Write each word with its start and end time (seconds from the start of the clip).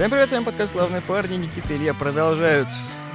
Всем 0.00 0.10
привет, 0.10 0.30
с 0.30 0.32
вами 0.32 0.44
подкаст 0.44 0.72
«Славные 0.72 1.02
парни». 1.02 1.36
Никита 1.36 1.74
и 1.74 1.76
Илья 1.76 1.92
продолжают 1.92 2.68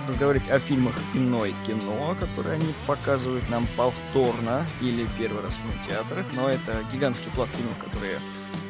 разговаривать 0.07 0.47
о 0.51 0.59
фильмах 0.59 0.93
иной 1.15 1.55
кино, 1.65 2.15
которые 2.19 2.57
они 2.57 2.75
показывают 2.85 3.49
нам 3.49 3.67
повторно 3.75 4.63
или 4.81 5.07
первый 5.17 5.41
раз 5.41 5.57
в 5.57 5.63
кинотеатрах. 5.63 6.27
Но 6.35 6.47
это 6.47 6.77
гигантский 6.93 7.31
пласт 7.31 7.55
фильмов, 7.55 7.75
которые 7.83 8.19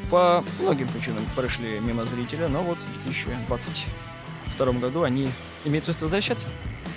по 0.10 0.46
многим 0.62 0.88
причинам 0.88 1.26
прошли 1.36 1.78
мимо 1.82 2.06
зрителя, 2.06 2.48
но 2.48 2.64
вот 2.64 2.78
в 2.78 3.04
2022 3.04 4.72
году 4.80 5.04
они 5.04 5.30
имеют 5.66 5.84
свойство 5.84 6.06
возвращаться. 6.06 6.48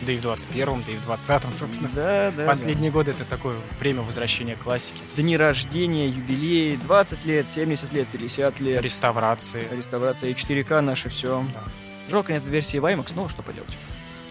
Да 0.03 0.13
и 0.13 0.19
в 0.19 0.25
21-м, 0.25 0.85
да 0.87 0.93
и 0.93 0.97
в 0.97 1.09
20-м, 1.09 1.51
собственно. 1.51 1.91
Да, 1.95 2.31
да. 2.31 2.47
Последние 2.47 2.91
годы 2.91 3.11
это 3.11 3.25
такое 3.25 3.57
время 3.81 4.03
возвращения 4.03 4.55
классики. 4.55 5.01
Дни 5.17 5.37
рождения, 5.37 6.07
юбилеи, 6.07 6.77
20 6.77 7.25
лет, 7.25 7.49
70 7.49 7.93
лет, 7.93 8.07
50 8.09 8.61
лет. 8.61 8.81
Реставрации. 8.81 9.67
Реставрация 9.73 10.31
и 10.31 10.35
4К 10.35 10.81
наше 10.81 11.09
все. 11.09 11.45
Да. 11.53 11.65
Жалко 12.09 12.33
нет 12.33 12.47
версии 12.47 12.81
IMAX, 12.81 13.13
но 13.17 13.29
что 13.29 13.43
поделать. 13.43 13.77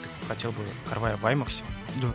Ты 0.01 0.27
хотел 0.27 0.51
бы 0.51 0.63
Карвая 0.87 1.17
в 1.17 1.25
IMAX? 1.25 1.61
Да. 2.01 2.13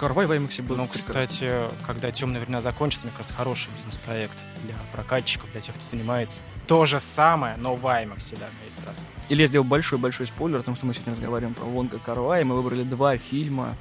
Карвай 0.00 0.26
в 0.26 0.32
IMAX 0.32 0.60
был 0.62 0.76
Ну, 0.76 0.88
кстати, 0.88 1.52
когда 1.86 2.10
темные 2.10 2.40
времена 2.40 2.60
закончатся, 2.60 3.06
мне 3.06 3.14
кажется, 3.16 3.34
хороший 3.34 3.70
бизнес-проект 3.76 4.36
для 4.64 4.74
прокатчиков, 4.92 5.48
для 5.52 5.60
тех, 5.60 5.76
кто 5.76 5.84
занимается. 5.84 6.42
То 6.66 6.86
же 6.86 6.98
самое, 6.98 7.56
но 7.56 7.76
в 7.76 7.86
IMAX, 7.86 8.36
да, 8.36 8.48
раз. 8.92 9.06
Или 9.30 9.42
я 9.42 9.46
сделал 9.46 9.64
большой-большой 9.64 10.26
спойлер, 10.26 10.58
потому 10.58 10.76
что 10.76 10.86
мы 10.86 10.94
сегодня 10.94 11.12
разговариваем 11.12 11.54
про 11.54 11.64
Вонга 11.64 11.98
Карва, 11.98 12.40
и 12.40 12.44
мы 12.44 12.54
выбрали 12.54 12.82
два 12.82 13.16
фильма 13.16 13.76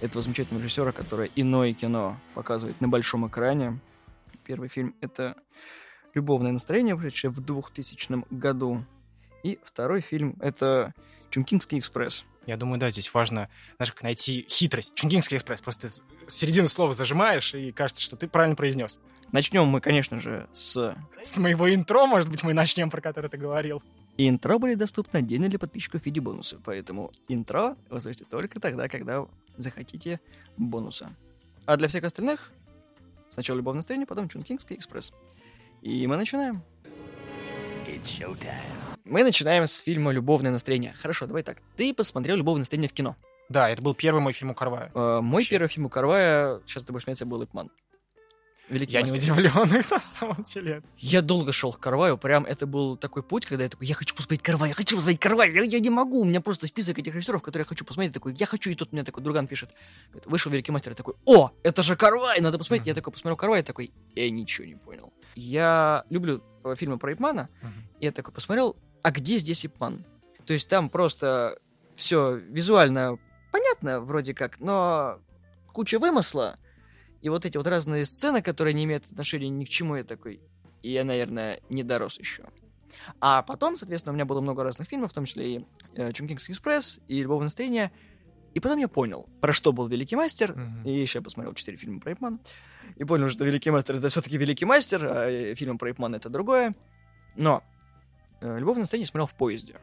этого 0.00 0.22
замечательного 0.22 0.62
режиссера, 0.62 0.92
который 0.92 1.30
иное 1.34 1.72
кино 1.72 2.18
показывает 2.34 2.80
на 2.80 2.88
большом 2.88 3.26
экране. 3.26 3.80
Первый 4.44 4.68
фильм— 4.68 4.94
это 5.00 5.34
«Любовное 6.12 6.52
настроение», 6.52 6.94
вышедшее 6.94 7.30
в 7.30 7.40
2000 7.40 8.24
году. 8.30 8.84
И 9.42 9.58
второй 9.64 10.02
фильм— 10.02 10.36
это 10.40 10.92
«Чункингский 11.30 11.78
экспресс». 11.78 12.24
Я 12.46 12.58
думаю, 12.58 12.78
да, 12.78 12.90
здесь 12.90 13.12
важно, 13.14 13.48
знаешь, 13.76 13.92
как 13.92 14.02
найти 14.02 14.46
хитрость. 14.50 14.94
Чунгинский 14.94 15.38
экспресс. 15.38 15.62
Просто 15.62 15.88
середину 16.28 16.68
слова 16.68 16.92
зажимаешь, 16.92 17.54
и 17.54 17.72
кажется, 17.72 18.04
что 18.04 18.16
ты 18.16 18.28
правильно 18.28 18.54
произнес. 18.54 19.00
Начнем 19.32 19.66
мы, 19.66 19.80
конечно 19.80 20.20
же, 20.20 20.46
с... 20.52 20.94
С 21.22 21.38
моего 21.38 21.72
интро, 21.74 22.04
может 22.04 22.30
быть, 22.30 22.42
мы 22.42 22.52
начнем, 22.52 22.90
про 22.90 23.00
которое 23.00 23.30
ты 23.30 23.38
говорил. 23.38 23.82
И 24.16 24.28
интро 24.28 24.58
были 24.58 24.74
доступны 24.74 25.18
отдельно 25.18 25.48
для 25.48 25.58
подписчиков 25.58 26.02
в 26.02 26.06
виде 26.06 26.20
бонуса, 26.20 26.60
поэтому 26.64 27.10
интро 27.28 27.76
вы 27.90 28.00
слышите 28.00 28.24
только 28.24 28.60
тогда, 28.60 28.88
когда 28.88 29.26
захотите 29.56 30.20
бонуса. 30.56 31.10
А 31.66 31.76
для 31.76 31.88
всех 31.88 32.04
остальных 32.04 32.52
сначала 33.28 33.56
«Любовное 33.56 33.78
настроение», 33.78 34.06
потом 34.06 34.28
«Чункингский 34.28 34.76
экспресс». 34.76 35.12
И 35.82 36.06
мы 36.06 36.16
начинаем. 36.16 36.62
Мы 39.04 39.22
начинаем 39.22 39.66
с 39.66 39.80
фильма 39.80 40.12
«Любовное 40.12 40.50
настроение». 40.52 40.92
Хорошо, 40.92 41.26
давай 41.26 41.42
так. 41.42 41.58
Ты 41.76 41.92
посмотрел 41.92 42.36
«Любовное 42.36 42.60
настроение» 42.60 42.88
в 42.88 42.92
кино. 42.92 43.16
Да, 43.48 43.68
это 43.68 43.82
был 43.82 43.94
первый 43.94 44.20
мой 44.20 44.32
фильм 44.32 44.50
у 44.50 44.54
Карвая. 44.54 44.90
Э, 44.94 45.20
мой 45.20 45.42
Вообще. 45.42 45.50
первый 45.50 45.68
фильм 45.68 45.86
у 45.86 45.88
Карвая, 45.88 46.60
сейчас 46.66 46.84
ты 46.84 46.92
будешь 46.92 47.04
смеяться, 47.04 47.26
был 47.26 47.42
«Ипман». 47.42 47.70
Великий 48.68 48.94
Я 48.94 49.02
не 49.02 49.12
мастер. 49.12 49.32
удивлен, 49.32 49.84
на 49.90 50.00
самом 50.00 50.42
деле. 50.42 50.82
Я 50.96 51.20
долго 51.20 51.52
шел 51.52 51.72
к 51.72 51.78
Карваю, 51.78 52.16
прям 52.16 52.46
это 52.46 52.66
был 52.66 52.96
такой 52.96 53.22
путь, 53.22 53.44
когда 53.44 53.64
я 53.64 53.70
такой, 53.70 53.86
я 53.86 53.94
хочу 53.94 54.14
посмотреть 54.14 54.42
Карвая, 54.42 54.70
я 54.70 54.74
хочу 54.74 54.96
посмотреть 54.96 55.20
Карвая, 55.20 55.50
я, 55.50 55.62
я 55.62 55.80
не 55.80 55.90
могу, 55.90 56.20
у 56.20 56.24
меня 56.24 56.40
просто 56.40 56.66
список 56.66 56.98
этих 56.98 57.14
режиссеров, 57.14 57.42
которые 57.42 57.64
я 57.64 57.68
хочу 57.68 57.84
посмотреть, 57.84 58.14
такой, 58.14 58.34
я 58.34 58.46
хочу, 58.46 58.70
и 58.70 58.74
тут 58.74 58.92
мне 58.92 59.04
такой 59.04 59.22
друган 59.22 59.46
пишет, 59.46 59.70
говорит, 60.08 60.26
вышел 60.26 60.50
Великий 60.50 60.72
Мастер, 60.72 60.92
я 60.92 60.96
такой, 60.96 61.14
о, 61.26 61.50
это 61.62 61.82
же 61.82 61.94
Карвай, 61.94 62.40
надо 62.40 62.56
посмотреть, 62.56 62.86
я 62.86 62.94
такой 62.94 63.12
посмотрел 63.12 63.36
Карвай, 63.36 63.62
такой, 63.62 63.92
я 64.14 64.30
ничего 64.30 64.66
не 64.66 64.76
понял. 64.76 65.12
Я 65.34 66.04
люблю 66.08 66.42
э, 66.64 66.74
фильмы 66.76 66.98
про 66.98 67.12
Ипмана, 67.12 67.50
и 68.00 68.06
я 68.06 68.12
такой 68.12 68.32
посмотрел, 68.32 68.76
а 69.02 69.10
где 69.10 69.36
здесь 69.38 69.66
Ипман? 69.66 70.06
То 70.46 70.54
есть 70.54 70.68
там 70.68 70.88
просто 70.88 71.58
все 71.94 72.36
визуально 72.36 73.18
понятно 73.52 74.00
вроде 74.00 74.32
как, 74.34 74.58
но 74.58 75.18
куча 75.72 75.98
вымысла, 75.98 76.56
и 77.24 77.30
вот 77.30 77.46
эти 77.46 77.56
вот 77.56 77.66
разные 77.66 78.04
сцены, 78.04 78.42
которые 78.42 78.74
не 78.74 78.84
имеют 78.84 79.06
отношения 79.06 79.48
ни 79.48 79.64
к 79.64 79.68
чему, 79.70 79.96
я 79.96 80.04
такой, 80.04 80.40
и 80.82 80.90
я, 80.90 81.04
наверное, 81.04 81.58
не 81.70 81.82
дорос 81.82 82.18
еще. 82.18 82.44
А 83.18 83.40
потом, 83.42 83.78
соответственно, 83.78 84.12
у 84.12 84.14
меня 84.14 84.26
было 84.26 84.42
много 84.42 84.62
разных 84.62 84.86
фильмов, 84.88 85.10
в 85.10 85.14
том 85.14 85.24
числе 85.24 85.54
и 85.56 85.66
э, 85.96 86.10
экспресс, 86.10 87.00
и 87.08 87.22
Любовное 87.22 87.46
настроение. 87.46 87.90
И 88.52 88.60
потом 88.60 88.78
я 88.78 88.88
понял, 88.88 89.26
про 89.40 89.54
что 89.54 89.72
был 89.72 89.88
Великий 89.88 90.16
Мастер, 90.16 90.54
Мгм. 90.54 90.82
и 90.86 90.92
еще 90.92 91.18
я 91.20 91.22
посмотрел 91.22 91.54
четыре 91.54 91.78
фильма 91.78 91.98
про 91.98 92.12
Ипмана, 92.12 92.38
и 92.96 93.04
понял, 93.04 93.30
что 93.30 93.46
Великий 93.46 93.70
Мастер 93.70 93.94
это 93.96 94.10
все-таки 94.10 94.36
Великий 94.36 94.66
Мастер, 94.66 95.02
а 95.06 95.26
э, 95.26 95.54
фильм 95.54 95.78
про 95.78 95.92
Ипмана 95.92 96.16
это 96.16 96.28
другое. 96.28 96.74
Но 97.36 97.62
э, 98.42 98.58
Любовное 98.58 98.82
настроение 98.82 99.06
смотрел 99.06 99.28
в 99.28 99.34
поезде. 99.34 99.76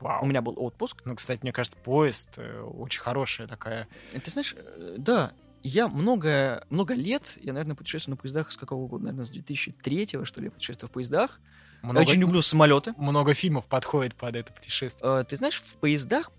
Вау. 0.00 0.24
У 0.24 0.26
меня 0.26 0.42
был 0.42 0.54
отпуск. 0.56 1.02
Ну, 1.04 1.14
кстати, 1.14 1.38
мне 1.42 1.52
кажется, 1.52 1.78
поезд 1.78 2.34
э, 2.38 2.62
очень 2.62 3.00
хорошая 3.00 3.46
такая. 3.46 3.86
Ты 4.12 4.28
знаешь, 4.28 4.56
да, 4.98 5.30
я 5.62 5.88
много, 5.88 6.64
много 6.70 6.94
лет, 6.94 7.38
я, 7.42 7.52
наверное, 7.52 7.76
путешествую 7.76 8.14
на 8.16 8.20
поездах 8.20 8.50
с 8.52 8.56
какого 8.56 8.86
года, 8.88 9.04
наверное, 9.04 9.24
с 9.24 9.30
2003 9.30 10.08
что 10.24 10.40
ли, 10.40 10.46
я 10.46 10.50
путешествую 10.50 10.88
в 10.88 10.92
поездах. 10.92 11.40
Много, 11.82 12.00
Я 12.00 12.06
очень 12.06 12.20
люблю 12.20 12.42
самолеты. 12.42 12.92
много 12.98 13.32
фильмов 13.34 13.66
подходит 13.68 14.14
под 14.14 14.36
это 14.36 14.52
путешествие. 14.52 15.20
Э, 15.20 15.24
Ты 15.24 15.36
знаешь, 15.36 15.60
в 15.60 15.76
поездах 15.76 16.30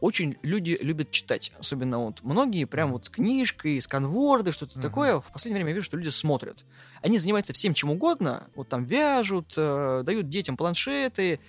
очень 0.00 0.36
люди 0.42 0.78
любят 0.80 1.10
читать. 1.10 1.52
Особенно 1.58 1.98
вот 1.98 2.22
многие 2.22 2.64
прям 2.64 2.92
вот 2.92 3.04
с 3.06 3.08
книжкой, 3.10 3.80
с 3.80 3.86
конворды, 3.86 4.52
что-то 4.52 4.78
Мгм. 4.78 4.82
такое. 4.88 5.20
В 5.20 5.30
последнее 5.32 5.56
время 5.56 5.70
я 5.70 5.74
вижу, 5.76 5.84
что 5.86 5.96
люди 5.96 6.08
смотрят. 6.08 6.64
Они 7.02 7.18
занимаются 7.18 7.52
всем 7.52 7.74
чем 7.74 7.90
угодно. 7.90 8.48
Вот 8.54 8.68
там 8.68 8.84
вяжут, 8.84 9.52
э, 9.56 10.02
дают 10.04 10.28
детям 10.28 10.56
планшеты, 10.56 11.40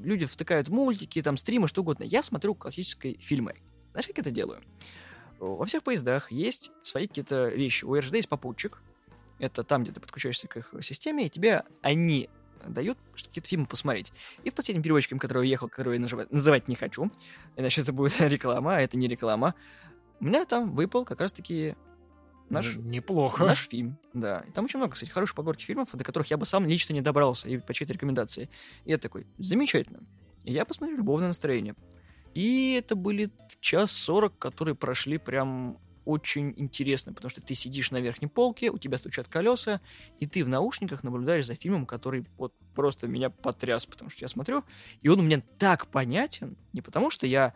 люди 0.00 0.26
втыкают 0.26 0.68
мультики, 0.68 1.22
там 1.22 1.36
стримы, 1.36 1.68
что 1.68 1.82
угодно. 1.82 2.04
Я 2.04 2.22
смотрю 2.22 2.54
классические 2.54 3.18
фильмы. 3.18 3.54
Знаешь, 3.92 4.06
как 4.08 4.18
это 4.18 4.30
делаю? 4.30 4.60
Во 5.38 5.64
всех 5.66 5.82
поездах 5.82 6.30
есть 6.32 6.72
свои 6.82 7.06
какие-то 7.06 7.48
вещи. 7.48 7.84
У 7.84 7.94
РЖД 7.94 8.14
есть 8.14 8.28
попутчик. 8.28 8.80
Это 9.38 9.64
там, 9.64 9.82
где 9.82 9.92
ты 9.92 10.00
подключаешься 10.00 10.48
к 10.48 10.56
их 10.56 10.72
системе, 10.80 11.26
и 11.26 11.30
тебе 11.30 11.62
они 11.82 12.30
дают 12.66 12.98
какие-то 13.14 13.48
фильмы 13.48 13.66
посмотреть. 13.66 14.12
И 14.44 14.50
в 14.50 14.54
последнем 14.54 14.82
переводчике, 14.82 15.16
который 15.18 15.46
я 15.46 15.50
ехал, 15.50 15.68
который 15.68 15.98
я 15.98 16.04
нажива- 16.04 16.26
называть 16.30 16.68
не 16.68 16.74
хочу, 16.74 17.10
иначе 17.54 17.82
это 17.82 17.92
будет 17.92 18.18
реклама, 18.20 18.76
а 18.76 18.80
это 18.80 18.96
не 18.96 19.08
реклама, 19.08 19.54
у 20.20 20.24
меня 20.24 20.44
там 20.46 20.74
выпал 20.74 21.04
как 21.04 21.20
раз-таки 21.20 21.74
наш, 22.48 22.76
Неплохо. 22.76 23.44
наш 23.44 23.68
фильм. 23.68 23.98
Да. 24.14 24.42
И 24.48 24.52
там 24.52 24.64
очень 24.64 24.78
много, 24.78 24.94
кстати, 24.94 25.10
хороших 25.10 25.36
подборки 25.36 25.64
фильмов, 25.64 25.90
до 25.92 26.04
которых 26.04 26.30
я 26.30 26.38
бы 26.38 26.46
сам 26.46 26.66
лично 26.66 26.94
не 26.94 27.02
добрался, 27.02 27.48
и 27.48 27.58
по 27.58 27.74
чьей-то 27.74 27.92
рекомендации. 27.92 28.48
И 28.84 28.90
я 28.90 28.98
такой, 28.98 29.26
замечательно. 29.38 30.00
И 30.44 30.52
я 30.52 30.64
посмотрел 30.64 30.96
«Любовное 30.98 31.28
настроение». 31.28 31.74
И 32.36 32.74
это 32.74 32.96
были 32.96 33.30
час 33.60 33.90
сорок, 33.92 34.38
которые 34.38 34.74
прошли 34.74 35.16
прям 35.16 35.78
очень 36.04 36.52
интересно, 36.58 37.14
потому 37.14 37.30
что 37.30 37.40
ты 37.40 37.54
сидишь 37.54 37.90
на 37.90 37.98
верхней 37.98 38.28
полке, 38.28 38.70
у 38.70 38.76
тебя 38.76 38.98
стучат 38.98 39.26
колеса, 39.26 39.80
и 40.20 40.26
ты 40.26 40.44
в 40.44 40.48
наушниках 40.48 41.02
наблюдаешь 41.02 41.46
за 41.46 41.54
фильмом, 41.54 41.86
который 41.86 42.26
вот 42.36 42.52
просто 42.74 43.08
меня 43.08 43.30
потряс, 43.30 43.86
потому 43.86 44.10
что 44.10 44.22
я 44.22 44.28
смотрю, 44.28 44.64
и 45.00 45.08
он 45.08 45.20
у 45.20 45.22
меня 45.22 45.42
так 45.56 45.86
понятен, 45.86 46.58
не 46.74 46.82
потому 46.82 47.10
что 47.10 47.26
я, 47.26 47.54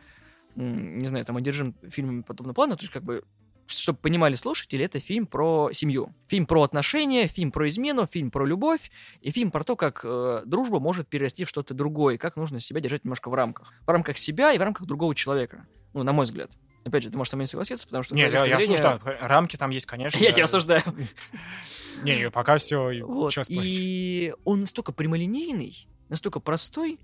не 0.57 1.07
знаю, 1.07 1.27
там 1.27 1.37
одержим 1.37 1.77
фильмами 1.91 2.23
подобного 2.23 2.55
плана, 2.55 2.77
то 2.77 2.83
есть 2.83 2.93
как 2.93 3.05
бы 3.05 3.23
чтобы 3.71 3.99
понимали 3.99 4.35
слушатели, 4.35 4.85
это 4.85 5.01
фильм 5.01 5.27
про 5.27 5.71
семью. 5.73 6.15
Фильм 6.29 6.47
про 6.47 6.63
отношения, 6.63 7.27
фильм 7.29 7.51
про 7.53 7.69
измену, 7.69 8.07
фильм 8.07 8.31
про 8.31 8.45
любовь, 8.47 8.91
и 9.21 9.31
фильм 9.31 9.51
про 9.51 9.65
то, 9.65 9.77
как 9.77 10.01
э, 10.05 10.43
дружба 10.47 10.81
может 10.81 11.09
перерасти 11.09 11.45
в 11.45 11.49
что-то 11.49 11.75
другое, 11.75 12.19
как 12.19 12.37
нужно 12.37 12.61
себя 12.61 12.81
держать 12.81 13.05
немножко 13.05 13.31
в 13.31 13.35
рамках. 13.35 13.73
В 13.87 13.91
рамках 13.91 14.19
себя 14.19 14.53
и 14.53 14.59
в 14.59 14.63
рамках 14.63 14.87
другого 14.87 15.15
человека. 15.15 15.67
Ну, 15.93 16.03
на 16.03 16.13
мой 16.13 16.25
взгляд. 16.25 16.51
Опять 16.85 17.03
же, 17.03 17.11
ты 17.11 17.19
можешь 17.19 17.31
со 17.31 17.37
мной 17.37 17.45
не 17.45 17.49
согласиться, 17.49 17.87
потому 17.87 18.03
что... 18.05 18.15
Не, 18.15 18.23
я, 18.23 18.29
я 18.29 18.57
зрения- 18.57 18.75
осуждаю. 18.75 19.01
Рамки 19.21 19.57
там 19.57 19.71
есть, 19.71 19.87
конечно. 19.87 20.19
Я 20.19 20.33
тебя 20.33 20.45
осуждаю. 20.45 20.83
Не, 22.03 22.17
не, 22.17 22.31
пока 22.31 22.57
все. 22.57 23.05
Вот. 23.05 23.35
И 23.49 24.33
он 24.45 24.63
настолько 24.63 24.93
прямолинейный, 24.93 25.87
настолько 26.09 26.41
простой, 26.41 26.99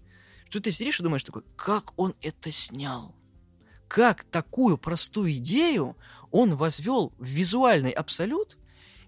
что 0.49 0.61
ты 0.61 0.73
сидишь 0.73 1.01
и 1.01 1.03
думаешь 1.03 1.23
такой, 1.23 1.43
как 1.57 1.93
он 1.99 2.15
это 2.23 2.51
снял? 2.51 3.15
Как 3.89 4.25
такую 4.25 4.79
простую 4.79 5.33
идею 5.37 5.97
он 6.31 6.57
возвел 6.57 7.13
в 7.19 7.25
визуальный 7.25 7.91
абсолют, 7.91 8.59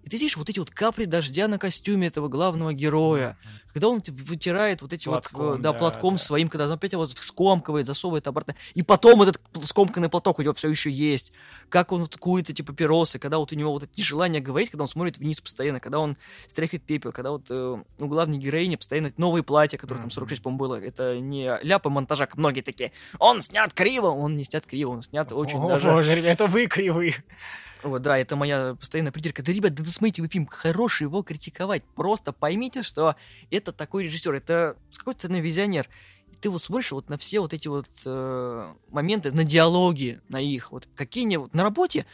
и 0.09 0.11
ты 0.11 0.17
видишь 0.17 0.39
вот 0.39 0.49
эти 0.49 0.59
вот 0.59 0.71
капли 0.71 1.05
дождя 1.05 1.49
на 1.49 1.59
костюме 1.59 2.07
этого 2.07 2.29
главного 2.29 2.73
героя, 2.73 3.37
когда 3.75 3.89
он 3.89 4.03
вытирает 4.07 4.81
вот 4.81 4.95
эти 4.95 5.07
вот, 5.07 5.25
Платком, 5.25 5.53
э, 5.53 5.57
да, 5.59 5.73
да, 5.73 5.79
платком 5.79 6.15
да. 6.15 6.19
своим, 6.19 6.49
когда 6.49 6.65
он 6.65 6.73
опять 6.73 6.93
его 6.93 7.05
скомкивает, 7.05 7.85
засовывает 7.85 8.27
обратно, 8.27 8.55
и 8.73 8.83
потом 8.83 9.21
этот 9.21 9.39
скомканный 9.65 10.09
платок 10.09 10.39
у 10.39 10.43
него 10.43 10.55
все 10.55 10.71
еще 10.71 10.91
есть, 10.91 11.33
как 11.69 11.93
он 11.93 12.01
вот 12.01 12.17
курит 12.17 12.49
эти 12.49 12.63
папиросы, 12.63 13.19
когда 13.19 13.37
вот 13.37 13.53
у 13.53 13.55
него 13.55 13.71
вот 13.71 13.83
это 13.83 13.93
нежелание 13.99 14.41
говорить, 14.41 14.71
когда 14.71 14.85
он 14.85 14.89
смотрит 14.89 15.19
вниз 15.19 15.43
постоянно, 15.43 15.79
когда 15.79 15.99
он 15.99 16.17
стряхивает 16.47 16.85
пепел, 16.85 17.13
когда 17.13 17.33
вот 17.33 17.45
э, 17.51 17.77
у 18.01 18.07
главной 18.07 18.39
героини 18.39 18.77
постоянно 18.77 19.13
новые 19.19 19.43
платья, 19.43 19.77
которые 19.77 19.99
там 20.01 20.07
Мгм. 20.07 20.15
46, 20.15 20.43
по-моему, 20.43 20.59
было, 20.59 20.81
это 20.81 21.21
не 21.21 21.55
ляпы 21.63 21.91
монтажа, 21.91 22.25
как 22.25 22.39
многие 22.39 22.63
такие, 22.63 22.93
он 23.19 23.43
снят 23.43 23.75
криво, 23.75 24.07
он 24.07 24.37
не 24.37 24.45
снят 24.45 24.65
криво, 24.65 24.93
он 24.93 25.03
снят 25.03 25.31
очень 25.35 25.59
О, 25.59 25.69
даже... 25.69 25.91
боже, 25.91 26.15
ребята, 26.15 26.47
вы 26.47 26.67
кривые. 26.67 27.15
Вот, 27.83 28.03
да, 28.03 28.19
это 28.19 28.37
моя 28.37 28.75
постоянная 28.75 29.13
придирка. 29.13 29.43
Да, 29.43 29.53
ребят, 29.53 29.75
да 29.75 29.83
досмотрите 29.83 30.23
вы 30.23 30.29
фильм, 30.29 30.47
хороший 30.47 31.05
его 31.05 31.23
критиковать. 31.23 31.85
Просто 31.95 32.33
поймите, 32.33 32.83
что 32.83 33.15
это 33.51 33.73
такой 33.73 34.05
режиссер, 34.05 34.35
это 34.35 34.77
с 34.91 34.99
какой-то 34.99 35.21
стороны 35.21 35.41
визионер. 35.41 35.89
И 36.31 36.37
ты 36.37 36.51
вот 36.51 36.63
смотришь 36.63 36.93
вот 36.93 37.09
на 37.09 37.19
все 37.19 37.41
вот 37.41 37.53
эти 37.55 37.69
вот 37.69 37.89
э, 38.05 38.75
моменты, 38.89 39.33
на 39.33 39.45
диалоги, 39.45 40.21
на 40.29 40.41
их, 40.41 40.73
вот 40.73 40.89
какие 40.95 41.25
они 41.25 41.37
вот 41.37 41.55
на 41.55 41.63
работе, 41.63 42.05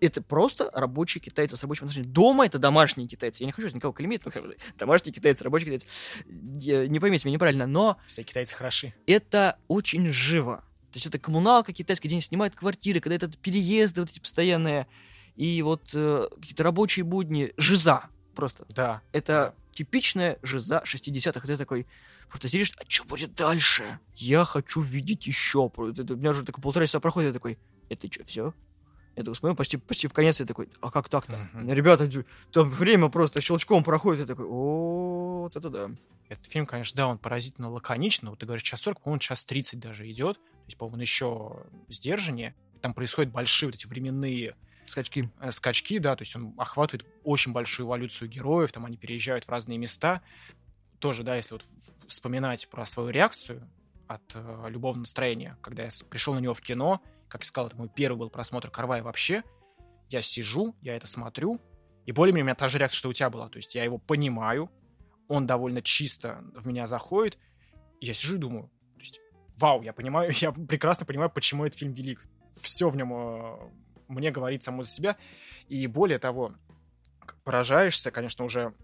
это 0.00 0.20
просто 0.20 0.68
рабочие 0.74 1.22
китайцы 1.22 1.56
с 1.56 1.62
рабочим 1.62 1.84
отношением. 1.84 2.12
Дома 2.12 2.44
это 2.44 2.58
домашние 2.58 3.06
китайцы. 3.06 3.44
Я 3.44 3.46
не 3.46 3.52
хочу 3.52 3.68
никого 3.74 3.92
клеймить, 3.92 4.22
но 4.24 4.32
домашние 4.76 5.14
китайцы, 5.14 5.44
рабочие 5.44 5.66
китайцы. 5.66 5.86
Не 6.26 6.98
поймите 6.98 7.26
меня 7.26 7.34
неправильно, 7.34 7.66
но... 7.66 7.96
Все 8.06 8.24
китайцы 8.24 8.56
хороши. 8.56 8.94
Это 9.06 9.58
очень 9.68 10.10
живо. 10.10 10.64
То 10.90 10.96
есть 10.96 11.06
это 11.06 11.18
коммуналка 11.18 11.72
китайская, 11.72 12.08
где 12.08 12.16
они 12.16 12.20
снимают 12.20 12.54
квартиры, 12.54 13.00
когда 13.00 13.14
это 13.14 13.30
переезды 13.30 14.00
вот 14.00 14.10
эти 14.10 14.18
постоянные, 14.18 14.86
и 15.36 15.62
вот 15.62 15.90
э, 15.94 16.26
какие-то 16.36 16.62
рабочие 16.62 17.04
будни, 17.04 17.52
жиза 17.56 18.04
просто. 18.34 18.64
Да. 18.68 19.02
Это 19.12 19.54
да. 19.56 19.74
типичная 19.74 20.38
жиза 20.42 20.82
60-х. 20.84 21.46
Ты 21.46 21.56
такой, 21.56 21.86
просто 22.28 22.48
сидишь, 22.48 22.72
а 22.78 22.82
что 22.88 23.04
будет 23.04 23.34
дальше? 23.34 23.82
Я 24.14 24.44
хочу 24.44 24.80
видеть 24.80 25.26
еще. 25.26 25.70
У 25.76 25.82
меня 25.82 26.30
уже 26.30 26.44
такой 26.44 26.62
полтора 26.62 26.86
часа 26.86 27.00
проходит, 27.00 27.28
я 27.28 27.34
такой, 27.34 27.58
это 27.88 28.10
что, 28.10 28.24
все? 28.24 28.54
Я 29.14 29.24
такой 29.24 29.36
смотрю, 29.36 29.56
почти, 29.56 29.76
почти 29.76 30.08
в 30.08 30.12
конец, 30.14 30.40
я 30.40 30.46
такой, 30.46 30.70
а 30.80 30.90
как 30.90 31.10
так-то? 31.10 31.34
Uh-huh. 31.54 31.74
Ребята, 31.74 32.08
там 32.50 32.70
время 32.70 33.10
просто 33.10 33.42
щелчком 33.42 33.84
проходит, 33.84 34.22
я 34.22 34.26
такой, 34.26 34.46
о, 34.48 35.42
вот 35.42 35.56
это 35.56 35.68
да. 35.68 35.90
Этот 36.30 36.46
фильм, 36.46 36.64
конечно, 36.64 36.96
да, 36.96 37.08
он 37.08 37.18
поразительно 37.18 37.70
лаконичный. 37.70 38.30
Вот 38.30 38.38
ты 38.38 38.46
говоришь, 38.46 38.62
час 38.62 38.80
40, 38.80 39.02
по-моему, 39.02 39.18
час 39.18 39.44
30 39.44 39.78
даже 39.78 40.10
идет. 40.10 40.36
То 40.36 40.66
есть, 40.66 40.78
по-моему, 40.78 40.96
он 40.96 41.00
еще 41.02 41.66
сдержаннее. 41.90 42.54
Там 42.80 42.94
происходят 42.94 43.30
большие 43.30 43.68
вот 43.68 43.74
эти 43.74 43.86
временные 43.86 44.56
скачки. 44.92 45.30
Э, 45.40 45.50
скачки, 45.50 45.98
да, 45.98 46.14
то 46.16 46.22
есть 46.22 46.36
он 46.36 46.54
охватывает 46.56 47.06
очень 47.24 47.52
большую 47.52 47.86
эволюцию 47.86 48.28
героев, 48.28 48.72
там 48.72 48.86
они 48.86 48.96
переезжают 48.96 49.44
в 49.44 49.48
разные 49.48 49.78
места. 49.78 50.22
Тоже, 51.00 51.24
да, 51.24 51.36
если 51.36 51.54
вот 51.54 51.64
вспоминать 52.06 52.68
про 52.68 52.84
свою 52.84 53.10
реакцию 53.10 53.68
от 54.06 54.22
э, 54.34 54.66
любовного 54.68 55.02
настроения, 55.02 55.58
когда 55.60 55.82
я 55.84 55.88
пришел 56.08 56.34
на 56.34 56.38
него 56.38 56.54
в 56.54 56.60
кино, 56.60 57.02
как 57.28 57.42
я 57.42 57.46
сказал, 57.46 57.68
это 57.68 57.76
мой 57.76 57.88
первый 57.88 58.18
был 58.18 58.30
просмотр 58.30 58.70
Карвая 58.70 59.02
вообще. 59.02 59.42
Я 60.10 60.22
сижу, 60.22 60.76
я 60.82 60.94
это 60.94 61.06
смотрю, 61.06 61.60
и 62.04 62.12
более-менее 62.12 62.44
у 62.44 62.46
меня 62.46 62.54
та 62.54 62.68
же 62.68 62.78
реакция, 62.78 62.98
что 62.98 63.08
у 63.08 63.12
тебя 63.12 63.30
была. 63.30 63.48
То 63.48 63.56
есть 63.56 63.74
я 63.74 63.84
его 63.84 63.98
понимаю, 63.98 64.70
он 65.28 65.46
довольно 65.46 65.80
чисто 65.80 66.44
в 66.54 66.66
меня 66.66 66.86
заходит, 66.86 67.38
и 68.00 68.06
я 68.06 68.14
сижу 68.14 68.36
и 68.36 68.38
думаю, 68.38 68.70
то 68.94 69.00
есть, 69.00 69.20
вау, 69.56 69.82
я 69.82 69.92
понимаю, 69.92 70.30
я 70.36 70.52
прекрасно 70.52 71.06
понимаю, 71.06 71.30
почему 71.30 71.64
этот 71.64 71.78
фильм 71.78 71.92
велик. 71.92 72.22
Все 72.54 72.90
в 72.90 72.96
нем 72.96 73.12
э, 73.14 73.70
мне 74.12 74.30
говорит 74.30 74.62
само 74.62 74.82
за 74.82 74.90
себя. 74.90 75.16
И 75.68 75.86
более 75.86 76.18
того, 76.18 76.54
поражаешься, 77.44 78.10
конечно, 78.10 78.44
уже 78.44 78.74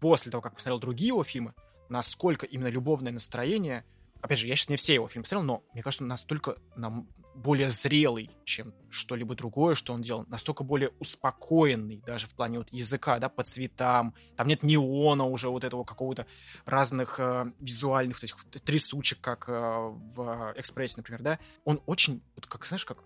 после 0.00 0.30
того, 0.30 0.42
как 0.42 0.54
посмотрел 0.54 0.78
другие 0.78 1.08
его 1.08 1.24
фильмы, 1.24 1.54
насколько 1.88 2.46
именно 2.46 2.68
любовное 2.68 3.12
настроение— 3.12 3.84
опять 4.26 4.38
же, 4.38 4.48
я 4.48 4.56
сейчас 4.56 4.68
не 4.68 4.76
все 4.76 4.94
его 4.94 5.06
фильмы 5.06 5.22
посмотрел, 5.22 5.46
но 5.46 5.62
мне 5.72 5.82
кажется, 5.82 6.04
настолько 6.04 6.56
нам 6.74 7.08
более 7.34 7.70
зрелый, 7.70 8.30
чем 8.44 8.74
что-либо 8.88 9.34
другое, 9.34 9.74
что 9.74 9.92
он 9.92 10.00
делал, 10.00 10.24
настолько 10.28 10.64
более 10.64 10.90
успокоенный 11.00 12.02
даже 12.06 12.26
в 12.26 12.32
плане 12.32 12.58
вот 12.58 12.72
языка, 12.72 13.18
да, 13.18 13.28
по 13.28 13.42
цветам, 13.42 14.14
там 14.36 14.48
нет 14.48 14.62
неона 14.62 15.24
уже 15.24 15.48
вот 15.48 15.62
этого 15.62 15.84
какого-то 15.84 16.26
разных 16.64 17.20
э, 17.20 17.52
визуальных 17.60 18.16
вот 18.16 18.24
этих 18.24 18.62
трясучек, 18.62 19.20
как 19.20 19.48
э, 19.48 19.52
в 19.52 20.54
«Экспрессе», 20.56 20.94
например, 20.96 21.22
да, 21.22 21.38
он 21.64 21.82
очень, 21.86 22.22
вот 22.34 22.46
как, 22.46 22.64
знаешь, 22.64 22.86
как 22.86 22.98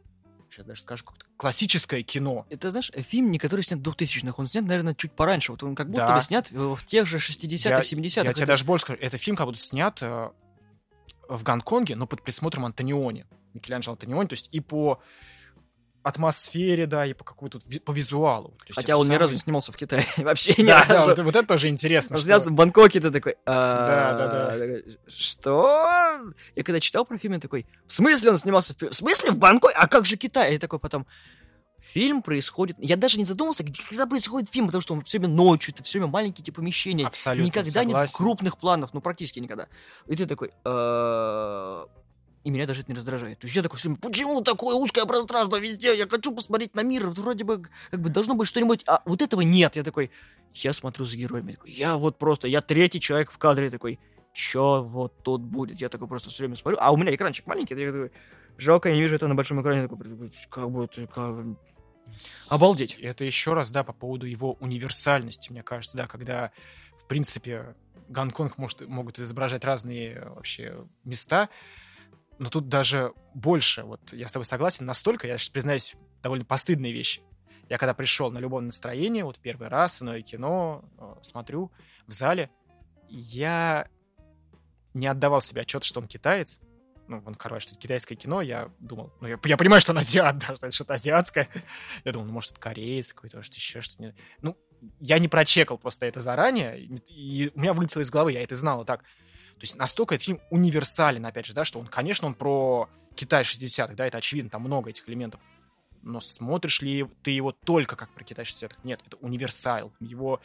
сейчас 0.51 0.67
даже 0.67 0.83
скажу, 0.83 1.05
как 1.05 1.17
классическое 1.37 2.03
кино. 2.03 2.47
Это, 2.51 2.71
знаешь, 2.71 2.91
фильм, 2.97 3.31
не 3.31 3.39
который 3.39 3.63
снят 3.63 3.81
в 3.81 3.83
2000-х, 3.83 4.35
он 4.37 4.47
снят, 4.47 4.65
наверное, 4.65 4.95
чуть 4.95 5.13
пораньше. 5.13 5.53
Вот 5.53 5.63
он 5.63 5.75
как 5.75 5.89
будто 5.89 6.07
да. 6.07 6.15
бы 6.15 6.21
снят 6.21 6.51
в 6.51 6.85
тех 6.85 7.07
же 7.07 7.19
60-х, 7.19 7.81
70-х. 7.81 8.27
Я 8.27 8.33
тебе 8.33 8.47
даже 8.47 8.65
больше 8.65 8.85
скажу, 8.85 8.99
это 9.01 9.19
фильм 9.19 9.37
как 9.37 9.47
будто 9.47 9.59
снят 9.59 9.99
э, 10.03 10.31
в 11.29 11.43
Гонконге, 11.43 11.97
но 11.97 12.07
под 12.07 12.23
присмотром 12.23 12.65
Антониони, 12.65 13.27
Микеланджело 13.55 13.93
Антониони, 13.93 14.29
то 14.29 14.35
есть 14.35 14.49
и 14.53 14.61
по 14.61 15.01
атмосфере, 16.03 16.87
да, 16.87 17.05
и 17.05 17.13
по 17.13 17.25
какому-то 17.25 17.59
по 17.85 17.93
визуалу. 17.93 18.55
Хотя 18.71 18.97
он 18.97 19.05
самый... 19.05 19.17
ни 19.17 19.21
разу 19.21 19.33
не 19.35 19.39
снимался 19.39 19.73
в 19.73 19.77
Китае. 19.77 20.05
Вообще 20.17 20.55
ни 20.57 20.67
да, 20.67 20.85
разу. 20.85 21.15
Да, 21.15 21.23
вот, 21.23 21.37
это 21.37 21.47
тоже 21.47 21.69
интересно. 21.69 22.17
Он 22.17 22.23
снялся 22.23 22.49
в 22.49 22.53
Бангкоке, 22.53 23.01
ты 23.01 23.11
такой... 23.11 23.37
Да, 23.45 24.17
да, 24.17 24.57
да. 24.57 24.79
Что? 25.09 26.21
Я 26.57 26.63
когда 26.63 26.81
читал 26.81 27.05
про 27.05 27.19
фильм, 27.19 27.35
я 27.35 27.41
такой, 27.41 27.67
в 27.87 27.93
смысле 27.93 28.31
он 28.31 28.39
снимался 28.39 28.75
в... 28.75 28.83
В 28.83 28.95
смысле 28.95 29.33
в 29.33 29.39
Бангкоке? 29.39 29.75
А 29.77 29.87
как 29.89 30.07
же 30.07 30.17
Китай? 30.17 30.55
Я 30.55 30.59
такой 30.59 30.79
потом... 30.79 31.07
Фильм 31.81 32.23
происходит... 32.23 32.77
Я 32.79 32.97
даже 32.97 33.17
не 33.17 33.25
задумался, 33.25 33.65
где, 33.65 33.83
когда 33.89 34.07
происходит 34.07 34.51
фильм, 34.51 34.67
потому 34.67 34.83
что 34.83 34.95
он 34.95 35.03
все 35.03 35.19
время 35.19 35.35
ночью, 35.35 35.75
это 35.75 35.83
все 35.83 35.99
время 35.99 36.13
маленькие 36.13 36.45
типа 36.45 36.57
помещения. 36.57 37.07
Абсолютно 37.07 37.47
Никогда 37.47 37.71
согласен. 37.71 38.01
нет 38.01 38.11
крупных 38.17 38.59
планов, 38.59 38.93
ну 38.93 39.01
практически 39.01 39.39
никогда. 39.39 39.67
И 40.07 40.15
ты 40.15 40.27
такой... 40.27 40.51
И 42.43 42.51
меня 42.51 42.67
даже 42.67 42.83
это 42.83 42.91
не 42.91 42.97
раздражает. 42.97 43.39
То 43.39 43.47
есть 43.47 43.57
я 43.57 43.63
такой 43.63 43.79
все 43.79 43.95
почему 43.97 44.41
такое 44.41 44.75
узкое 44.75 45.05
пространство 45.05 45.61
везде? 45.61 45.97
Я 45.97 46.09
хочу 46.09 46.35
посмотреть 46.35 46.75
на 46.75 46.83
мир. 46.83 47.09
Вроде 47.09 47.45
бы 47.45 47.69
как 47.91 48.01
бы 48.01 48.09
должно 48.09 48.35
быть 48.35 48.49
что-нибудь... 48.49 48.83
А 48.87 49.03
вот 49.05 49.21
этого 49.21 49.43
нет. 49.43 49.77
Я 49.77 49.83
такой... 49.83 50.11
Я 50.55 50.73
смотрю 50.73 51.05
за 51.05 51.17
героями. 51.17 51.59
Я 51.65 51.97
вот 51.97 52.19
просто... 52.19 52.49
Я 52.49 52.63
третий 52.63 53.01
человек 53.01 53.31
в 53.31 53.39
кадре 53.39 53.71
такой... 53.71 53.99
Чё 54.33 54.83
вот 54.83 55.23
тут 55.23 55.43
будет? 55.43 55.81
Я 55.81 55.89
такой 55.89 56.09
просто 56.09 56.31
все 56.31 56.45
время 56.45 56.57
смотрю. 56.57 56.79
А 56.81 56.93
у 56.93 56.97
меня 56.97 57.15
экранчик 57.15 57.47
маленький. 57.47 57.75
Я 57.75 57.93
такой... 57.93 58.13
Жалко, 58.57 58.89
я 58.89 58.95
не 58.95 59.03
вижу 59.03 59.17
это 59.17 59.29
на 59.29 59.35
большом 59.35 59.61
экране. 59.61 59.83
Такой, 59.83 59.99
как 60.49 60.71
бы... 60.71 60.89
Как... 60.89 61.45
Обалдеть. 62.49 62.95
Это 63.01 63.25
еще 63.25 63.53
раз, 63.55 63.71
да, 63.71 63.85
по 63.85 63.93
поводу 63.93 64.27
его 64.27 64.57
универсальности, 64.61 65.53
мне 65.53 65.63
кажется, 65.63 65.97
да, 65.97 66.07
когда, 66.07 66.53
в 66.99 67.07
принципе, 67.07 67.75
Гонконг 68.09 68.59
может, 68.59 68.87
могут 68.89 69.19
изображать 69.19 69.65
разные 69.65 70.25
вообще 70.35 70.85
места, 71.05 71.49
но 72.41 72.49
тут 72.49 72.69
даже 72.69 73.13
больше, 73.35 73.83
вот 73.83 74.15
я 74.15 74.27
с 74.27 74.33
тобой 74.33 74.47
согласен, 74.47 74.87
настолько, 74.87 75.27
я 75.27 75.37
сейчас 75.37 75.51
признаюсь, 75.51 75.95
довольно 76.23 76.47
постыдные 76.47 76.91
вещи. 76.91 77.21
Я 77.69 77.77
когда 77.77 77.93
пришел 77.93 78.31
на 78.31 78.39
любое 78.39 78.63
настроение, 78.63 79.25
вот 79.25 79.39
первый 79.39 79.69
раз, 79.69 80.01
иное 80.01 80.23
кино, 80.23 80.83
э, 80.99 81.17
смотрю 81.21 81.71
в 82.07 82.13
зале, 82.13 82.51
я 83.11 83.87
не 84.95 85.07
отдавал 85.07 85.43
себе 85.43 85.63
отчет, 85.63 85.85
что 85.85 86.01
он 86.01 86.07
китаец, 86.07 86.61
ну, 87.09 87.23
он 87.27 87.35
короче, 87.35 87.65
что 87.65 87.73
это 87.73 87.81
китайское 87.83 88.17
кино, 88.17 88.41
я 88.41 88.71
думал, 88.79 89.13
ну, 89.21 89.29
я, 89.29 89.39
я 89.45 89.57
понимаю, 89.59 89.83
что 89.83 89.93
он 89.93 89.99
азиат, 89.99 90.39
да, 90.49 90.57
что 90.57 90.67
это 90.67 90.71
что-то 90.71 90.95
азиатское. 90.95 91.47
Я 92.05 92.13
думал, 92.13 92.27
ну, 92.27 92.33
может, 92.33 92.53
это 92.53 92.61
кореец 92.61 93.13
какой-то, 93.13 93.37
может, 93.37 93.53
еще 93.53 93.83
что-то. 93.83 94.15
Ну, 94.41 94.57
я 94.99 95.19
не 95.19 95.29
прочекал 95.29 95.77
просто 95.77 96.07
это 96.07 96.21
заранее, 96.21 96.81
и 96.81 97.53
у 97.55 97.61
меня 97.61 97.75
вылетело 97.75 98.01
из 98.01 98.11
головы, 98.11 98.33
я 98.33 98.43
это 98.43 98.57
знал 98.57 98.83
и 98.83 98.87
так. 98.87 99.05
То 99.61 99.65
есть 99.65 99.77
настолько 99.77 100.15
этот 100.15 100.25
фильм 100.25 100.41
универсален, 100.49 101.27
опять 101.27 101.45
же, 101.45 101.53
да, 101.53 101.67
что 101.67 101.79
он, 101.79 101.87
конечно, 101.87 102.27
он 102.27 102.35
про 102.35 102.89
Китай 103.15 103.43
60-х, 103.43 103.93
да, 103.95 104.07
это 104.07 104.17
очевидно, 104.17 104.49
там 104.49 104.63
много 104.63 104.89
этих 104.89 105.07
элементов. 105.07 105.39
Но 106.01 106.21
смотришь 106.23 106.81
ли 106.81 107.07
ты 107.23 107.31
его 107.33 107.53
только 107.53 107.95
как 107.95 108.09
про 108.15 108.25
Китай 108.25 108.47
60-х? 108.47 108.77
Нет, 108.85 109.03
это 109.07 109.19
универсал. 109.19 109.93
Его 110.01 110.41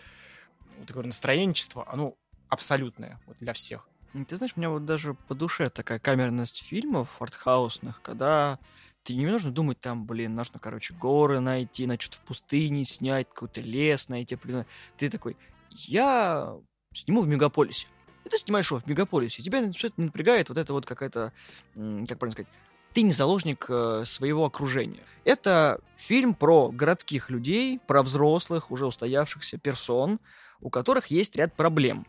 вот 0.78 0.86
такое 0.86 1.06
настроенчество, 1.06 1.90
оно 1.90 2.16
абсолютное 2.50 3.22
вот 3.26 3.38
для 3.38 3.54
всех. 3.54 3.88
Ты 4.28 4.36
знаешь, 4.36 4.58
мне 4.58 4.68
вот 4.68 4.84
даже 4.84 5.14
по 5.14 5.34
душе 5.34 5.70
такая 5.70 6.00
камерность 6.00 6.62
фильмов 6.62 7.22
артхаусных, 7.22 8.02
когда 8.02 8.60
ты 9.04 9.16
не 9.16 9.28
нужно 9.28 9.52
думать 9.52 9.80
там, 9.80 10.06
блин, 10.06 10.36
нужно, 10.36 10.60
короче, 10.60 10.94
горы 10.94 11.40
найти, 11.40 11.88
на 11.88 11.98
что-то 11.98 12.18
в 12.18 12.22
пустыне 12.24 12.84
снять, 12.84 13.30
какой-то 13.30 13.62
лес 13.62 14.10
найти. 14.10 14.36
Блин. 14.36 14.66
Ты 14.98 15.10
такой, 15.10 15.38
я 15.70 16.54
сниму 16.94 17.22
в 17.22 17.30
мегаполисе. 17.30 17.88
И 18.26 18.30
ты 18.30 18.38
снимаешь 18.38 18.70
его 18.70 18.80
в 18.80 18.88
мегаполисе. 18.88 19.42
Тебя 19.42 19.72
все 19.72 19.88
это 19.88 20.02
напрягает 20.02 20.50
вот 20.50 20.58
это 20.58 20.74
вот 20.74 20.86
какая-то, 20.86 21.32
как 21.74 22.20
правильно 22.20 22.32
сказать, 22.32 22.48
ты 22.94 23.02
не 23.02 23.12
заложник 23.12 23.66
э, 23.70 24.04
своего 24.06 24.46
окружения. 24.46 25.04
Это 25.26 25.80
фильм 25.98 26.34
про 26.34 26.70
городских 26.70 27.30
людей, 27.30 27.80
про 27.86 28.04
взрослых, 28.04 28.72
уже 28.72 28.86
устоявшихся 28.86 29.58
персон, 29.58 30.20
у 30.62 30.70
которых 30.70 31.08
есть 31.08 31.36
ряд 31.36 31.54
проблем 31.54 32.06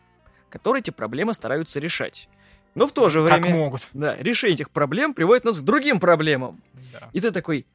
которые 0.49 0.81
эти 0.81 0.91
проблемы 0.91 1.33
стараются 1.33 1.79
решать. 1.79 2.29
Но 2.75 2.87
в 2.87 2.91
то 2.91 3.09
же 3.09 3.21
время... 3.21 3.41
Как 3.41 3.51
могут. 3.51 3.89
Да, 3.93 4.15
решение 4.15 4.55
этих 4.55 4.69
проблем 4.69 5.13
приводит 5.13 5.45
нас 5.45 5.59
к 5.59 5.63
другим 5.63 5.99
проблемам. 5.99 6.61
Да. 6.93 7.09
И 7.13 7.21
ты 7.21 7.31
такой, 7.31 7.65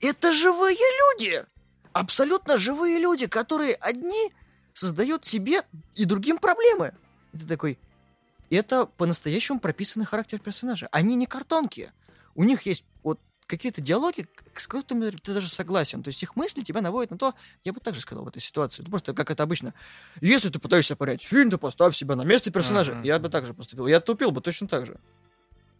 это 0.00 0.32
живые 0.32 0.76
люди! 0.76 1.44
Абсолютно 1.92 2.58
живые 2.58 2.98
люди, 2.98 3.26
которые 3.26 3.74
одни 3.74 4.32
создают 4.72 5.24
себе 5.24 5.62
и 5.94 6.04
другим 6.04 6.38
проблемы. 6.38 6.94
И 7.32 7.38
ты 7.38 7.46
такой, 7.46 7.78
это 8.54 8.86
по-настоящему 8.86 9.60
прописанный 9.60 10.06
характер 10.06 10.38
персонажа. 10.38 10.88
Они 10.92 11.14
не 11.16 11.26
картонки. 11.26 11.92
У 12.34 12.44
них 12.44 12.62
есть 12.62 12.84
вот 13.02 13.20
какие-то 13.46 13.80
диалоги, 13.80 14.26
с 14.54 14.66
которыми 14.66 15.10
ты 15.10 15.34
даже 15.34 15.48
согласен. 15.48 16.02
То 16.02 16.08
есть 16.08 16.22
их 16.22 16.36
мысли 16.36 16.62
тебя 16.62 16.80
наводят 16.80 17.10
на 17.10 17.18
то, 17.18 17.34
я 17.64 17.72
бы 17.72 17.80
также 17.80 18.00
сказал 18.00 18.24
в 18.24 18.28
этой 18.28 18.40
ситуации. 18.40 18.82
Просто 18.82 19.12
как 19.12 19.30
это 19.30 19.42
обычно. 19.42 19.74
Если 20.20 20.48
ты 20.48 20.58
пытаешься 20.58 20.96
понять 20.96 21.22
фильм, 21.22 21.50
то 21.50 21.58
поставь 21.58 21.94
себя 21.94 22.16
на 22.16 22.22
место 22.22 22.50
персонажа. 22.50 22.92
Uh-huh. 22.92 23.06
Я 23.06 23.18
бы 23.18 23.28
также 23.28 23.52
поступил. 23.52 23.86
Я 23.86 24.00
тупил 24.00 24.30
бы 24.30 24.40
точно 24.40 24.68
так 24.68 24.86
же. 24.86 24.98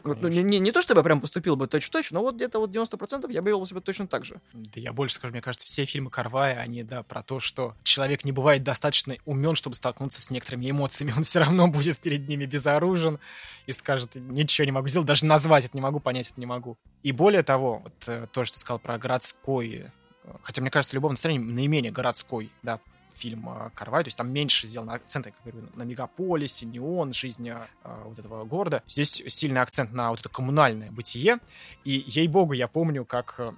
Вот, 0.04 0.22
ну, 0.22 0.28
не, 0.28 0.42
не, 0.42 0.58
не 0.58 0.72
то, 0.72 0.82
чтобы 0.82 1.00
я 1.00 1.04
прям 1.04 1.20
поступил 1.20 1.56
бы 1.56 1.66
точно-точно, 1.66 2.16
но 2.16 2.22
вот 2.22 2.36
где-то 2.36 2.58
вот 2.58 2.70
90% 2.70 3.30
я 3.30 3.42
бы 3.42 3.48
вел 3.48 3.64
себя 3.66 3.80
точно 3.80 4.06
так 4.06 4.24
же. 4.24 4.40
Да 4.52 4.80
я 4.80 4.92
больше 4.92 5.14
скажу, 5.16 5.32
мне 5.32 5.42
кажется, 5.42 5.66
все 5.66 5.84
фильмы 5.84 6.10
Карвая, 6.10 6.58
они, 6.58 6.82
да, 6.82 7.02
про 7.02 7.22
то, 7.22 7.40
что 7.40 7.74
человек 7.82 8.24
не 8.24 8.32
бывает 8.32 8.62
достаточно 8.62 9.16
умен, 9.24 9.54
чтобы 9.54 9.76
столкнуться 9.76 10.20
с 10.20 10.30
некоторыми 10.30 10.70
эмоциями. 10.70 11.12
Он 11.16 11.22
все 11.22 11.40
равно 11.40 11.68
будет 11.68 11.98
перед 11.98 12.28
ними 12.28 12.46
безоружен 12.46 13.18
и 13.66 13.72
скажет, 13.72 14.16
ничего 14.16 14.64
не 14.64 14.72
могу 14.72 14.88
сделать, 14.88 15.06
даже 15.06 15.24
назвать 15.24 15.64
это 15.64 15.76
не 15.76 15.80
могу, 15.80 16.00
понять 16.00 16.30
это 16.30 16.40
не 16.40 16.46
могу. 16.46 16.76
И 17.02 17.12
более 17.12 17.42
того, 17.42 17.80
вот 17.84 18.08
э, 18.08 18.26
то, 18.32 18.44
что 18.44 18.54
ты 18.54 18.60
сказал 18.60 18.78
про 18.78 18.98
городской, 18.98 19.86
э, 20.24 20.30
хотя 20.42 20.62
мне 20.62 20.70
кажется, 20.70 20.96
любовное 20.96 21.14
настроение 21.14 21.46
наименее 21.46 21.92
городской, 21.92 22.50
да, 22.62 22.80
фильм 23.14 23.48
э, 23.48 23.70
Карвай, 23.74 24.04
то 24.04 24.08
есть 24.08 24.18
там 24.18 24.32
меньше 24.32 24.66
сделан 24.66 24.90
акцент, 24.90 25.26
я 25.26 25.32
говорю, 25.44 25.68
на 25.74 25.82
мегаполисе, 25.82 26.66
неон, 26.66 27.12
жизнь 27.12 27.48
э, 27.48 27.66
вот 28.04 28.18
этого 28.18 28.44
города. 28.44 28.82
Здесь 28.88 29.22
сильный 29.28 29.60
акцент 29.60 29.92
на 29.92 30.10
вот 30.10 30.20
это 30.20 30.28
коммунальное 30.28 30.90
бытие, 30.90 31.38
и, 31.84 32.04
ей-богу, 32.06 32.52
я 32.52 32.68
помню, 32.68 33.04
как 33.04 33.34
э, 33.38 33.52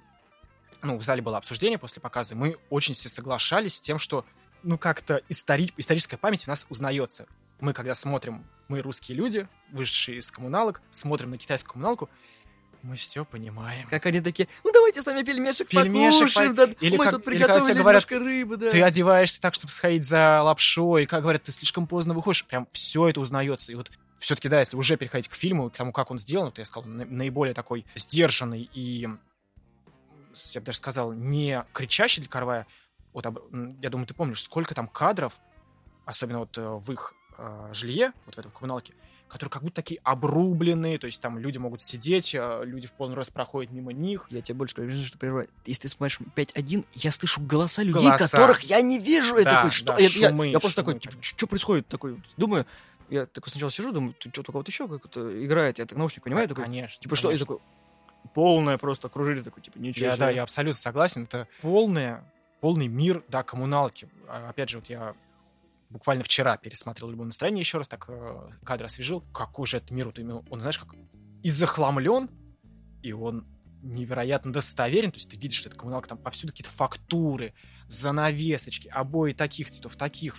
ну, 0.83 0.97
в 0.97 1.03
зале 1.03 1.21
было 1.21 1.37
обсуждение 1.37 1.77
после 1.77 2.01
показа, 2.01 2.35
мы 2.35 2.57
очень 2.69 2.93
все 2.93 3.09
соглашались 3.09 3.75
с 3.75 3.81
тем, 3.81 3.97
что 3.97 4.25
ну, 4.63 4.77
как-то 4.77 5.21
истори- 5.29 5.73
историческая 5.77 6.17
память 6.17 6.47
у 6.47 6.51
нас 6.51 6.65
узнается. 6.69 7.27
Мы, 7.59 7.73
когда 7.73 7.95
смотрим, 7.95 8.45
мы 8.67 8.81
русские 8.81 9.17
люди, 9.17 9.47
вышедшие 9.71 10.19
из 10.19 10.31
коммуналок, 10.31 10.81
смотрим 10.89 11.31
на 11.31 11.37
китайскую 11.37 11.73
коммуналку, 11.73 12.09
мы 12.85 12.95
все 12.95 13.25
понимаем. 13.25 13.87
Как 13.89 14.05
они 14.05 14.21
такие, 14.21 14.47
ну 14.63 14.71
давайте 14.71 15.01
с 15.01 15.05
нами 15.05 15.23
пельмешек, 15.23 15.67
Пельмешек 15.67 16.19
покушаем, 16.21 16.55
по- 16.55 16.67
да, 16.67 16.73
или 16.79 16.97
мы 16.97 17.03
как- 17.05 17.13
тут 17.15 17.27
или 17.27 17.35
приготовили 17.37 17.65
тебе 17.73 17.81
говорят, 17.81 18.09
немножко 18.11 18.19
рыбы, 18.25 18.57
да. 18.57 18.69
Ты 18.69 18.81
одеваешься 18.81 19.41
так, 19.41 19.53
чтобы 19.53 19.71
сходить 19.71 20.05
за 20.05 20.41
лапшой, 20.43 21.03
и 21.03 21.05
как 21.05 21.21
говорят, 21.23 21.43
ты 21.43 21.51
слишком 21.51 21.87
поздно 21.87 22.13
выходишь, 22.13 22.45
прям 22.45 22.67
все 22.71 23.07
это 23.07 23.19
узнается. 23.19 23.71
И 23.71 23.75
вот 23.75 23.91
все-таки, 24.17 24.47
да, 24.49 24.59
если 24.59 24.77
уже 24.77 24.97
переходить 24.97 25.27
к 25.27 25.33
фильму, 25.35 25.69
к 25.69 25.75
тому, 25.75 25.91
как 25.91 26.11
он 26.11 26.19
сделан, 26.19 26.51
то 26.51 26.61
я 26.61 26.65
сказал, 26.65 26.89
на- 26.89 27.05
наиболее 27.05 27.53
такой 27.53 27.85
сдержанный 27.95 28.69
и, 28.73 29.07
я 30.51 30.59
бы 30.61 30.65
даже 30.65 30.77
сказал, 30.77 31.13
не 31.13 31.63
кричащий 31.73 32.21
для 32.21 32.29
Карвая. 32.29 32.67
Вот, 33.13 33.25
я 33.81 33.89
думаю, 33.89 34.05
ты 34.07 34.13
помнишь, 34.13 34.43
сколько 34.43 34.75
там 34.75 34.87
кадров, 34.87 35.39
особенно 36.05 36.39
вот 36.39 36.57
э, 36.57 36.61
в 36.67 36.91
их 36.91 37.13
э, 37.37 37.69
жилье, 37.73 38.11
вот 38.25 38.35
в 38.35 38.37
этом 38.37 38.51
коммуналке, 38.51 38.93
которые 39.35 39.51
как 39.51 39.63
будто 39.63 39.75
такие 39.75 39.99
обрубленные, 40.03 40.97
то 40.97 41.07
есть 41.07 41.21
там 41.21 41.37
люди 41.37 41.57
могут 41.57 41.81
сидеть, 41.81 42.33
э, 42.33 42.61
люди 42.63 42.87
в 42.87 42.93
полный 42.93 43.15
рост 43.15 43.33
проходят 43.33 43.69
мимо 43.73 43.91
них. 43.91 44.27
Я 44.29 44.41
тебе 44.41 44.55
больше 44.55 44.71
скажу, 44.71 45.03
что 45.03 45.17
прерываю. 45.17 45.49
Если 45.65 45.83
ты 45.83 45.89
смотришь 45.89 46.19
5.1, 46.35 46.85
я 46.93 47.11
слышу 47.11 47.41
голоса 47.41 47.83
людей, 47.83 48.07
Голоса. 48.07 48.29
которых 48.29 48.61
я 48.61 48.79
не 48.81 48.97
вижу. 48.97 49.37
Я 49.37 49.43
Да, 49.43 49.51
такой, 49.55 49.71
что? 49.71 49.87
да, 49.87 49.97
я, 49.97 50.07
я- 50.07 50.29
шумы, 50.29 50.47
я 50.47 50.59
просто 50.61 50.81
шумы, 50.81 50.93
такой, 50.93 50.99
типа, 51.01 51.11
конечно. 51.15 51.37
что 51.37 51.47
происходит? 51.47 51.87
Такой, 51.89 52.23
думаю, 52.37 52.65
я 53.09 53.25
такой 53.25 53.51
сначала 53.51 53.71
сижу, 53.71 53.91
думаю, 53.91 54.13
ты 54.13 54.29
что, 54.29 54.41
только 54.43 54.57
вот 54.57 54.67
еще 54.69 54.87
как-то 54.87 55.45
играет. 55.45 55.79
Я 55.79 55.85
так 55.85 55.97
наушник 55.97 56.23
понимаю, 56.23 56.47
такой, 56.47 56.63
Конечно. 56.63 57.01
типа, 57.01 57.17
что? 57.17 57.27
Я 57.27 57.37
конечно. 57.37 57.45
такой, 57.57 58.31
полное 58.33 58.77
просто 58.77 59.07
окружили, 59.07 59.41
такой, 59.41 59.61
типа, 59.61 59.77
ничего 59.79 60.05
Я, 60.05 60.11
себе. 60.13 60.19
да, 60.21 60.29
я 60.29 60.43
абсолютно 60.43 60.79
согласен. 60.79 61.23
Это 61.23 61.47
полное, 61.61 62.23
полный 62.61 62.87
мир, 62.87 63.21
да, 63.27 63.43
коммуналки. 63.43 64.07
А, 64.29 64.49
Опять 64.49 64.69
же, 64.69 64.77
вот 64.79 64.87
я 64.89 65.13
буквально 65.95 66.25
вчера 66.25 66.57
пересмотрел 66.57 67.09
«Любое 67.09 67.27
настроение» 67.27 67.61
еще 67.61 67.77
раз, 67.77 67.87
так 67.87 68.05
э, 68.09 68.49
кадр 68.65 68.83
освежил. 68.83 69.21
Какой 69.31 69.65
же 69.65 69.77
это 69.77 69.93
мир? 69.93 70.07
Вот 70.07 70.19
именно, 70.19 70.43
он, 70.49 70.59
знаешь, 70.59 70.77
как 70.77 70.93
и 71.41 71.49
захламлен, 71.49 72.29
и 73.01 73.13
он 73.13 73.47
невероятно 73.81 74.51
достоверен. 74.51 75.11
То 75.11 75.19
есть 75.19 75.31
ты 75.31 75.37
видишь, 75.37 75.59
что 75.59 75.69
это 75.69 75.77
коммуналка, 75.77 76.09
там 76.09 76.17
повсюду 76.17 76.51
какие-то 76.51 76.69
фактуры, 76.69 77.53
занавесочки, 77.87 78.89
обои 78.89 79.31
таких 79.31 79.69
цветов, 79.69 79.95
таких, 79.95 80.35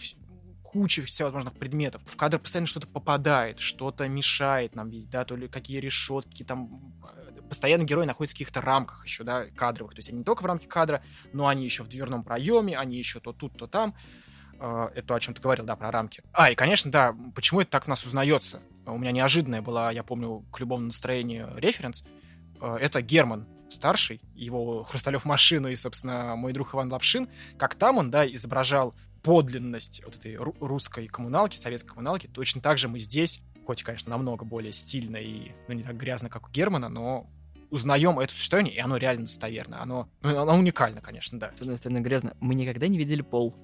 куча 0.62 1.00
всевозможных 1.00 1.54
предметов. 1.54 2.02
В 2.04 2.16
кадр 2.18 2.38
постоянно 2.38 2.66
что-то 2.66 2.86
попадает, 2.88 3.58
что-то 3.58 4.06
мешает 4.08 4.74
нам 4.74 4.90
видеть, 4.90 5.08
да, 5.08 5.24
то 5.24 5.36
ли 5.36 5.48
какие 5.48 5.78
решетки, 5.78 6.42
там 6.42 7.00
э, 7.02 7.40
постоянно 7.48 7.84
герои 7.84 8.04
находятся 8.04 8.34
в 8.34 8.38
каких-то 8.38 8.60
рамках 8.60 9.06
еще, 9.06 9.24
да, 9.24 9.46
кадровых. 9.46 9.94
То 9.94 10.00
есть 10.00 10.10
они 10.10 10.18
не 10.18 10.24
только 10.24 10.42
в 10.42 10.44
рамке 10.44 10.68
кадра, 10.68 11.02
но 11.32 11.46
они 11.46 11.64
еще 11.64 11.82
в 11.82 11.88
дверном 11.88 12.24
проеме, 12.24 12.76
они 12.76 12.98
еще 12.98 13.20
то 13.20 13.32
тут, 13.32 13.56
то 13.56 13.66
там. 13.66 13.94
Э, 14.60 14.88
Это 14.94 15.06
то, 15.08 15.14
о 15.14 15.20
чем 15.20 15.34
ты 15.34 15.40
говорил, 15.42 15.64
да, 15.64 15.76
про 15.76 15.90
рамки. 15.90 16.22
А, 16.32 16.50
и, 16.50 16.54
конечно, 16.54 16.90
да, 16.90 17.14
почему 17.34 17.60
это 17.60 17.70
так 17.70 17.84
в 17.84 17.88
нас 17.88 18.04
узнается? 18.04 18.60
У 18.86 18.98
меня 18.98 19.10
неожиданная 19.12 19.62
была, 19.62 19.90
я 19.90 20.02
помню, 20.02 20.44
к 20.52 20.60
любому 20.60 20.84
настроению 20.84 21.52
референс. 21.56 22.04
Э, 22.60 22.76
Это 22.80 23.02
Герман 23.02 23.46
старший, 23.68 24.20
его 24.34 24.84
Хрусталев 24.84 25.24
машину 25.24 25.68
и, 25.68 25.74
собственно, 25.76 26.36
мой 26.36 26.52
друг 26.52 26.74
Иван 26.74 26.92
Лапшин. 26.92 27.28
Как 27.58 27.74
там 27.74 27.98
он, 27.98 28.10
да, 28.12 28.24
изображал 28.26 28.94
подлинность 29.22 30.02
вот 30.04 30.14
этой 30.14 30.34
ру- 30.34 30.56
русской 30.60 31.08
коммуналки, 31.08 31.56
советской 31.56 31.88
коммуналки, 31.88 32.28
точно 32.28 32.60
так 32.60 32.78
же 32.78 32.86
мы 32.88 33.00
здесь, 33.00 33.40
хоть, 33.66 33.82
конечно, 33.82 34.10
намного 34.10 34.44
более 34.44 34.70
стильно 34.70 35.16
и 35.16 35.50
ну, 35.66 35.74
не 35.74 35.82
так 35.82 35.96
грязно, 35.96 36.28
как 36.30 36.46
у 36.46 36.50
Германа, 36.52 36.88
но 36.88 37.28
узнаем 37.70 38.20
это 38.20 38.32
существование, 38.32 38.72
и 38.76 38.78
оно 38.78 38.96
реально 38.96 39.24
достоверно. 39.24 39.82
Оно, 39.82 40.08
ну, 40.22 40.38
оно 40.38 40.54
уникально, 40.56 41.00
конечно, 41.00 41.36
да. 41.40 41.50
С 41.56 41.60
одной 41.62 41.76
стороны, 41.76 41.98
грязно. 41.98 42.34
Мы 42.38 42.54
никогда 42.54 42.86
не 42.86 42.96
видели 42.98 43.22
пол. 43.22 43.56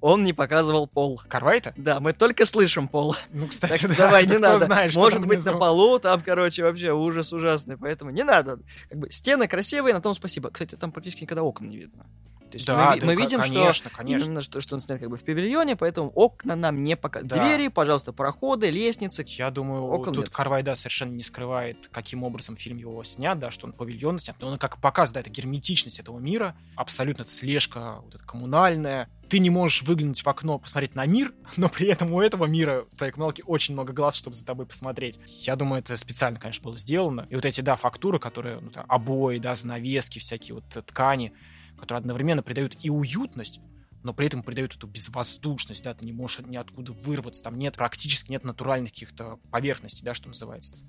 Он 0.00 0.24
не 0.24 0.32
показывал 0.32 0.86
пол. 0.86 1.20
Карвайта? 1.28 1.72
Да, 1.76 2.00
мы 2.00 2.12
только 2.12 2.44
слышим 2.46 2.88
пол. 2.88 3.16
Ну, 3.32 3.48
кстати, 3.48 3.72
Так 3.72 3.80
что 3.80 3.88
да, 3.88 3.94
давай, 3.96 4.26
не 4.26 4.38
надо. 4.38 4.64
знает, 4.64 4.94
Может 4.94 5.20
быть, 5.26 5.38
внизу. 5.38 5.52
на 5.52 5.58
полу 5.58 5.98
там, 5.98 6.20
короче, 6.22 6.62
вообще 6.62 6.92
ужас 6.92 7.32
ужасный. 7.32 7.76
Поэтому 7.76 8.10
не 8.10 8.22
надо. 8.22 8.58
Как 8.88 8.98
бы 8.98 9.10
стены 9.10 9.48
красивые, 9.48 9.94
на 9.94 10.00
том 10.00 10.14
спасибо. 10.14 10.50
Кстати, 10.50 10.76
там 10.76 10.92
практически 10.92 11.22
никогда 11.22 11.42
окон 11.42 11.68
не 11.68 11.76
видно. 11.76 12.04
То 12.48 12.52
есть 12.52 12.64
Да, 12.66 12.92
мы, 12.94 13.00
да, 13.00 13.06
мы 13.06 13.16
видим, 13.16 13.40
конечно, 13.40 13.72
что 13.72 13.90
конечно. 13.90 14.24
именно 14.24 14.40
что, 14.40 14.60
что 14.60 14.76
он 14.76 14.80
снят 14.80 15.00
как 15.00 15.10
бы 15.10 15.16
в 15.16 15.24
павильоне, 15.24 15.74
поэтому 15.74 16.10
окна 16.14 16.54
нам 16.54 16.80
не 16.80 16.96
показывают. 16.96 17.34
Да. 17.34 17.44
Двери, 17.44 17.66
пожалуйста, 17.66 18.12
проходы, 18.12 18.70
лестницы. 18.70 19.24
Я 19.26 19.50
думаю, 19.50 19.82
Окон 19.82 20.14
тут 20.14 20.26
нет. 20.26 20.32
Карвай, 20.32 20.62
да, 20.62 20.76
совершенно 20.76 21.10
не 21.12 21.24
скрывает, 21.24 21.88
каким 21.90 22.22
образом 22.22 22.54
фильм 22.54 22.76
его 22.76 23.02
снят, 23.02 23.36
да, 23.36 23.50
что 23.50 23.66
он 23.66 23.72
павильон 23.72 24.20
снят. 24.20 24.36
Но 24.40 24.46
он 24.46 24.58
как 24.58 24.80
показ, 24.80 25.10
да, 25.10 25.20
это 25.20 25.28
герметичность 25.30 25.98
этого 25.98 26.20
мира, 26.20 26.56
абсолютно 26.76 27.22
это 27.22 27.32
слежка 27.32 27.96
вот 28.04 28.14
эта 28.14 28.24
коммунальная. 28.24 29.08
Ты 29.28 29.40
не 29.40 29.50
можешь 29.50 29.82
выглянуть 29.82 30.22
в 30.22 30.28
окно, 30.28 30.58
посмотреть 30.58 30.94
на 30.94 31.04
мир, 31.06 31.32
но 31.56 31.68
при 31.68 31.88
этом 31.88 32.12
у 32.12 32.20
этого 32.20 32.46
мира 32.46 32.86
в 32.90 32.96
твоей 32.96 33.12
коммуналке 33.12 33.42
очень 33.44 33.74
много 33.74 33.92
глаз, 33.92 34.16
чтобы 34.16 34.34
за 34.34 34.44
тобой 34.44 34.66
посмотреть. 34.66 35.18
Я 35.46 35.56
думаю, 35.56 35.80
это 35.80 35.96
специально, 35.96 36.38
конечно, 36.38 36.62
было 36.62 36.76
сделано. 36.76 37.26
И 37.30 37.34
вот 37.34 37.44
эти, 37.44 37.60
да, 37.60 37.76
фактуры, 37.76 38.18
которые, 38.18 38.60
ну, 38.60 38.70
там, 38.70 38.84
обои, 38.88 39.38
да, 39.38 39.54
занавески, 39.54 40.18
всякие 40.18 40.54
вот 40.54 40.76
э, 40.76 40.82
ткани, 40.82 41.32
которые 41.78 42.00
одновременно 42.00 42.42
придают 42.42 42.76
и 42.82 42.90
уютность, 42.90 43.60
но 44.02 44.14
при 44.14 44.26
этом 44.26 44.44
придают 44.44 44.76
эту 44.76 44.86
безвоздушность, 44.86 45.82
да, 45.82 45.92
ты 45.92 46.04
не 46.04 46.12
можешь 46.12 46.38
ниоткуда 46.46 46.92
вырваться, 46.92 47.42
там 47.42 47.58
нет, 47.58 47.76
практически 47.76 48.30
нет 48.30 48.44
натуральных 48.44 48.92
каких-то 48.92 49.40
поверхностей, 49.50 50.04
да, 50.04 50.14
что 50.14 50.28
называется. 50.28 50.84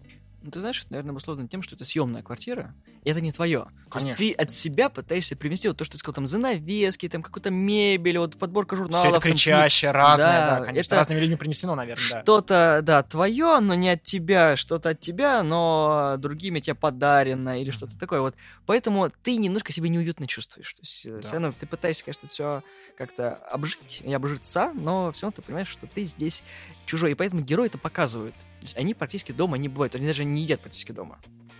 Ну, 0.47 0.51
ты 0.51 0.61
знаешь, 0.61 0.81
это, 0.81 0.93
наверное, 0.93 1.11
обусловлено 1.11 1.49
тем, 1.49 1.61
что 1.61 1.75
это 1.75 1.83
съемная 1.83 2.23
квартира, 2.23 2.73
и 3.03 3.09
это 3.09 3.19
не 3.19 3.33
твое. 3.33 3.67
То 3.91 3.99
есть 3.99 4.15
ты 4.15 4.31
от 4.31 4.53
себя 4.53 4.87
пытаешься 4.87 5.35
привнести 5.35 5.67
вот 5.67 5.75
то, 5.75 5.83
что 5.83 5.91
ты 5.91 5.97
сказал, 5.97 6.15
там, 6.15 6.25
занавески, 6.25 7.09
там, 7.09 7.21
какую-то 7.21 7.51
мебель, 7.51 8.17
вот 8.17 8.37
подборка 8.37 8.77
журналов. 8.77 9.05
Все 9.05 9.09
это 9.09 9.19
там, 9.19 9.31
кричащее, 9.33 9.91
разное, 9.91 10.25
Да, 10.39 10.59
да, 10.59 10.65
конечно, 10.65 10.87
это 10.87 10.95
разными 10.95 11.19
людьми 11.19 11.35
принесено, 11.35 11.75
наверное, 11.75 12.09
да. 12.09 12.21
Что-то, 12.21 12.79
да, 12.81 13.03
твое, 13.03 13.59
но 13.59 13.73
не 13.73 13.89
от 13.89 14.03
тебя, 14.03 14.55
что-то 14.55 14.91
от 14.91 15.01
тебя, 15.01 15.43
но 15.43 16.15
другими 16.17 16.61
тебе 16.61 16.75
подарено 16.75 17.59
или 17.61 17.69
что-то 17.69 17.99
такое. 17.99 18.21
Вот 18.21 18.33
поэтому 18.65 19.11
ты 19.23 19.35
немножко 19.35 19.73
себя 19.73 19.89
неуютно 19.89 20.27
чувствуешь. 20.27 20.73
То 20.73 20.81
есть 20.81 21.11
Да. 21.11 21.21
все 21.23 21.33
равно 21.33 21.51
ты 21.59 21.67
пытаешься, 21.67 22.05
конечно, 22.05 22.29
все 22.29 22.63
как-то 22.97 23.35
обжить 23.51 24.01
и 24.05 24.13
обжиться, 24.13 24.71
но 24.75 25.11
все 25.11 25.25
равно 25.25 25.35
ты 25.35 25.41
понимаешь, 25.41 25.67
что 25.67 25.87
ты 25.87 26.05
здесь 26.05 26.41
чужой. 26.85 27.11
И 27.11 27.15
поэтому 27.15 27.41
герои 27.41 27.67
это 27.67 27.77
показывают. 27.77 28.33
Есть 28.67 28.77
они 28.77 28.93
практически 28.93 29.31
дома 29.31 29.57
не 29.57 29.69
бывают, 29.69 29.95
они 29.95 30.05
даже 30.05 30.25
не 30.25 30.41
едят 30.41 30.59
практически 30.61 30.91
дома. 30.91 31.19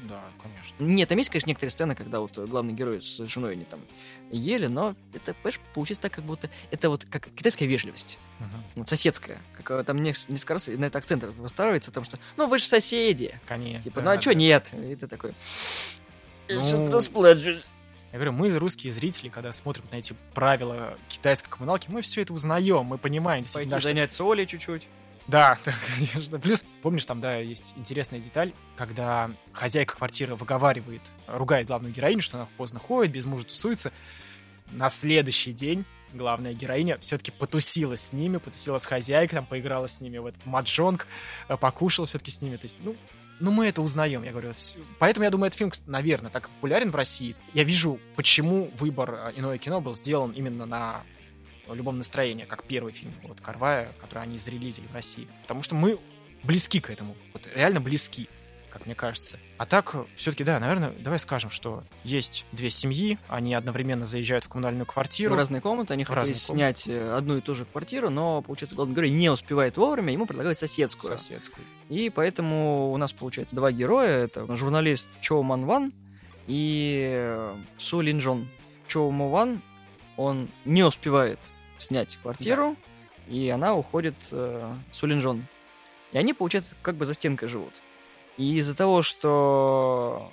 Да, 0.09 0.21
конечно. 0.41 0.75
Нет, 0.79 1.07
там 1.09 1.17
есть, 1.17 1.29
конечно, 1.29 1.47
некоторые 1.49 1.71
сцены, 1.71 1.95
когда 1.95 2.19
вот 2.19 2.37
главный 2.37 2.73
герой 2.73 3.01
с 3.01 3.25
женой 3.27 3.53
они 3.53 3.63
там 3.65 3.79
ели, 4.31 4.67
но 4.67 4.95
это, 5.13 5.33
понимаешь, 5.33 5.59
получится 5.73 6.01
так, 6.03 6.11
как 6.13 6.23
будто 6.25 6.49
это 6.69 6.89
вот 6.89 7.05
как 7.05 7.29
китайская 7.33 7.65
вежливость 7.65 8.17
Мгм. 8.39 8.63
вот 8.75 8.89
соседская, 8.89 9.41
как 9.55 9.71
э, 9.71 9.83
там 9.83 10.01
нес- 10.03 10.27
несколько 10.29 10.53
раз 10.53 10.67
на 10.67 10.85
это 10.85 10.97
акцент 10.97 11.23
выстраивается, 11.23 11.91
потому 11.91 12.03
что, 12.05 12.19
ну 12.35 12.47
вы 12.47 12.59
же 12.59 12.65
соседи, 12.65 13.39
Конечно. 13.47 13.81
типа, 13.83 14.01
да, 14.01 14.11
ну 14.11 14.11
а 14.11 14.17
чё 14.17 14.33
да. 14.33 14.39
нет? 14.39 14.71
И 14.73 14.95
ты 14.95 15.07
такой, 15.07 15.33
я 16.49 16.61
сейчас 16.61 16.81
Ну, 16.83 16.91
расплачусь. 16.91 17.63
Я 18.11 18.19
говорю, 18.19 18.31
мы, 18.33 18.49
русские 18.57 18.93
зрители, 18.93 19.29
когда 19.29 19.51
смотрим 19.51 19.83
на 19.91 19.95
эти 19.97 20.15
правила 20.33 20.97
китайской 21.09 21.49
коммуналки, 21.49 21.89
мы 21.89 22.01
все 22.01 22.21
это 22.21 22.33
узнаем, 22.33 22.85
мы 22.85 22.97
понимаем, 22.97 23.43
Пойти 23.53 23.69
да, 23.69 23.79
что 23.79 23.89
занять 23.89 24.11
соли 24.11 24.45
чуть-чуть. 24.45 24.87
Да, 25.27 25.57
да, 25.65 25.73
конечно. 25.95 26.39
Плюс, 26.39 26.63
помнишь, 26.81 27.05
там, 27.05 27.21
да, 27.21 27.37
есть 27.37 27.75
интересная 27.77 28.19
деталь, 28.19 28.53
когда 28.75 29.29
хозяйка 29.51 29.95
квартиры 29.95 30.35
выговаривает, 30.35 31.01
ругает 31.27 31.67
главную 31.67 31.93
героиню, 31.93 32.21
что 32.21 32.37
она 32.37 32.47
поздно 32.57 32.79
ходит, 32.79 33.13
без 33.13 33.25
мужа 33.25 33.45
тусуется. 33.45 33.91
На 34.71 34.89
следующий 34.89 35.53
день 35.53 35.85
главная 36.13 36.53
героиня 36.53 36.97
все-таки 36.99 37.31
потусила 37.31 37.95
с 37.95 38.13
ними, 38.13 38.37
потусила 38.37 38.77
с 38.77 38.85
хозяйкой, 38.85 39.35
там 39.35 39.45
поиграла 39.45 39.87
с 39.87 40.01
ними 40.01 40.17
в 40.17 40.25
этот 40.25 40.45
маджонг, 40.45 41.07
э, 41.47 41.57
покушала 41.57 42.05
все-таки 42.05 42.31
с 42.31 42.41
ними. 42.41 42.55
То 42.57 42.65
есть, 42.65 42.77
ну, 42.81 42.95
ну, 43.39 43.51
мы 43.51 43.67
это 43.67 43.81
узнаем, 43.81 44.23
я 44.23 44.31
говорю. 44.31 44.51
Поэтому 44.99 45.25
я 45.25 45.29
думаю, 45.29 45.47
этот 45.47 45.59
фильм, 45.59 45.71
наверное, 45.85 46.31
так 46.31 46.49
популярен 46.49 46.91
в 46.91 46.95
России. 46.95 47.35
Я 47.53 47.63
вижу, 47.63 47.99
почему 48.15 48.71
выбор 48.75 49.13
э, 49.13 49.33
«Иное 49.35 49.57
кино» 49.57 49.79
был 49.79 49.93
сделан 49.93 50.31
именно 50.31 50.65
на 50.65 51.03
любом 51.73 51.97
настроении, 51.97 52.45
как 52.45 52.63
первый 52.63 52.93
фильм 52.93 53.13
вот 53.23 53.41
Карвая, 53.41 53.93
который 53.99 54.23
они 54.23 54.37
зарелизили 54.37 54.87
в 54.87 54.93
России. 54.93 55.27
Потому 55.43 55.63
что 55.63 55.75
мы 55.75 55.99
близки 56.43 56.79
к 56.79 56.89
этому. 56.89 57.15
Вот 57.33 57.49
реально 57.53 57.81
близки 57.81 58.29
как 58.77 58.85
мне 58.85 58.95
кажется. 58.95 59.39
А 59.57 59.65
так, 59.65 59.95
все-таки, 60.15 60.43
да, 60.43 60.59
наверное, 60.59 60.91
давай 60.99 61.17
скажем, 61.17 61.49
что 61.49 61.83
есть 62.03 62.45
две 62.51 62.69
семьи, 62.69 63.17
они 63.27 63.55
одновременно 63.55 64.05
заезжают 64.05 64.43
в 64.43 64.49
коммунальную 64.49 64.85
квартиру. 64.85 65.33
В 65.33 65.37
разные 65.37 65.61
комнаты, 65.61 65.93
они 65.93 66.03
В 66.03 66.09
хотели 66.09 66.33
снять 66.33 66.87
э, 66.87 67.15
одну 67.15 67.37
и 67.37 67.41
ту 67.41 67.55
же 67.55 67.65
квартиру, 67.65 68.11
но, 68.11 68.43
получается, 68.43 68.75
главный 68.75 68.93
герой 68.93 69.09
не 69.09 69.31
успевает 69.31 69.77
вовремя, 69.77 70.13
ему 70.13 70.27
предлагают 70.27 70.57
соседскую. 70.59 71.17
соседскую. 71.17 71.65
И 71.89 72.11
поэтому 72.11 72.91
у 72.91 72.97
нас, 72.97 73.13
получается, 73.13 73.55
два 73.55 73.71
героя. 73.71 74.25
Это 74.25 74.55
журналист 74.55 75.19
Чоу 75.21 75.41
Ман 75.41 75.65
Ван 75.65 75.93
и 76.45 77.09
э, 77.15 77.55
Су 77.77 78.01
Лин 78.01 78.19
Джон. 78.19 78.47
Чоу 78.87 79.09
Мо 79.11 79.29
Ван, 79.29 79.61
он 80.17 80.49
не 80.65 80.83
успевает 80.83 81.39
снять 81.79 82.17
квартиру, 82.21 82.75
и 83.27 83.49
она 83.49 83.75
уходит 83.75 84.15
э, 84.31 84.73
Су 84.91 85.07
Лин 85.07 85.19
Джон. 85.19 85.45
И 86.13 86.17
они, 86.17 86.33
получается, 86.33 86.75
как 86.81 86.95
бы 86.95 87.05
за 87.05 87.13
стенкой 87.13 87.49
живут. 87.49 87.81
И 88.37 88.57
из-за 88.57 88.75
того, 88.75 89.01
что 89.01 90.31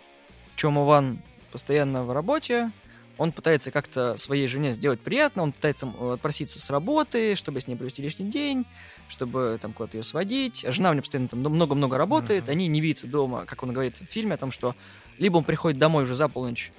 Чоу 0.56 0.70
Мо 0.70 0.84
Ван 0.84 1.18
постоянно 1.50 2.04
в 2.04 2.12
работе, 2.12 2.70
он 3.16 3.32
пытается 3.32 3.70
как-то 3.70 4.16
своей 4.16 4.48
жене 4.48 4.72
сделать 4.72 5.00
приятно, 5.00 5.44
он 5.44 5.52
пытается 5.52 5.92
отпроситься 6.12 6.60
с 6.60 6.70
работы, 6.70 7.36
чтобы 7.36 7.60
с 7.60 7.68
ней 7.68 7.76
провести 7.76 8.02
лишний 8.02 8.28
день, 8.28 8.66
чтобы 9.08 9.58
там 9.62 9.72
куда-то 9.72 9.96
ее 9.96 10.02
сводить. 10.02 10.64
А 10.64 10.72
жена 10.72 10.90
у 10.90 10.92
него 10.94 11.02
постоянно 11.02 11.28
там 11.28 11.40
много-много 11.40 11.96
работает, 11.96 12.44
Мгм. 12.44 12.50
они 12.52 12.66
не 12.68 12.80
видятся 12.80 13.06
дома, 13.06 13.44
как 13.46 13.62
он 13.62 13.72
говорит 13.72 14.00
в 14.00 14.06
фильме, 14.06 14.34
о 14.34 14.38
том, 14.38 14.50
что 14.50 14.74
либо 15.18 15.36
он 15.36 15.44
приходит 15.44 15.78
домой 15.78 16.04
уже 16.04 16.14
за 16.16 16.28
полночь, 16.28 16.72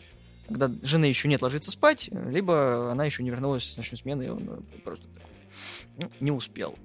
когда 0.47 0.69
жены 0.83 1.05
еще 1.05 1.27
нет, 1.27 1.41
ложится 1.41 1.71
спать, 1.71 2.09
либо 2.11 2.91
она 2.91 3.05
еще 3.05 3.23
не 3.23 3.29
вернулась 3.29 3.63
с 3.63 3.77
ночной 3.77 3.97
смены, 3.97 4.23
и 4.23 4.29
он 4.29 4.43
э, 4.47 4.79
просто 4.83 5.07
такой, 5.07 5.29
ну, 5.97 6.11
не 6.19 6.31
успел. 6.31 6.75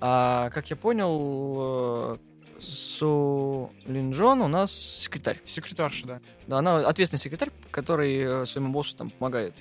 А 0.00 0.50
как 0.50 0.70
я 0.70 0.76
понял, 0.76 2.16
э, 2.16 2.18
Су 2.60 3.72
Лин 3.86 4.10
Джон 4.12 4.40
у 4.40 4.48
нас 4.48 4.72
секретарь. 4.72 5.40
Секретарша, 5.44 6.06
да. 6.06 6.20
Да, 6.48 6.58
она 6.58 6.78
ответственный 6.88 7.20
секретарь, 7.20 7.50
который 7.70 8.18
э, 8.42 8.46
своему 8.46 8.72
боссу 8.72 8.96
там 8.96 9.10
помогает. 9.10 9.54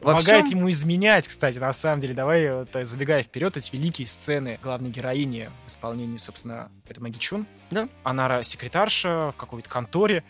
Во 0.00 0.12
Помогает 0.12 0.46
всем- 0.46 0.58
ему 0.58 0.70
изменять, 0.70 1.26
кстати, 1.26 1.58
на 1.58 1.72
самом 1.72 2.00
деле. 2.00 2.12
Давай, 2.14 2.52
вот, 2.52 2.68
забегая 2.82 3.22
вперед, 3.22 3.56
эти 3.56 3.74
великие 3.74 4.06
сцены 4.06 4.58
главной 4.62 4.90
героини 4.90 5.50
в 5.64 5.68
исполнении, 5.68 6.18
собственно, 6.18 6.70
это 6.86 7.02
Маги 7.02 7.18
Чун. 7.18 7.46
Да. 7.70 7.88
Она 8.02 8.42
секретарша 8.42 9.32
в 9.32 9.36
какой-то 9.36 9.70
конторе. 9.70 10.22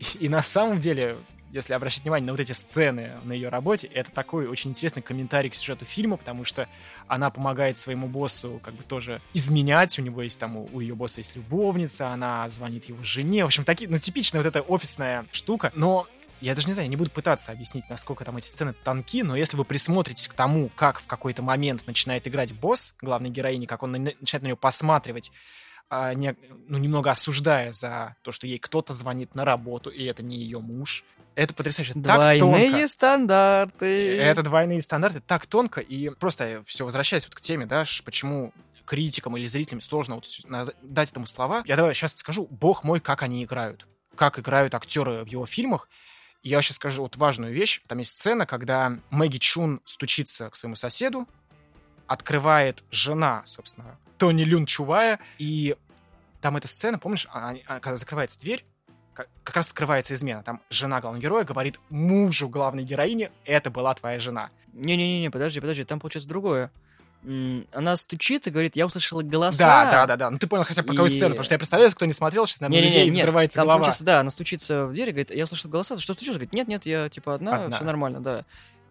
И, 0.00 0.24
и 0.24 0.28
на 0.28 0.42
самом 0.42 0.80
деле, 0.80 1.18
если 1.54 1.72
обращать 1.72 2.02
внимание 2.02 2.26
на 2.26 2.32
вот 2.32 2.40
эти 2.40 2.50
сцены 2.52 3.12
на 3.22 3.32
ее 3.32 3.48
работе, 3.48 3.86
это 3.86 4.10
такой 4.10 4.48
очень 4.48 4.70
интересный 4.70 5.02
комментарий 5.02 5.50
к 5.50 5.54
сюжету 5.54 5.84
фильма, 5.84 6.16
потому 6.16 6.44
что 6.44 6.68
она 7.06 7.30
помогает 7.30 7.76
своему 7.76 8.08
боссу 8.08 8.60
как 8.62 8.74
бы 8.74 8.82
тоже 8.82 9.22
изменять. 9.34 9.96
У 9.98 10.02
него 10.02 10.22
есть 10.22 10.40
там, 10.40 10.56
у, 10.56 10.80
ее 10.80 10.96
босса 10.96 11.20
есть 11.20 11.36
любовница, 11.36 12.08
она 12.08 12.48
звонит 12.50 12.86
его 12.86 13.02
жене. 13.04 13.44
В 13.44 13.46
общем, 13.46 13.62
такие, 13.62 13.88
ну, 13.88 13.98
типичная 13.98 14.40
вот 14.42 14.48
эта 14.48 14.62
офисная 14.62 15.26
штука. 15.30 15.70
Но 15.76 16.08
я 16.40 16.56
даже 16.56 16.66
не 16.66 16.74
знаю, 16.74 16.88
не 16.88 16.96
буду 16.96 17.10
пытаться 17.10 17.52
объяснить, 17.52 17.88
насколько 17.88 18.24
там 18.24 18.36
эти 18.36 18.46
сцены 18.46 18.72
тонки, 18.72 19.22
но 19.22 19.36
если 19.36 19.56
вы 19.56 19.64
присмотритесь 19.64 20.26
к 20.26 20.34
тому, 20.34 20.70
как 20.74 20.98
в 20.98 21.06
какой-то 21.06 21.42
момент 21.42 21.86
начинает 21.86 22.26
играть 22.26 22.52
босс 22.52 22.96
главной 23.00 23.30
героини, 23.30 23.66
как 23.66 23.84
он 23.84 23.92
на- 23.92 23.98
начинает 23.98 24.42
на 24.42 24.46
нее 24.46 24.56
посматривать, 24.56 25.30
а, 25.88 26.14
не- 26.14 26.34
ну, 26.66 26.78
немного 26.78 27.10
осуждая 27.10 27.72
за 27.72 28.16
то, 28.22 28.32
что 28.32 28.46
ей 28.46 28.58
кто-то 28.58 28.92
звонит 28.92 29.34
на 29.34 29.44
работу, 29.44 29.90
и 29.90 30.02
это 30.04 30.22
не 30.24 30.38
ее 30.38 30.58
муж. 30.58 31.04
Это 31.34 31.52
потрясающе. 31.54 31.94
Так 31.94 32.38
тонко. 32.38 32.58
Двойные 32.58 32.88
стандарты. 32.88 34.16
Это 34.18 34.42
двойные 34.42 34.82
стандарты 34.82 35.20
так 35.20 35.46
тонко, 35.46 35.80
и 35.80 36.10
просто 36.10 36.62
все, 36.66 36.84
возвращаясь 36.84 37.26
вот 37.26 37.34
к 37.34 37.40
теме, 37.40 37.66
да, 37.66 37.84
почему 38.04 38.52
критикам 38.84 39.36
или 39.36 39.46
зрителям 39.46 39.80
сложно 39.80 40.16
вот 40.16 40.26
дать 40.82 41.10
этому 41.10 41.26
слова, 41.26 41.62
я 41.66 41.76
давай 41.76 41.94
сейчас 41.94 42.14
скажу, 42.14 42.46
бог 42.50 42.84
мой, 42.84 43.00
как 43.00 43.22
они 43.22 43.42
играют. 43.42 43.86
Как 44.14 44.38
играют 44.38 44.74
актеры 44.74 45.24
в 45.24 45.26
его 45.26 45.46
фильмах. 45.46 45.88
Я 46.42 46.60
сейчас 46.62 46.76
скажу 46.76 47.02
вот 47.02 47.16
важную 47.16 47.52
вещь. 47.54 47.80
Там 47.88 47.98
есть 47.98 48.12
сцена, 48.18 48.44
когда 48.46 48.98
Мэгги 49.10 49.38
Чун 49.38 49.80
стучится 49.84 50.50
к 50.50 50.56
своему 50.56 50.76
соседу, 50.76 51.26
открывает 52.06 52.84
жена, 52.90 53.42
собственно, 53.46 53.98
Тони 54.18 54.44
Люн 54.44 54.66
Чувая, 54.66 55.18
и 55.38 55.74
там 56.40 56.56
эта 56.56 56.68
сцена, 56.68 56.98
помнишь, 56.98 57.26
а- 57.32 57.54
а- 57.66 57.80
когда 57.80 57.96
закрывается 57.96 58.38
дверь, 58.38 58.64
как, 59.14 59.28
как 59.42 59.56
раз 59.56 59.68
скрывается 59.68 60.14
измена. 60.14 60.42
Там 60.42 60.60
жена 60.70 61.00
главного 61.00 61.22
героя 61.22 61.44
говорит 61.44 61.80
мужу 61.90 62.48
главной 62.48 62.84
героини, 62.84 63.30
это 63.44 63.70
была 63.70 63.94
твоя 63.94 64.18
жена. 64.20 64.50
Не-не-не, 64.72 65.30
подожди, 65.30 65.60
подожди, 65.60 65.84
там 65.84 66.00
получается 66.00 66.28
другое. 66.28 66.70
Она 67.72 67.96
стучит 67.96 68.46
и 68.46 68.50
говорит, 68.50 68.76
я 68.76 68.84
услышала 68.84 69.22
голоса. 69.22 69.58
Да, 69.64 69.90
да, 69.90 70.06
да, 70.06 70.16
да. 70.16 70.30
Ну 70.30 70.38
ты 70.38 70.46
понял 70.46 70.64
хотя 70.64 70.82
бы 70.82 70.88
какой 70.88 71.06
И- 71.06 71.16
сцене, 71.16 71.30
потому 71.30 71.44
что 71.44 71.54
я 71.54 71.58
представляю, 71.58 71.90
кто 71.90 72.04
не 72.04 72.12
смотрел, 72.12 72.46
сейчас, 72.46 72.60
наверное, 72.60 72.80
у 72.80 72.84
Не-не-не, 72.84 73.00
людей 73.04 73.10
нет, 73.14 73.20
взрывается 73.22 73.56
там 73.56 73.66
голова. 73.66 73.92
да, 74.00 74.20
она 74.20 74.30
стучится 74.30 74.84
в 74.86 74.92
дверь 74.92 75.08
и 75.08 75.12
говорит, 75.12 75.30
я 75.34 75.44
услышала 75.44 75.70
голоса, 75.70 75.98
что 75.98 76.12
случилось? 76.12 76.36
Говорит, 76.36 76.52
нет-нет, 76.52 76.84
я 76.84 77.08
типа 77.08 77.34
одна, 77.34 77.64
Одна. 77.64 77.76
все 77.76 77.84
нормально, 77.84 78.20
да. 78.20 78.44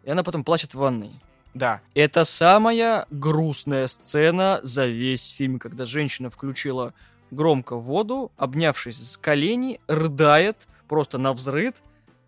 И 0.03 0.09
она 0.09 0.23
потом 0.23 0.43
плачет 0.43 0.73
в 0.73 0.77
ванной. 0.79 1.11
Да. 1.53 1.81
Это 1.93 2.25
самая 2.25 3.05
грустная 3.11 3.85
сцена 3.85 4.59
за 4.63 4.87
весь 4.87 5.29
фильм, 5.35 5.59
когда 5.59 5.85
женщина 5.85 6.31
включила 6.31 6.95
громко 7.33 7.75
воду, 7.75 8.31
обнявшись 8.37 9.11
с 9.11 9.17
колени, 9.17 9.79
рыдает 9.87 10.67
просто 10.87 11.17
на 11.17 11.33
взрыд, 11.33 11.81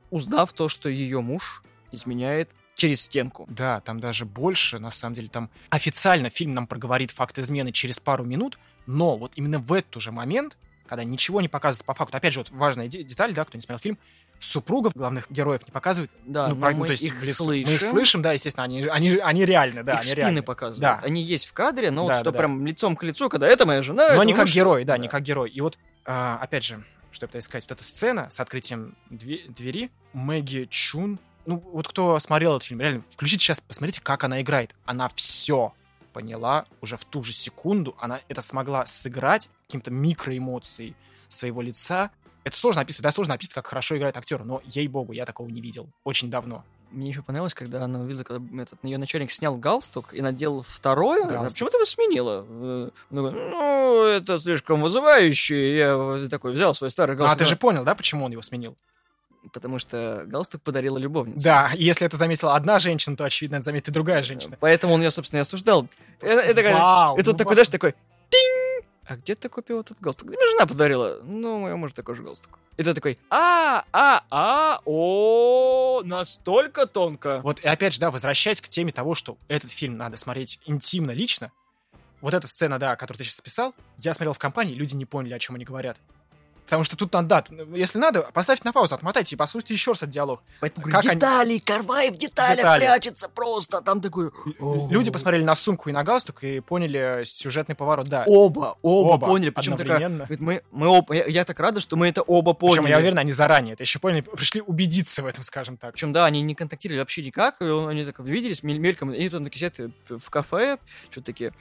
узнав 0.10 0.54
то, 0.54 0.70
что 0.70 0.90
ее 0.90 1.22
муж 1.22 1.64
изменяет 1.92 2.50
через 2.76 3.02
стенку. 3.02 3.48
Да, 3.50 3.82
там 3.82 4.00
даже 4.00 4.26
больше, 4.26 4.80
на 4.80 4.92
самом 4.92 5.16
деле, 5.16 5.30
там 5.30 5.50
официально 5.70 6.30
фильм 6.30 6.54
нам 6.54 6.68
проговорит 6.68 7.12
факт 7.12 7.40
измены 7.40 7.72
через 7.72 8.00
пару 8.00 8.26
минут, 8.26 8.60
но 8.86 9.18
вот 9.18 9.34
именно 9.36 9.60
в 9.60 9.72
этот 9.74 10.02
же 10.02 10.12
момент, 10.12 10.58
когда 10.88 11.04
ничего 11.04 11.42
не 11.42 11.48
показывается 11.48 11.86
по 11.86 11.94
факту, 11.94 12.18
опять 12.18 12.34
же, 12.34 12.42
вот 12.42 12.52
важная 12.52 12.88
де- 12.88 13.04
деталь, 13.04 13.34
да, 13.34 13.46
кто 13.46 13.58
не 13.58 13.62
смотрел 13.62 13.80
фильм, 13.80 13.98
супругов 14.40 14.94
главных 14.96 15.30
героев 15.32 15.62
не 15.66 15.72
показывают. 15.72 16.12
Да, 16.26 16.50
ну, 16.50 16.56
про- 16.56 16.72
ну, 16.72 16.78
мы 16.78 16.86
то 16.88 16.92
есть 16.92 17.04
их 17.04 17.16
в 17.16 17.34
слышим. 17.34 17.68
Мы 17.70 17.76
их 17.76 17.82
слышим, 17.82 18.22
да, 18.22 18.34
естественно, 18.34 18.64
они, 18.66 18.84
они, 18.84 19.10
они 19.18 19.46
реальны, 19.46 19.84
да, 19.84 19.94
их 19.94 20.00
они 20.00 20.08
спины 20.12 20.22
реальны. 20.22 20.44
показывают. 20.44 20.82
Да. 20.82 21.00
Они 21.08 21.22
есть 21.22 21.46
в 21.48 21.54
кадре, 21.54 21.92
но 21.92 22.04
вот 22.04 22.10
Да, 22.10 22.16
что 22.16 22.26
да, 22.26 22.32
да. 22.32 22.38
прям 22.40 22.66
лицом 22.66 22.96
к 22.96 23.04
лицу, 23.04 23.30
когда 23.30 23.48
это 23.48 23.66
моя 23.66 23.82
жена, 23.82 24.08
Но 24.10 24.14
это 24.16 24.24
не 24.26 24.34
как 24.34 24.44
муж». 24.46 24.54
герой, 24.54 24.84
да, 24.84 24.98
не 24.98 25.08
как 25.08 25.24
герой. 25.24 25.50
И 25.50 25.62
вот, 25.62 25.78
а, 26.06 26.38
опять 26.42 26.64
же, 26.64 26.84
что 27.12 27.24
я 27.24 27.28
пытаюсь 27.28 27.46
сказать, 27.46 27.64
вот 27.64 27.72
эта 27.72 27.84
сцена 27.84 28.30
с 28.30 28.40
открытием 28.40 28.96
две- 29.10 29.46
двери, 29.48 29.90
Мэгги 30.14 30.68
Чун, 30.70 31.20
ну, 31.46 31.64
вот 31.74 31.88
кто 31.88 32.18
смотрел 32.20 32.56
этот 32.56 32.68
фильм, 32.68 32.82
реально, 32.82 33.04
включите 33.10 33.44
сейчас, 33.44 33.60
посмотрите, 33.62 34.02
как 34.02 34.24
она 34.24 34.42
играет. 34.42 34.76
Она 34.86 35.10
все 35.16 35.74
поняла 36.14 36.66
уже 36.82 36.98
в 36.98 37.06
ту 37.06 37.24
же 37.24 37.34
секунду, 37.34 37.96
она 38.00 38.20
это 38.30 38.42
смогла 38.42 38.86
сыграть 38.86 39.50
каким-то 39.68 39.92
микроэмоцией 39.92 40.96
своего 41.28 41.62
лица. 41.62 42.12
Это 42.46 42.56
сложно 42.56 42.84
описывать, 42.84 43.04
да, 43.04 43.12
сложно 43.12 43.34
описывать, 43.34 43.56
как 43.56 43.68
хорошо 43.68 43.98
играет 43.98 44.16
актер, 44.16 44.44
но, 44.46 44.62
ей-богу, 44.66 45.12
я 45.14 45.26
такого 45.26 45.50
не 45.50 45.60
видел. 45.62 45.90
Очень 46.04 46.30
давно. 46.30 46.64
Мне 46.92 47.10
еще 47.10 47.24
понравилось, 47.24 47.56
когда 47.56 47.84
она 47.84 48.00
увидела, 48.00 48.24
когда 48.24 48.62
этот 48.62 48.78
ее 48.84 48.98
начальник 49.00 49.32
снял 49.32 49.58
галстук 49.58 50.14
и 50.14 50.22
надел 50.22 50.62
второй. 50.66 51.24
она 51.24 51.32
говорит, 51.32 51.42
Галстук. 51.42 51.50
А 51.50 51.54
почему 51.54 51.70
ты 51.72 51.78
его 51.78 51.86
сменила? 51.86 52.46
Э, 52.48 52.90
ну, 53.10 54.04
это 54.06 54.40
слишком 54.40 54.82
вызывающе. 54.82 55.76
Я 55.76 55.98
вот 55.98 56.30
такой 56.30 56.54
взял 56.54 56.74
свой 56.76 56.92
старый 56.92 57.16
А 57.16 57.18
галстук. 57.18 57.40
ты 57.40 57.46
же 57.46 57.56
понял, 57.58 57.84
да, 57.84 57.96
почему 57.96 58.24
он 58.26 58.32
его 58.32 58.44
сменил? 58.44 58.78
Потому 59.52 59.80
что 59.80 60.24
галстук 60.28 60.62
подарила 60.62 60.98
любовница. 61.00 61.44
Да, 61.44 61.72
и 61.76 61.84
если 61.84 62.06
это 62.06 62.16
заметила 62.18 62.56
одна 62.56 62.78
женщина, 62.80 63.18
то, 63.18 63.26
очевидно, 63.26 63.56
это 63.58 63.66
заметит 63.66 63.90
и 63.90 63.92
другая 63.92 64.22
женщина. 64.22 64.56
Поэтому 64.60 64.94
он 64.94 65.02
ее, 65.02 65.12
собственно, 65.12 65.40
и 65.40 65.42
осуждал. 65.42 65.88
Это, 66.22 66.42
это 66.42 66.64
как- 66.64 66.74
Вау, 66.76 67.18
тут 67.18 67.26
ну 67.26 67.34
такой, 67.34 67.50
ва- 67.52 67.54
знаешь, 67.56 67.70
такой, 67.70 67.96
тинь! 68.30 68.65
А 69.08 69.18
где 69.18 69.36
ты 69.36 69.50
купил 69.50 69.82
этот 69.82 70.00
галстук? 70.00 70.30
Мне 70.30 70.48
жена 70.52 70.66
подарила. 70.66 71.20
Ну, 71.24 71.60
моему 71.60 71.78
мужу 71.78 71.94
такой 71.94 72.16
же 72.16 72.24
галстук. 72.24 72.58
И 72.78 72.84
ты 72.84 72.94
такой, 72.94 73.20
а, 73.30 73.86
а, 73.94 74.24
а, 74.32 74.82
о, 74.84 76.02
настолько 76.04 76.88
тонко. 76.88 77.40
Вот 77.44 77.60
и 77.60 77.68
опять 77.68 77.94
же, 77.94 78.00
да, 78.00 78.10
возвращаясь 78.10 78.62
к 78.62 78.68
теме 78.68 78.92
того, 78.92 79.14
что 79.14 79.38
этот 79.48 79.72
фильм 79.72 79.98
надо 79.98 80.18
смотреть 80.18 80.60
интимно, 80.66 81.12
лично, 81.12 81.52
вот 82.20 82.34
эта 82.34 82.48
сцена, 82.48 82.80
да, 82.80 82.96
которую 82.96 83.20
ты 83.20 83.24
сейчас 83.24 83.40
описал, 83.40 83.76
я 83.98 84.14
смотрел 84.14 84.34
в 84.34 84.40
компании, 84.40 84.74
люди 84.74 84.96
не 84.96 85.06
поняли, 85.06 85.36
о 85.36 85.40
чем 85.40 85.56
они 85.56 85.66
говорят. 85.66 86.00
Потому 86.66 86.84
что 86.84 86.98
тут 86.98 87.14
надо, 87.14 87.46
да, 87.50 87.64
если 87.78 88.00
надо, 88.00 88.24
поставьте 88.34 88.64
на 88.66 88.74
паузу, 88.74 88.96
отмотайте 88.96 89.36
и 89.36 89.38
послушайте 89.38 89.76
еще 89.76 89.92
раз 89.92 90.00
этот 90.00 90.10
диалог. 90.10 90.42
Поэтому 90.62 90.84
Как 90.84 90.94
говорю, 90.94 91.10
они- 91.12 91.20
детали, 91.20 91.58
Карвай 91.60 92.10
в 92.10 92.18
деталях 92.18 92.58
Детали. 92.58 92.80
прячется 92.82 93.30
просто. 93.30 93.82
Там 93.82 94.02
такой... 94.02 94.32
Люди 94.90 95.12
посмотрели 95.12 95.44
на 95.44 95.54
сумку 95.54 95.90
и 95.90 95.92
на 95.94 96.04
галстук 96.04 96.44
и 96.44 96.60
поняли 96.62 97.22
сюжетный 97.24 97.76
поворот, 97.76 98.08
да. 98.08 98.24
Оба, 98.26 98.78
оба, 98.82 99.14
Оба 99.14 99.28
поняли. 99.28 99.52
Причем 99.52 99.78
такая, 99.78 99.94
одновременно. 99.96 100.26
говорит, 100.26 100.40
мы, 100.40 100.62
мы 100.72 100.88
оба, 100.88 101.14
я, 101.14 101.26
я 101.26 101.46
так 101.46 101.60
рада, 101.60 101.80
что 101.80 101.98
мы 101.98 102.08
это 102.08 102.24
оба 102.24 102.54
поняли. 102.54 102.78
Причем, 102.80 102.90
я 102.90 102.98
уверен, 102.98 103.20
они 103.20 103.32
заранее 103.32 103.74
это 103.74 103.84
еще 103.84 104.00
поняли, 104.00 104.22
пришли 104.22 104.62
убедиться 104.62 105.22
в 105.22 105.28
этом, 105.28 105.44
скажем 105.44 105.78
так. 105.78 105.94
Причем, 105.94 106.14
да, 106.14 106.26
они 106.26 106.42
не 106.42 106.56
контактировали 106.56 107.00
вообще 107.00 107.24
никак, 107.24 107.62
и 107.62 107.66
он- 107.66 107.88
они 107.90 108.06
так 108.06 108.20
виделись 108.22 108.64
мель- 108.64 108.80
мельком, 108.80 109.12
и 109.12 109.30
тут 109.30 109.54
сидят 109.54 109.80
э, 109.80 109.90
в 110.10 110.30
кафе, 110.32 110.80
что-то 111.12 111.28
такие. 111.28 111.54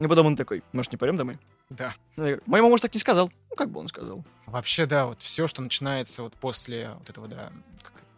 И 0.00 0.06
потом 0.08 0.26
он 0.26 0.34
такой, 0.36 0.64
может, 0.72 0.90
не 0.90 0.98
пойдем 0.98 1.16
домой? 1.16 1.38
Да. 1.70 1.94
Моему 2.16 2.68
муж 2.68 2.80
так 2.80 2.94
не 2.94 3.00
сказал. 3.00 3.30
Ну, 3.50 3.56
как 3.56 3.70
бы 3.70 3.80
он 3.80 3.88
сказал. 3.88 4.24
Вообще, 4.46 4.86
да, 4.86 5.06
вот 5.06 5.22
все, 5.22 5.46
что 5.46 5.62
начинается 5.62 6.22
вот 6.22 6.34
после 6.34 6.90
вот 6.98 7.10
этого, 7.10 7.28
да, 7.28 7.52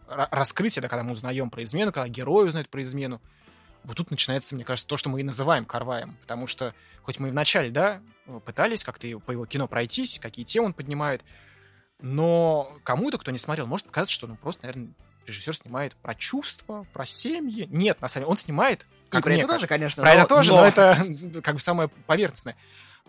раскрытия, 0.07 0.81
да, 0.81 0.89
когда 0.89 1.03
мы 1.03 1.13
узнаем 1.13 1.49
про 1.49 1.63
измену, 1.63 1.91
когда 1.91 2.07
герой 2.07 2.47
узнает 2.47 2.69
про 2.69 2.83
измену, 2.83 3.21
вот 3.83 3.97
тут 3.97 4.11
начинается, 4.11 4.55
мне 4.55 4.65
кажется, 4.65 4.87
то, 4.87 4.97
что 4.97 5.09
мы 5.09 5.21
и 5.21 5.23
называем 5.23 5.65
карваем. 5.65 6.17
Потому 6.21 6.47
что, 6.47 6.73
хоть 7.03 7.19
мы 7.19 7.29
и 7.29 7.31
вначале, 7.31 7.71
да, 7.71 8.01
пытались 8.45 8.83
как-то 8.83 9.07
по 9.19 9.31
его 9.31 9.45
кино 9.45 9.67
пройтись, 9.67 10.19
какие 10.19 10.45
темы 10.45 10.67
он 10.67 10.73
поднимает. 10.73 11.23
Но 11.99 12.77
кому-то, 12.83 13.17
кто 13.17 13.31
не 13.31 13.37
смотрел, 13.37 13.65
может 13.65 13.87
показаться, 13.87 14.13
что 14.13 14.27
ну 14.27 14.35
просто, 14.35 14.65
наверное, 14.65 14.89
режиссер 15.25 15.55
снимает 15.55 15.95
про 15.95 16.15
чувства, 16.15 16.85
про 16.93 17.05
семьи. 17.05 17.67
Нет, 17.71 18.01
на 18.01 18.07
самом 18.07 18.23
деле, 18.23 18.31
он 18.31 18.37
снимает... 18.37 18.87
Как 19.09 19.21
и 19.21 19.23
про 19.23 19.33
это 19.35 19.47
тоже, 19.47 19.67
конечно. 19.67 20.03
Про 20.03 20.13
но, 20.13 20.19
это 20.19 20.27
тоже, 20.27 20.51
но... 20.51 20.57
но 20.57 20.65
это 20.67 21.41
как 21.41 21.55
бы 21.55 21.61
самое 21.61 21.89
поверхностное. 21.89 22.55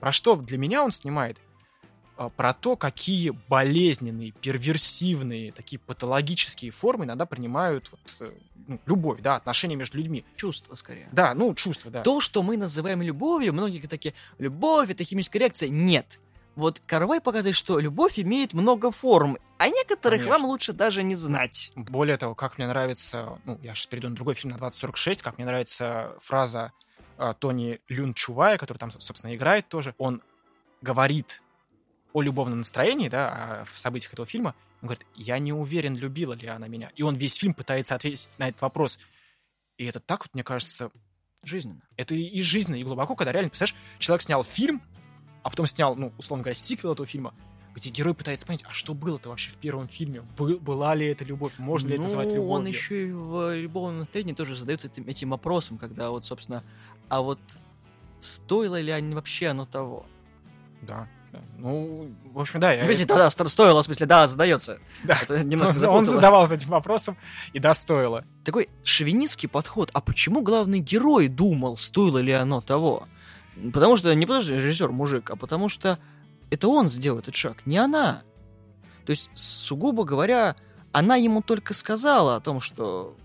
Про 0.01 0.13
что 0.13 0.37
для 0.37 0.59
меня 0.59 0.85
он 0.85 0.93
снимает? 0.93 1.39
А, 2.19 2.31
про 2.31 2.53
то, 2.53 2.77
какие 2.77 3.31
болезненные, 3.31 4.33
перверсивные, 4.33 5.53
такие 5.53 5.79
патологические 5.79 6.73
формы 6.73 7.05
иногда 7.05 7.27
принимают 7.27 7.91
вот, 7.93 8.01
э, 8.21 8.33
ну, 8.67 8.81
любовь, 8.87 9.21
да, 9.21 9.37
отношения 9.37 9.77
между 9.77 9.99
людьми. 9.99 10.25
Чувства, 10.37 10.75
скорее. 10.75 11.09
Да, 11.13 11.33
ну, 11.35 11.55
чувства, 11.55 11.93
да. 11.93 12.03
То, 12.03 12.21
что 12.21 12.43
мы 12.43 12.57
называем 12.57 13.03
любовью, 13.03 13.53
многие 13.53 13.87
такие, 13.87 14.15
любовь— 14.39 14.91
это 14.91 15.05
химическая 15.05 15.41
реакция. 15.41 15.69
Нет. 15.69 16.19
Вот 16.57 16.83
Карвай 16.87 17.21
показывает, 17.21 17.55
что 17.55 17.79
любовь 17.79 18.19
имеет 18.19 18.53
много 18.53 18.91
форм, 18.91 19.39
а 19.59 19.69
некоторых 19.69 20.23
Конечно. 20.23 20.39
вам 20.41 20.45
лучше 20.47 20.73
даже 20.73 21.05
не 21.05 21.15
знать. 21.15 21.71
Более 21.77 22.17
того, 22.17 22.35
как 22.35 22.59
мне 22.59 22.67
нравится, 22.67 23.39
ну, 23.45 23.61
я 23.63 23.77
сейчас 23.77 23.87
перейду 23.87 24.09
на 24.09 24.17
другой 24.17 24.35
фильм, 24.35 24.51
на 24.51 24.59
2046, 24.59 25.23
как 25.23 25.39
мне 25.39 25.47
нравится 25.47 26.17
фраза 26.19 26.73
Тони 27.39 27.81
Люн 27.89 28.15
Чувая, 28.15 28.59
который 28.59 28.79
там, 28.79 28.91
собственно, 28.93 29.35
играет 29.35 29.69
тоже. 29.69 29.95
Он 29.99 30.23
говорит 30.81 31.43
о 32.13 32.23
любовном 32.23 32.59
настроении, 32.59 33.09
да, 33.09 33.65
в 33.67 33.79
событиях 33.79 34.13
этого 34.13 34.27
фильма, 34.27 34.55
он 34.81 34.89
говорит, 34.89 35.07
я 35.15 35.39
не 35.39 35.53
уверен, 35.53 35.97
любила 35.97 36.35
ли 36.35 36.47
она 36.47 36.69
меня. 36.69 36.91
И 36.95 37.03
он 37.03 37.17
весь 37.17 37.35
фильм 37.35 37.55
пытается 37.55 37.95
ответить 37.95 38.39
на 38.39 38.49
этот 38.49 38.63
вопрос. 38.63 38.99
И 39.77 39.85
это 39.85 40.01
так 40.01 40.25
вот, 40.25 40.35
мне 40.35 40.45
кажется... 40.45 40.91
Жизненно. 41.45 41.81
Это 41.97 42.15
и 42.17 42.43
жизненно, 42.43 42.77
и 42.77 42.83
глубоко, 42.83 43.15
когда 43.15 43.33
реально, 43.33 43.51
представляешь, 43.51 43.81
человек 43.99 44.23
снял 44.23 44.43
фильм, 44.43 44.83
а 45.45 45.51
потом 45.51 45.67
снял, 45.67 45.95
ну, 45.95 46.13
условно 46.19 46.43
говоря, 46.43 46.55
сиквел 46.55 46.93
этого 46.93 47.07
фильма, 47.07 47.33
где 47.79 47.91
герой 47.91 48.15
пытается 48.15 48.45
понять, 48.45 48.65
а 48.69 48.73
что 48.73 48.93
было-то 48.93 49.29
вообще 49.29 49.51
в 49.51 49.57
первом 49.57 49.89
фильме? 49.89 50.23
Был, 50.37 50.59
была 50.59 50.95
ли 50.97 51.07
это 51.07 51.25
любовь? 51.25 51.53
Можно 51.59 51.91
ли 51.91 51.97
ну, 51.97 52.05
это 52.05 52.17
назвать 52.17 52.35
любовью? 52.35 52.51
он 52.51 52.67
еще 52.67 53.09
и 53.09 53.13
в 53.13 53.57
любовном 53.57 54.01
настроении 54.01 54.35
тоже 54.35 54.57
задается 54.57 54.89
этим, 54.89 55.07
этим 55.07 55.31
вопросом, 55.31 55.79
когда 55.79 56.11
вот, 56.11 56.25
собственно, 56.25 56.65
а 57.09 57.21
вот 57.21 57.39
стоило 58.21 58.81
ли 58.81 58.91
они 58.91 59.15
вообще 59.15 59.49
оно 59.49 59.67
того? 59.67 60.07
Да. 60.83 61.09
Ну, 61.59 62.11
в 62.33 62.41
общем, 62.41 62.61
да. 62.61 62.73
Я... 62.73 62.83
Подожди, 62.83 63.05
да, 63.05 63.17
да, 63.17 63.31
стоило, 63.31 63.83
в 63.83 63.85
смысле, 63.85 64.07
да, 64.07 64.27
задается. 64.27 64.79
Да, 65.05 65.19
это 65.21 65.45
немножко 65.45 65.89
он, 65.89 65.99
он 65.99 66.05
задавался 66.05 66.55
этим 66.55 66.71
вопросом, 66.71 67.17
и 67.53 67.59
да, 67.59 67.75
стоило. 67.75 68.25
Такой 68.45 68.69
шовинистский 68.83 69.49
подход. 69.49 69.91
А 69.93 70.01
почему 70.01 70.43
главный 70.43 70.81
герой 70.81 71.29
думал, 71.29 71.77
стоило 71.77 72.19
ли 72.19 72.33
оно 72.33 72.61
того? 72.61 73.07
Потому 73.73 73.97
что, 73.97 74.15
не 74.15 74.25
потому 74.25 74.43
что 74.43 74.55
режиссер 74.55 74.91
мужик, 74.91 75.31
а 75.31 75.37
потому 75.37 75.69
что 75.69 75.99
это 76.51 76.69
он 76.69 76.89
сделал 76.89 77.19
этот 77.19 77.35
шаг, 77.35 77.67
не 77.67 77.77
она. 77.77 78.23
То 79.05 79.11
есть, 79.11 79.31
сугубо 79.35 80.05
говоря, 80.05 80.57
она 80.93 81.17
ему 81.17 81.43
только 81.43 81.75
сказала 81.75 82.37
о 82.37 82.41
том, 82.41 82.61
что 82.61 83.17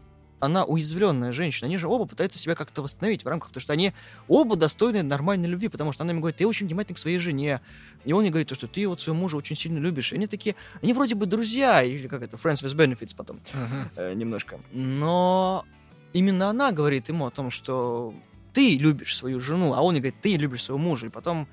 она 0.43 0.65
уязвленная 0.65 1.32
женщина. 1.32 1.67
Они 1.67 1.77
же 1.77 1.88
оба 1.88 2.06
пытаются 2.06 2.38
себя 2.38 2.56
как-то 2.56 2.82
восстановить 2.82 3.23
в 3.23 3.27
рамках, 3.27 3.49
потому 3.49 3.62
что 3.62 3.73
они 3.73 3.93
оба 4.27 4.56
достойны 4.56 5.01
нормальной 5.01 5.47
любви, 5.47 5.69
потому 5.69 5.91
что 5.93 6.03
она 6.03 6.12
ему 6.12 6.19
говорит, 6.19 6.38
ты 6.38 6.45
очень 6.45 6.67
внимательный 6.67 6.95
к 6.95 6.99
своей 6.99 7.17
жене. 7.17 7.62
И 8.03 8.12
он 8.12 8.23
ей 8.23 8.29
говорит, 8.29 8.49
то, 8.49 8.56
что 8.56 8.67
ты 8.67 8.88
вот 8.88 8.99
своего 8.99 9.19
мужа 9.19 9.38
очень 9.38 9.56
сильно 9.56 9.79
любишь. 9.79 10.12
И 10.12 10.15
они 10.15 10.27
такие, 10.27 10.56
они 10.82 10.93
вроде 10.93 11.15
бы 11.15 11.25
друзья, 11.25 11.82
или 11.82 12.08
как 12.08 12.21
это, 12.21 12.36
friends 12.36 12.62
with 12.63 12.75
benefits 12.75 13.15
потом, 13.15 13.39
uh-huh. 13.53 13.89
э, 13.95 14.13
немножко. 14.13 14.60
Но 14.73 15.65
именно 16.12 16.49
она 16.49 16.71
говорит 16.73 17.08
ему 17.08 17.27
о 17.27 17.32
том, 17.32 17.49
что 17.49 18.13
ты 18.51 18.77
любишь 18.77 19.15
свою 19.15 19.39
жену, 19.39 19.73
а 19.73 19.82
он 19.82 19.95
ей 19.95 20.01
говорит, 20.01 20.19
ты 20.21 20.36
любишь 20.36 20.63
своего 20.63 20.79
мужа. 20.84 21.06
И 21.06 21.10
потом 21.10 21.47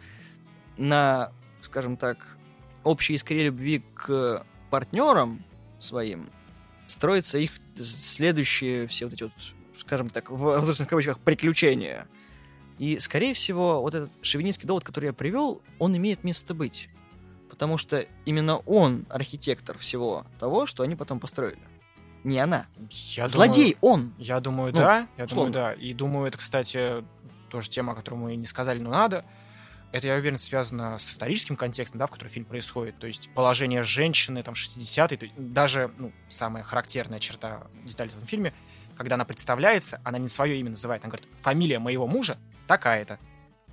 на, 0.77 1.31
скажем 1.61 1.97
так, 1.97 2.37
общей 2.83 3.15
искре 3.15 3.45
любви 3.45 3.85
к 3.95 4.45
партнерам 4.71 5.45
своим 5.79 6.29
строится 6.91 7.39
их 7.39 7.53
следующие 7.77 8.87
все 8.87 9.07
вот 9.07 9.15
эти 9.15 9.23
вот, 9.23 9.33
скажем 9.79 10.11
так, 10.11 10.31
в 10.31 10.37
воздушных 10.37 10.89
кавычках, 10.89 11.19
приключения. 11.21 12.07
И, 12.79 12.99
скорее 12.99 13.35
всего, 13.35 13.83
вот 13.83 13.95
этот 13.95 14.11
шовинистский 14.23 14.67
довод, 14.67 14.85
который 14.85 15.07
я 15.07 15.13
привел, 15.13 15.63
он 15.79 15.97
имеет 15.97 16.25
место 16.25 16.55
быть. 16.55 16.89
Потому 17.49 17.77
что 17.77 18.07
именно 18.25 18.57
он 18.59 19.07
архитектор 19.11 19.77
всего 19.77 20.27
того, 20.39 20.67
что 20.67 20.83
они 20.83 20.97
потом 20.97 21.21
построили. 21.21 21.61
Не 22.25 22.39
она. 22.39 22.67
Я 22.91 23.29
Злодей 23.29 23.77
думаю, 23.81 23.95
он. 23.95 24.15
Я 24.19 24.41
думаю, 24.41 24.73
ну, 24.73 24.81
да. 24.81 25.09
Я 25.17 25.25
условно. 25.25 25.53
думаю, 25.53 25.77
да. 25.77 25.83
И 25.83 25.93
думаю, 25.93 26.29
это, 26.29 26.39
кстати, 26.39 27.05
тоже 27.51 27.69
тема, 27.69 27.93
о 27.93 27.97
которой 27.97 28.17
мы 28.17 28.37
не 28.37 28.47
сказали, 28.47 28.81
но 28.81 28.91
надо. 28.91 29.25
Это, 29.93 30.07
я 30.07 30.15
уверен, 30.15 30.39
связано 30.39 30.99
с 30.99 31.11
историческим 31.11 31.57
контекстом, 31.57 31.99
да, 31.99 32.07
в 32.07 32.11
котором 32.13 32.29
фильм 32.29 32.45
происходит. 32.45 32.99
То 32.99 33.07
есть 33.07 33.29
положение 33.35 33.83
женщины, 33.83 34.43
там, 34.43 34.55
60-е, 34.55 35.33
даже, 35.37 35.91
ну, 35.99 36.13
самая 36.29 36.63
характерная 36.63 37.19
черта 37.19 37.67
детали 37.85 38.09
в 38.09 38.15
этом 38.15 38.27
фильме, 38.27 38.55
когда 38.97 39.17
она 39.17 39.25
представляется, 39.25 40.01
она 40.05 40.19
не 40.19 40.29
свое 40.29 40.61
имя 40.61 40.71
называет, 40.71 41.03
она 41.03 41.11
говорит, 41.11 41.29
фамилия 41.37 41.79
моего 41.79 42.07
мужа 42.07 42.39
такая-то. 42.69 43.19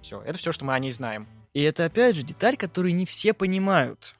Все, 0.01 0.21
это 0.21 0.37
все, 0.39 0.51
что 0.51 0.65
мы 0.65 0.73
о 0.73 0.79
ней 0.79 0.91
знаем. 0.91 1.27
И 1.53 1.61
это, 1.61 1.85
опять 1.85 2.15
же, 2.15 2.23
деталь, 2.23 2.57
которую 2.57 2.95
не 2.95 3.05
все 3.05 3.33
понимают 3.33 4.16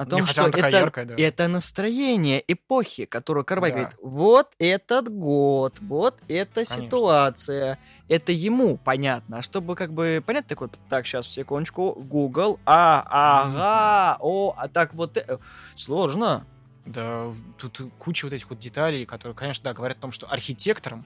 о 0.00 0.06
том, 0.06 0.24
что 0.24 0.46
это, 0.46 0.66
яркая, 0.68 1.04
да. 1.04 1.14
это 1.18 1.46
настроение 1.46 2.42
эпохи, 2.48 3.04
которую 3.04 3.44
Карвай 3.44 3.70
да. 3.70 3.76
говорит, 3.76 3.98
вот 4.00 4.54
этот 4.58 5.10
год, 5.10 5.78
вот 5.82 6.18
эта 6.26 6.64
Конечно. 6.64 6.76
ситуация, 6.76 7.78
это 8.08 8.32
ему 8.32 8.78
понятно. 8.78 9.38
А 9.38 9.42
чтобы 9.42 9.76
как 9.76 9.92
бы 9.92 10.24
понять, 10.24 10.46
так 10.46 10.62
вот, 10.62 10.78
так, 10.88 11.06
сейчас, 11.06 11.28
секундочку, 11.28 11.92
Google, 11.92 12.58
а, 12.64 13.04
ага, 13.10 14.16
о, 14.20 14.54
а 14.56 14.68
так 14.68 14.94
вот, 14.94 15.18
э, 15.18 15.36
сложно. 15.74 16.46
Да, 16.86 17.34
тут 17.58 17.82
куча 17.98 18.24
вот 18.24 18.32
этих 18.32 18.48
вот 18.48 18.58
деталей, 18.58 19.04
которые, 19.04 19.36
конечно, 19.36 19.64
да, 19.64 19.74
говорят 19.74 19.98
о 19.98 20.00
том, 20.00 20.12
что 20.12 20.26
архитектором 20.28 21.04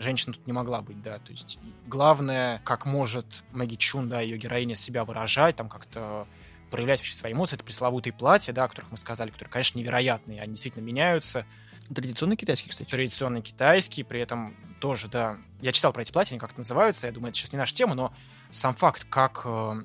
женщина 0.00 0.34
тут 0.34 0.48
не 0.48 0.52
могла 0.52 0.80
быть, 0.80 1.00
да, 1.00 1.18
то 1.20 1.30
есть 1.30 1.60
главное, 1.86 2.60
как 2.64 2.86
может 2.86 3.44
Мэгги 3.52 3.76
Чун, 3.76 4.08
да, 4.08 4.20
ее 4.20 4.36
героиня 4.36 4.74
себя 4.74 5.04
выражать, 5.04 5.54
там 5.54 5.68
как-то 5.68 6.26
проявлять 6.72 6.98
вообще 7.00 7.14
свои 7.14 7.32
эмоции. 7.32 7.54
Это 7.54 7.64
пресловутые 7.64 8.12
платья, 8.12 8.52
да, 8.52 8.64
о 8.64 8.68
которых 8.68 8.90
мы 8.90 8.96
сказали, 8.96 9.30
которые, 9.30 9.52
конечно, 9.52 9.78
невероятные, 9.78 10.40
они 10.40 10.54
действительно 10.54 10.82
меняются. 10.82 11.46
Традиционный 11.94 12.36
китайский, 12.36 12.70
кстати. 12.70 12.88
Традиционный 12.88 13.42
китайский, 13.42 14.02
при 14.02 14.20
этом 14.20 14.56
тоже, 14.80 15.08
да. 15.08 15.36
Я 15.60 15.72
читал 15.72 15.92
про 15.92 16.02
эти 16.02 16.10
платья, 16.10 16.32
они 16.32 16.40
как-то 16.40 16.58
называются, 16.58 17.06
я 17.06 17.12
думаю, 17.12 17.30
это 17.30 17.38
сейчас 17.38 17.52
не 17.52 17.58
наша 17.58 17.74
тема, 17.74 17.94
но 17.94 18.14
сам 18.50 18.74
факт, 18.74 19.04
как 19.08 19.42
э, 19.44 19.82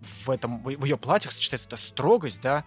в 0.00 0.30
этом, 0.30 0.60
в 0.60 0.84
ее 0.84 0.96
платьях 0.96 1.32
сочетается 1.32 1.68
эта 1.68 1.76
строгость, 1.76 2.42
да, 2.42 2.64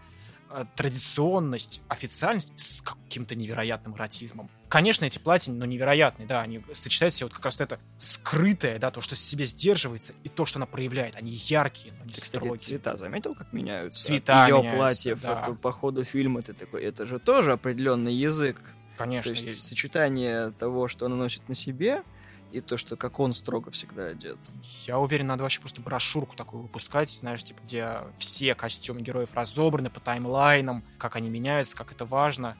традиционность, 0.75 1.81
официальность 1.87 2.53
с 2.55 2.81
каким-то 2.81 3.35
невероятным 3.35 3.95
эротизмом. 3.95 4.49
Конечно, 4.69 5.05
эти 5.05 5.17
платья, 5.17 5.51
но 5.51 5.65
невероятные, 5.65 6.27
да, 6.27 6.41
они 6.41 6.61
сочетают 6.73 7.13
себе 7.13 7.27
вот 7.27 7.33
как 7.33 7.45
раз 7.45 7.61
это 7.61 7.79
скрытое, 7.95 8.79
да, 8.79 8.91
то, 8.91 9.01
что 9.01 9.15
себе 9.15 9.45
сдерживается, 9.45 10.13
и 10.23 10.29
то, 10.29 10.45
что 10.45 10.59
она 10.59 10.65
проявляет. 10.65 11.15
Они 11.15 11.31
яркие, 11.31 11.93
но 11.97 12.05
не 12.05 12.11
ты, 12.11 12.21
строгие. 12.21 12.57
Кстати, 12.57 12.69
цвета 12.69 12.97
заметил, 12.97 13.33
как 13.33 13.53
меняются? 13.53 14.05
Цвета 14.05 14.47
Ее 14.47 14.57
меняются, 14.57 14.77
платьев 14.77 15.21
да. 15.21 15.41
это, 15.41 15.53
по 15.53 15.71
ходу 15.71 16.03
фильма 16.03 16.41
ты 16.41 16.53
такой, 16.53 16.83
это 16.83 17.07
же 17.07 17.19
тоже 17.19 17.53
определенный 17.53 18.13
язык. 18.13 18.57
Конечно. 18.97 19.29
То 19.29 19.35
есть, 19.35 19.45
есть. 19.45 19.65
сочетание 19.65 20.51
того, 20.51 20.87
что 20.87 21.05
она 21.05 21.15
носит 21.15 21.47
на 21.47 21.55
себе, 21.55 22.03
и 22.51 22.61
то, 22.61 22.77
что 22.77 22.95
как 22.95 23.19
он 23.19 23.33
строго 23.33 23.71
всегда 23.71 24.07
одет. 24.07 24.37
Я 24.85 24.99
уверен, 24.99 25.27
надо 25.27 25.43
вообще 25.43 25.59
просто 25.59 25.81
брошюрку 25.81 26.35
такую 26.35 26.63
выпускать, 26.63 27.09
знаешь, 27.09 27.43
типа, 27.43 27.61
где 27.63 27.97
все 28.17 28.55
костюмы 28.55 29.01
героев 29.01 29.33
разобраны 29.33 29.89
по 29.89 29.99
таймлайнам, 29.99 30.83
как 30.97 31.15
они 31.15 31.29
меняются, 31.29 31.75
как 31.75 31.91
это 31.91 32.05
важно. 32.05 32.57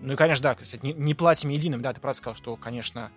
Ну 0.00 0.12
и, 0.12 0.16
конечно, 0.16 0.42
да, 0.42 0.54
кстати, 0.54 0.84
не, 0.84 0.92
не 0.92 1.14
платьем 1.14 1.50
единым, 1.50 1.82
да, 1.82 1.92
ты 1.92 2.00
правда 2.00 2.18
сказал, 2.18 2.36
что, 2.36 2.56
конечно, 2.56 3.10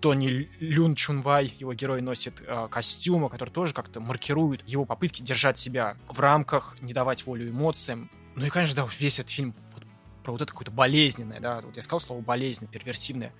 Тони 0.00 0.48
Люн 0.60 0.94
Чунвай, 0.94 1.52
его 1.58 1.74
герой, 1.74 2.00
носит 2.00 2.42
э, 2.46 2.68
костюмы, 2.70 3.28
которые 3.28 3.52
тоже 3.52 3.74
как-то 3.74 4.00
маркируют 4.00 4.66
его 4.66 4.84
попытки 4.84 5.22
держать 5.22 5.58
себя 5.58 5.96
в 6.08 6.18
рамках, 6.20 6.76
не 6.80 6.92
давать 6.92 7.26
волю 7.26 7.50
эмоциям. 7.50 8.10
Ну 8.34 8.46
и, 8.46 8.48
конечно, 8.48 8.76
да, 8.76 8.88
весь 8.98 9.18
этот 9.18 9.30
фильм 9.30 9.54
вот, 9.74 9.84
про 10.24 10.32
вот 10.32 10.42
это 10.42 10.50
какое-то 10.50 10.72
болезненное, 10.72 11.40
да, 11.40 11.60
вот 11.60 11.76
я 11.76 11.82
сказал 11.82 12.00
слово 12.00 12.20
болезненное, 12.20 12.72
перверсивное, 12.72 13.32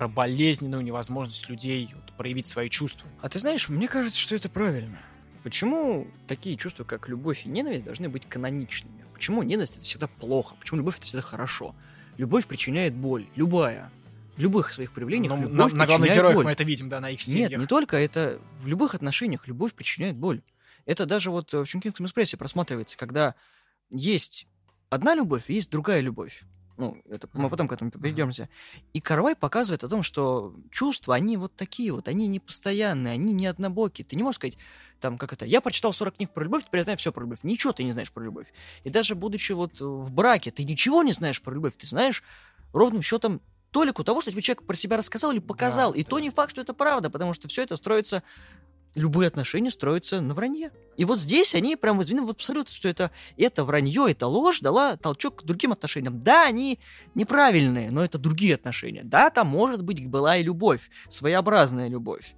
про 0.00 0.08
болезненную 0.08 0.82
невозможность 0.82 1.50
людей 1.50 1.90
вот, 1.94 2.16
проявить 2.16 2.46
свои 2.46 2.70
чувства. 2.70 3.06
А 3.20 3.28
ты 3.28 3.38
знаешь, 3.38 3.68
мне 3.68 3.86
кажется, 3.86 4.18
что 4.18 4.34
это 4.34 4.48
правильно. 4.48 4.98
Почему 5.42 6.06
такие 6.26 6.56
чувства, 6.56 6.84
как 6.84 7.06
любовь 7.10 7.44
и 7.44 7.50
ненависть, 7.50 7.84
должны 7.84 8.08
быть 8.08 8.24
каноничными? 8.26 9.04
Почему 9.12 9.42
ненависть 9.42 9.76
это 9.76 9.84
всегда 9.84 10.06
плохо? 10.06 10.54
Почему 10.58 10.78
любовь 10.78 10.96
это 10.96 11.04
всегда 11.04 11.20
хорошо? 11.20 11.76
Любовь 12.16 12.46
причиняет 12.46 12.94
боль, 12.94 13.26
любая. 13.36 13.92
В 14.38 14.40
любых 14.40 14.72
своих 14.72 14.92
проявлениях 14.92 15.34
Но 15.34 15.42
любовь 15.42 15.72
на, 15.72 15.80
на 15.80 15.86
главных 15.86 16.14
героях 16.14 16.34
боль. 16.34 16.44
мы 16.46 16.52
это 16.52 16.64
видим, 16.64 16.88
да, 16.88 17.00
на 17.00 17.10
их 17.10 17.20
семьях. 17.20 17.50
Нет, 17.50 17.60
не 17.60 17.66
только 17.66 17.98
это. 17.98 18.40
В 18.62 18.68
любых 18.68 18.94
отношениях 18.94 19.48
любовь 19.48 19.74
причиняет 19.74 20.16
боль. 20.16 20.40
Это 20.86 21.04
даже 21.04 21.30
вот 21.30 21.52
в 21.52 21.66
Чункингском 21.66 22.06
экспрессе 22.06 22.38
просматривается, 22.38 22.96
когда 22.96 23.34
есть 23.90 24.46
одна 24.88 25.14
любовь 25.14 25.50
и 25.50 25.52
есть 25.52 25.70
другая 25.70 26.00
любовь. 26.00 26.42
Ну, 26.80 26.96
это 27.10 27.28
мы 27.34 27.50
потом 27.50 27.68
к 27.68 27.72
этому 27.72 27.90
перейдемся. 27.90 28.48
И 28.94 29.00
Карвай 29.00 29.36
показывает 29.36 29.84
о 29.84 29.88
том, 29.88 30.02
что 30.02 30.54
чувства, 30.70 31.14
они 31.14 31.36
вот 31.36 31.54
такие 31.54 31.92
вот, 31.92 32.08
они 32.08 32.26
не 32.26 32.40
постоянные, 32.40 33.12
они 33.12 33.34
не 33.34 33.46
однобокие. 33.46 34.04
Ты 34.04 34.16
не 34.16 34.22
можешь 34.22 34.36
сказать, 34.36 34.56
там, 34.98 35.18
как 35.18 35.34
это, 35.34 35.44
я 35.44 35.60
прочитал 35.60 35.92
40 35.92 36.16
книг 36.16 36.30
про 36.30 36.44
любовь, 36.44 36.64
теперь 36.64 36.78
я 36.80 36.84
знаю 36.84 36.98
все 36.98 37.12
про 37.12 37.22
любовь. 37.22 37.40
Ничего 37.42 37.74
ты 37.74 37.84
не 37.84 37.92
знаешь 37.92 38.10
про 38.10 38.24
любовь. 38.24 38.52
И 38.84 38.88
даже 38.88 39.14
будучи 39.14 39.52
вот 39.52 39.78
в 39.78 40.10
браке, 40.10 40.50
ты 40.50 40.64
ничего 40.64 41.02
не 41.02 41.12
знаешь 41.12 41.42
про 41.42 41.52
любовь. 41.52 41.76
Ты 41.76 41.86
знаешь 41.86 42.22
ровным 42.72 43.02
счетом 43.02 43.42
толику 43.70 44.02
того, 44.02 44.20
что 44.20 44.30
тебе 44.30 44.42
человек 44.42 44.62
про 44.64 44.76
себя 44.76 44.96
рассказал 44.96 45.32
или 45.32 45.38
показал. 45.38 45.92
Да, 45.92 45.98
и 45.98 46.02
да. 46.02 46.08
то 46.08 46.18
не 46.18 46.30
факт, 46.30 46.52
что 46.52 46.60
это 46.62 46.74
правда, 46.74 47.10
потому 47.10 47.34
что 47.34 47.48
все 47.48 47.62
это 47.62 47.76
строится 47.76 48.22
любые 48.94 49.28
отношения 49.28 49.70
строятся 49.70 50.20
на 50.20 50.34
вранье. 50.34 50.72
И 50.96 51.04
вот 51.04 51.18
здесь 51.18 51.54
они 51.54 51.76
прям 51.76 51.98
возвели 51.98 52.20
в 52.20 52.30
абсолют, 52.30 52.68
что 52.68 52.88
это, 52.88 53.10
это 53.36 53.64
вранье, 53.64 54.10
это 54.10 54.26
ложь 54.26 54.60
дала 54.60 54.96
толчок 54.96 55.42
к 55.42 55.44
другим 55.44 55.72
отношениям. 55.72 56.20
Да, 56.20 56.46
они 56.46 56.78
неправильные, 57.14 57.90
но 57.90 58.04
это 58.04 58.18
другие 58.18 58.54
отношения. 58.54 59.02
Да, 59.04 59.30
там, 59.30 59.48
может 59.48 59.82
быть, 59.82 60.06
была 60.06 60.36
и 60.36 60.42
любовь, 60.42 60.90
своеобразная 61.08 61.88
любовь. 61.88 62.34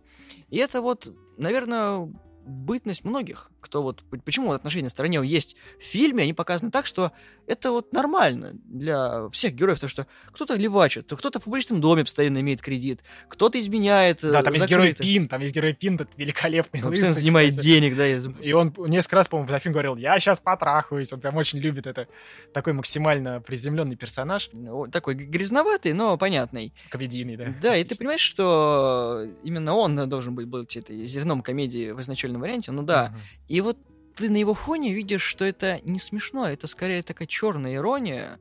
И 0.51 0.59
это 0.59 0.83
вот, 0.83 1.13
наверное, 1.39 2.13
бытность 2.45 3.05
многих, 3.05 3.51
кто 3.63 3.83
вот... 3.83 4.03
Почему 4.25 4.53
отношения 4.53 4.85
на 4.85 4.91
стороне 4.91 5.21
есть 5.25 5.57
в 5.79 5.83
фильме, 5.83 6.25
они 6.25 6.35
показаны 6.35 6.71
так, 6.71 6.85
что 6.85 7.13
это 7.47 7.71
вот 7.71 7.93
нормально 7.93 8.53
для 8.65 9.29
всех 9.31 9.55
героев, 9.55 9.81
то 9.81 9.89
что 9.89 10.07
кто-то 10.33 10.55
левачит, 10.55 11.13
кто-то 11.13 11.41
в 11.41 11.45
публичном 11.45 11.81
доме 11.81 12.05
постоянно 12.05 12.41
имеет 12.41 12.61
кредит, 12.61 13.03
кто-то 13.29 13.59
изменяет 13.59 14.21
Да, 14.23 14.43
там 14.43 14.53
есть 14.53 14.67
герой 14.67 14.89
закрыто. 14.89 15.03
Пин, 15.03 15.29
там 15.29 15.41
есть 15.41 15.55
герой 15.55 15.73
Пин, 15.73 15.95
этот 15.95 16.17
великолепный. 16.17 16.81
Он 16.81 16.89
лысый, 16.89 16.91
постоянно 16.91 17.15
занимает 17.15 17.51
кстати. 17.51 17.67
денег, 17.67 17.97
да, 17.97 18.07
я 18.07 18.19
И 18.41 18.53
он 18.53 18.75
несколько 18.79 19.17
раз, 19.17 19.29
по-моему, 19.29 19.53
в 19.53 19.59
фильм 19.61 19.73
говорил, 19.73 19.97
я 19.97 20.19
сейчас 20.19 20.41
потрахаюсь. 20.41 21.13
Он 21.13 21.21
прям 21.21 21.37
очень 21.37 21.59
любит 21.59 21.87
это. 21.87 22.09
Такой 22.53 22.73
максимально 22.73 23.41
приземленный 23.41 23.97
персонаж, 23.97 24.51
Ну, 24.53 24.87
такой 24.89 25.15
грязноватый, 25.15 25.93
но 25.93 26.17
понятный. 26.17 26.75
комедийный, 26.91 27.37
да. 27.37 27.55
Да, 27.63 27.77
и 27.77 27.85
ты 27.85 27.95
понимаешь, 27.95 28.21
что 28.21 29.27
именно 29.45 29.75
он 29.75 30.09
должен 30.09 30.35
быть, 30.35 30.47
быть 30.47 30.77
этой 30.77 31.05
зерном 31.05 31.43
комедии 31.43 31.91
в 31.93 32.01
изначальном 32.01 32.41
варианте, 32.41 32.73
ну 32.73 32.83
да. 32.83 33.11
Мгм. 33.11 33.21
И 33.53 33.61
вот 33.61 33.77
ты 34.15 34.31
на 34.31 34.39
его 34.39 34.55
фоне 34.55 34.95
видишь, 34.95 35.21
что 35.21 35.45
это 35.45 35.79
не 35.83 35.99
смешно, 35.99 36.49
это 36.49 36.67
скорее 36.67 37.03
такая 37.03 37.29
черная 37.29 37.75
ирония, 37.75 38.41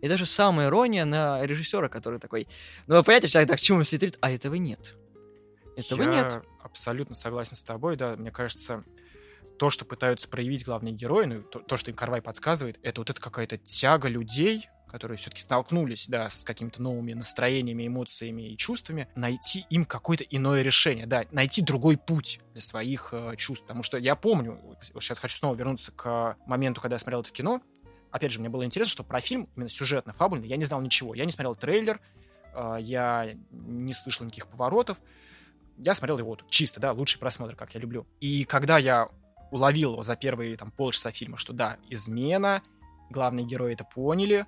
и 0.00 0.06
даже 0.06 0.24
самая 0.24 0.68
ирония 0.68 1.04
на 1.04 1.44
режиссера, 1.44 1.88
который 1.88 2.20
такой, 2.20 2.46
ну 2.86 2.94
вы 2.94 3.02
понимаете, 3.02 3.26
человек 3.26 3.50
так 3.50 3.58
к 3.58 3.60
чему 3.60 3.82
светит, 3.82 4.18
а 4.20 4.30
этого 4.30 4.54
нет. 4.54 4.94
Этого 5.76 6.02
Я 6.02 6.08
нет. 6.10 6.44
абсолютно 6.62 7.16
согласен 7.16 7.56
с 7.56 7.64
тобой, 7.64 7.96
да. 7.96 8.14
Мне 8.14 8.30
кажется, 8.30 8.84
то, 9.58 9.68
что 9.68 9.84
пытаются 9.84 10.28
проявить 10.28 10.64
главные 10.64 10.94
герои, 10.94 11.24
ну, 11.24 11.42
то, 11.42 11.58
то, 11.58 11.76
что 11.76 11.90
им 11.90 11.96
Карвай 11.96 12.22
подсказывает, 12.22 12.78
это 12.84 13.00
вот 13.00 13.10
это 13.10 13.20
какая-то 13.20 13.58
тяга 13.58 14.06
людей, 14.06 14.68
которые 14.92 15.16
все-таки 15.16 15.40
столкнулись, 15.40 16.06
да, 16.06 16.28
с 16.28 16.44
какими-то 16.44 16.82
новыми 16.82 17.14
настроениями, 17.14 17.86
эмоциями 17.86 18.42
и 18.42 18.56
чувствами, 18.58 19.08
найти 19.16 19.64
им 19.70 19.86
какое-то 19.86 20.22
иное 20.24 20.60
решение, 20.60 21.06
да, 21.06 21.24
найти 21.30 21.62
другой 21.62 21.96
путь 21.96 22.40
для 22.52 22.60
своих 22.60 23.08
э, 23.12 23.34
чувств. 23.36 23.64
Потому 23.64 23.82
что 23.82 23.96
я 23.96 24.14
помню, 24.14 24.60
сейчас 25.00 25.18
хочу 25.18 25.34
снова 25.36 25.56
вернуться 25.56 25.92
к 25.92 26.36
моменту, 26.46 26.82
когда 26.82 26.96
я 26.96 26.98
смотрел 26.98 27.20
это 27.20 27.30
в 27.30 27.32
кино. 27.32 27.62
Опять 28.10 28.32
же, 28.32 28.40
мне 28.40 28.50
было 28.50 28.66
интересно, 28.66 28.92
что 28.92 29.02
про 29.02 29.20
фильм, 29.20 29.48
именно 29.56 29.70
сюжетно, 29.70 30.12
фабульно, 30.12 30.44
я 30.44 30.58
не 30.58 30.64
знал 30.64 30.82
ничего. 30.82 31.14
Я 31.14 31.24
не 31.24 31.32
смотрел 31.32 31.54
трейлер, 31.54 31.98
э, 32.54 32.76
я 32.80 33.34
не 33.50 33.94
слышал 33.94 34.26
никаких 34.26 34.46
поворотов. 34.46 35.00
Я 35.78 35.94
смотрел 35.94 36.18
его 36.18 36.28
вот 36.28 36.44
чисто, 36.50 36.80
да, 36.80 36.92
лучший 36.92 37.18
просмотр, 37.18 37.56
как 37.56 37.72
я 37.72 37.80
люблю. 37.80 38.06
И 38.20 38.44
когда 38.44 38.76
я 38.76 39.08
уловил 39.50 40.02
за 40.02 40.16
первые 40.16 40.54
там 40.58 40.70
полчаса 40.70 41.10
фильма, 41.10 41.38
что 41.38 41.54
да, 41.54 41.78
измена, 41.88 42.62
главные 43.08 43.46
герои 43.46 43.72
это 43.72 43.84
поняли, 43.84 44.46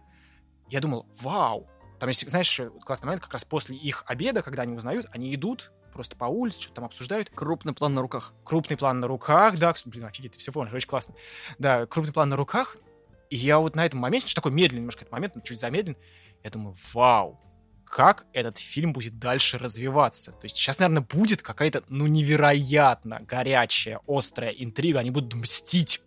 я 0.69 0.81
думал, 0.81 1.07
вау. 1.21 1.69
Там 1.99 2.09
есть, 2.09 2.29
знаешь, 2.29 2.49
еще 2.49 2.71
классный 2.85 3.07
момент, 3.07 3.23
как 3.23 3.33
раз 3.33 3.45
после 3.45 3.77
их 3.77 4.05
обеда, 4.07 4.43
когда 4.43 4.63
они 4.63 4.75
узнают, 4.75 5.07
они 5.13 5.35
идут 5.35 5.73
просто 5.93 6.17
по 6.17 6.25
улице, 6.25 6.61
что-то 6.61 6.77
там 6.77 6.85
обсуждают. 6.87 7.31
Крупный 7.31 7.73
план 7.73 7.95
на 7.95 8.03
руках. 8.03 8.33
Крупный 8.45 8.77
план 8.77 9.01
на 9.01 9.07
руках, 9.07 9.59
да, 9.59 9.73
блин, 9.85 10.05
офигеть, 10.05 10.33
ты 10.33 10.39
все 10.39 10.53
помнишь, 10.53 10.75
очень 10.75 10.89
классно. 10.89 11.15
Да, 11.59 11.87
крупный 11.87 12.13
план 12.13 12.29
на 12.29 12.37
руках, 12.37 12.77
и 13.31 13.37
я 13.37 13.59
вот 13.59 13.77
на 13.77 13.87
этом 13.87 14.01
моменте, 14.01 14.27
что 14.27 14.37
такой 14.37 14.53
медленный 14.53 14.81
немножко 14.81 15.03
этот 15.03 15.13
момент, 15.13 15.35
чуть 15.45 15.61
замедлен, 15.61 15.97
я 16.43 16.51
думаю, 16.51 16.77
вау, 16.93 17.41
как 17.85 18.27
этот 18.33 18.59
фильм 18.59 18.93
будет 18.93 19.19
дальше 19.19 19.57
развиваться. 19.57 20.33
То 20.33 20.45
есть 20.45 20.57
сейчас, 20.57 20.79
наверное, 20.79 21.03
будет 21.03 21.43
какая-то, 21.43 21.85
ну, 21.89 22.07
невероятно 22.07 23.21
горячая, 23.21 24.01
острая 24.07 24.51
интрига. 24.51 24.99
Они 24.99 25.11
будут 25.11 25.35
мстить 25.35 26.01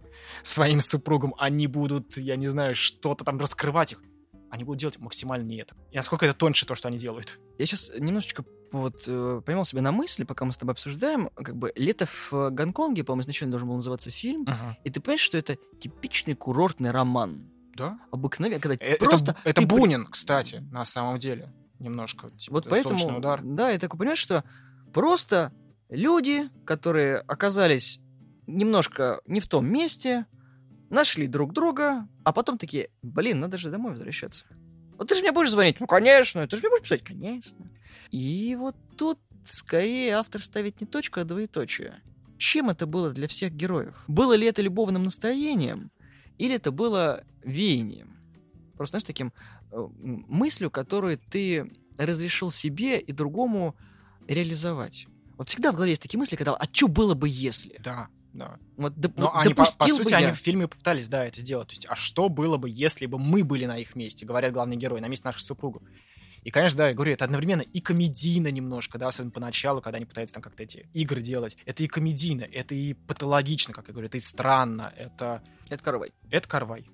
своим 0.44 0.82
супругам, 0.82 1.34
они 1.38 1.68
будут, 1.68 2.18
я 2.18 2.36
не 2.36 2.48
знаю, 2.48 2.76
что-то 2.76 3.24
там 3.24 3.40
раскрывать 3.40 3.94
их. 3.94 4.02
Они 4.50 4.64
будут 4.64 4.80
делать 4.80 5.00
максимально 5.00 5.44
не 5.46 5.58
это. 5.58 5.76
И 5.92 5.98
насколько 5.98 6.26
это 6.26 6.36
тоньше 6.38 6.66
то, 6.66 6.76
что 6.76 6.88
они 6.88 6.98
делают. 6.98 7.40
Я 7.58 7.66
сейчас 7.66 7.92
немножечко 8.00 8.46
вот 8.72 9.04
э, 9.08 9.42
поймал 9.46 9.66
себя 9.66 9.82
на 9.82 9.92
мысли, 9.92 10.24
пока 10.24 10.46
мы 10.46 10.52
с 10.52 10.58
тобой 10.58 10.74
обсуждаем, 10.74 11.30
как 11.36 11.56
бы 11.56 11.72
«Лето 11.76 12.06
в 12.06 12.50
Гонконге», 12.52 13.04
по-моему, 13.04 13.22
изначально 13.24 13.52
должен 13.52 13.68
был 13.70 13.76
называться 13.76 14.10
фильм, 14.12 14.46
и 14.84 14.90
ты 14.90 15.00
понимаешь, 15.00 15.22
что 15.22 15.38
это 15.38 15.58
типичный 15.80 16.36
курортный 16.36 16.92
роман. 16.92 17.50
Да? 17.76 18.00
Обыкновенный, 18.12 18.60
когда 18.60 18.76
Э, 18.84 18.98
просто... 18.98 19.32
это, 19.32 19.40
это 19.50 19.62
ты 19.62 19.68
при- 19.68 19.76
Бунин, 19.78 20.08
кстати, 20.08 20.56
на 20.72 20.84
самом 20.86 21.20
деле. 21.20 21.54
Немножко. 21.80 22.30
Типа, 22.32 22.56
Вот 22.56 22.68
поэтому, 22.70 23.18
удар. 23.18 23.42
да, 23.44 23.70
я 23.70 23.78
такой 23.80 24.00
понимаю, 24.00 24.18
что 24.18 24.44
просто 24.94 25.54
люди, 25.90 26.50
которые 26.66 27.20
оказались 27.20 28.00
немножко 28.48 29.22
не 29.28 29.40
в 29.40 29.48
том 29.48 29.66
месте, 29.68 30.26
нашли 30.90 31.28
друг 31.28 31.54
друга, 31.54 32.08
а 32.24 32.34
потом 32.34 32.58
такие, 32.58 32.90
блин, 33.02 33.40
надо 33.40 33.58
же 33.58 33.70
домой 33.70 33.92
возвращаться. 33.92 34.46
Вот 34.98 35.08
ты 35.08 35.16
же 35.16 35.22
мне 35.22 35.32
будешь 35.32 35.52
звонить? 35.52 35.80
Ну, 35.80 35.88
конечно. 35.88 36.48
Ты 36.48 36.56
же 36.56 36.62
мне 36.62 36.70
будешь 36.70 36.84
писать? 36.84 37.04
Конечно. 37.04 37.70
И 38.12 38.56
вот 38.58 38.76
тут 38.98 39.20
скорее 39.46 40.16
автор 40.16 40.42
ставит 40.42 40.82
не 40.82 40.88
точку, 40.88 41.20
а 41.20 41.24
двоеточие. 41.24 42.02
Чем 42.38 42.70
это 42.70 42.86
было 42.86 43.12
для 43.12 43.28
всех 43.28 43.54
героев? 43.54 44.04
Было 44.08 44.34
ли 44.34 44.48
это 44.48 44.62
любовным 44.62 45.04
настроением, 45.04 45.92
или 46.38 46.56
это 46.56 46.72
было 46.72 47.24
веянием? 47.44 48.18
Просто, 48.76 48.94
знаешь, 48.94 49.06
таким 49.06 49.34
э, 49.72 49.88
мыслью, 49.98 50.70
которую 50.70 51.18
ты 51.18 51.72
разрешил 51.98 52.52
себе 52.52 53.00
и 53.00 53.12
другому 53.12 53.76
реализовать. 54.28 55.08
Вот 55.38 55.50
всегда 55.50 55.72
в 55.72 55.76
голове 55.76 55.92
есть 55.92 56.02
такие 56.02 56.20
мысли, 56.20 56.36
когда 56.36 56.56
«а 56.56 56.66
что 56.72 56.88
было 56.88 57.16
бы, 57.16 57.28
если?» 57.28 57.80
Да, 57.84 58.08
да. 58.38 58.60
Вот, 58.78 58.94
доп- 58.94 59.14
Но 59.18 59.36
они, 59.36 59.54
по, 59.54 59.64
по 59.78 59.88
сути, 59.88 60.12
я. 60.12 60.18
они 60.18 60.32
в 60.32 60.36
фильме 60.38 60.68
попытались, 60.68 61.10
да, 61.10 61.26
это 61.26 61.40
сделать. 61.42 61.68
То 61.70 61.74
есть, 61.74 61.86
а 61.90 61.96
что 61.96 62.30
было 62.30 62.58
бы, 62.58 62.70
если 62.70 63.06
бы 63.06 63.18
мы 63.20 63.44
были 63.44 63.66
на 63.66 63.78
их 63.78 63.96
месте, 63.96 64.26
говорят 64.26 64.54
главные 64.54 64.78
герои, 64.78 65.00
на 65.00 65.08
месте 65.08 65.28
наших 65.28 65.42
супругов. 65.42 65.82
И, 66.44 66.52
конечно, 66.52 66.78
да, 66.78 66.88
я 66.90 66.94
говорю, 66.94 67.12
это 67.12 67.26
одновременно 67.26 67.62
и 67.62 67.82
комедийно 67.82 68.50
немножко, 68.50 68.98
да, 68.98 69.08
особенно 69.10 69.32
поначалу, 69.32 69.82
когда 69.82 69.98
они 69.98 70.06
пытаются 70.06 70.36
там 70.36 70.44
как-то 70.44 70.64
эти 70.64 70.88
игры 70.94 71.22
делать. 71.22 71.58
Это 71.66 71.84
и 71.84 71.88
комедийно, 71.88 72.44
это 72.44 72.74
и 72.76 72.94
патологично, 72.94 73.74
как 73.74 73.88
я 73.88 73.92
говорю, 73.94 74.08
это 74.08 74.18
и 74.18 74.22
странно, 74.22 74.94
это 74.96 75.44
Это 75.70 75.84
Карвай. 75.84 76.14
это 76.30 76.48
Карвай. 76.48 76.86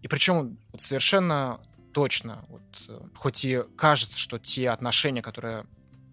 И 0.00 0.08
причем 0.08 0.58
вот 0.72 0.80
совершенно 0.80 1.60
точно, 1.92 2.44
вот, 2.48 2.62
э, 2.88 3.00
хоть 3.14 3.44
и 3.44 3.62
кажется, 3.76 4.18
что 4.18 4.38
те 4.38 4.70
отношения, 4.70 5.22
которые 5.22 5.66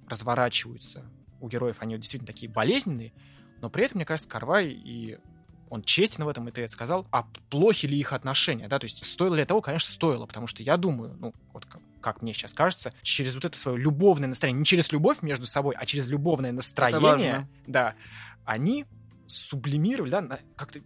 разворачиваются 0.09 1.05
у 1.39 1.47
героев, 1.49 1.77
они 1.79 1.95
вот 1.95 2.01
действительно 2.01 2.27
такие 2.27 2.51
болезненные, 2.51 3.13
но 3.61 3.69
при 3.69 3.85
этом, 3.85 3.97
мне 3.97 4.05
кажется, 4.05 4.29
Карвай 4.29 4.67
и 4.67 5.17
он 5.71 5.83
честен 5.83 6.25
в 6.25 6.27
этом, 6.27 6.49
и 6.49 6.51
ты 6.51 6.63
это 6.63 6.71
сказал. 6.71 7.07
А 7.11 7.25
плохи 7.49 7.85
ли 7.85 7.97
их 7.97 8.11
отношения, 8.11 8.67
да? 8.67 8.77
То 8.77 8.85
есть 8.85 9.05
стоило 9.05 9.35
ли 9.35 9.45
того? 9.45 9.61
Конечно, 9.61 9.89
стоило, 9.89 10.25
потому 10.25 10.45
что 10.45 10.63
я 10.63 10.75
думаю, 10.75 11.15
ну, 11.17 11.33
вот 11.53 11.65
как, 11.65 11.81
как 12.01 12.21
мне 12.21 12.33
сейчас 12.33 12.53
кажется, 12.53 12.93
через 13.01 13.35
вот 13.35 13.45
это 13.45 13.57
свое 13.57 13.77
любовное 13.77 14.27
настроение, 14.27 14.59
не 14.59 14.65
через 14.65 14.91
любовь 14.91 15.21
между 15.21 15.45
собой, 15.45 15.75
а 15.77 15.85
через 15.85 16.09
любовное 16.09 16.51
настроение, 16.51 17.47
да, 17.67 17.95
они 18.43 18.85
сублимировали, 19.27 20.11
да, 20.11 20.39
как-то 20.57 20.81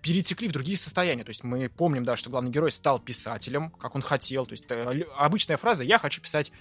перетекли 0.00 0.48
в 0.48 0.52
другие 0.52 0.78
состояния. 0.78 1.24
То 1.24 1.30
есть 1.30 1.44
мы 1.44 1.68
помним, 1.68 2.04
да, 2.04 2.16
что 2.16 2.30
главный 2.30 2.50
герой 2.50 2.70
стал 2.70 2.98
писателем, 3.00 3.70
как 3.70 3.94
он 3.94 4.00
хотел. 4.00 4.46
То 4.46 4.52
есть 4.52 4.64
э, 4.70 5.04
обычная 5.16 5.58
фраза 5.58 5.84
«я 5.84 5.98
хочу 5.98 6.22
писать 6.22 6.52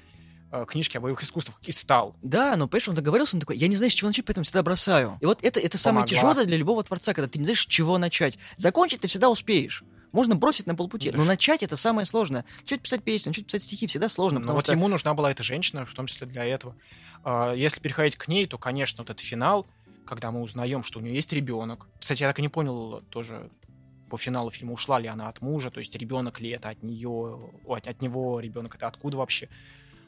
книжки 0.67 0.97
о 0.97 1.01
боевых 1.01 1.23
искусствах» 1.23 1.57
и 1.63 1.71
стал. 1.71 2.15
Да, 2.21 2.55
но, 2.55 2.67
понимаешь, 2.67 2.89
он 2.89 2.95
договорился, 2.95 3.35
он 3.35 3.39
такой, 3.39 3.57
я 3.57 3.67
не 3.67 3.75
знаю, 3.75 3.91
с 3.91 3.93
чего 3.93 4.09
начать, 4.09 4.25
поэтому 4.25 4.43
всегда 4.43 4.63
бросаю. 4.63 5.17
И 5.21 5.25
вот 5.25 5.43
это, 5.43 5.59
это 5.59 5.77
самое 5.77 6.05
тяжелое 6.05 6.45
для 6.45 6.57
любого 6.57 6.83
творца, 6.83 7.13
когда 7.13 7.27
ты 7.27 7.39
не 7.39 7.45
знаешь, 7.45 7.61
с 7.61 7.65
чего 7.65 7.97
начать. 7.97 8.37
Закончить 8.57 9.01
ты 9.01 9.07
всегда 9.07 9.29
успеешь. 9.29 9.83
Можно 10.11 10.35
бросить 10.35 10.67
на 10.67 10.75
полпути, 10.75 11.09
Да. 11.09 11.17
но 11.17 11.23
начать 11.23 11.63
это 11.63 11.77
самое 11.77 12.05
сложное. 12.05 12.43
Начать 12.61 12.81
писать 12.81 13.01
песни, 13.03 13.29
начать 13.29 13.45
писать 13.45 13.63
стихи 13.63 13.87
всегда 13.87 14.09
сложно, 14.09 14.39
Но 14.39 14.41
потому 14.41 14.57
вот 14.57 14.65
что... 14.65 14.73
ему 14.73 14.87
нужна 14.89 15.13
была 15.13 15.31
эта 15.31 15.41
женщина, 15.41 15.85
в 15.85 15.93
том 15.93 16.05
числе 16.05 16.27
для 16.27 16.43
этого. 16.43 16.75
А, 17.23 17.53
Если 17.53 17.79
переходить 17.79 18.17
к 18.17 18.27
ней, 18.27 18.45
то, 18.45 18.57
конечно, 18.57 19.03
вот 19.03 19.09
этот 19.09 19.21
финал, 19.21 19.67
когда 20.05 20.31
мы 20.31 20.41
узнаем, 20.41 20.83
что 20.83 20.99
у 20.99 21.01
нее 21.01 21.15
есть 21.15 21.31
ребенок. 21.31 21.87
Кстати, 21.97 22.23
я 22.23 22.27
так 22.27 22.39
и 22.39 22.41
не 22.41 22.49
понял 22.49 23.01
тоже 23.09 23.49
по 24.09 24.17
финалу 24.17 24.51
фильма, 24.51 24.73
ушла 24.73 24.99
ли 24.99 25.07
она 25.07 25.29
от 25.29 25.39
мужа, 25.39 25.71
то 25.71 25.79
есть 25.79 25.95
ребенок 25.95 26.41
ли 26.41 26.49
это 26.49 26.69
от 26.69 26.83
нее, 26.83 27.49
от, 27.65 27.87
от 27.87 28.01
него 28.01 28.41
ребенок, 28.41 28.75
это 28.75 28.87
откуда 28.87 29.15
вообще. 29.17 29.47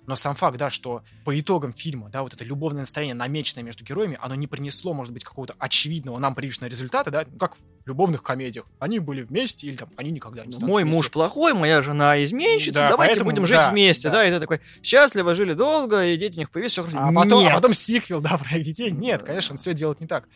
Но 0.06 0.16
сам 0.16 0.36
факт, 0.36 0.58
да, 0.58 0.70
что 0.70 1.02
по 1.24 1.40
итогам 1.40 1.72
фильма, 1.72 2.10
да, 2.10 2.24
вот 2.24 2.34
это 2.34 2.44
любовное 2.44 2.82
настроение, 2.82 3.16
намеченное 3.16 3.64
между 3.64 3.86
героями, 3.86 4.18
оно 4.22 4.36
не 4.36 4.48
принесло, 4.48 4.94
может 4.94 5.14
быть, 5.14 5.24
какого-то 5.24 5.56
очевидного 5.60 6.20
нам 6.20 6.36
привычного 6.36 6.70
результата, 6.70 7.10
да, 7.10 7.24
ну, 7.26 7.38
как 7.38 7.56
в 7.56 7.64
любовных 7.86 8.22
комедиях. 8.22 8.66
Они 8.80 9.00
были 9.00 9.22
вместе 9.22 9.68
или 9.68 9.78
там 9.78 9.90
они 9.96 10.12
никогда 10.12 10.46
не 10.46 10.58
Мой 10.58 10.84
вместе. 10.84 10.96
муж 10.98 11.10
плохой, 11.12 11.54
моя 11.54 11.82
жена 11.82 12.22
изменщица, 12.22 12.80
Да, 12.82 12.90
давайте 12.90 13.14
поэтому- 13.16 13.30
будем 13.32 13.48
жить 13.48 13.58
да, 13.58 13.72
вместе, 13.72 14.10
да. 14.10 14.16
да. 14.16 14.28
и 14.28 14.32
ты 14.32 14.40
такой, 14.42 14.60
счастливо 14.82 15.36
жили 15.36 15.54
долго, 15.54 16.06
и 16.06 16.18
дети 16.18 16.36
у 16.36 16.40
них 16.40 16.52
появились, 16.52 16.74
все 16.74 16.82
хорошо. 16.84 17.00
А 17.00 17.12
потом, 17.14 17.40
а 17.40 17.44
Нет. 17.44 17.54
потом 17.54 17.74
сиквел, 17.74 18.20
да, 18.20 18.38
про 18.38 18.58
их 18.58 18.64
детей. 18.66 18.92
Нет, 18.92 19.24
конечно, 19.24 19.54
он 19.54 19.58
все 19.58 19.74
делает 19.74 20.02
не 20.02 20.08
так. 20.08 20.28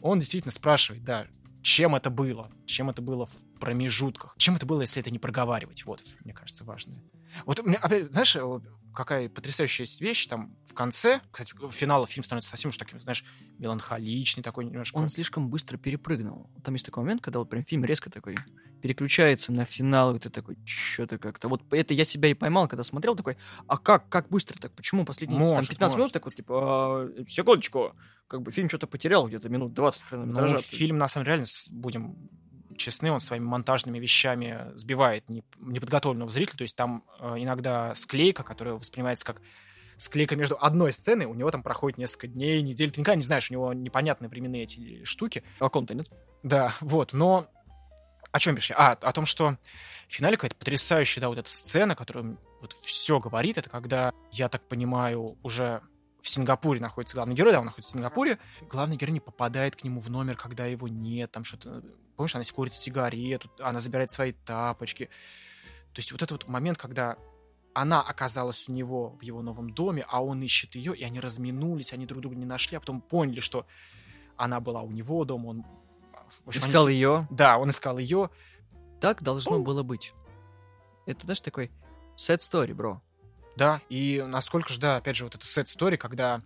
он 0.00 0.18
действительно 0.18 0.52
спрашивает, 0.52 1.04
да, 1.04 1.26
чем 1.62 1.94
это 1.94 2.08
было, 2.08 2.50
чем 2.64 2.88
это 2.88 3.02
было 3.02 3.26
в 3.26 3.32
промежутках, 3.60 4.34
чем 4.38 4.56
это 4.56 4.64
было, 4.64 4.80
если 4.80 5.02
это 5.02 5.10
не 5.10 5.18
проговаривать. 5.18 5.84
Вот, 5.84 6.00
мне 6.24 6.32
кажется, 6.32 6.64
важное. 6.64 7.02
Вот, 7.44 7.60
опять, 7.60 8.10
знаешь, 8.12 8.34
какая 8.94 9.28
потрясающая 9.28 9.84
есть 9.84 10.00
вещь, 10.00 10.26
там, 10.26 10.56
в 10.66 10.74
конце, 10.74 11.20
кстати, 11.30 11.54
финала 11.70 12.06
фильм 12.06 12.24
становится 12.24 12.50
совсем 12.50 12.70
уж 12.70 12.78
таким, 12.78 12.98
знаешь, 12.98 13.24
меланхоличный 13.58 14.42
такой 14.42 14.64
немножко. 14.64 14.96
Он 14.96 15.08
слишком 15.08 15.50
быстро 15.50 15.76
перепрыгнул. 15.76 16.50
Там 16.62 16.74
есть 16.74 16.86
такой 16.86 17.02
момент, 17.02 17.22
когда 17.22 17.38
вот 17.38 17.48
прям 17.48 17.64
фильм 17.64 17.84
резко 17.84 18.10
такой 18.10 18.36
переключается 18.80 19.52
на 19.52 19.64
финал, 19.64 20.16
и 20.16 20.18
ты 20.18 20.30
такой, 20.30 20.56
что-то 20.64 21.18
как-то. 21.18 21.48
Вот 21.48 21.62
это 21.70 21.94
я 21.94 22.04
себя 22.04 22.28
и 22.28 22.34
поймал, 22.34 22.66
когда 22.66 22.82
смотрел, 22.82 23.14
такой, 23.14 23.36
а 23.66 23.76
как, 23.76 24.08
как 24.08 24.28
быстро 24.28 24.58
так, 24.58 24.72
почему 24.72 25.04
последние 25.04 25.38
может, 25.38 25.56
там 25.56 25.66
15 25.66 25.80
может. 25.80 25.98
минут, 25.98 26.12
так 26.12 26.24
вот, 26.24 26.34
типа, 26.34 26.54
а, 26.54 27.24
секундочку, 27.26 27.94
как 28.26 28.42
бы 28.42 28.50
фильм 28.52 28.68
что-то 28.68 28.86
потерял 28.86 29.28
где-то 29.28 29.48
минут 29.48 29.74
20 29.74 30.02
хронометража. 30.02 30.54
Ну, 30.54 30.60
фильм, 30.60 30.98
на 30.98 31.08
самом 31.08 31.24
деле, 31.24 31.36
реально, 31.36 31.48
будем 31.72 32.30
честны, 32.80 33.12
он 33.12 33.20
своими 33.20 33.44
монтажными 33.44 33.98
вещами 33.98 34.72
сбивает 34.74 35.24
неподготовленного 35.28 36.30
зрителя, 36.30 36.58
то 36.58 36.62
есть 36.62 36.76
там 36.76 37.04
э, 37.20 37.34
иногда 37.38 37.94
склейка, 37.94 38.42
которая 38.42 38.74
воспринимается 38.74 39.24
как 39.24 39.40
склейка 39.96 40.34
между 40.34 40.56
одной 40.58 40.92
сценой, 40.92 41.26
у 41.26 41.34
него 41.34 41.50
там 41.50 41.62
проходит 41.62 41.98
несколько 41.98 42.26
дней, 42.26 42.62
недель, 42.62 42.90
ты 42.90 43.00
никогда 43.00 43.16
не 43.16 43.22
знаешь, 43.22 43.50
у 43.50 43.54
него 43.54 43.72
непонятные 43.72 44.28
временные 44.28 44.62
эти 44.64 45.04
штуки. 45.04 45.44
О 45.58 45.68
ком-то 45.68 45.94
нет? 45.94 46.10
Да, 46.42 46.74
вот, 46.80 47.12
но 47.12 47.48
о 48.32 48.38
чем 48.38 48.56
пишешь? 48.56 48.74
А, 48.76 48.92
о 48.92 49.12
том, 49.12 49.26
что 49.26 49.58
в 50.08 50.12
финале 50.12 50.36
какая-то 50.36 50.56
потрясающая, 50.56 51.20
да, 51.20 51.28
вот 51.28 51.38
эта 51.38 51.50
сцена, 51.50 51.94
которая 51.94 52.36
вот 52.60 52.72
все 52.82 53.20
говорит, 53.20 53.58
это 53.58 53.68
когда, 53.68 54.12
я 54.32 54.48
так 54.48 54.66
понимаю, 54.68 55.38
уже 55.42 55.82
в 56.22 56.28
Сингапуре 56.28 56.80
находится 56.80 57.16
главный 57.16 57.34
герой, 57.34 57.52
да, 57.52 57.60
он 57.60 57.66
находится 57.66 57.90
в 57.90 57.94
Сингапуре, 57.94 58.38
главный 58.68 58.96
герой 58.96 59.12
не 59.12 59.20
попадает 59.20 59.76
к 59.76 59.84
нему 59.84 60.00
в 60.00 60.10
номер, 60.10 60.36
когда 60.36 60.66
его 60.66 60.88
нет, 60.88 61.30
там 61.30 61.44
что-то, 61.44 61.82
помнишь, 62.20 62.34
она 62.34 62.44
курит 62.54 62.74
сигарету, 62.74 63.50
она 63.60 63.80
забирает 63.80 64.10
свои 64.10 64.32
тапочки. 64.32 65.06
То 65.94 66.00
есть 66.00 66.12
вот 66.12 66.20
этот 66.20 66.42
вот 66.42 66.48
момент, 66.50 66.76
когда 66.76 67.16
она 67.72 68.02
оказалась 68.02 68.68
у 68.68 68.72
него 68.72 69.16
в 69.18 69.22
его 69.22 69.40
новом 69.40 69.70
доме, 69.70 70.04
а 70.06 70.22
он 70.22 70.42
ищет 70.42 70.74
ее, 70.74 70.94
и 70.94 71.02
они 71.02 71.18
разминулись, 71.18 71.94
они 71.94 72.04
друг 72.04 72.20
друга 72.20 72.36
не 72.36 72.44
нашли, 72.44 72.76
а 72.76 72.80
потом 72.80 73.00
поняли, 73.00 73.40
что 73.40 73.66
она 74.36 74.60
была 74.60 74.82
у 74.82 74.90
него 74.90 75.24
дома, 75.24 75.46
он 75.46 75.64
общем, 76.44 76.60
искал 76.60 76.88
они... 76.88 76.96
ее. 76.96 77.26
Да, 77.30 77.56
он 77.56 77.70
искал 77.70 77.96
ее. 77.96 78.28
Так 79.00 79.22
должно 79.22 79.56
О. 79.56 79.60
было 79.60 79.82
быть. 79.82 80.12
Это, 81.06 81.22
знаешь, 81.22 81.40
такой 81.40 81.70
sad 82.18 82.40
story, 82.40 82.74
бро. 82.74 83.00
Да, 83.56 83.80
и 83.88 84.22
насколько 84.28 84.70
же, 84.70 84.78
да, 84.78 84.96
опять 84.96 85.16
же, 85.16 85.24
вот 85.24 85.36
это 85.36 85.46
sad 85.46 85.64
story, 85.64 85.96
когда 85.96 86.42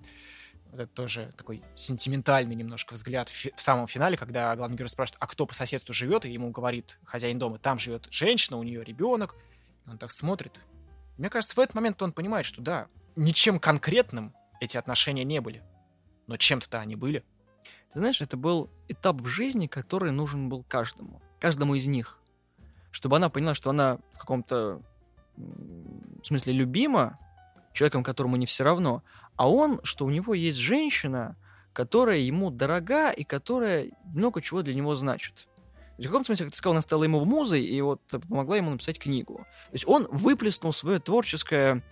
это 0.75 0.87
тоже 0.87 1.33
такой 1.37 1.63
сентиментальный 1.75 2.55
немножко 2.55 2.95
взгляд 2.95 3.29
в, 3.29 3.47
в 3.55 3.61
самом 3.61 3.87
финале, 3.87 4.17
когда 4.17 4.55
главный 4.57 4.77
герой 4.77 4.89
спрашивает, 4.89 5.17
а 5.21 5.27
кто 5.27 5.47
по 5.47 5.55
соседству 5.55 5.93
живет, 5.93 6.25
и 6.25 6.31
ему 6.31 6.51
говорит 6.51 6.99
хозяин 7.05 7.39
дома, 7.39 7.59
там 7.59 7.79
живет 7.79 8.09
женщина, 8.11 8.57
у 8.57 8.63
нее 8.63 8.85
ребенок, 8.85 9.37
и 9.87 9.91
он 9.91 9.99
так 9.99 10.13
смотрит. 10.13 10.61
Мне 11.17 11.31
кажется, 11.31 11.55
в 11.55 11.59
этот 11.59 11.75
момент 11.75 12.03
он 12.03 12.13
понимает, 12.13 12.47
что 12.47 12.61
да, 12.61 12.89
ничем 13.17 13.61
конкретным 13.61 14.35
эти 14.61 14.77
отношения 14.77 15.25
не 15.25 15.41
были, 15.41 15.63
но 16.27 16.37
чем-то-то 16.37 16.81
они 16.81 16.97
были. 16.97 17.25
Ты 17.93 18.01
знаешь, 18.01 18.21
это 18.21 18.37
был 18.37 18.71
этап 18.89 19.21
в 19.21 19.27
жизни, 19.27 19.67
который 19.67 20.11
нужен 20.11 20.49
был 20.49 20.65
каждому. 20.65 21.23
Каждому 21.39 21.75
из 21.75 21.87
них. 21.87 22.19
Чтобы 22.91 23.17
она 23.17 23.29
поняла, 23.29 23.55
что 23.55 23.71
она 23.71 23.99
в 24.13 24.19
каком-то 24.19 24.83
в 25.37 26.25
смысле 26.25 26.53
любима 26.53 27.19
человеком, 27.73 28.03
которому 28.03 28.37
не 28.37 28.47
все 28.47 28.65
равно, 28.65 29.03
а 29.37 29.51
он, 29.51 29.81
что 29.83 30.05
у 30.05 30.11
него 30.11 30.35
есть 30.35 30.59
женщина, 30.59 31.37
которая 31.73 32.19
ему 32.19 32.51
дорога 32.51 33.11
и 33.11 33.25
которая 33.25 33.91
много 34.05 34.41
чего 34.41 34.63
для 34.63 34.75
него 34.75 34.95
значит. 34.95 35.49
В 35.99 36.03
каком-то 36.03 36.27
смысле, 36.27 36.47
как 36.47 36.53
ты 36.53 36.59
сказал, 36.59 36.75
она 36.75 36.83
стала 36.83 37.05
ему 37.05 37.25
музой 37.25 37.63
и 37.63 37.81
вот 37.81 38.01
помогла 38.29 38.57
ему 38.57 38.71
написать 38.71 38.99
книгу. 38.99 39.39
То 39.39 39.73
есть 39.73 39.87
он 39.87 40.09
выплеснул 40.11 40.73
свое 40.73 40.99
творческое 40.99 41.83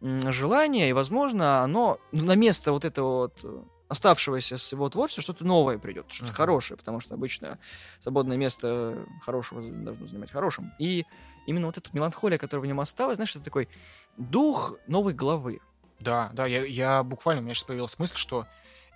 желание, 0.00 0.90
и, 0.90 0.92
возможно, 0.92 1.62
оно 1.62 1.98
на 2.12 2.34
место 2.34 2.72
вот 2.72 2.84
этого 2.84 3.30
вот 3.44 3.66
оставшегося 3.88 4.58
с 4.58 4.72
его 4.72 4.88
творчества 4.88 5.22
что-то 5.22 5.44
новое 5.44 5.78
придет, 5.78 6.10
что-то 6.10 6.32
uh-huh. 6.32 6.36
хорошее, 6.36 6.76
потому 6.76 7.00
что 7.00 7.14
обычно 7.14 7.58
свободное 8.00 8.36
место 8.36 9.06
хорошего 9.22 9.62
должно 9.62 10.06
занимать 10.08 10.30
хорошим. 10.30 10.72
И 10.78 11.04
именно 11.46 11.66
вот 11.66 11.78
эта 11.78 11.88
меланхолия, 11.92 12.38
которая 12.38 12.62
в 12.62 12.66
нем 12.66 12.80
осталась, 12.80 13.16
знаешь, 13.16 13.34
это 13.36 13.44
такой 13.44 13.68
дух 14.16 14.74
новой 14.88 15.14
главы. 15.14 15.60
Да, 16.00 16.30
да, 16.32 16.46
я, 16.46 16.64
я 16.64 17.02
буквально, 17.02 17.40
у 17.40 17.44
меня 17.44 17.54
сейчас 17.54 17.64
появилась 17.64 17.98
мысль, 17.98 18.16
что 18.16 18.46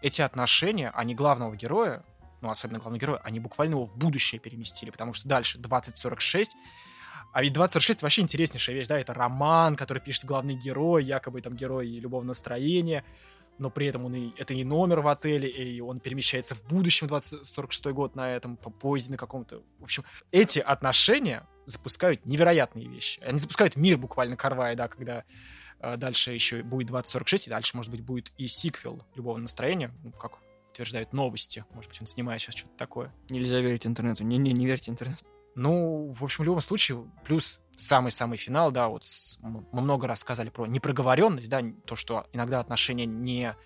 эти 0.03 0.23
отношения, 0.23 0.91
они 0.91 1.15
главного 1.15 1.55
героя, 1.57 2.05
ну, 2.41 2.51
особенно 2.51 2.79
главного 2.79 3.01
героя, 3.01 3.21
они 3.25 3.41
буквально 3.41 3.73
его 3.73 3.87
в 3.87 3.97
будущее 3.97 4.41
переместили, 4.41 4.91
потому 4.91 5.13
что 5.13 5.29
дальше 5.29 5.59
2046 5.59 6.57
а 7.33 7.43
ведь 7.43 7.53
2046 7.53 8.03
вообще 8.03 8.23
интереснейшая 8.23 8.77
вещь, 8.77 8.89
да, 8.89 8.99
это 8.99 9.15
роман, 9.15 9.77
который 9.77 10.03
пишет 10.03 10.25
главный 10.25 10.55
герой, 10.55 11.05
якобы 11.05 11.41
там 11.41 11.55
герой 11.55 11.87
любовного 11.87 12.31
настроения, 12.31 13.05
но 13.59 13.71
при 13.71 13.87
этом 13.87 14.05
он 14.07 14.15
и, 14.15 14.33
это 14.37 14.53
и 14.55 14.65
номер 14.65 15.01
в 15.01 15.09
отеле, 15.09 15.49
и 15.49 15.81
он 15.81 16.01
перемещается 16.01 16.55
в 16.55 16.65
будущем 16.65 17.07
2046 17.07 17.87
год 17.87 18.17
на 18.17 18.35
этом, 18.35 18.57
по 18.57 18.71
поезде 18.71 19.13
на 19.13 19.17
каком-то... 19.17 19.63
В 19.79 19.85
общем, 19.85 20.05
эти 20.33 20.59
отношения 20.59 21.47
запускают 21.67 22.27
невероятные 22.27 22.89
вещи. 22.89 23.21
Они 23.21 23.39
запускают 23.39 23.77
мир 23.77 23.97
буквально 23.97 24.37
Карвая, 24.37 24.75
да, 24.75 24.89
когда 24.89 25.25
дальше 25.81 26.33
еще 26.33 26.63
будет 26.63 26.89
2046, 26.89 27.47
и 27.47 27.51
дальше, 27.51 27.77
может 27.77 27.91
быть, 27.91 28.03
будет 28.03 28.33
и 28.37 28.47
сиквел 28.47 29.05
любого 29.15 29.39
настроения, 29.39 29.93
ну, 30.03 30.13
как 30.13 30.39
утверждают 30.71 31.13
новости. 31.13 31.65
Может 31.73 31.91
быть, 31.91 32.01
он 32.01 32.07
снимает 32.07 32.41
сейчас 32.41 32.55
что-то 32.55 32.77
такое. 32.77 33.13
Нельзя 33.29 33.61
верить 33.61 33.87
интернету. 33.87 34.25
Не-не, 34.25 34.53
не 34.53 34.67
верьте 34.67 34.91
интернету. 34.91 35.25
Ну, 35.55 36.13
в 36.13 36.25
общем, 36.25 36.45
в 36.45 36.47
любом 36.47 36.61
случае, 36.61 37.05
плюс 37.25 37.61
самый-самый 37.77 38.39
финал, 38.39 38.71
да, 38.71 38.89
вот 38.89 39.05
с, 39.05 39.39
мы 39.41 39.65
много 39.73 40.07
раз 40.07 40.21
сказали 40.21 40.49
про 40.49 40.67
непроговоренность, 40.67 41.49
да, 41.49 41.63
то, 41.87 41.97
что 41.97 42.27
иногда 42.33 42.61
отношения 42.61 43.07
не 43.07 43.57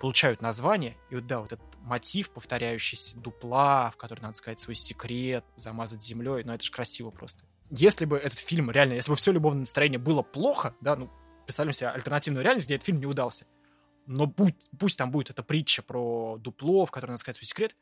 получают 0.00 0.40
название, 0.40 0.96
и 1.10 1.16
вот, 1.16 1.26
да, 1.26 1.40
вот 1.40 1.52
этот 1.52 1.66
мотив, 1.80 2.30
повторяющийся 2.30 3.18
дупла, 3.18 3.90
в 3.90 3.96
который 3.96 4.20
надо 4.20 4.34
сказать 4.34 4.58
свой 4.58 4.74
секрет, 4.74 5.44
замазать 5.54 6.02
землей, 6.02 6.44
ну, 6.44 6.54
это 6.54 6.64
же 6.64 6.72
красиво 6.72 7.10
просто. 7.10 7.44
Если 7.70 8.04
бы 8.04 8.16
этот 8.16 8.38
фильм 8.38 8.70
реально, 8.70 8.94
если 8.94 9.10
бы 9.10 9.16
все 9.16 9.32
любовное 9.32 9.60
настроение 9.60 9.98
было 9.98 10.22
плохо, 10.22 10.74
да, 10.80 10.96
ну, 10.96 11.10
представляем 11.44 11.74
себе 11.74 11.88
альтернативную 11.88 12.44
реальность, 12.44 12.66
где 12.66 12.76
этот 12.76 12.86
фильм 12.86 13.00
не 13.00 13.06
удался, 13.06 13.46
но 14.06 14.26
будь, 14.26 14.54
пусть 14.78 14.98
там 14.98 15.10
будет 15.10 15.30
эта 15.30 15.42
притча 15.42 15.82
про 15.82 16.36
дупло, 16.38 16.84
в 16.86 16.90
которой 16.90 17.10
надо 17.10 17.20
сказать 17.20 17.36
свой 17.36 17.46
секрет, 17.46 17.76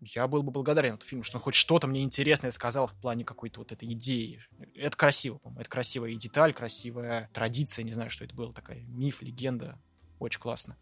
я 0.00 0.28
был 0.28 0.42
бы 0.42 0.52
благодарен 0.52 0.94
этому 0.94 1.08
фильму, 1.08 1.24
что 1.24 1.38
он 1.38 1.42
хоть 1.42 1.54
что-то 1.54 1.86
мне 1.86 2.02
интересное 2.02 2.50
сказал 2.50 2.86
в 2.86 2.94
плане 2.94 3.24
какой-то 3.24 3.60
вот 3.60 3.72
этой 3.72 3.88
идеи. 3.92 4.40
Это 4.74 4.96
красиво, 4.96 5.38
по-моему. 5.38 5.60
Это 5.60 5.70
красивая 5.70 6.10
и 6.10 6.16
деталь, 6.16 6.54
красивая 6.54 7.28
традиция, 7.32 7.82
не 7.82 7.92
знаю, 7.92 8.10
что 8.10 8.24
это 8.24 8.34
было, 8.34 8.52
такая 8.52 8.80
миф, 8.82 9.22
легенда. 9.22 9.78
Очень 10.20 10.40
классно. 10.40 10.76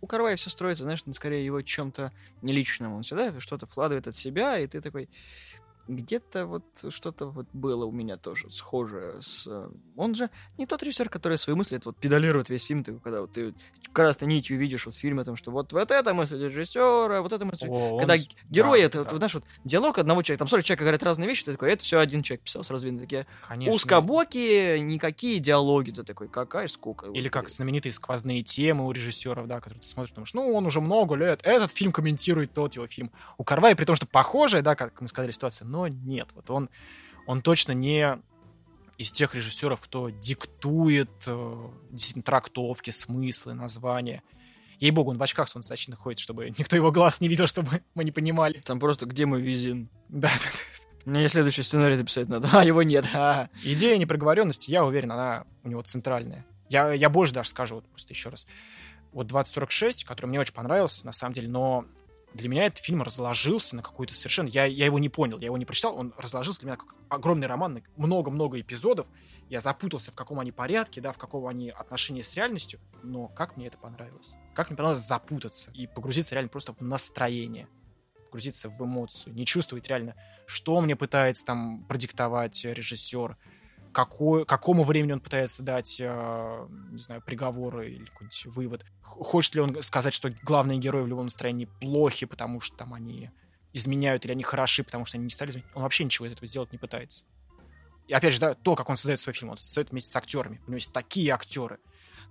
У 0.00 0.06
Карвая 0.06 0.36
все 0.36 0.50
строится, 0.50 0.82
знаешь, 0.82 1.04
скорее 1.12 1.44
его 1.44 1.62
чем-то 1.62 2.12
неличным. 2.40 2.94
Он 2.94 3.02
всегда 3.02 3.38
что-то 3.38 3.66
вкладывает 3.66 4.08
от 4.08 4.14
себя, 4.14 4.58
и 4.58 4.66
ты 4.66 4.80
такой, 4.80 5.08
где-то 5.88 6.46
вот 6.46 6.64
что-то 6.90 7.26
вот 7.26 7.46
было 7.52 7.84
у 7.84 7.92
меня 7.92 8.16
тоже 8.16 8.50
схожее 8.50 9.20
с... 9.20 9.46
Э, 9.46 9.68
он 9.96 10.14
же 10.14 10.30
не 10.58 10.66
тот 10.66 10.82
режиссер, 10.82 11.08
который 11.08 11.38
свои 11.38 11.56
мысли 11.56 11.76
это 11.76 11.88
вот 11.88 11.96
педалирует 11.98 12.48
весь 12.48 12.64
фильм, 12.64 12.84
ты, 12.84 12.94
когда 12.98 13.22
вот 13.22 13.32
ты 13.32 13.54
красной 13.92 14.28
нитью 14.28 14.58
видишь 14.58 14.86
вот 14.86 14.94
в 14.94 14.98
фильме, 14.98 15.24
там, 15.24 15.36
что 15.36 15.50
вот, 15.50 15.72
вот 15.72 15.90
эта 15.90 16.14
мысль 16.14 16.42
режиссера, 16.42 17.20
вот 17.20 17.32
эта 17.32 17.44
мысль... 17.44 17.66
О, 17.68 17.98
когда 17.98 18.14
он... 18.14 18.20
герои, 18.48 18.80
да, 18.80 18.86
это, 18.86 19.04
да. 19.04 19.10
Вот, 19.10 19.16
знаешь, 19.18 19.34
вот 19.34 19.44
диалог 19.64 19.98
одного 19.98 20.22
человека, 20.22 20.40
там 20.40 20.48
40 20.48 20.64
человек 20.64 20.80
говорят 20.80 21.02
разные 21.02 21.28
вещи, 21.28 21.44
ты 21.44 21.52
такой, 21.52 21.72
это 21.72 21.82
все 21.82 21.98
один 21.98 22.22
человек 22.22 22.44
писал, 22.44 22.64
сразу 22.64 22.86
видно, 22.86 23.00
такие 23.00 23.26
Конечно. 23.46 23.74
узкобокие, 23.74 24.80
никакие 24.80 25.40
диалоги, 25.40 25.90
ты 25.90 26.04
такой, 26.04 26.28
какая 26.28 26.68
скука. 26.68 27.10
Или 27.10 27.28
как 27.28 27.50
знаменитые 27.50 27.92
сквозные 27.92 28.42
темы 28.42 28.86
у 28.86 28.92
режиссеров, 28.92 29.46
да, 29.48 29.58
которые 29.58 29.80
ты 29.80 29.86
смотришь, 29.86 30.10
потому 30.10 30.26
что, 30.26 30.36
ну, 30.38 30.54
он 30.54 30.66
уже 30.66 30.80
много 30.80 31.16
лет, 31.16 31.40
этот 31.42 31.72
фильм 31.72 31.92
комментирует 31.92 32.52
тот 32.52 32.74
его 32.74 32.86
фильм. 32.86 33.10
У 33.38 33.44
Карвая, 33.44 33.74
при 33.74 33.84
том, 33.84 33.96
что 33.96 34.06
похожая, 34.06 34.62
да, 34.62 34.74
как 34.74 35.00
мы 35.00 35.08
сказали, 35.08 35.32
ситуация, 35.32 35.66
но 35.66 35.81
нет. 35.86 36.28
Вот 36.34 36.50
он, 36.50 36.70
он 37.26 37.42
точно 37.42 37.72
не 37.72 38.18
из 38.98 39.12
тех 39.12 39.34
режиссеров, 39.34 39.80
кто 39.80 40.10
диктует 40.10 41.10
э, 41.26 41.70
трактовки, 42.24 42.90
смыслы, 42.90 43.54
названия. 43.54 44.22
Ей-богу, 44.78 45.10
он 45.10 45.18
в 45.18 45.22
очках 45.22 45.48
солнцезащитных 45.48 45.98
ходит, 45.98 46.18
чтобы 46.18 46.50
никто 46.50 46.76
его 46.76 46.90
глаз 46.90 47.20
не 47.20 47.28
видел, 47.28 47.46
чтобы 47.48 47.82
мы 47.94 48.04
не 48.04 48.12
понимали. 48.12 48.60
Там 48.64 48.80
просто 48.80 49.06
где 49.06 49.26
мой 49.26 49.40
визин? 49.40 49.88
Да, 50.08 50.28
да, 50.28 50.50
да. 50.50 51.10
Мне 51.10 51.28
следующий 51.28 51.62
сценарий 51.62 51.96
написать 51.96 52.28
надо, 52.28 52.48
а 52.52 52.64
его 52.64 52.82
нет. 52.82 53.06
А. 53.14 53.48
Идея 53.62 53.96
непроговоренности, 53.98 54.70
я 54.70 54.84
уверен, 54.84 55.12
она 55.12 55.44
у 55.64 55.68
него 55.68 55.82
центральная. 55.82 56.44
Я, 56.68 56.92
я 56.92 57.10
больше 57.10 57.34
даже 57.34 57.50
скажу, 57.50 57.76
вот 57.76 57.84
просто 57.86 58.12
еще 58.12 58.28
раз. 58.28 58.46
Вот 59.12 59.26
2046, 59.26 60.04
который 60.04 60.26
мне 60.26 60.40
очень 60.40 60.54
понравился, 60.54 61.04
на 61.04 61.12
самом 61.12 61.34
деле, 61.34 61.48
но 61.48 61.84
для 62.34 62.48
меня 62.48 62.66
этот 62.66 62.78
фильм 62.78 63.02
разложился 63.02 63.76
на 63.76 63.82
какую-то 63.82 64.14
совершенно... 64.14 64.48
Я, 64.48 64.64
я 64.64 64.86
его 64.86 64.98
не 64.98 65.08
понял, 65.08 65.38
я 65.38 65.46
его 65.46 65.58
не 65.58 65.64
прочитал, 65.64 65.96
он 65.96 66.14
разложился 66.16 66.60
для 66.60 66.68
меня 66.68 66.76
как 66.76 66.94
огромный 67.08 67.46
роман, 67.46 67.82
много-много 67.96 68.60
эпизодов. 68.60 69.08
Я 69.48 69.60
запутался, 69.60 70.12
в 70.12 70.14
каком 70.14 70.40
они 70.40 70.50
порядке, 70.50 71.00
да, 71.00 71.12
в 71.12 71.18
каком 71.18 71.46
они 71.46 71.70
отношении 71.70 72.22
с 72.22 72.34
реальностью, 72.34 72.80
но 73.02 73.28
как 73.28 73.56
мне 73.56 73.66
это 73.66 73.78
понравилось. 73.78 74.34
Как 74.54 74.70
мне 74.70 74.76
понравилось 74.76 75.04
запутаться 75.04 75.70
и 75.72 75.86
погрузиться 75.86 76.34
реально 76.34 76.48
просто 76.48 76.72
в 76.72 76.80
настроение. 76.80 77.68
погрузиться 78.24 78.70
в 78.70 78.80
эмоцию, 78.82 79.34
не 79.34 79.44
чувствовать 79.44 79.88
реально, 79.88 80.14
что 80.46 80.80
мне 80.80 80.96
пытается 80.96 81.44
там 81.44 81.84
продиктовать 81.84 82.64
режиссер, 82.64 83.36
какой, 83.92 84.44
какому 84.44 84.84
времени 84.84 85.12
он 85.12 85.20
пытается 85.20 85.62
дать, 85.62 86.00
э, 86.00 86.68
не 86.90 86.98
знаю, 86.98 87.22
приговор 87.22 87.82
или 87.82 88.04
какой-нибудь 88.06 88.46
вывод. 88.46 88.84
Хочет 89.02 89.54
ли 89.54 89.60
он 89.60 89.82
сказать, 89.82 90.14
что 90.14 90.30
главные 90.42 90.78
герои 90.78 91.02
в 91.02 91.06
любом 91.06 91.26
настроении 91.26 91.68
плохи, 91.80 92.26
потому 92.26 92.60
что 92.60 92.76
там 92.76 92.94
они 92.94 93.30
изменяют, 93.72 94.24
или 94.24 94.32
они 94.32 94.42
хороши, 94.42 94.82
потому 94.82 95.04
что 95.04 95.18
они 95.18 95.24
не 95.24 95.30
стали 95.30 95.50
изменять. 95.50 95.70
Он 95.74 95.82
вообще 95.82 96.04
ничего 96.04 96.26
из 96.26 96.32
этого 96.32 96.46
сделать 96.46 96.72
не 96.72 96.78
пытается. 96.78 97.24
И 98.08 98.12
опять 98.12 98.34
же, 98.34 98.40
да, 98.40 98.54
то, 98.54 98.74
как 98.74 98.88
он 98.90 98.96
создает 98.96 99.20
свой 99.20 99.32
фильм, 99.32 99.50
он 99.50 99.56
создает 99.56 99.90
вместе 99.90 100.10
с 100.10 100.16
актерами. 100.16 100.60
У 100.66 100.70
него 100.70 100.76
есть 100.76 100.92
такие 100.92 101.32
актеры. 101.32 101.78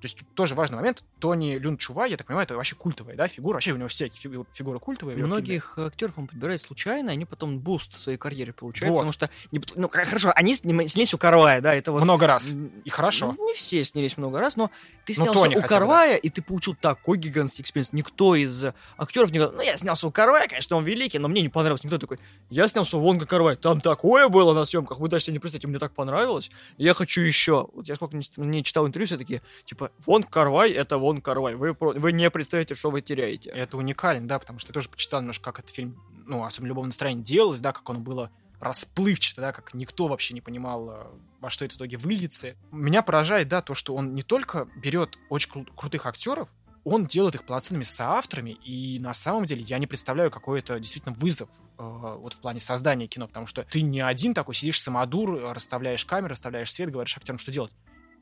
То 0.02 0.06
есть 0.06 0.18
тут 0.18 0.34
тоже 0.34 0.56
важный 0.56 0.78
момент. 0.78 1.04
Тони 1.20 1.60
Люн 1.60 1.78
Чу 1.78 1.91
Вай, 1.91 2.08
я 2.08 2.18
так 2.18 2.26
понимаю, 2.26 2.46
это 2.46 2.56
вообще 2.56 2.76
культовая, 2.76 3.16
да, 3.16 3.28
фигура. 3.28 3.54
Вообще 3.54 3.72
у 3.74 3.78
него 3.78 3.88
все 3.88 4.10
фигуры, 4.10 4.48
фигуры 4.52 4.80
культовые. 4.80 5.16
Многих 5.16 5.78
актеров 5.78 6.18
он 6.18 6.26
подбирает 6.26 6.60
случайно, 6.62 7.12
они 7.12 7.26
потом 7.26 7.60
boost 7.60 7.98
своей 8.00 8.18
карьеры 8.18 8.52
получают, 8.52 8.92
вот. 8.92 8.98
потому 8.98 9.12
что, 9.12 9.30
ну, 9.76 9.90
хорошо, 9.90 10.32
они 10.36 10.56
снялись 10.56 11.14
у 11.14 11.20
Карвая, 11.20 11.62
да, 11.62 11.76
это 11.76 11.92
вот... 11.92 12.02
Много 12.02 12.26
раз, 12.26 12.52
и 12.84 12.90
хорошо. 12.90 13.36
Не 13.38 13.54
все 13.54 13.84
снялись 13.84 14.18
много 14.18 14.40
раз, 14.40 14.58
но 14.58 14.72
ты 15.06 15.14
ну, 15.18 15.26
снялся 15.26 15.50
ну, 15.50 15.60
у 15.60 15.62
Карвая, 15.62 16.14
да. 16.14 16.18
и 16.18 16.30
ты 16.30 16.42
получил 16.42 16.74
такой 16.74 17.20
гигантский 17.20 17.62
experience. 17.62 17.94
Никто 17.94 18.36
из 18.36 18.66
актеров 18.98 19.32
не 19.32 19.38
говорил, 19.38 19.58
ну, 19.58 19.64
я 19.64 19.78
снялся 19.78 20.08
у 20.08 20.12
Карвая, 20.12 20.48
конечно, 20.48 20.78
он 20.78 20.84
великий, 20.84 21.20
но 21.20 21.28
мне 21.28 21.44
не 21.44 21.50
понравилось. 21.50 21.84
Никто 21.84 22.00
такой, 22.00 22.18
я 22.50 22.68
снялся 22.68 22.98
у 22.98 23.02
Вонга 23.02 23.28
Карвая, 23.28 23.56
там 23.56 23.82
такое 23.82 24.30
было 24.30 24.54
на 24.54 24.66
съемках, 24.66 25.00
вы 25.00 25.10
даже 25.10 25.26
себе 25.26 25.34
не 25.34 25.40
представляете, 25.40 25.68
мне 25.68 25.78
так 25.78 25.94
понравилось, 25.94 26.50
я 26.78 26.96
хочу 26.96 27.22
еще. 27.22 27.70
Вот 27.74 27.88
я 27.88 27.96
сколько 27.96 28.18
не, 28.18 28.24
не 28.38 28.64
читал 28.64 28.88
интервью, 28.88 29.06
все 29.06 29.18
такие, 29.18 29.44
типа, 29.66 29.91
Вонг 30.00 30.30
Карвай, 30.30 30.72
это 30.72 30.98
Вон 30.98 31.22
Карвай. 31.22 31.56
Вы, 31.56 31.76
вы 31.80 32.12
не 32.12 32.30
представляете, 32.30 32.76
что 32.76 32.92
вы 32.92 33.02
теряете. 33.02 33.50
Это 33.50 33.78
уникально, 33.78 34.28
да, 34.28 34.40
потому 34.40 34.60
что 34.60 34.72
я 34.72 34.74
тоже 34.74 34.90
почитал 34.90 35.22
немножко, 35.22 35.52
как 35.52 35.60
этот 35.60 35.76
фильм, 35.76 36.02
ну, 36.26 36.44
особенно 36.44 36.70
любовное 36.70 36.90
настроение 36.90 37.24
делалось, 37.24 37.62
да, 37.62 37.72
как 37.72 37.90
оно 37.90 38.00
было 38.00 38.32
расплывчато, 38.60 39.42
да, 39.42 39.52
как 39.52 39.74
никто 39.74 40.08
вообще 40.08 40.34
не 40.34 40.42
понимал, 40.42 40.90
э, 40.90 41.08
во 41.40 41.50
что 41.50 41.66
это 41.66 41.74
в 41.74 41.78
итоге 41.78 41.98
выльется. 41.98 42.56
Меня 42.72 43.02
поражает, 43.02 43.48
да, 43.48 43.62
то, 43.62 43.74
что 43.74 43.96
он 43.96 44.14
не 44.14 44.22
только 44.22 44.68
берет 44.76 45.18
очень 45.30 45.52
кру- 45.52 45.76
крутых 45.76 46.06
актеров, 46.06 46.54
он 46.84 47.06
делает 47.06 47.36
их 47.36 47.44
полноценными 47.44 47.84
соавторами, 47.84 48.52
и 48.52 49.00
на 49.00 49.14
самом 49.14 49.46
деле 49.46 49.62
я 49.62 49.78
не 49.78 49.88
представляю, 49.88 50.32
какой 50.32 50.60
это 50.60 50.80
действительно 50.80 51.16
вызов 51.16 51.50
э, 51.78 51.84
вот 51.84 52.34
в 52.34 52.40
плане 52.40 52.60
создания 52.60 53.08
кино, 53.08 53.28
потому 53.28 53.48
что 53.48 53.64
ты 53.64 53.82
не 53.82 54.02
один 54.02 54.34
такой 54.34 54.54
сидишь 54.54 54.80
самодур, 54.82 55.42
расставляешь 55.54 56.06
камеры, 56.06 56.32
расставляешь 56.32 56.72
свет, 56.72 56.92
говоришь 56.92 57.18
актерам, 57.18 57.40
что 57.40 57.52
делать. 57.52 57.72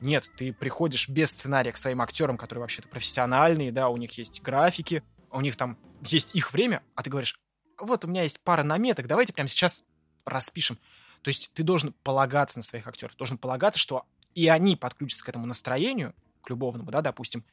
Нет, 0.00 0.30
ты 0.36 0.52
приходишь 0.52 1.08
без 1.08 1.30
сценария 1.30 1.72
к 1.72 1.76
своим 1.76 2.00
актерам, 2.00 2.38
которые 2.38 2.62
вообще-то 2.62 2.88
профессиональные, 2.88 3.70
да, 3.70 3.88
у 3.88 3.96
них 3.98 4.12
есть 4.16 4.42
графики, 4.42 5.02
у 5.30 5.40
них 5.40 5.56
там 5.56 5.78
есть 6.02 6.34
их 6.34 6.52
время, 6.52 6.82
а 6.94 7.02
ты 7.02 7.10
говоришь, 7.10 7.38
вот 7.78 8.04
у 8.04 8.08
меня 8.08 8.22
есть 8.22 8.40
пара 8.42 8.62
наметок, 8.62 9.06
давайте 9.06 9.32
прямо 9.32 9.48
сейчас 9.48 9.84
распишем. 10.24 10.78
То 11.22 11.28
есть 11.28 11.50
ты 11.52 11.62
должен 11.62 11.92
полагаться 12.02 12.58
на 12.58 12.62
своих 12.62 12.86
актеров, 12.86 13.16
должен 13.16 13.36
полагаться, 13.36 13.78
что 13.78 14.06
и 14.34 14.48
они 14.48 14.76
подключатся 14.76 15.24
к 15.24 15.28
этому 15.28 15.46
настроению, 15.46 16.14
к 16.42 16.50
любовному, 16.50 16.90
да, 16.90 17.02
допустим, 17.02 17.44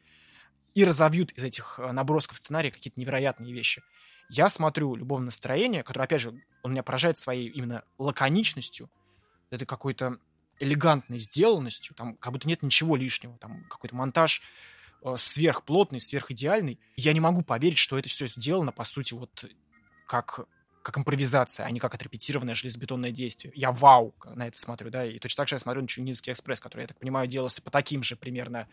и 0.73 0.85
разовьют 0.85 1.31
из 1.33 1.43
этих 1.43 1.79
э, 1.79 1.91
набросков 1.91 2.37
сценария 2.37 2.71
какие-то 2.71 2.99
невероятные 2.99 3.51
вещи. 3.51 3.83
Я 4.29 4.47
смотрю 4.47 4.95
любовное 4.95 5.27
настроение, 5.27 5.83
которое, 5.83 6.05
опять 6.05 6.21
же, 6.21 6.33
он 6.63 6.71
меня 6.71 6.83
поражает 6.83 7.17
своей 7.17 7.49
именно 7.49 7.83
лаконичностью, 7.97 8.89
это 9.49 9.65
какой-то 9.65 10.19
элегантной 10.59 11.19
сделанностью, 11.19 11.95
там 11.95 12.15
как 12.15 12.33
будто 12.33 12.47
нет 12.47 12.63
ничего 12.63 12.95
лишнего, 12.95 13.37
там 13.37 13.63
какой-то 13.69 13.95
монтаж 13.95 14.41
э, 15.03 15.15
сверхплотный, 15.17 15.99
сверхидеальный. 15.99 16.79
Я 16.95 17.13
не 17.13 17.19
могу 17.19 17.43
поверить, 17.43 17.77
что 17.77 17.97
это 17.97 18.09
все 18.09 18.27
сделано, 18.27 18.71
по 18.71 18.83
сути, 18.83 19.13
вот 19.13 19.45
как, 20.07 20.47
как 20.81 20.97
импровизация, 20.97 21.65
а 21.65 21.71
не 21.71 21.79
как 21.79 21.93
отрепетированное 21.93 22.55
железобетонное 22.55 23.11
действие. 23.11 23.51
Я 23.55 23.71
вау 23.71 24.15
на 24.25 24.47
это 24.47 24.57
смотрю, 24.59 24.89
да, 24.89 25.05
и 25.05 25.19
точно 25.19 25.41
так 25.41 25.49
же 25.49 25.55
я 25.55 25.59
смотрю 25.59 25.81
на 25.81 25.87
Чунгинский 25.87 26.33
экспресс, 26.33 26.59
который, 26.59 26.81
я 26.81 26.87
так 26.87 26.99
понимаю, 26.99 27.27
делался 27.27 27.61
по 27.61 27.69
таким 27.71 28.03
же 28.03 28.15
примерно 28.15 28.67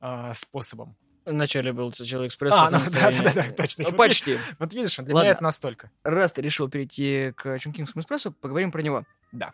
э, 0.00 0.32
способам. 0.34 0.96
Вначале 1.26 1.74
был 1.74 1.92
сначала 1.92 2.26
экспресс, 2.26 2.54
а, 2.56 2.70
ну, 2.70 2.78
да, 2.90 3.10
да, 3.10 3.22
да, 3.22 3.32
да, 3.34 3.50
точно. 3.50 3.84
Ну, 3.90 3.96
почти. 3.96 4.38
Вот 4.58 4.72
видишь, 4.72 4.96
для 4.96 5.14
Ладно. 5.14 5.26
меня 5.26 5.32
это 5.32 5.42
настолько. 5.42 5.90
Раз 6.02 6.32
ты 6.32 6.40
решил 6.40 6.68
перейти 6.70 7.32
к 7.36 7.58
Чункингскому 7.58 8.00
экспрессу, 8.00 8.32
поговорим 8.32 8.72
про 8.72 8.80
него. 8.80 9.04
Да. 9.32 9.52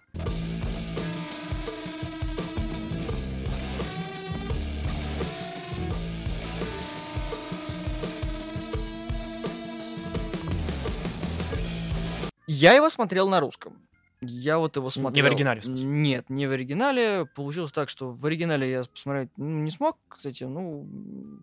Я 12.64 12.72
его 12.72 12.88
смотрел 12.88 13.28
на 13.28 13.40
русском. 13.40 13.76
Я 14.22 14.58
вот 14.58 14.76
его 14.76 14.88
смотрел... 14.88 15.22
Не 15.22 15.28
в 15.28 15.30
оригинале, 15.30 15.60
в 15.60 15.64
смысле? 15.64 15.86
Нет, 15.86 16.30
не 16.30 16.46
в 16.46 16.50
оригинале. 16.52 17.26
Получилось 17.34 17.72
так, 17.72 17.90
что 17.90 18.10
в 18.10 18.24
оригинале 18.24 18.70
я 18.70 18.84
посмотреть 18.84 19.28
ну, 19.36 19.60
не 19.60 19.70
смог, 19.70 19.98
кстати. 20.08 20.44
Ну, 20.44 20.86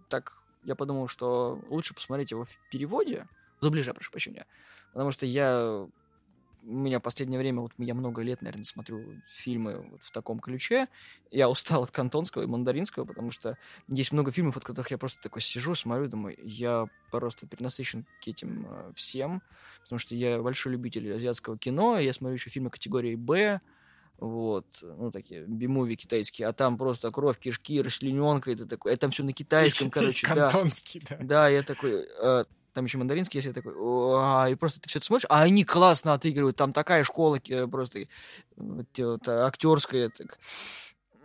так 0.09 0.41
я 0.63 0.75
подумал, 0.75 1.07
что 1.07 1.59
лучше 1.69 1.93
посмотреть 1.93 2.31
его 2.31 2.45
в 2.45 2.57
переводе. 2.71 3.27
В 3.59 3.61
дубляже, 3.61 3.93
прошу 3.93 4.09
прощения. 4.09 4.47
Потому 4.93 5.11
что 5.11 5.27
я 5.27 5.87
у 6.63 6.71
меня 6.71 6.99
в 6.99 7.01
последнее 7.01 7.39
время, 7.39 7.61
вот 7.61 7.71
я 7.77 7.93
много 7.93 8.21
лет, 8.21 8.41
наверное, 8.41 8.63
смотрю 8.63 9.21
фильмы 9.31 9.85
вот 9.91 10.03
в 10.03 10.11
таком 10.11 10.39
ключе. 10.39 10.87
Я 11.31 11.49
устал 11.49 11.83
от 11.83 11.91
кантонского 11.91 12.43
и 12.43 12.47
мандаринского, 12.47 13.05
потому 13.05 13.31
что 13.31 13.57
есть 13.87 14.11
много 14.11 14.31
фильмов, 14.31 14.57
от 14.57 14.63
которых 14.63 14.91
я 14.91 14.97
просто 14.97 15.21
такой 15.21 15.41
сижу, 15.41 15.75
смотрю, 15.75 16.07
думаю, 16.07 16.37
я 16.43 16.87
просто 17.11 17.47
перенасыщен 17.47 18.05
к 18.23 18.27
этим 18.27 18.67
э, 18.69 18.91
всем, 18.95 19.41
потому 19.83 19.99
что 19.99 20.15
я 20.15 20.41
большой 20.41 20.73
любитель 20.73 21.13
азиатского 21.13 21.57
кино, 21.57 21.99
я 21.99 22.13
смотрю 22.13 22.35
еще 22.35 22.49
фильмы 22.49 22.69
категории 22.69 23.15
«Б», 23.15 23.61
вот, 24.21 24.67
ну, 24.83 25.09
такие 25.09 25.45
бимуви 25.47 25.95
китайские, 25.95 26.47
а 26.47 26.53
там 26.53 26.77
просто 26.77 27.09
кровь, 27.11 27.39
кишки, 27.39 27.81
расчлененка, 27.81 28.51
это 28.51 28.67
такое, 28.67 28.93
это 28.93 29.01
там 29.01 29.11
все 29.11 29.23
на 29.23 29.33
китайском, 29.33 29.89
короче, 29.89 30.27
да. 30.27 30.51
Кантонский, 30.51 31.01
да. 31.09 31.17
Да, 31.19 31.49
я 31.49 31.63
такой, 31.63 32.05
э, 32.21 32.45
там 32.73 32.85
еще 32.85 32.97
мандаринский, 32.97 33.37
если 33.37 33.51
такой, 33.51 33.73
и 34.51 34.55
просто 34.55 34.79
ты 34.79 34.89
все 34.89 34.99
это 34.99 35.05
смотришь, 35.05 35.27
а 35.29 35.41
они 35.41 35.63
классно 35.63 36.13
отыгрывают, 36.13 36.55
там 36.57 36.73
такая 36.73 37.03
школа 37.03 37.39
просто 37.69 38.07
вот, 38.55 39.27
актерская. 39.27 40.09
Так. 40.09 40.37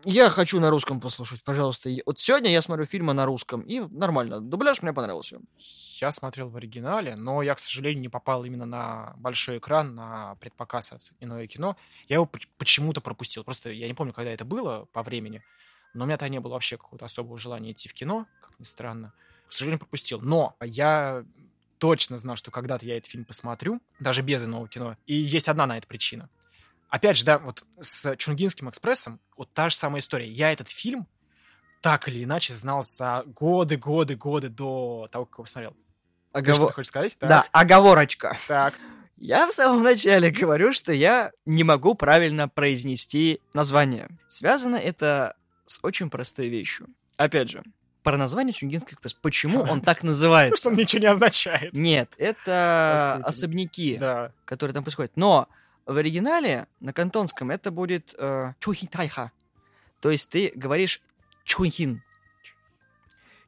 Я 0.05 0.31
хочу 0.31 0.61
на 0.61 0.71
русском 0.71 1.01
послушать, 1.01 1.43
пожалуйста. 1.43 1.91
Вот 2.07 2.19
сегодня 2.21 2.51
я 2.53 2.63
смотрю 2.63 2.87
фильмы 2.87 3.13
на 3.13 3.27
русском, 3.27 3.63
и 3.63 3.81
нормально. 3.81 4.41
Дубляж 4.41 4.83
мне 4.83 4.93
понравился. 4.93 5.41
Я 6.01 6.13
смотрел 6.13 6.49
в 6.49 6.57
оригинале, 6.57 7.17
но 7.17 7.43
я, 7.43 7.55
к 7.57 7.59
сожалению, 7.59 8.03
не 8.03 8.09
попал 8.09 8.45
именно 8.45 8.67
на 8.67 9.15
большой 9.17 9.59
экран, 9.59 9.97
на 9.97 10.37
предпоказ 10.37 10.93
от 10.93 11.01
иное 11.19 11.49
кино. 11.49 11.77
Я 12.09 12.17
его 12.17 12.31
почему-то 12.59 13.01
пропустил. 13.01 13.43
Просто 13.43 13.73
я 13.73 13.89
не 13.89 13.95
помню, 13.95 14.13
когда 14.13 14.31
это 14.31 14.45
было 14.45 14.85
по 14.93 15.03
времени, 15.03 15.43
но 15.95 16.05
у 16.05 16.07
меня 16.07 16.19
тогда 16.19 16.29
не 16.29 16.41
было 16.41 16.53
вообще 16.53 16.77
какого-то 16.77 17.07
особого 17.07 17.37
желания 17.37 17.73
идти 17.73 17.89
в 17.89 17.95
кино, 17.95 18.27
как 18.43 18.61
ни 18.61 18.65
странно 18.65 19.13
к 19.47 19.53
сожалению, 19.53 19.79
пропустил. 19.79 20.21
Но 20.21 20.57
я 20.61 21.25
точно 21.79 22.19
знал, 22.19 22.37
что 22.37 22.51
когда-то 22.51 22.87
я 22.87 22.97
этот 22.97 23.11
фильм 23.11 23.25
посмотрю, 23.25 23.81
даже 24.01 24.23
без 24.23 24.45
иного 24.45 24.69
кино. 24.69 24.97
И 25.07 25.15
есть 25.15 25.49
одна 25.49 25.67
на 25.67 25.79
это 25.79 25.87
причина. 25.87 26.29
Опять 26.89 27.17
же, 27.17 27.25
да, 27.25 27.39
вот 27.39 27.65
с 27.81 28.17
Чунгинским 28.17 28.71
экспрессом 28.71 29.21
вот 29.37 29.53
та 29.53 29.69
же 29.69 29.75
самая 29.75 30.01
история. 30.01 30.29
Я 30.29 30.53
этот 30.53 30.69
фильм 30.69 31.07
так 31.81 32.09
или 32.09 32.25
иначе 32.25 32.55
знал 32.55 32.85
за 32.85 33.25
годы, 33.27 33.77
годы, 33.77 34.17
годы 34.17 34.49
до 34.49 35.09
того, 35.11 35.27
как 35.27 35.35
его 35.39 35.45
посмотрел. 35.45 35.77
Оговор... 36.33 36.61
Ты 36.61 36.67
что 36.67 36.75
хочешь 36.75 36.89
сказать? 36.89 37.19
Так. 37.19 37.29
Да, 37.29 37.47
оговорочка. 37.53 38.37
Так. 38.47 38.75
Я 39.17 39.47
в 39.47 39.53
самом 39.53 39.83
начале 39.83 40.31
говорю, 40.31 40.73
что 40.73 40.93
я 40.93 41.33
не 41.47 41.65
могу 41.65 41.95
правильно 41.95 42.49
произнести 42.49 43.41
название. 43.55 44.09
Связано 44.29 44.77
это 44.77 45.37
с 45.65 45.81
очень 45.83 46.11
простой 46.11 46.49
вещью. 46.49 46.89
Опять 47.17 47.51
же, 47.51 47.63
про 48.07 48.17
название 48.17 48.53
Чунгинский 48.53 48.95
экспресс. 48.95 49.15
Почему 49.15 49.63
он 49.63 49.81
так 49.83 50.05
называется? 50.05 50.55
Потому 50.55 50.61
что 50.61 50.69
он 50.69 50.77
ничего 50.77 51.01
не 51.01 51.09
означает. 51.09 51.73
Нет, 51.73 52.13
это 52.19 53.21
особняки, 53.25 53.99
которые 54.45 54.75
там 54.75 54.85
происходят. 54.85 55.11
Но 55.17 55.49
в 55.87 55.97
оригинале 55.97 56.69
на 56.79 56.93
кантонском 56.93 57.51
это 57.51 57.73
будет 57.73 58.15
э, 58.17 58.53
Чухин 58.61 58.89
То 59.99 60.11
есть 60.13 60.29
ты 60.31 60.53
говоришь 60.55 61.01
Чунхин. 61.43 62.05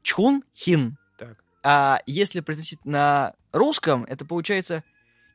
Чунхин. 0.01 0.97
Так. 1.17 1.37
А 1.63 2.01
если 2.05 2.41
произносить 2.41 2.83
на 2.83 3.35
русском, 3.53 4.03
это 4.09 4.25
получается 4.25 4.83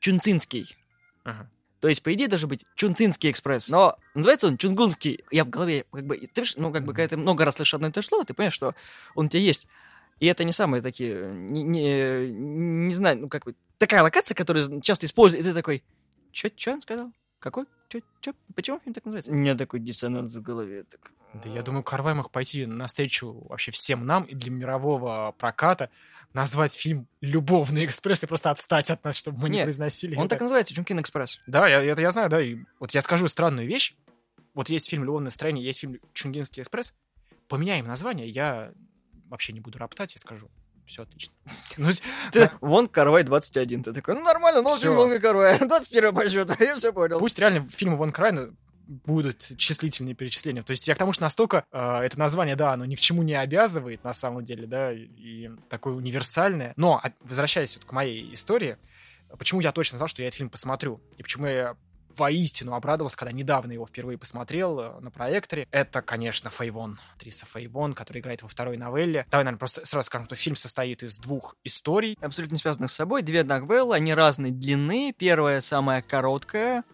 Чунцинский. 0.00 0.76
Ага. 1.24 1.48
То 1.84 1.88
есть, 1.88 2.02
по 2.02 2.14
идее, 2.14 2.28
должен 2.28 2.48
быть 2.48 2.64
Чунцинский 2.76 3.30
экспресс. 3.30 3.68
Но 3.68 3.98
называется 4.14 4.46
он 4.46 4.56
Чунгунский. 4.56 5.22
Я 5.30 5.44
в 5.44 5.50
голове, 5.50 5.84
как 5.92 6.06
бы, 6.06 6.16
ты, 6.16 6.42
ну, 6.56 6.72
как 6.72 6.86
бы, 6.86 6.94
когда 6.94 7.08
ты 7.08 7.18
много 7.18 7.44
раз 7.44 7.56
слышишь 7.56 7.74
одно 7.74 7.88
и 7.88 7.90
то 7.90 8.00
же 8.00 8.08
слово, 8.08 8.24
ты 8.24 8.32
понимаешь, 8.32 8.54
что 8.54 8.74
он 9.14 9.26
у 9.26 9.28
тебя 9.28 9.42
есть. 9.42 9.68
И 10.18 10.24
это 10.24 10.44
не 10.44 10.52
самые 10.52 10.80
такие, 10.80 11.30
не, 11.30 11.62
не, 11.62 12.30
не 12.30 12.94
знаю, 12.94 13.18
ну, 13.18 13.28
как 13.28 13.44
бы, 13.44 13.54
такая 13.76 14.02
локация, 14.02 14.34
которую 14.34 14.80
часто 14.80 15.04
используют, 15.04 15.44
и 15.44 15.48
ты 15.50 15.54
такой, 15.54 15.84
чё, 16.32 16.48
чё 16.48 16.72
он 16.72 16.80
сказал? 16.80 17.12
Какой? 17.38 17.66
Чё, 17.90 18.00
чё? 18.22 18.32
Почему 18.56 18.80
фильм 18.82 18.94
так 18.94 19.04
называется? 19.04 19.30
У 19.30 19.34
меня 19.34 19.54
такой 19.54 19.80
диссонанс 19.80 20.34
в 20.36 20.40
голове. 20.40 20.84
Так... 20.84 21.12
Да 21.42 21.50
я 21.50 21.62
думаю, 21.62 21.82
Карвай 21.82 22.14
мог 22.14 22.30
пойти 22.30 22.66
навстречу 22.66 23.44
вообще 23.48 23.70
всем 23.72 24.06
нам 24.06 24.24
и 24.24 24.34
для 24.34 24.50
мирового 24.52 25.34
проката 25.38 25.90
назвать 26.32 26.74
фильм 26.74 27.06
«Любовный 27.20 27.84
экспресс» 27.84 28.22
и 28.24 28.26
просто 28.26 28.50
отстать 28.50 28.90
от 28.90 29.04
нас, 29.04 29.16
чтобы 29.16 29.38
мы 29.40 29.48
не 29.48 29.56
Нет, 29.56 29.64
произносили. 29.64 30.16
Он 30.16 30.22
это. 30.22 30.30
так 30.30 30.40
называется, 30.42 30.74
Чумкин 30.74 31.00
экспресс. 31.00 31.40
Да, 31.46 31.68
я, 31.68 31.82
это 31.82 32.02
я 32.02 32.10
знаю, 32.10 32.28
да. 32.28 32.40
И 32.40 32.58
вот 32.80 32.92
я 32.92 33.02
скажу 33.02 33.28
странную 33.28 33.66
вещь. 33.68 33.94
Вот 34.54 34.68
есть 34.68 34.88
фильм 34.88 35.04
«Любовное 35.04 35.26
настроение», 35.26 35.64
есть 35.64 35.80
фильм 35.80 35.98
«Чунгинский 36.12 36.62
экспресс». 36.62 36.94
Поменяем 37.48 37.86
название, 37.86 38.28
я 38.28 38.72
вообще 39.28 39.52
не 39.52 39.60
буду 39.60 39.78
роптать, 39.78 40.14
я 40.14 40.20
скажу. 40.20 40.48
Все 40.86 41.02
отлично. 41.02 41.32
Ну, 41.76 41.90
Ты, 42.32 42.50
вон 42.60 42.88
Карвай 42.88 43.22
21. 43.22 43.82
Ты 43.82 43.92
такой, 43.92 44.14
ну 44.14 44.22
нормально, 44.22 44.62
но 44.62 44.70
Всё. 44.76 44.82
фильм 44.82 44.96
Вон 44.96 45.20
Карвай. 45.20 45.58
21 45.58 46.14
по 46.14 46.28
счету, 46.28 46.54
я 46.60 46.76
все 46.76 46.92
понял. 46.92 47.18
Пусть 47.18 47.38
реально 47.38 47.66
фильмы 47.68 47.96
Ван 47.96 48.12
Крайна 48.12 48.54
будут 48.86 49.52
числительные 49.56 50.14
перечисления. 50.14 50.62
То 50.62 50.72
есть 50.72 50.86
я 50.88 50.94
к 50.94 50.98
тому, 50.98 51.12
что 51.12 51.22
настолько 51.22 51.64
э, 51.72 51.98
это 52.02 52.18
название, 52.18 52.56
да, 52.56 52.72
оно 52.72 52.84
ни 52.84 52.96
к 52.96 53.00
чему 53.00 53.22
не 53.22 53.34
обязывает 53.34 54.04
на 54.04 54.12
самом 54.12 54.44
деле, 54.44 54.66
да, 54.66 54.92
и, 54.92 55.50
такое 55.68 55.94
универсальное. 55.94 56.72
Но, 56.76 57.00
а, 57.02 57.12
возвращаясь 57.20 57.74
вот 57.76 57.84
к 57.84 57.92
моей 57.92 58.32
истории, 58.32 58.76
почему 59.38 59.60
я 59.60 59.72
точно 59.72 59.98
знал, 59.98 60.08
что 60.08 60.22
я 60.22 60.28
этот 60.28 60.38
фильм 60.38 60.50
посмотрю, 60.50 61.00
и 61.16 61.22
почему 61.22 61.46
я 61.46 61.76
воистину 62.16 62.74
обрадовался, 62.74 63.16
когда 63.16 63.32
недавно 63.32 63.72
его 63.72 63.86
впервые 63.86 64.18
посмотрел 64.18 64.80
э, 64.80 65.00
на 65.00 65.10
проекторе. 65.10 65.66
Это, 65.70 66.02
конечно, 66.02 66.50
Фейвон, 66.50 66.98
актриса 67.14 67.46
Фейвон, 67.46 67.94
которая 67.94 68.20
играет 68.22 68.42
во 68.42 68.48
второй 68.48 68.76
новелле. 68.76 69.26
Давай, 69.30 69.44
наверное, 69.44 69.58
просто 69.58 69.84
сразу 69.84 70.06
скажем, 70.06 70.26
что 70.26 70.36
фильм 70.36 70.56
состоит 70.56 71.02
из 71.02 71.18
двух 71.18 71.56
историй. 71.64 72.16
Абсолютно 72.20 72.58
связанных 72.58 72.90
с 72.90 72.94
собой. 72.94 73.22
Две 73.22 73.42
новеллы, 73.44 73.96
они 73.96 74.14
разной 74.14 74.50
длины. 74.50 75.14
Первая 75.16 75.60
самая 75.60 76.02
короткая, 76.02 76.84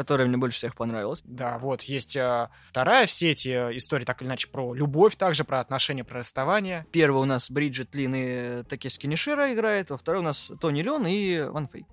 которая 0.00 0.26
мне 0.26 0.38
больше 0.38 0.56
всех 0.56 0.74
понравилась. 0.74 1.20
Да, 1.24 1.58
вот, 1.58 1.82
есть 1.82 2.16
э, 2.16 2.48
вторая, 2.70 3.04
все 3.04 3.32
эти 3.32 3.50
истории 3.76 4.06
так 4.06 4.22
или 4.22 4.28
иначе 4.28 4.48
про 4.48 4.72
любовь 4.72 5.14
также, 5.16 5.44
про 5.44 5.60
отношения, 5.60 6.04
про 6.04 6.20
расставание. 6.20 6.86
Первая 6.90 7.22
у 7.22 7.26
нас 7.26 7.50
Бриджит 7.50 7.94
Лин 7.94 8.14
и 8.14 8.62
Такески 8.62 9.06
Нишира 9.06 9.52
играет, 9.52 9.90
во 9.90 9.98
второй 9.98 10.22
у 10.22 10.24
нас 10.24 10.50
Тони 10.58 10.80
Лен 10.80 11.04
и 11.06 11.42
Ван 11.50 11.68
Фэй. 11.68 11.84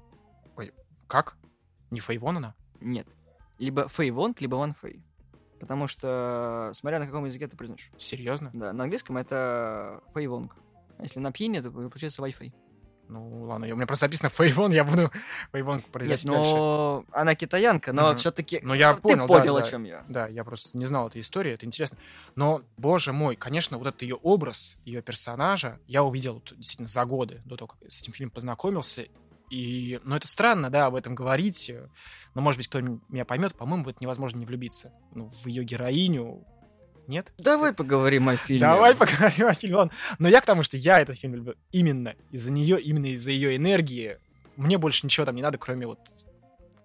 Как? 1.08 1.36
Не 1.91 1.99
Фейвон 1.99 2.38
она? 2.38 2.55
Нет. 2.80 3.08
Либо 3.60 3.89
Фэй 3.89 4.12
Вонг, 4.12 4.39
либо 4.39 4.55
Ван 4.55 4.74
Фэй. 4.74 5.03
Потому 5.60 5.88
что, 5.88 6.70
смотря 6.74 6.99
на 6.99 7.08
каком 7.08 7.26
языке 7.26 7.47
ты 7.47 7.58
произносишь. 7.58 7.91
Серьезно? 7.97 8.51
Да, 8.53 8.72
на 8.72 8.86
английском 8.86 9.18
это 9.18 10.01
Фэй 10.14 10.28
Вонг. 10.28 10.55
А 10.97 11.03
если 11.03 11.20
на 11.20 11.34
пьяне, 11.34 11.62
то 11.62 11.72
получается 11.72 12.22
Wi-Fi. 12.22 12.53
Ну, 13.10 13.43
ладно, 13.43 13.68
у 13.72 13.76
меня 13.76 13.88
просто 13.88 14.05
написано 14.05 14.30
Фейвон, 14.30 14.72
я 14.72 14.84
буду 14.84 15.12
Фейвон 15.53 15.78
Нет, 15.78 15.86
произносить 15.88 16.26
дальше. 16.28 16.51
но 16.55 17.05
она 17.12 17.36
китаянка, 17.36 17.93
но 17.93 18.10
Мгм. 18.10 18.18
все-таки 18.18 18.60
Ну, 18.64 18.74
я 18.74 18.93
ты 18.93 19.01
понял, 19.01 19.28
понял, 19.28 19.55
да. 19.55 19.64
о 19.64 19.66
чем 19.66 19.84
я. 19.86 20.03
Да, 20.10 20.28
я 20.28 20.43
просто 20.43 20.78
не 20.78 20.86
знал 20.86 21.08
этой 21.08 21.22
истории, 21.22 21.53
это 21.53 21.66
интересно. 21.66 21.97
Но, 22.36 22.62
боже 22.78 23.14
мой, 23.14 23.36
конечно, 23.36 23.78
вот 23.78 23.88
этот 23.88 24.01
ее 24.01 24.16
образ, 24.16 24.78
ее 24.84 25.01
персонажа, 25.01 25.80
я 25.88 26.03
увидел 26.03 26.41
действительно 26.58 26.89
за 26.89 27.05
годы 27.05 27.41
до 27.45 27.55
того, 27.55 27.68
как 27.70 27.89
с 27.89 28.01
этим 28.01 28.12
фильмом 28.14 28.32
познакомился. 28.32 29.05
И, 29.49 30.01
ну, 30.03 30.18
это 30.18 30.28
странно, 30.28 30.70
да, 30.70 30.88
об 30.88 30.95
этом 30.95 31.16
говорить. 31.16 31.72
Но, 32.36 32.41
может 32.41 32.58
быть, 32.60 32.68
кто 32.68 32.82
меня 32.82 33.24
поймет, 33.24 33.55
по-моему, 33.55 33.86
в 33.86 33.88
это 33.88 33.99
невозможно 34.01 34.39
не 34.39 34.45
влюбиться. 34.45 34.91
Ну, 35.14 35.30
в 35.30 35.47
ее 35.47 35.64
героиню. 35.64 36.45
Нет? 37.08 37.34
Давай 37.38 37.74
поговорим 37.74 38.30
о 38.30 38.36
фильме. 38.36 38.62
Давай 38.62 38.95
поговорим 38.95 39.47
о 39.47 39.53
фильме. 39.53 39.78
Ладно. 39.78 39.93
Но 40.20 40.28
я 40.28 40.41
к 40.41 40.45
тому, 40.45 40.64
что 40.64 40.78
я 40.78 40.99
этот 40.99 41.18
фильм 41.18 41.36
люблю 41.36 41.55
именно 41.72 42.16
из-за 42.32 42.51
нее, 42.51 42.80
именно 42.82 43.08
из-за 43.08 43.32
ее 43.32 43.55
энергии. 43.55 44.18
Мне 44.58 44.78
больше 44.78 45.05
ничего 45.05 45.26
там 45.26 45.36
не 45.36 45.41
надо, 45.41 45.58
кроме 45.58 45.88
вот 45.88 45.99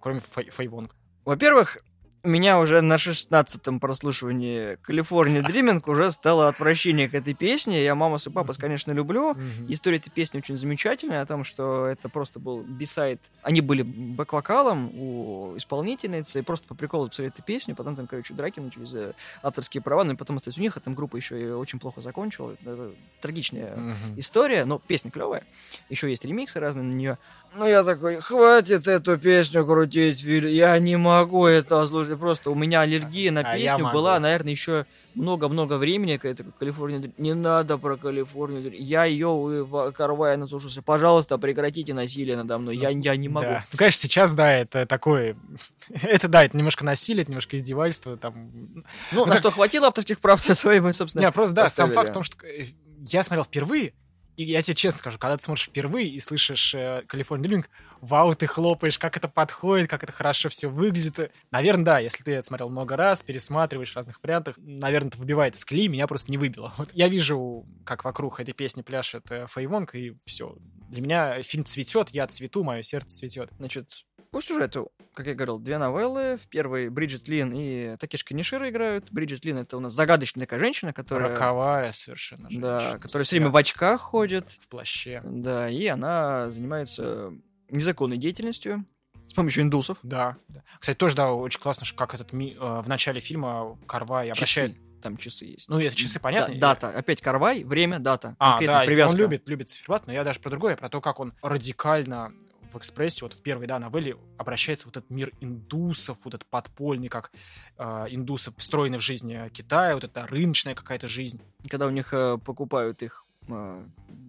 кроме 0.00 0.20
Фэй, 0.20 0.50
Фэй 0.50 0.68
Вонг. 0.68 0.94
Во-первых, 1.24 1.78
меня 2.24 2.60
уже 2.60 2.80
на 2.80 2.98
шестнадцатом 2.98 3.80
прослушивании 3.80 4.76
California 4.82 5.42
Dreaming 5.42 5.88
уже 5.88 6.12
стало 6.12 6.48
отвращение 6.48 7.08
к 7.08 7.14
этой 7.14 7.34
песне. 7.34 7.82
Я 7.82 7.94
Мамас 7.94 8.26
и 8.26 8.30
Папас, 8.30 8.58
конечно, 8.58 8.92
люблю. 8.92 9.36
История 9.68 9.96
этой 9.96 10.10
песни 10.10 10.38
очень 10.38 10.56
замечательная, 10.56 11.22
о 11.22 11.26
том, 11.26 11.42
что 11.42 11.86
это 11.86 12.08
просто 12.08 12.38
был 12.38 12.62
бисайд. 12.62 13.20
Они 13.42 13.60
были 13.60 13.82
бэк-вокалом 13.82 14.90
у 14.94 15.56
исполнительницы, 15.56 16.38
и 16.38 16.42
просто 16.42 16.68
по 16.68 16.74
приколу 16.74 17.08
писали 17.08 17.28
эту 17.28 17.42
песню, 17.42 17.74
потом 17.74 17.96
там, 17.96 18.06
короче, 18.06 18.34
драки 18.34 18.60
начались 18.60 18.94
авторские 19.42 19.82
права, 19.82 20.04
ну 20.04 20.12
и 20.12 20.16
потом 20.16 20.36
остались 20.36 20.58
у 20.58 20.60
них, 20.60 20.76
а 20.76 20.80
там 20.80 20.94
группа 20.94 21.16
еще 21.16 21.40
и 21.40 21.50
очень 21.50 21.78
плохо 21.78 22.00
закончила. 22.00 22.56
Это 22.64 22.92
трагичная 23.20 23.96
история, 24.16 24.64
но 24.64 24.78
песня 24.78 25.10
клевая. 25.10 25.44
Еще 25.88 26.08
есть 26.08 26.24
ремиксы 26.24 26.60
разные 26.60 26.84
на 26.84 26.92
нее. 26.92 27.18
Ну, 27.54 27.66
я 27.66 27.84
такой, 27.84 28.16
хватит 28.20 28.86
эту 28.86 29.18
песню 29.18 29.66
крутить, 29.66 30.22
Виль, 30.22 30.48
я 30.48 30.78
не 30.78 30.96
могу 30.96 31.46
это 31.46 31.82
слушать. 32.12 32.20
Просто 32.20 32.50
у 32.50 32.54
меня 32.54 32.82
аллергия 32.82 33.30
на 33.30 33.40
А 33.40 33.56
я 33.56 33.72
песню 33.72 33.90
была, 33.92 34.18
наверное, 34.20 34.50
еще 34.50 34.86
много-много 35.14 35.78
времени, 35.78 36.16
такой, 36.16 36.52
Калифорния, 36.58 36.98
Дрим». 36.98 37.14
не 37.18 37.34
надо 37.34 37.78
про 37.78 37.96
Калифорнию, 37.96 38.62
Дрим». 38.62 38.80
я 38.80 39.04
ее 39.04 39.66
Карвая 39.94 40.36
наслушался, 40.36 40.82
пожалуйста, 40.82 41.38
прекратите 41.38 41.94
насилие 41.94 42.36
надо 42.36 42.58
мной, 42.58 42.76
я, 42.76 42.90
я 42.90 43.16
не 43.16 43.28
могу. 43.28 43.46
Да. 43.46 43.64
Ну, 43.72 43.78
конечно, 43.78 44.00
сейчас, 44.00 44.34
да, 44.34 44.52
это 44.52 44.86
такое... 44.86 45.36
это, 46.02 46.28
да, 46.28 46.44
это 46.44 46.56
немножко 46.56 46.84
насилие, 46.84 47.22
это 47.22 47.30
немножко 47.30 47.56
издевательство, 47.56 48.16
там... 48.16 48.84
Ну, 49.12 49.26
на 49.26 49.36
что 49.36 49.50
хватило 49.50 49.88
авторских 49.88 50.20
прав, 50.20 50.42
то 50.46 50.54
твои 50.54 50.80
мы, 50.80 50.92
собственно, 50.92 51.22
Не, 51.22 51.32
просто, 51.32 51.54
да, 51.54 51.68
сам 51.68 51.92
факт 51.92 52.10
в 52.10 52.12
том, 52.12 52.22
что 52.22 52.46
э, 52.46 52.66
я 53.08 53.22
смотрел 53.22 53.44
впервые, 53.44 53.92
и 54.36 54.44
я 54.44 54.62
тебе 54.62 54.74
честно 54.74 54.98
скажу, 54.98 55.18
когда 55.18 55.36
ты 55.36 55.44
смотришь 55.44 55.66
впервые 55.66 56.08
и 56.08 56.18
слышишь 56.18 56.74
э, 56.74 57.02
Дринг, 57.38 57.68
вау, 58.02 58.34
ты 58.34 58.46
хлопаешь, 58.46 58.98
как 58.98 59.16
это 59.16 59.28
подходит, 59.28 59.88
как 59.88 60.02
это 60.02 60.12
хорошо 60.12 60.48
все 60.50 60.68
выглядит. 60.68 61.32
Наверное, 61.50 61.84
да, 61.84 61.98
если 62.00 62.22
ты 62.22 62.32
это 62.32 62.46
смотрел 62.46 62.68
много 62.68 62.96
раз, 62.96 63.22
пересматриваешь 63.22 63.92
в 63.92 63.96
разных 63.96 64.22
вариантах, 64.22 64.56
наверное, 64.58 65.08
это 65.08 65.18
выбивает 65.18 65.54
из 65.56 65.64
колеи, 65.64 65.88
меня 65.88 66.06
просто 66.06 66.30
не 66.30 66.36
выбило. 66.36 66.74
Вот 66.76 66.90
я 66.92 67.08
вижу, 67.08 67.64
как 67.84 68.04
вокруг 68.04 68.40
этой 68.40 68.52
песни 68.52 68.82
пляшет 68.82 69.30
э, 69.30 69.46
Фэй 69.46 69.66
Вонг, 69.66 69.94
и 69.94 70.16
все. 70.24 70.56
Для 70.90 71.00
меня 71.00 71.42
фильм 71.42 71.64
цветет, 71.64 72.10
я 72.10 72.26
цвету, 72.26 72.64
мое 72.64 72.82
сердце 72.82 73.16
цветет. 73.18 73.50
Значит, 73.56 73.88
по 74.32 74.40
сюжету, 74.40 74.90
как 75.14 75.26
я 75.26 75.34
говорил, 75.34 75.58
две 75.58 75.78
новеллы. 75.78 76.38
В 76.38 76.48
первой 76.48 76.88
Бриджит 76.88 77.28
Лин 77.28 77.52
и 77.54 77.96
Такешка 77.98 78.34
Нишира 78.34 78.68
играют. 78.70 79.12
Бриджит 79.12 79.44
Лин— 79.44 79.58
это 79.58 79.76
у 79.76 79.80
нас 79.80 79.92
загадочная 79.92 80.46
такая 80.46 80.58
женщина, 80.58 80.92
которая... 80.92 81.28
Роковая 81.30 81.92
совершенно 81.92 82.48
Да, 82.50 82.80
женщина, 82.80 82.98
которая 82.98 83.24
все 83.26 83.36
время 83.36 83.50
в 83.50 83.56
очках 83.56 84.00
ходит. 84.00 84.50
в 84.50 84.68
плаще. 84.68 85.22
Да, 85.24 85.68
и 85.68 85.86
она 85.86 86.50
занимается 86.50 87.32
незаконной 87.72 88.16
деятельностью 88.16 88.84
с 89.28 89.34
помощью 89.34 89.62
индусов. 89.62 89.98
Да. 90.02 90.36
Кстати, 90.78 90.96
тоже, 90.96 91.16
да, 91.16 91.32
очень 91.32 91.60
классно, 91.60 91.86
что 91.86 91.96
как 91.96 92.14
этот 92.14 92.32
ми- 92.32 92.56
э, 92.58 92.80
в 92.82 92.88
начале 92.88 93.20
фильма 93.20 93.78
Карвай 93.86 94.30
обращает... 94.30 94.72
Часы. 94.72 94.82
Там 95.00 95.16
часы 95.16 95.46
есть. 95.46 95.68
Ну, 95.68 95.80
это 95.80 95.96
часы, 95.96 96.20
понятно. 96.20 96.54
Да, 96.54 96.74
дата. 96.74 96.96
Опять 96.96 97.20
Карвай, 97.20 97.64
время, 97.64 97.98
дата. 97.98 98.36
А, 98.38 98.60
да, 98.60 98.84
привязка. 98.84 99.14
он 99.14 99.20
любит, 99.20 99.48
любит 99.48 99.68
циферблат, 99.68 100.06
но 100.06 100.12
я 100.12 100.22
даже 100.22 100.38
про 100.38 100.50
другое, 100.50 100.76
про 100.76 100.88
то, 100.88 101.00
как 101.00 101.18
он 101.18 101.34
радикально 101.42 102.32
в 102.72 102.78
экспрессе, 102.78 103.24
вот 103.24 103.32
в 103.32 103.42
первой, 103.42 103.66
да, 103.66 103.78
новелле 103.78 104.16
обращается 104.38 104.84
в 104.84 104.86
вот 104.86 104.98
этот 104.98 105.10
мир 105.10 105.32
индусов, 105.40 106.18
вот 106.24 106.34
этот 106.34 106.46
подпольный, 106.48 107.08
как 107.08 107.32
э, 107.78 108.06
индусы 108.10 108.52
встроены 108.56 108.98
в 108.98 109.02
жизнь 109.02 109.32
э, 109.32 109.50
Китая, 109.50 109.94
вот 109.94 110.04
эта 110.04 110.26
рыночная 110.26 110.74
какая-то 110.74 111.08
жизнь. 111.08 111.40
Когда 111.68 111.86
у 111.86 111.90
них 111.90 112.12
э, 112.12 112.38
покупают 112.38 113.02
их 113.02 113.24
э, 113.48 113.84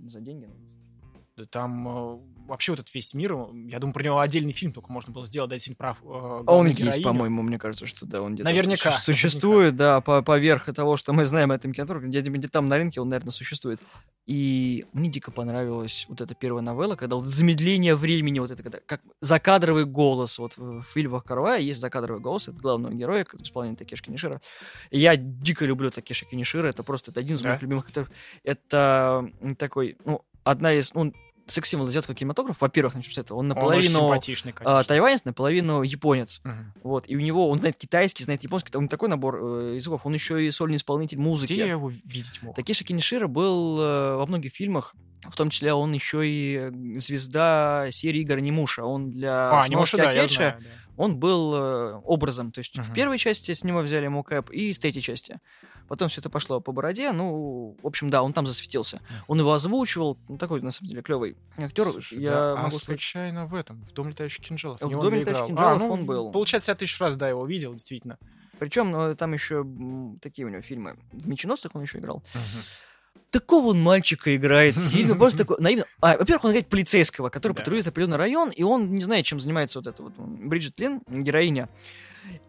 за 0.08 0.20
деньги. 0.22 0.50
Да 1.38 1.46
Там 1.46 1.88
э, 1.88 2.20
вообще 2.48 2.72
вот 2.72 2.80
этот 2.80 2.94
весь 2.94 3.14
мир, 3.14 3.34
я 3.68 3.80
думаю, 3.80 3.94
про 3.94 4.04
него 4.04 4.20
отдельный 4.20 4.52
фильм 4.52 4.72
только 4.74 4.92
можно 4.92 5.14
было 5.14 5.26
сделать, 5.26 5.50
да, 5.50 5.56
действительно 5.56 5.78
прав. 5.78 5.98
э, 6.04 6.06
А 6.06 6.10
он 6.40 6.44
главную 6.46 6.70
есть, 6.72 6.80
героиню. 6.82 7.04
по-моему, 7.04 7.42
мне 7.42 7.58
кажется, 7.60 7.86
что 7.86 8.06
да, 8.06 8.22
он 8.22 8.34
где-то 8.34 8.50
Наверняка, 8.50 8.92
су- 8.92 9.02
существует, 9.04 9.76
да, 9.76 10.02
по 10.02 10.22
поверх 10.22 10.66
того, 10.74 10.98
что 10.98 11.14
мы 11.14 11.26
знаем 11.26 11.52
о 11.52 11.56
этом 11.56 11.74
кинотеатре, 11.74 12.08
где, 12.08 12.22
где 12.22 12.48
там 12.48 12.68
на 12.68 12.78
рынке 12.78 13.02
он, 13.02 13.10
наверное, 13.10 13.32
существует. 13.32 13.80
И 14.26 14.86
мне 14.94 15.10
дико 15.10 15.32
понравилась 15.32 16.06
вот 16.08 16.22
эта 16.22 16.34
первая 16.34 16.62
новелла, 16.64 16.96
когда 16.96 17.18
вот 17.18 17.26
замедление 17.26 17.96
времени, 17.96 18.40
вот 18.40 18.52
это 18.52 18.64
когда, 18.64 18.80
как 18.86 19.02
закадровый 19.20 19.84
голос, 19.86 20.40
вот 20.40 20.56
в, 20.58 20.82
фильмах 20.82 21.26
Карвая 21.26 21.60
есть 21.60 21.80
закадровый 21.82 22.22
голос, 22.22 22.48
это 22.48 22.60
главного 22.62 22.94
героя, 22.94 23.26
исполняет 23.40 23.80
Такеши 23.80 24.04
Кинишира. 24.04 24.40
И 24.92 25.00
я 25.00 25.16
дико 25.18 25.66
люблю 25.66 25.92
Такеши 25.92 26.26
Кинишира, 26.26 26.68
это 26.68 26.84
просто 26.84 27.12
это 27.12 27.20
один 27.20 27.36
из 27.36 27.42
Да? 27.42 27.50
моих 27.50 27.62
любимых. 27.62 27.86
Это 28.44 29.30
такой, 29.58 29.98
ну, 30.06 30.22
одна 30.44 30.74
из, 30.74 30.94
ну, 30.94 31.14
секс-символ 31.48 31.88
азиатского 31.88 32.16
кинематографа, 32.16 32.58
во-первых, 32.66 32.96
начнем 32.96 33.14
с 33.14 33.18
этого, 33.18 33.38
он 33.38 33.46
Он 33.46 33.48
наполовину 33.50 34.12
а, 34.12 34.20
конечно. 34.20 34.84
тайванец, 34.86 35.26
наполовину 35.26 35.82
японец. 35.84 36.40
Мгм. 36.44 36.74
Вот, 36.84 37.06
и 37.08 37.16
у 37.16 37.20
него, 37.20 37.50
он 37.50 37.60
знает 37.60 37.76
китайский, 37.78 38.24
знает 38.24 38.44
японский, 38.44 38.76
он 38.78 38.88
такой 38.88 39.10
набор 39.10 39.40
э, 39.42 39.76
языков, 39.76 40.06
он 40.06 40.14
еще 40.14 40.46
и 40.46 40.50
сольный 40.52 40.78
исполнитель 40.78 41.20
музыки. 41.20 41.54
Где 41.54 41.62
я 41.66 41.72
его 41.72 41.90
видеть 41.90 42.42
мог? 42.44 42.56
Такеши 42.56 42.84
Кинишира 42.84 43.28
был 43.28 43.80
э, 43.82 44.16
во 44.18 44.26
многих 44.26 44.54
фильмах, 44.54 44.96
в 45.30 45.36
том 45.36 45.50
числе 45.50 45.74
он 45.74 45.92
еще 45.94 46.28
и 46.28 46.56
э, 46.58 46.72
звезда 47.00 47.88
серии 47.92 48.22
игр 48.22 48.40
Немуша. 48.40 48.84
Он 48.84 49.10
для 49.12 49.52
А, 49.60 49.68
Немуша, 49.68 49.98
да, 49.98 50.14
Киокетча, 50.14 50.36
знаю. 50.36 50.56
да. 50.60 50.66
он 50.98 51.18
был 51.18 51.56
э, 51.56 51.94
образом. 52.04 52.52
То 52.52 52.60
есть 52.60 52.76
в 52.78 52.86
Мгм. 52.86 52.94
первой 52.94 53.18
части 53.18 53.54
с 53.54 53.64
него 53.64 53.80
взяли 53.82 54.06
ему 54.06 54.24
кэп, 54.24 54.50
и 54.52 54.72
с 54.74 54.80
третьей 54.80 55.02
части. 55.02 55.40
Потом 55.88 56.10
все 56.10 56.22
это 56.22 56.30
пошло 56.30 56.60
по 56.60 56.72
бороде. 56.72 57.12
Ну, 57.12 57.76
в 57.82 57.88
общем, 57.88 58.10
да, 58.10 58.24
он 58.24 58.34
там 58.34 58.46
засветился. 58.48 59.02
Он 59.28 59.40
его 59.40 59.54
озвучивал. 59.54 60.18
Ну, 60.28 60.38
такой, 60.38 60.62
на 60.62 60.72
самом 60.72 60.90
деле, 60.90 61.02
клевый 61.02 61.36
актер. 61.58 61.90
Слушай, 61.92 62.20
Я 62.20 62.32
да, 62.32 62.56
могу 62.56 62.68
а 62.68 62.80
сказать, 62.80 62.84
случайно 62.86 63.46
в 63.46 63.56
этом, 63.56 63.84
в 63.84 63.92
Дом 63.94 64.10
летающих 64.10 64.44
кинжалов. 64.46 64.82
В 64.82 64.90
«Доме 64.90 65.20
летающих 65.20 65.48
кинжалов» 65.48 65.76
А, 65.76 65.80
ну, 65.80 65.92
он 65.92 66.06
был. 66.06 66.32
Получается, 66.32 66.72
я 66.72 66.76
тысячу 66.76 67.04
раз, 67.04 67.16
да, 67.16 67.28
его 67.30 67.46
видел, 67.46 67.74
действительно. 67.74 68.18
Причем 68.60 68.92
ну, 68.92 69.16
там 69.16 69.34
еще 69.34 69.66
такие 70.22 70.46
у 70.46 70.50
него 70.50 70.62
фильмы. 70.62 70.96
В 71.12 71.28
«Меченосцах» 71.28 71.76
он 71.76 71.82
еще 71.82 71.98
играл. 71.98 72.24
такого 73.30 73.68
он 73.68 73.82
мальчика 73.82 74.36
играет 74.36 74.76
в 74.78 74.90
фильме, 74.90 75.16
просто 75.16 75.40
такой 75.40 75.58
наивно. 75.60 75.86
А, 76.02 76.18
во-первых, 76.18 76.46
он 76.46 76.52
играет 76.52 76.68
полицейского, 76.68 77.30
который 77.30 77.54
Да. 77.54 77.60
патрулирует 77.60 77.88
определенный 77.88 78.18
район, 78.18 78.50
и 78.52 78.64
он 78.64 78.92
не 78.92 79.02
знает, 79.02 79.26
чем 79.26 79.40
занимается 79.40 79.80
вот 79.80 79.88
эта 79.88 80.04
вот 80.04 80.14
Бриджит 80.18 80.80
Лин, 80.80 81.02
героиня. 81.08 81.68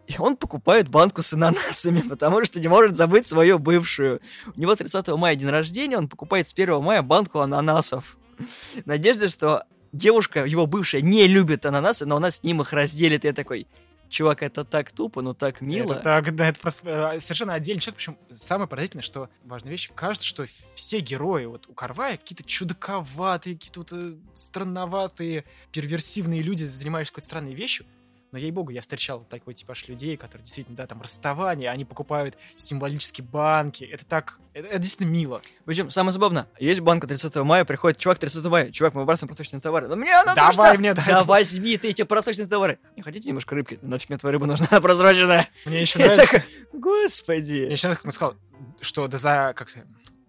И 0.07 0.15
он 0.19 0.37
покупает 0.37 0.89
банку 0.89 1.21
с 1.21 1.33
ананасами, 1.33 2.01
потому 2.09 2.43
что 2.45 2.59
не 2.59 2.67
может 2.67 2.95
забыть 2.95 3.25
свою 3.25 3.59
бывшую. 3.59 4.21
У 4.55 4.59
него 4.59 4.75
30 4.75 5.07
мая 5.09 5.35
день 5.35 5.49
рождения, 5.49 5.97
он 5.97 6.07
покупает 6.07 6.47
с 6.47 6.53
1 6.53 6.81
мая 6.81 7.01
банку 7.01 7.39
ананасов. 7.39 8.17
В 8.37 8.85
надежде, 8.85 9.29
что 9.29 9.63
девушка, 9.91 10.45
его 10.45 10.67
бывшая, 10.67 11.01
не 11.01 11.27
любит 11.27 11.65
ананасы, 11.65 12.05
но 12.05 12.17
она 12.17 12.31
с 12.31 12.43
ним 12.43 12.61
их 12.61 12.73
разделит. 12.73 13.25
И 13.25 13.27
я 13.27 13.33
такой, 13.33 13.67
чувак, 14.09 14.43
это 14.43 14.63
так 14.63 14.91
тупо, 14.91 15.21
но 15.21 15.33
так 15.33 15.61
мило. 15.61 15.93
Это 15.93 16.03
так, 16.03 16.35
да, 16.35 16.49
это 16.49 16.59
просто 16.59 17.13
э, 17.15 17.19
совершенно 17.19 17.53
отдельный 17.53 17.81
человек. 17.81 17.97
Причем 17.97 18.17
самое 18.33 18.67
поразительное, 18.67 19.03
что 19.03 19.29
важная 19.43 19.71
вещь, 19.71 19.91
кажется, 19.95 20.27
что 20.27 20.45
все 20.75 20.99
герои 20.99 21.45
вот 21.45 21.67
у 21.67 21.73
Карвая 21.73 22.17
какие-то 22.17 22.43
чудаковатые, 22.43 23.55
какие-то 23.55 23.79
вот 23.79 23.93
э, 23.93 24.15
странноватые, 24.35 25.45
перверсивные 25.71 26.41
люди, 26.41 26.63
занимающиеся 26.63 27.13
какой-то 27.13 27.27
странной 27.27 27.53
вещью. 27.53 27.85
Но, 28.35 28.39
ей-богу, 28.39 28.69
я 28.71 28.81
встречал 28.81 29.25
такой 29.29 29.53
типаж 29.53 29.87
людей, 29.87 30.17
которые 30.17 30.43
действительно, 30.43 30.75
да, 30.75 30.85
там, 30.87 31.01
расставание, 31.01 31.69
они 31.69 31.85
покупают 31.85 32.35
символические 32.57 33.25
банки. 33.25 33.85
Это 33.85 34.05
так, 34.05 34.39
это, 34.53 34.67
это 34.67 34.79
действительно 34.79 35.09
мило. 35.09 35.41
Причем, 35.63 35.89
самое 35.89 36.11
забавное, 36.11 36.45
есть 36.59 36.81
банка 36.81 37.07
30 37.07 37.33
мая, 37.45 37.63
приходит 37.63 37.97
чувак 37.97 38.19
30 38.19 38.45
мая, 38.47 38.71
чувак, 38.71 38.93
мы 38.93 39.05
бросаем 39.05 39.29
просроченные 39.29 39.61
товары. 39.61 39.87
Да 39.87 39.95
мне 39.95 40.13
она 40.13 40.35
Давай 40.35 40.73
нужна! 40.73 40.73
мне, 40.73 40.93
да, 40.93 41.03
Да 41.07 41.23
возьми 41.23 41.77
ты 41.77 41.87
эти 41.91 42.01
просроченные 42.01 42.49
товары. 42.49 42.77
Не 42.97 43.03
хотите 43.03 43.29
немножко 43.29 43.55
рыбки? 43.55 43.79
«Да 43.81 43.87
Нафиг 43.87 44.09
мне 44.09 44.17
твоя 44.17 44.33
рыба 44.33 44.47
нужна 44.47 44.67
прозрачная. 44.81 45.47
Мне 45.63 45.79
еще 45.79 45.99
нравится, 45.99 46.25
такой, 46.25 46.43
Господи. 46.73 47.51
мне 47.67 47.73
еще 47.73 47.87
нравится, 47.87 48.01
как 48.01 48.05
он 48.05 48.11
сказал, 48.11 48.35
что 48.81 49.07
до 49.07 49.15
за, 49.15 49.53
как 49.55 49.69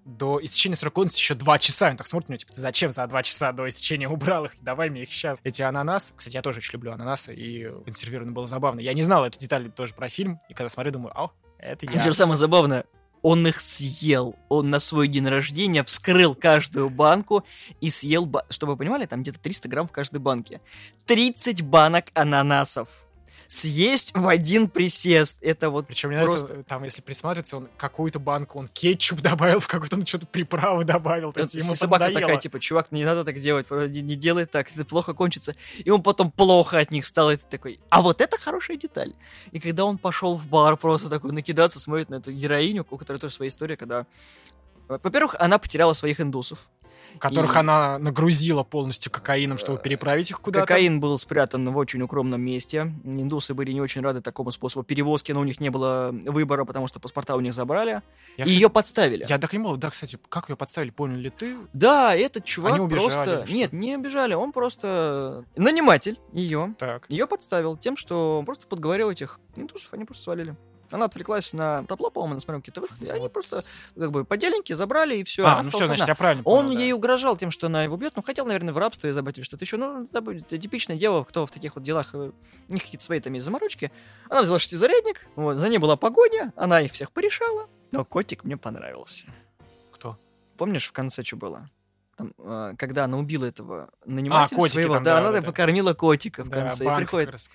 до 0.07 0.43
истечения 0.43 0.77
срока 0.77 0.95
годности 0.97 1.19
еще 1.19 1.35
два 1.35 1.59
часа. 1.59 1.91
Он 1.91 1.97
так 1.97 2.07
смотрит 2.07 2.29
на 2.31 2.39
типа, 2.39 2.53
ты 2.53 2.61
зачем 2.61 2.93
за 2.93 3.07
два 3.07 3.23
часа 3.23 3.53
до 3.53 3.69
истечения 3.69 4.09
убрал 4.09 4.47
их? 4.47 4.53
Давай 4.63 4.89
мне 4.89 5.03
их 5.03 5.13
сейчас. 5.13 5.37
Эти 5.45 5.63
ананасы, 5.63 6.15
кстати, 6.17 6.35
я 6.35 6.43
тоже 6.43 6.59
очень 6.59 6.73
люблю 6.75 6.93
ананасы, 6.93 7.35
и 7.35 7.69
консервировано 7.85 8.33
было 8.33 8.47
забавно. 8.47 8.81
Я 8.81 8.95
не 8.95 9.03
знал 9.03 9.25
эту 9.25 9.39
деталь 9.39 9.71
тоже 9.71 9.95
про 9.95 10.09
фильм, 10.09 10.39
и 10.49 10.55
когда 10.55 10.69
смотрю, 10.69 10.93
думаю, 10.93 11.19
ау, 11.19 11.33
это 11.59 11.87
я. 11.87 11.93
Причем 11.93 12.15
самое 12.15 12.37
забавное, 12.37 12.85
он 13.23 13.45
их 13.47 13.59
съел. 13.61 14.37
Он 14.49 14.71
на 14.71 14.79
свой 14.79 15.09
день 15.09 15.27
рождения 15.27 15.83
вскрыл 15.83 16.35
каждую 16.37 16.89
банку 16.91 17.45
и 17.81 17.91
съел, 17.91 18.25
ба- 18.27 18.47
чтобы 18.51 18.73
вы 18.75 18.79
понимали, 18.79 19.07
там 19.07 19.23
где-то 19.23 19.41
300 19.41 19.69
грамм 19.69 19.89
в 19.89 19.93
каждой 19.93 20.21
банке. 20.21 20.61
30 21.07 21.63
банок 21.63 22.07
ананасов. 22.15 23.06
Съесть 23.49 24.13
в 24.15 24.27
один 24.27 24.69
присест. 24.69 25.39
Это 25.41 25.71
вот 25.71 25.87
Причем 25.87 26.11
мне 26.11 26.19
просто... 26.19 26.47
нравится, 26.49 26.69
там, 26.69 26.85
если 26.85 27.03
присматриваться, 27.03 27.57
он 27.59 27.69
какую-то 27.77 28.19
банку, 28.19 28.59
он 28.59 28.69
кетчуп 28.69 29.21
добавил, 29.23 29.61
в 29.61 29.67
какую-то 29.67 29.97
он 29.97 30.07
что-то 30.07 30.27
приправы 30.27 30.85
добавил. 30.85 31.33
То 31.33 31.41
есть 31.41 31.55
И 31.55 31.59
ему 31.59 31.75
собака 31.75 32.05
поднадоело. 32.05 32.29
такая, 32.29 32.41
типа, 32.41 32.61
чувак, 32.61 32.93
не 32.93 33.05
надо 33.05 33.25
так 33.25 33.39
делать, 33.39 33.71
не, 33.71 34.03
не 34.03 34.17
делай 34.17 34.47
так, 34.47 34.71
это 34.71 34.85
плохо 34.85 35.15
кончится. 35.15 35.55
И 35.85 35.91
он 35.91 36.03
потом 36.03 36.31
плохо 36.31 36.79
от 36.79 36.91
них 36.91 37.07
стал, 37.07 37.31
и 37.31 37.37
ты 37.37 37.45
такой, 37.49 37.81
а 37.91 38.03
вот 38.03 38.21
это 38.21 38.39
хорошая 38.39 38.77
деталь. 38.77 39.15
И 39.53 39.61
когда 39.61 39.85
он 39.85 39.99
пошел 39.99 40.37
в 40.37 40.47
бар 40.47 40.77
просто 40.77 41.09
такой 41.09 41.33
накидаться, 41.33 41.81
смотрит 41.81 42.09
на 42.11 42.17
эту 42.17 42.33
героиню, 42.33 42.87
у 42.89 42.99
которой 42.99 43.19
тоже 43.19 43.35
своя 43.35 43.49
история, 43.49 43.77
когда... 43.77 44.07
Во-первых, 44.89 45.35
она 45.41 45.59
потеряла 45.59 45.95
своих 45.95 46.21
индусов. 46.21 46.71
Которых 47.19 47.55
И- 47.55 47.59
она 47.59 47.99
нагрузила 47.99 48.63
полностью 48.63 49.11
кокаином, 49.13 49.59
чтобы 49.59 49.79
переправить 49.79 50.31
их 50.31 50.41
куда-то. 50.41 50.67
Кокаин 50.67 51.01
был 51.01 51.19
спрятан 51.19 51.69
в 51.71 51.77
очень 51.77 52.03
укромном 52.03 52.41
месте. 52.41 52.93
Индусы 53.05 53.55
были 53.55 53.73
не 53.73 53.81
очень 53.81 54.03
рады 54.03 54.21
такому 54.21 54.51
способу 54.51 54.85
перевозки, 54.85 55.33
но 55.33 55.41
у 55.41 55.45
них 55.45 55.61
не 55.61 55.71
было 55.71 56.11
выбора, 56.13 56.65
потому 56.65 56.87
что 56.89 57.01
паспорта 57.01 57.37
у 57.37 57.41
них 57.41 57.55
забрали. 57.55 58.03
Я, 58.37 58.45
и 58.45 58.51
ее 58.51 58.69
подставили. 58.69 59.25
Я 59.29 59.39
так 59.39 59.53
не 59.53 59.59
понял, 59.59 59.77
да, 59.77 59.91
кстати, 59.91 60.19
как 60.29 60.49
ее 60.49 60.57
подставили, 60.57 60.91
понял 60.91 61.17
ли 61.17 61.31
ты? 61.31 61.57
Да, 61.73 62.15
этот 62.15 62.45
чувак 62.45 62.75
Они 62.75 62.81
убежали 62.85 63.15
просто... 63.15 63.45
Нет, 63.53 63.73
не 63.73 63.97
убежали, 63.97 64.35
он 64.35 64.53
просто 64.53 65.45
наниматель 65.57 66.19
ее. 66.33 66.75
Так. 66.79 67.07
Ее 67.09 67.27
подставил 67.27 67.77
тем, 67.77 67.97
что 67.97 68.39
он 68.39 68.45
просто 68.45 68.67
подговорил 68.67 69.11
этих 69.11 69.41
индусов, 69.57 69.95
они 69.95 70.05
просто 70.05 70.25
свалили. 70.25 70.57
Она 70.91 71.07
отвлеклась 71.07 71.53
на 71.53 71.85
табло, 71.85 72.11
по-моему, 72.11 72.33
она 72.33 72.41
смотрела 72.41 72.61
какие-то 72.61 72.81
выходы, 72.81 73.07
и 73.07 73.09
они 73.09 73.29
просто 73.29 73.65
как 73.97 74.11
бы 74.11 74.25
подельники 74.25 74.73
забрали, 74.73 75.17
и 75.17 75.25
все. 75.25 75.45
а, 75.47 75.63
ну 75.63 75.71
все, 75.71 75.85
значит, 75.85 76.07
я 76.09 76.15
правильно 76.15 76.43
Он 76.45 76.67
понял, 76.67 76.77
да. 76.77 76.83
ей 76.83 76.93
угрожал 76.93 77.37
тем, 77.37 77.51
что 77.51 77.67
она 77.67 77.83
его 77.85 77.97
бьет, 77.97 78.15
ну 78.17 78.23
хотел, 78.23 78.47
наверное, 78.47 78.73
в 78.73 78.79
рабство 78.79 79.13
забыть 79.13 79.39
или 79.39 79.45
что-то 79.45 79.65
еще. 79.65 79.77
Ну, 79.77 80.05
это 80.05 80.21
будет 80.21 80.47
типичное 80.49 80.97
дело, 80.97 81.25
кто 81.25 81.47
в 81.47 81.51
таких 81.51 81.75
вот 81.77 81.85
делах, 81.85 82.11
э, 82.15 82.31
у 82.69 82.73
них 82.73 82.83
какие-то 82.83 83.05
свои 83.05 83.21
там 83.21 83.33
есть 83.33 83.45
заморочки. 83.45 83.91
Она 84.29 84.43
взяла 84.43 84.59
шестизарядник, 84.59 85.27
вот, 85.37 85.57
за 85.57 85.69
ней 85.69 85.79
была 85.79 85.97
погоня, 85.97 86.53
она 86.57 86.81
их 86.81 86.93
всех 86.93 87.13
порешала, 87.13 87.69
но 87.93 88.05
котик 88.05 88.45
мне 88.45 88.57
понравился. 88.57 89.25
Кто? 89.93 90.19
Помнишь, 90.57 90.87
в 90.87 90.93
конце 90.93 91.23
что 91.25 91.37
было? 91.37 91.69
Там, 92.17 92.33
э, 92.39 92.75
когда 92.79 93.05
она 93.05 93.19
убила 93.19 93.45
этого 93.45 93.91
нанимателя 94.07 94.57
А, 94.57 94.59
котики 94.59 94.73
своего, 94.73 94.95
там, 94.95 95.05
да, 95.05 95.15
да, 95.15 95.19
она 95.21 95.33
да, 95.33 95.41
да. 95.41 95.47
покормила 95.47 95.93
котика 95.93 96.45
в 96.45 96.49
Да, 96.49 96.63
конце. 96.63 96.85
и 96.85 96.87
банк 96.87 96.99
приходит... 97.01 97.27
как 97.27 97.33
раз. 97.35 97.51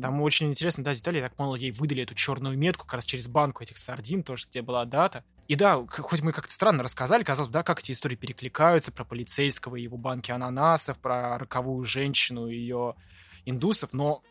Там 0.00 0.20
очень 0.22 0.46
интересно, 0.48 0.84
да, 0.84 0.94
детали. 0.94 1.16
Я 1.16 1.24
так 1.24 1.34
понял, 1.34 1.56
ей 1.56 1.72
выдали 1.72 2.04
эту 2.04 2.14
черную 2.14 2.56
метку 2.56 2.84
как 2.86 2.94
раз 2.94 3.04
через 3.04 3.26
банку 3.26 3.64
этих 3.64 3.76
сардин 3.76 4.22
тоже, 4.22 4.46
где 4.48 4.62
была 4.62 4.84
дата. 4.84 5.24
И 5.48 5.56
да, 5.56 5.84
хоть 5.88 6.22
мы 6.22 6.32
как-то 6.32 6.52
странно 6.52 6.84
рассказали, 6.84 7.24
казалось 7.24 7.48
бы, 7.48 7.54
да, 7.54 7.62
как 7.64 7.80
эти 7.80 7.90
истории 7.92 8.16
перекликаются 8.16 8.92
про 8.92 9.04
полицейского 9.04 9.76
и 9.76 9.82
его 9.82 9.96
банки 9.96 10.30
ананасов, 10.30 11.00
про 11.00 11.36
роковую 11.36 11.84
женщину 11.84 12.46
и 12.46 12.54
ее 12.56 12.94
индусов, 13.44 13.92
но 13.92 14.22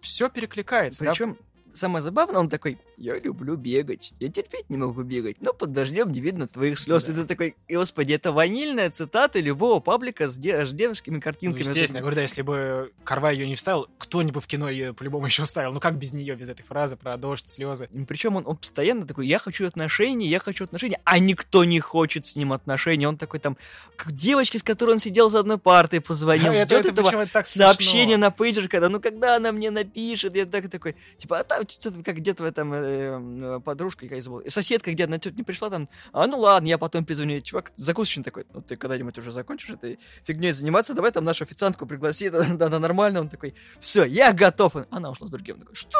все 0.00 0.30
перекликается. 0.30 1.04
да. 1.04 1.34
Самое 1.72 2.02
забавное, 2.02 2.40
он 2.40 2.48
такой, 2.48 2.78
я 2.96 3.18
люблю 3.18 3.56
бегать, 3.56 4.12
я 4.20 4.28
терпеть 4.28 4.68
не 4.70 4.76
могу 4.76 5.02
бегать, 5.02 5.36
но 5.40 5.52
под 5.52 5.72
дождем 5.72 6.10
не 6.10 6.20
видно 6.20 6.46
твоих 6.48 6.78
слез. 6.78 7.04
Да. 7.06 7.12
И 7.12 7.14
ты 7.16 7.24
такой, 7.24 7.56
господи, 7.68 8.12
это 8.14 8.32
ванильная 8.32 8.90
цитата 8.90 9.38
любого 9.40 9.80
паблика 9.80 10.28
с, 10.28 10.36
де- 10.38 10.66
с 10.66 10.72
девушками 10.72 11.16
Ну, 11.16 11.20
картинками. 11.20 11.60
естественно, 11.60 11.98
я 11.98 12.00
говорю, 12.00 12.16
да, 12.16 12.22
если 12.22 12.42
бы 12.42 12.92
Карвай 13.04 13.34
ее 13.36 13.46
не 13.46 13.54
вставил, 13.54 13.88
кто-нибудь 13.98 14.42
в 14.42 14.46
кино 14.46 14.68
ее 14.68 14.94
по-любому 14.94 15.26
еще 15.26 15.44
вставил. 15.44 15.72
Ну 15.72 15.80
как 15.80 15.96
без 15.98 16.12
нее, 16.12 16.34
без 16.34 16.48
этой 16.48 16.62
фразы 16.62 16.96
про 16.96 17.16
дождь, 17.16 17.48
слезы? 17.48 17.88
Причем 18.08 18.36
он, 18.36 18.44
он 18.46 18.56
постоянно 18.56 19.06
такой, 19.06 19.26
я 19.26 19.38
хочу 19.38 19.66
отношений, 19.66 20.26
я 20.28 20.38
хочу 20.38 20.64
отношений, 20.64 20.96
а 21.04 21.18
никто 21.18 21.64
не 21.64 21.80
хочет 21.80 22.24
с 22.24 22.34
ним 22.36 22.52
отношений. 22.52 23.06
Он 23.06 23.16
такой 23.16 23.40
там, 23.40 23.56
к 23.96 24.10
девочке, 24.10 24.58
с 24.58 24.62
которой 24.62 24.92
он 24.92 24.98
сидел 24.98 25.28
за 25.30 25.40
одной 25.40 25.58
партой, 25.58 26.00
позвонил, 26.00 26.52
ждет 26.64 26.86
это 26.86 27.02
этого 27.02 27.26
сообщение 27.44 28.16
на 28.16 28.30
пейджер, 28.30 28.68
когда, 28.68 28.88
ну 28.88 29.00
когда 29.00 29.36
она 29.36 29.52
мне 29.52 29.70
напишет, 29.70 30.36
я 30.36 30.46
так 30.46 30.68
такой, 30.68 30.96
типа, 31.16 31.38
а 31.38 31.44
там 31.44 31.57
что-то 31.66 32.02
как 32.02 32.16
где-то 32.16 32.42
в 32.42 32.46
этом 32.46 32.72
э, 32.72 33.60
подружка, 33.60 34.02
какая 34.02 34.20
забыла, 34.20 34.42
соседка 34.48 34.92
где-то 34.92 35.10
на 35.10 35.18
тетя 35.18 35.36
не 35.36 35.42
пришла, 35.42 35.70
там, 35.70 35.88
а 36.12 36.26
ну 36.26 36.38
ладно, 36.38 36.66
я 36.66 36.78
потом 36.78 37.04
перезвоню, 37.04 37.40
чувак 37.40 37.72
закусочный 37.74 38.24
такой, 38.24 38.46
ну 38.52 38.62
ты 38.62 38.76
когда-нибудь 38.76 39.18
уже 39.18 39.32
закончишь 39.32 39.70
этой 39.70 39.98
фигней 40.24 40.52
заниматься, 40.52 40.94
давай 40.94 41.10
там 41.10 41.24
нашу 41.24 41.44
официантку 41.44 41.86
пригласи, 41.86 42.30
да, 42.30 42.68
да, 42.68 42.78
нормально, 42.78 43.20
он 43.20 43.28
такой, 43.28 43.54
все, 43.78 44.04
я 44.04 44.32
готов, 44.32 44.76
она 44.90 45.10
ушла 45.10 45.26
с 45.26 45.30
другим, 45.30 45.56
Он 45.56 45.60
такой, 45.60 45.74
что? 45.74 45.98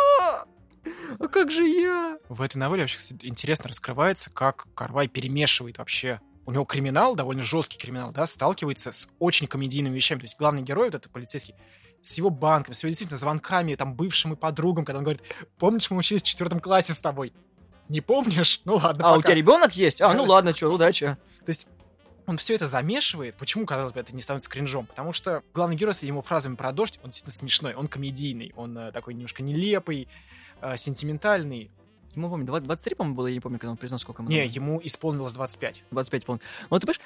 А 1.19 1.29
как 1.29 1.51
же 1.51 1.65
я? 1.67 2.19
В 2.29 2.43
этой 2.43 2.57
новелле 2.57 2.83
вообще 2.83 2.99
кстати, 2.99 3.27
интересно 3.27 3.69
раскрывается, 3.69 4.31
как 4.31 4.67
Карвай 4.75 5.09
перемешивает 5.09 5.79
вообще. 5.79 6.21
У 6.47 6.53
него 6.53 6.65
криминал, 6.65 7.15
довольно 7.15 7.43
жесткий 7.43 7.79
криминал, 7.79 8.11
да, 8.11 8.25
сталкивается 8.27 8.91
с 8.91 9.09
очень 9.19 9.47
комедийными 9.47 9.95
вещами. 9.95 10.21
То 10.21 10.25
есть 10.25 10.39
главный 10.39 10.63
герой, 10.63 10.87
вот 10.87 10.95
этот 10.95 11.13
полицейский, 11.13 11.55
с 12.09 12.19
его 12.19 12.31
банком, 12.31 12.75
с 12.75 12.83
его 12.83 12.89
действительно 12.89 13.19
звонками, 13.19 13.75
там, 13.75 13.95
бывшим 13.95 14.33
и 14.33 14.37
подругам, 14.37 14.85
когда 14.85 14.99
он 14.99 15.05
говорит, 15.05 15.23
помнишь, 15.59 15.91
мы 15.91 15.99
учились 15.99 16.23
в 16.23 16.27
четвертом 16.27 16.61
классе 16.61 16.95
с 16.95 17.01
тобой? 17.01 17.33
Не 17.89 18.01
помнишь? 18.01 18.61
Ну 18.65 18.77
ладно, 18.77 19.05
А, 19.07 19.13
у 19.13 19.17
пока». 19.17 19.29
тебя 19.29 19.37
ребенок 19.37 19.73
есть? 19.75 20.01
А, 20.01 20.13
ну 20.15 20.25
ладно, 20.25 20.55
что, 20.55 20.69
удачи. 20.69 21.17
То 21.45 21.51
есть 21.51 21.69
он 22.27 22.37
все 22.37 22.55
это 22.55 22.67
замешивает. 22.67 23.37
Почему, 23.37 23.65
казалось 23.65 23.93
бы, 23.93 24.01
это 24.01 24.15
не 24.15 24.21
становится 24.21 24.51
кринжом? 24.51 24.87
Потому 24.87 25.13
что 25.13 25.43
главный 25.55 25.77
герой 25.77 25.95
с 25.95 26.03
его 26.03 26.21
фразами 26.21 26.57
про 26.57 26.73
дождь, 26.73 26.99
он 27.03 27.09
действительно 27.09 27.33
смешной, 27.33 27.75
он 27.75 27.89
комедийный, 27.89 28.53
он 28.57 28.77
э, 28.77 28.93
такой 28.93 29.15
немножко 29.15 29.43
нелепый, 29.43 30.09
э, 30.61 30.77
сентиментальный. 30.77 31.71
Ему, 32.15 32.29
помню, 32.29 32.45
20 32.45 32.67
23, 32.67 32.95
по-моему, 32.97 33.17
было, 33.17 33.27
я 33.29 33.35
не 33.35 33.41
помню, 33.41 33.59
когда 33.59 33.71
он 33.71 33.77
признал, 33.79 33.99
сколько 33.99 34.23
ему 34.23 34.31
Не, 34.31 34.47
ему 34.47 34.81
исполнилось 34.85 35.33
25. 35.33 35.85
25, 35.91 36.25
по-моему. 36.27 36.43
Но 36.63 36.67
вот 36.71 36.81
ты 36.81 36.87
понимаешь, 36.87 37.01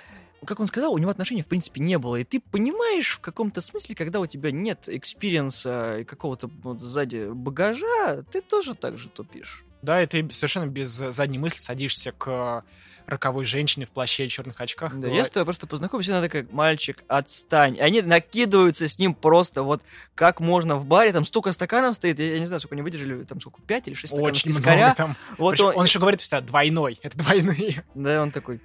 как 0.47 0.61
он 0.61 0.67
сказал, 0.67 0.93
у 0.93 0.99
него 0.99 1.11
отношений, 1.11 1.43
в 1.43 1.47
принципе, 1.47 1.81
не 1.81 1.99
было. 1.99 2.17
И 2.17 2.25
ты 2.25 2.41
понимаешь 2.41 3.11
в 3.17 3.21
каком-то 3.21 3.61
смысле, 3.61 3.95
когда 3.95 4.21
у 4.21 4.27
тебя 4.27 4.51
нет 4.51 4.89
experience 4.89 5.89
а 5.89 5.99
и 6.01 6.05
какого-то 6.05 6.51
вот 6.63 6.81
сзади 6.81 7.29
багажа, 7.33 8.23
ты 8.31 8.41
тоже 8.41 8.75
так 8.75 8.99
же 8.99 9.09
тупишь. 9.09 9.65
Да, 9.83 10.03
и 10.03 10.07
ты 10.07 10.29
совершенно 10.31 10.67
без 10.67 10.91
задней 10.91 11.39
мысли 11.39 11.59
садишься 11.59 12.13
к 12.13 12.65
роковой 13.05 13.45
женщине 13.45 13.85
в 13.85 13.91
плаще 13.93 14.27
и 14.27 14.29
черных 14.29 14.61
очках. 14.61 14.93
Да, 14.95 14.99
говоря- 15.09 15.17
я 15.17 15.25
с 15.25 15.31
тобой 15.31 15.45
просто 15.47 15.67
познакомился, 15.67 16.13
и 16.13 16.15
она 16.15 16.23
такая, 16.23 16.47
мальчик, 16.53 17.03
отстань. 17.09 17.77
И 17.77 17.81
они 17.81 18.01
накидываются 18.01 18.87
с 18.89 18.97
ним 18.99 19.15
просто 19.15 19.65
вот 19.65 19.83
как 20.15 20.39
можно 20.39 20.77
в 20.77 20.87
баре, 20.87 21.13
там 21.13 21.25
столько 21.25 21.51
стаканов 21.53 21.97
стоит, 21.97 22.21
я, 22.21 22.35
я 22.35 22.39
не 22.39 22.47
знаю, 22.47 22.61
сколько 22.61 22.75
они 22.77 22.83
выдержали, 22.83 23.25
там 23.25 23.41
сколько, 23.41 23.61
5 23.63 23.89
или 23.89 23.95
6 23.95 24.13
стаканов 24.13 24.33
Очень 24.33 24.51
пискаря. 24.51 24.77
много 24.85 24.95
там. 24.97 25.17
Вот 25.37 25.51
Причем 25.53 25.65
он, 25.67 25.73
он 25.79 25.85
еще 25.85 25.99
говорит 25.99 26.21
всегда 26.21 26.41
двойной. 26.43 27.01
Это 27.03 27.19
двойные. 27.19 27.85
Да, 27.97 28.23
он 28.23 28.31
такой 28.31 28.61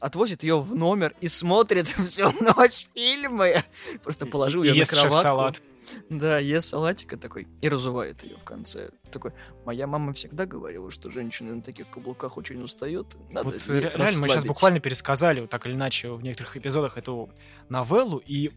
отвозит 0.00 0.42
ее 0.42 0.60
в 0.60 0.74
номер 0.76 1.14
и 1.20 1.28
смотрит 1.28 1.86
всю 2.06 2.30
ночь 2.42 2.88
фильмы. 2.94 3.62
Просто 4.02 4.26
положил 4.26 4.62
И 4.62 4.68
ее 4.68 4.80
на 4.80 4.86
кроватку. 4.86 5.14
шеф-салат. 5.16 5.62
Да, 6.10 6.38
ест 6.38 6.68
салатика 6.68 7.16
такой 7.16 7.48
и 7.62 7.68
разувает 7.68 8.22
ее 8.22 8.36
в 8.36 8.44
конце. 8.44 8.90
Такой, 9.10 9.32
моя 9.64 9.86
мама 9.86 10.12
всегда 10.12 10.44
говорила, 10.44 10.90
что 10.90 11.10
женщина 11.10 11.54
на 11.54 11.62
таких 11.62 11.88
каблуках 11.88 12.36
очень 12.36 12.62
устает. 12.62 13.06
Надо 13.30 13.46
Вот 13.50 13.66
ре- 13.68 13.80
реально 13.80 13.98
мы 13.98 14.06
сейчас 14.06 14.20
расслабить». 14.22 14.46
буквально 14.48 14.80
пересказали 14.80 15.40
вот 15.40 15.48
так 15.50 15.64
или 15.66 15.72
иначе 15.72 16.10
в 16.10 16.22
некоторых 16.22 16.56
эпизодах 16.58 16.98
эту 16.98 17.30
новеллу, 17.70 18.18
и 18.18 18.52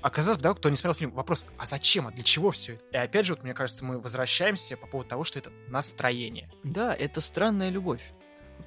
оказалось, 0.00 0.40
да, 0.40 0.54
кто 0.54 0.68
не 0.68 0.76
смотрел 0.76 0.94
фильм, 0.94 1.10
вопрос, 1.12 1.44
а 1.56 1.66
зачем, 1.66 2.06
а 2.06 2.12
для 2.12 2.22
чего 2.22 2.52
все 2.52 2.74
это? 2.74 2.84
И 2.92 2.96
опять 2.98 3.26
же, 3.26 3.34
вот 3.34 3.42
мне 3.42 3.52
кажется, 3.54 3.84
мы 3.84 3.98
возвращаемся 4.00 4.76
по 4.76 4.86
поводу 4.86 5.10
того, 5.10 5.24
что 5.24 5.40
это 5.40 5.50
настроение. 5.66 6.48
Да, 6.62 6.94
это 6.94 7.20
странная 7.20 7.70
любовь. 7.70 8.02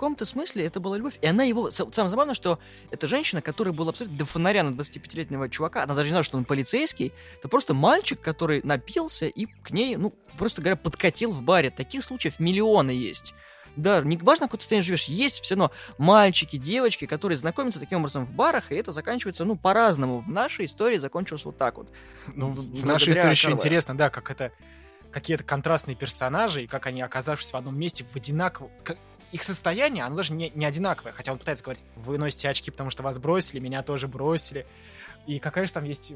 В 0.02 0.04
каком-то 0.04 0.26
смысле 0.26 0.66
это 0.66 0.80
была 0.80 0.98
любовь. 0.98 1.20
И 1.22 1.28
она 1.28 1.44
его... 1.44 1.70
са- 1.70 1.94
Самое 1.94 2.10
забавное, 2.10 2.34
что 2.34 2.58
эта 2.90 3.08
женщина, 3.08 3.40
которая 3.44 3.72
была 3.72 3.92
абсолютно 3.92 4.18
до 4.18 4.26
фонаря 4.26 4.64
на 4.64 4.72
25-летнего 4.72 5.48
чувака, 5.48 5.84
она 5.84 5.94
даже 5.94 6.08
не 6.08 6.14
знала, 6.14 6.24
что 6.24 6.38
он 6.38 6.44
полицейский, 6.46 7.14
это 7.38 7.48
просто 7.48 7.76
мальчик, 7.76 8.20
который 8.20 8.62
напился 8.64 9.28
и 9.28 9.46
к 9.46 9.70
ней, 9.70 9.98
ну, 9.98 10.12
просто 10.40 10.62
говоря, 10.64 10.76
подкатил 10.76 11.32
в 11.32 11.44
баре. 11.44 11.70
Таких 11.70 12.04
случаев 12.04 12.40
миллионы 12.40 12.90
есть. 12.90 13.36
Да, 13.76 14.02
не 14.02 14.18
важно, 14.18 14.48
в 14.48 14.50
какой 14.50 14.58
ты 14.58 14.66
стране 14.66 14.82
живешь, 14.82 15.04
есть 15.06 15.42
все 15.42 15.54
равно 15.54 15.72
мальчики, 16.00 16.58
девочки, 16.58 17.06
которые 17.06 17.38
знакомятся 17.38 17.80
таким 17.80 18.00
образом 18.00 18.26
в 18.26 18.34
барах, 18.34 18.72
и 18.72 18.76
это 18.76 18.92
заканчивается, 18.92 19.46
ну, 19.46 19.56
по-разному. 19.56 20.20
В 20.22 20.30
нашей 20.30 20.66
истории 20.66 20.98
закончилось 20.98 21.46
вот 21.46 21.60
так 21.60 21.78
вот. 21.78 21.92
Ну, 22.34 22.50
в 22.50 22.86
нашей 22.88 23.14
истории 23.14 23.30
еще 23.30 23.52
интересно, 23.52 23.96
да, 23.96 24.10
как 24.10 24.32
это 24.32 24.52
какие-то 25.12 25.44
контрастные 25.44 25.96
персонажи, 25.96 26.64
и 26.64 26.68
как 26.68 26.88
они, 26.88 27.02
оказавшись 27.04 27.52
в 27.52 27.56
одном 27.56 27.78
месте, 27.78 28.04
в 28.12 28.16
одинаковом... 28.16 28.72
к- 28.84 28.98
Их 29.32 29.44
состояние, 29.44 30.04
оно 30.04 30.18
даже 30.18 30.34
не, 30.34 30.52
не 30.56 30.66
одинаковое. 30.66 31.14
Хотя 31.14 31.32
он 31.32 31.38
пытается 31.40 31.64
говорить, 31.64 31.84
вы 31.96 32.18
носите 32.18 32.50
очки, 32.50 32.70
потому 32.72 32.90
что 32.90 33.04
вас 33.04 33.18
бросили, 33.18 33.60
меня 33.60 33.82
тоже 33.82 34.08
бросили. 34.08 34.66
И 35.26 35.40
какая 35.40 35.66
же 35.66 35.74
там 35.74 35.86
есть 35.86 36.14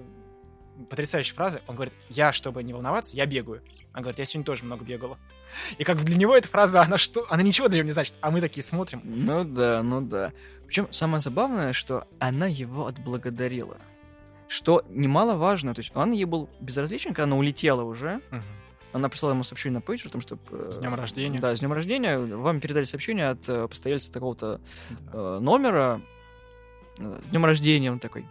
потрясающая 0.89 1.34
фраза. 1.34 1.61
Он 1.68 1.76
говорит, 1.76 1.93
я, 2.09 2.32
чтобы 2.32 2.63
не 2.63 2.74
волноваться, 2.74 3.16
я 3.16 3.26
бегаю. 3.26 3.61
Он 3.93 4.01
говорит, 4.01 4.20
я 4.20 4.26
сегодня 4.26 4.45
тоже 4.45 4.66
много 4.66 4.84
бегала. 4.84 5.18
И 5.78 5.84
как 5.84 6.03
для 6.03 6.18
него 6.18 6.36
эта 6.36 6.47
фраза, 6.47 6.82
она 6.82 6.97
что? 6.97 7.26
Она 7.30 7.43
ничего 7.43 7.70
для 7.70 7.78
него 7.78 7.86
не 7.88 7.93
значит. 7.93 8.16
А 8.22 8.32
мы 8.32 8.41
такие 8.41 8.63
смотрим. 8.63 9.01
Ну 9.03 9.45
да, 9.45 9.82
ну 9.84 10.01
да. 10.01 10.34
Причем 10.68 10.88
самое 10.91 11.22
забавное, 11.22 11.72
что 11.74 12.07
она 12.20 12.47
его 12.47 12.88
отблагодарила. 12.88 13.78
Что 14.47 14.84
немаловажно, 14.89 15.74
то 15.74 15.80
есть 15.80 15.95
он 15.95 16.11
ей 16.11 16.26
был 16.26 16.49
безразличен, 16.59 17.11
когда 17.11 17.24
она 17.24 17.38
улетела 17.38 17.84
уже. 17.84 18.22
Она 18.95 19.09
прислала 19.09 19.33
ему 19.33 19.43
сообщение 19.43 19.75
на 19.75 19.81
пейджер, 19.81 20.09
там, 20.09 20.21
что... 20.21 20.37
э, 20.51 20.69
С 20.71 20.79
днем 20.79 20.95
рождения. 20.95 21.39
Да, 21.41 21.53
с 21.53 21.59
днем 21.59 21.73
рождения. 21.73 22.17
Вам 22.17 22.61
передали 22.61 22.85
сообщение 22.85 23.27
от 23.27 23.49
э, 23.49 23.67
постояльца 23.67 24.09
такого-то 24.09 24.61
Да. 24.89 24.97
э, 25.11 25.39
номера. 25.39 26.01
С 26.97 27.29
днем 27.29 27.43
рождения, 27.43 27.91
он 27.91 27.99
такой. 27.99 28.25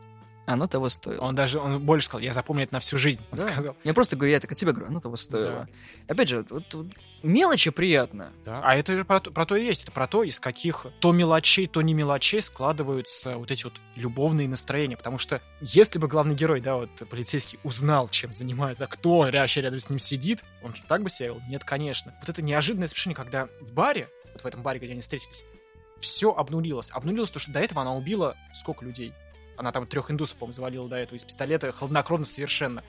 Оно 0.47 0.67
того 0.67 0.91
стоило. 0.91 1.23
Он 1.23 1.35
даже, 1.35 1.59
он 1.59 1.81
больше 1.81 2.07
сказал, 2.07 2.23
я 2.23 2.33
запомню 2.35 2.65
это 2.65 2.75
на 2.75 2.81
всю 2.81 2.99
жизнь, 2.99 3.23
он 3.31 3.39
Да. 3.39 3.49
сказал. 3.49 3.77
Я 3.83 3.95
просто 3.95 4.17
говорю, 4.17 4.33
я 4.33 4.41
так 4.41 4.53
от 4.53 4.59
себя 4.59 4.73
говорю, 4.73 4.89
оно 4.89 5.01
того 5.01 5.17
стоило. 5.17 5.69
Опять 6.07 6.29
же, 6.29 6.45
вот, 6.51 6.73
вот 6.75 6.87
мелочи 7.23 7.71
приятно. 7.71 8.31
Да. 8.45 8.61
А 8.63 8.77
это 8.77 8.95
же 8.97 9.05
про, 9.07 9.21
про 9.21 9.47
то 9.47 9.57
и 9.57 9.65
есть. 9.65 9.85
Это 9.85 9.93
про 9.93 10.07
то, 10.07 10.23
из 10.23 10.39
каких 10.41 10.85
то 11.01 11.13
мелочей, 11.13 11.67
то 11.67 11.81
не 11.81 11.95
мелочей 11.95 12.43
складываются 12.43 13.39
вот 13.39 13.51
эти 13.51 13.65
вот 13.65 13.75
любовные 13.97 14.47
настроения. 14.47 14.99
Потому 14.99 15.17
что 15.19 15.41
если 15.61 15.99
бы 15.99 16.09
главный 16.09 16.35
герой, 16.35 16.61
да, 16.61 16.77
вот 16.77 16.91
полицейский 17.09 17.59
узнал, 17.65 18.09
чем 18.09 18.33
занимается, 18.35 18.87
кто 18.87 19.21
вообще 19.21 19.63
рядом 19.63 19.81
с 19.81 19.89
ним 19.89 19.99
сидит, 19.99 20.45
он 20.63 20.75
так 20.87 21.03
бы 21.03 21.09
себя 21.09 21.29
вел? 21.29 21.41
Нет, 21.49 21.65
конечно. 21.65 22.15
Вот 22.21 22.29
это 22.29 22.43
неожиданное 22.43 22.87
совершение, 22.87 23.17
когда 23.17 23.49
в 23.63 23.73
баре, 23.73 24.11
вот 24.35 24.43
в 24.43 24.47
этом 24.47 24.63
баре, 24.63 24.79
где 24.79 24.93
они 24.93 25.01
встретились, 25.01 25.43
все 26.01 26.33
обнулилось. 26.35 26.91
Обнулилось 26.91 27.31
то, 27.31 27.39
что 27.39 27.51
до 27.51 27.61
этого 27.61 27.81
она 27.81 27.95
убила 27.95 28.37
сколько 28.53 28.85
людей? 28.85 29.15
Она 29.57 29.73
там 29.73 29.87
трех 29.87 30.11
индусов, 30.11 30.39
по-моему, 30.39 30.53
завалила 30.53 30.89
до 30.89 30.97
этого 30.97 31.17
из 31.17 31.25
пистолета, 31.25 31.73
хладнокровно 31.73 32.25
совершенно. 32.25 32.83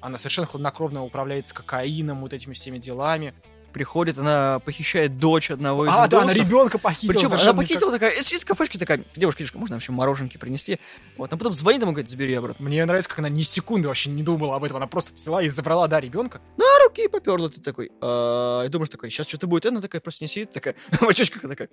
Она 0.00 0.16
совершенно 0.16 0.46
хладнокровно 0.46 1.04
управляется 1.04 1.54
кокаином, 1.54 2.20
вот 2.20 2.32
этими 2.32 2.54
всеми 2.54 2.78
делами. 2.78 3.34
Приходит, 3.72 4.16
она 4.18 4.60
похищает 4.60 5.18
дочь 5.18 5.50
одного 5.50 5.84
из 5.84 5.90
А, 5.92 6.08
да, 6.08 6.22
она 6.22 6.32
индусов. 6.32 6.48
ребенка 6.48 6.78
похитила. 6.78 7.12
Причем 7.12 7.32
она 7.34 7.52
похитила 7.52 7.92
такая, 7.92 8.12
э, 8.12 8.22
сидит 8.22 8.42
в 8.42 8.46
кафешке 8.46 8.78
такая, 8.78 9.04
девушка, 9.14 9.40
девушка, 9.40 9.58
можно 9.58 9.76
вообще 9.76 9.92
мороженки 9.92 10.38
принести? 10.38 10.80
Вот, 11.18 11.30
а 11.32 11.36
потом 11.36 11.52
звонит 11.52 11.82
ему, 11.82 11.92
говорит, 11.92 12.08
забери 12.08 12.32
обратно. 12.34 12.64
Мне 12.64 12.82
нравится, 12.86 13.10
как 13.10 13.18
она 13.18 13.28
ни 13.28 13.42
секунды 13.42 13.86
вообще 13.88 14.08
не 14.08 14.22
думала 14.22 14.56
об 14.56 14.64
этом. 14.64 14.78
Она 14.78 14.86
просто 14.86 15.12
взяла 15.12 15.42
и 15.42 15.48
забрала, 15.48 15.86
да, 15.86 16.00
ребенка. 16.00 16.40
На 16.56 16.64
руки 16.84 17.04
и 17.04 17.08
поперла 17.08 17.50
ты 17.50 17.60
такой. 17.60 17.90
А, 18.00 18.64
и 18.64 18.68
думаешь 18.68 18.88
такой, 18.88 19.10
сейчас 19.10 19.28
что-то 19.28 19.46
будет. 19.46 19.66
Она 19.66 19.82
такая 19.82 20.00
просто 20.00 20.24
не 20.24 20.28
сидит, 20.28 20.50
такая, 20.50 20.74
в 20.90 21.02
очочках 21.06 21.42
такая. 21.42 21.68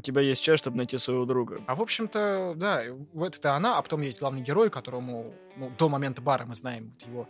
У 0.00 0.02
тебя 0.02 0.22
есть 0.22 0.42
час, 0.42 0.58
чтобы 0.58 0.78
найти 0.78 0.96
своего 0.96 1.26
друга. 1.26 1.58
А 1.66 1.74
в 1.74 1.82
общем-то, 1.82 2.54
да, 2.56 2.84
вот 3.12 3.36
это 3.36 3.54
она, 3.54 3.76
а 3.76 3.82
потом 3.82 4.00
есть 4.00 4.18
главный 4.18 4.40
герой, 4.40 4.70
которому 4.70 5.34
ну, 5.58 5.70
до 5.78 5.90
момента 5.90 6.22
бара 6.22 6.46
мы 6.46 6.54
знаем 6.54 6.90
вот 6.90 7.02
его 7.02 7.28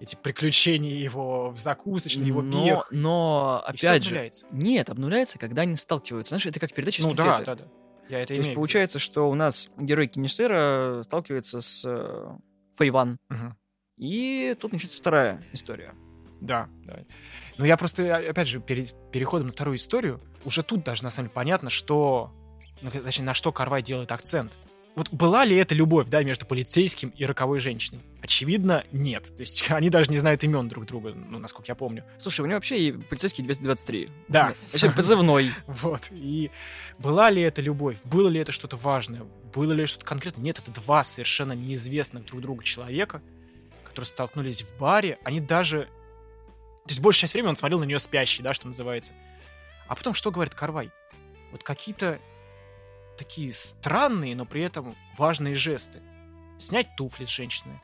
эти 0.00 0.16
приключения 0.16 0.98
его 0.98 1.48
в 1.48 1.58
закусочной, 1.58 2.26
его 2.26 2.42
но, 2.42 2.84
но, 2.90 3.62
опять 3.64 4.02
же, 4.04 4.10
обнуляется. 4.10 4.46
нет, 4.50 4.90
обнуляется, 4.90 5.38
когда 5.38 5.62
они 5.62 5.76
сталкиваются. 5.76 6.30
Знаешь, 6.30 6.44
это 6.44 6.60
как 6.60 6.74
передача 6.74 7.02
Ну 7.02 7.14
да, 7.14 7.40
эстафеты. 7.40 7.46
да, 7.46 7.54
да. 7.54 7.70
Я 8.10 8.18
это 8.18 8.28
То 8.28 8.34
имею 8.34 8.44
есть 8.44 8.54
получается, 8.54 8.98
что 8.98 9.30
у 9.30 9.34
нас 9.34 9.70
герой 9.78 10.06
Кинешера 10.06 11.00
сталкивается 11.02 11.62
с 11.62 11.84
э, 11.86 12.36
Фейван. 12.76 13.18
Мгм. 13.30 13.56
И 13.96 14.54
тут 14.60 14.72
начинается 14.72 14.98
вторая 14.98 15.42
история. 15.54 15.94
Да, 16.40 16.68
да. 16.84 17.00
Ну, 17.58 17.64
я 17.64 17.76
просто, 17.76 18.16
а- 18.16 18.30
опять 18.30 18.48
же, 18.48 18.60
перед 18.60 18.94
переходом 19.12 19.48
на 19.48 19.52
вторую 19.52 19.76
историю, 19.76 20.20
уже 20.44 20.62
тут 20.62 20.84
даже, 20.84 21.04
на 21.04 21.10
самом 21.10 21.28
деле, 21.28 21.34
понятно, 21.34 21.70
что... 21.70 22.32
Ну, 22.82 22.90
точнее, 22.90 23.24
на 23.24 23.34
что 23.34 23.52
Карвай 23.52 23.82
делает 23.82 24.10
акцент. 24.10 24.58
Вот 24.96 25.08
была 25.10 25.44
ли 25.44 25.56
это 25.56 25.74
любовь, 25.74 26.08
да, 26.08 26.22
между 26.24 26.46
полицейским 26.46 27.10
и 27.10 27.24
роковой 27.24 27.60
женщиной? 27.60 28.00
Очевидно, 28.22 28.84
нет. 28.90 29.34
То 29.36 29.42
есть 29.42 29.64
они 29.70 29.88
даже 29.88 30.10
не 30.10 30.18
знают 30.18 30.42
имен 30.42 30.68
друг 30.68 30.86
друга, 30.86 31.14
ну, 31.14 31.38
насколько 31.38 31.70
я 31.70 31.74
помню. 31.74 32.04
Слушай, 32.18 32.40
у 32.42 32.46
него 32.46 32.56
вообще 32.56 32.78
и 32.78 32.92
полицейский 32.92 33.44
223. 33.44 34.10
Да. 34.28 34.52
Вообще 34.72 34.90
позывной. 34.96 35.52
Вот. 35.66 36.08
И 36.10 36.50
была 36.98 37.30
ли 37.30 37.40
это 37.42 37.62
любовь? 37.62 37.98
Было 38.04 38.28
ли 38.28 38.40
это 38.40 38.52
что-то 38.52 38.76
важное? 38.76 39.22
Было 39.54 39.72
ли 39.72 39.86
что-то 39.86 40.06
конкретное? 40.06 40.44
Нет, 40.44 40.58
это 40.58 40.72
два 40.72 41.04
совершенно 41.04 41.52
неизвестных 41.52 42.26
друг 42.26 42.40
другу 42.40 42.62
человека, 42.62 43.22
которые 43.84 44.06
столкнулись 44.08 44.62
в 44.62 44.76
баре. 44.78 45.18
Они 45.24 45.40
даже... 45.40 45.88
То 46.90 46.92
есть 46.92 47.02
большая 47.02 47.20
часть 47.20 47.34
времени 47.34 47.50
он 47.50 47.56
смотрел 47.56 47.78
на 47.78 47.84
нее 47.84 48.00
спящий, 48.00 48.42
да, 48.42 48.52
что 48.52 48.66
называется. 48.66 49.12
А 49.86 49.94
потом 49.94 50.12
что 50.12 50.32
говорит 50.32 50.56
Карвай? 50.56 50.90
Вот 51.52 51.62
какие-то 51.62 52.18
такие 53.16 53.52
странные, 53.52 54.34
но 54.34 54.44
при 54.44 54.62
этом 54.62 54.96
важные 55.16 55.54
жесты. 55.54 56.02
Снять 56.58 56.96
туфли 56.96 57.26
с 57.26 57.28
женщины. 57.28 57.80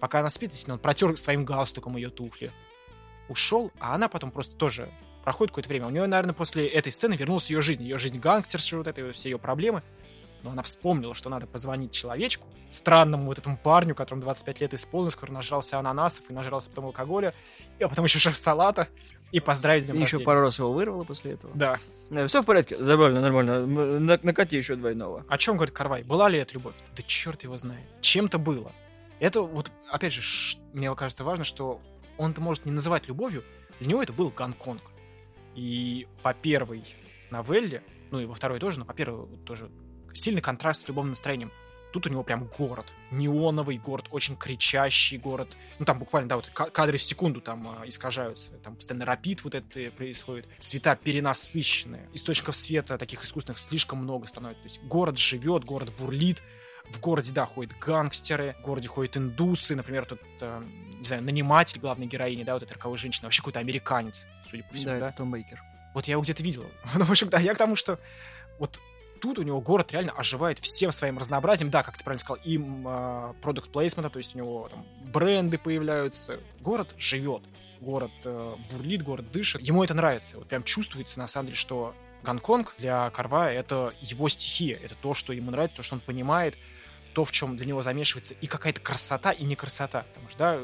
Пока 0.00 0.18
она 0.18 0.28
спит, 0.28 0.54
если 0.54 0.72
он 0.72 0.80
протер 0.80 1.16
своим 1.16 1.44
галстуком 1.44 1.96
ее 1.96 2.10
туфли. 2.10 2.50
Ушел, 3.28 3.70
а 3.78 3.94
она 3.94 4.08
потом 4.08 4.32
просто 4.32 4.56
тоже 4.56 4.90
проходит 5.22 5.52
какое-то 5.52 5.68
время. 5.68 5.86
У 5.86 5.90
нее, 5.90 6.08
наверное, 6.08 6.34
после 6.34 6.66
этой 6.66 6.90
сцены 6.90 7.14
вернулась 7.14 7.50
ее 7.50 7.60
жизнь. 7.60 7.84
Ее 7.84 7.96
жизнь 7.96 8.18
гангстерши, 8.18 8.76
вот 8.76 8.88
это, 8.88 9.12
все 9.12 9.30
ее 9.30 9.38
проблемы. 9.38 9.84
Но 10.42 10.50
она 10.50 10.62
вспомнила, 10.62 11.14
что 11.14 11.30
надо 11.30 11.46
позвонить 11.46 11.90
человечку, 11.92 12.46
странному 12.68 13.24
вот 13.26 13.38
этому 13.38 13.56
парню, 13.56 13.94
которому 13.94 14.22
25 14.22 14.60
лет 14.60 14.74
исполнилось, 14.74 15.14
который 15.16 15.32
нажрался 15.32 15.78
ананасов 15.78 16.30
и 16.30 16.32
нажрался 16.32 16.70
потом 16.70 16.86
алкоголя, 16.86 17.34
и 17.78 17.82
а 17.84 17.88
потом 17.88 18.04
еще 18.04 18.18
шеф-салата, 18.18 18.88
и 19.32 19.40
поздравить 19.40 19.84
с 19.84 19.86
днем 19.88 19.96
И 19.96 20.00
еще 20.00 20.04
рождения. 20.16 20.24
пару 20.24 20.40
раз 20.40 20.58
его 20.58 20.72
вырвало 20.72 21.04
после 21.04 21.32
этого. 21.32 21.52
Да. 21.54 21.76
все 22.28 22.42
в 22.42 22.46
порядке? 22.46 22.76
Нормально, 22.78 23.20
нормально. 23.20 24.18
Накати 24.22 24.56
еще 24.56 24.74
двойного. 24.76 25.24
О 25.28 25.36
чем 25.36 25.56
говорит 25.56 25.74
Карвай? 25.74 26.02
Была 26.02 26.28
ли 26.30 26.38
это 26.38 26.54
любовь? 26.54 26.76
Да 26.96 27.02
черт 27.06 27.42
его 27.42 27.56
знает. 27.58 27.84
Чем-то 28.00 28.38
было. 28.38 28.72
Это 29.20 29.42
вот, 29.42 29.70
опять 29.90 30.12
же, 30.14 30.22
ш- 30.22 30.58
мне 30.72 30.94
кажется 30.94 31.24
важно, 31.24 31.44
что 31.44 31.80
он-то 32.16 32.40
может 32.40 32.64
не 32.64 32.72
называть 32.72 33.06
любовью, 33.08 33.44
для 33.80 33.88
него 33.88 34.02
это 34.02 34.12
был 34.12 34.30
Гонконг. 34.30 34.82
И 35.54 36.06
по 36.22 36.32
первой 36.32 36.84
новелле, 37.30 37.82
ну 38.10 38.20
и 38.20 38.24
во 38.26 38.34
второй 38.34 38.58
тоже, 38.60 38.78
но 38.78 38.84
по 38.84 38.94
первой 38.94 39.26
тоже 39.44 39.70
сильный 40.12 40.40
контраст 40.42 40.82
с 40.82 40.88
любовным 40.88 41.10
настроением. 41.10 41.52
Тут 41.90 42.06
у 42.06 42.10
него 42.10 42.22
прям 42.22 42.44
город, 42.58 42.84
неоновый 43.10 43.78
город, 43.78 44.06
очень 44.10 44.36
кричащий 44.36 45.16
город. 45.16 45.56
Ну 45.78 45.86
там 45.86 45.98
буквально, 45.98 46.28
да, 46.28 46.36
вот 46.36 46.50
ка- 46.50 46.68
кадры 46.70 46.98
в 46.98 47.02
секунду 47.02 47.40
там 47.40 47.66
а, 47.66 47.88
искажаются, 47.88 48.52
там 48.58 48.76
постоянно 48.76 49.06
рапид 49.06 49.42
вот 49.42 49.54
это 49.54 49.90
происходит. 49.92 50.46
Цвета 50.60 50.96
перенасыщенные, 50.96 52.08
источников 52.12 52.56
света 52.56 52.98
таких 52.98 53.24
искусственных 53.24 53.58
слишком 53.58 54.00
много 54.00 54.26
становится. 54.26 54.62
То 54.62 54.68
есть 54.68 54.82
город 54.82 55.16
живет, 55.18 55.64
город 55.64 55.90
бурлит, 55.98 56.42
в 56.90 57.00
городе, 57.00 57.32
да, 57.32 57.46
ходят 57.46 57.72
гангстеры, 57.78 58.54
в 58.60 58.62
городе 58.64 58.88
ходят 58.88 59.16
индусы, 59.16 59.74
например, 59.76 60.06
тут, 60.06 60.20
э, 60.40 60.62
не 60.98 61.04
знаю, 61.04 61.22
наниматель 61.22 61.78
главной 61.80 62.06
героини, 62.06 62.44
да, 62.44 62.54
вот 62.54 62.62
этой 62.62 62.72
роковой 62.74 62.96
женщины, 62.98 63.26
вообще 63.26 63.40
какой-то 63.42 63.60
американец, 63.60 64.26
судя 64.42 64.62
по 64.64 64.74
всему, 64.74 64.94
Да, 64.94 64.98
да. 65.00 65.08
это 65.08 65.16
Том 65.18 65.30
Бейкер. 65.30 65.62
Вот 65.94 66.06
я 66.06 66.12
его 66.12 66.22
где-то 66.22 66.42
видел. 66.42 66.64
Ну, 66.94 67.04
в 67.04 67.10
общем, 67.10 67.28
да, 67.28 67.38
я 67.40 67.54
к 67.54 67.58
тому, 67.58 67.76
что 67.76 67.98
вот 68.58 68.80
тут 69.20 69.38
у 69.38 69.42
него 69.42 69.60
город 69.60 69.92
реально 69.92 70.12
оживает 70.12 70.58
всем 70.58 70.92
своим 70.92 71.18
разнообразием. 71.18 71.70
Да, 71.70 71.82
как 71.82 71.98
ты 71.98 72.04
правильно 72.04 72.20
сказал, 72.20 72.42
им 72.44 72.88
продукт 73.42 73.70
плейсмента, 73.70 74.10
то 74.10 74.18
есть 74.18 74.34
у 74.34 74.38
него 74.38 74.68
там 74.70 74.86
бренды 75.12 75.58
появляются. 75.58 76.40
Город 76.60 76.94
живет, 76.98 77.42
город 77.80 78.10
э, 78.24 78.54
бурлит, 78.70 79.02
город 79.02 79.30
дышит. 79.30 79.60
Ему 79.62 79.84
это 79.84 79.94
нравится. 79.94 80.38
Вот 80.38 80.48
прям 80.48 80.62
чувствуется, 80.62 81.18
на 81.18 81.26
самом 81.26 81.46
деле, 81.46 81.56
что 81.56 81.94
Гонконг 82.22 82.74
для 82.78 83.10
Карвая— 83.10 83.52
это 83.58 83.92
его 84.00 84.28
стихия, 84.28 84.78
это 84.82 84.94
то, 84.96 85.14
что 85.14 85.32
ему 85.32 85.50
нравится, 85.50 85.78
то, 85.78 85.82
что 85.82 85.94
он 85.94 86.00
понимает, 86.00 86.56
то, 87.14 87.24
в 87.24 87.32
чем 87.32 87.56
для 87.56 87.66
него 87.66 87.82
замешивается 87.82 88.34
и 88.34 88.46
какая-то 88.46 88.80
красота, 88.80 89.32
и 89.32 89.44
не 89.44 89.56
красота. 89.56 90.04
Потому 90.14 90.28
что, 90.28 90.38
да, 90.38 90.60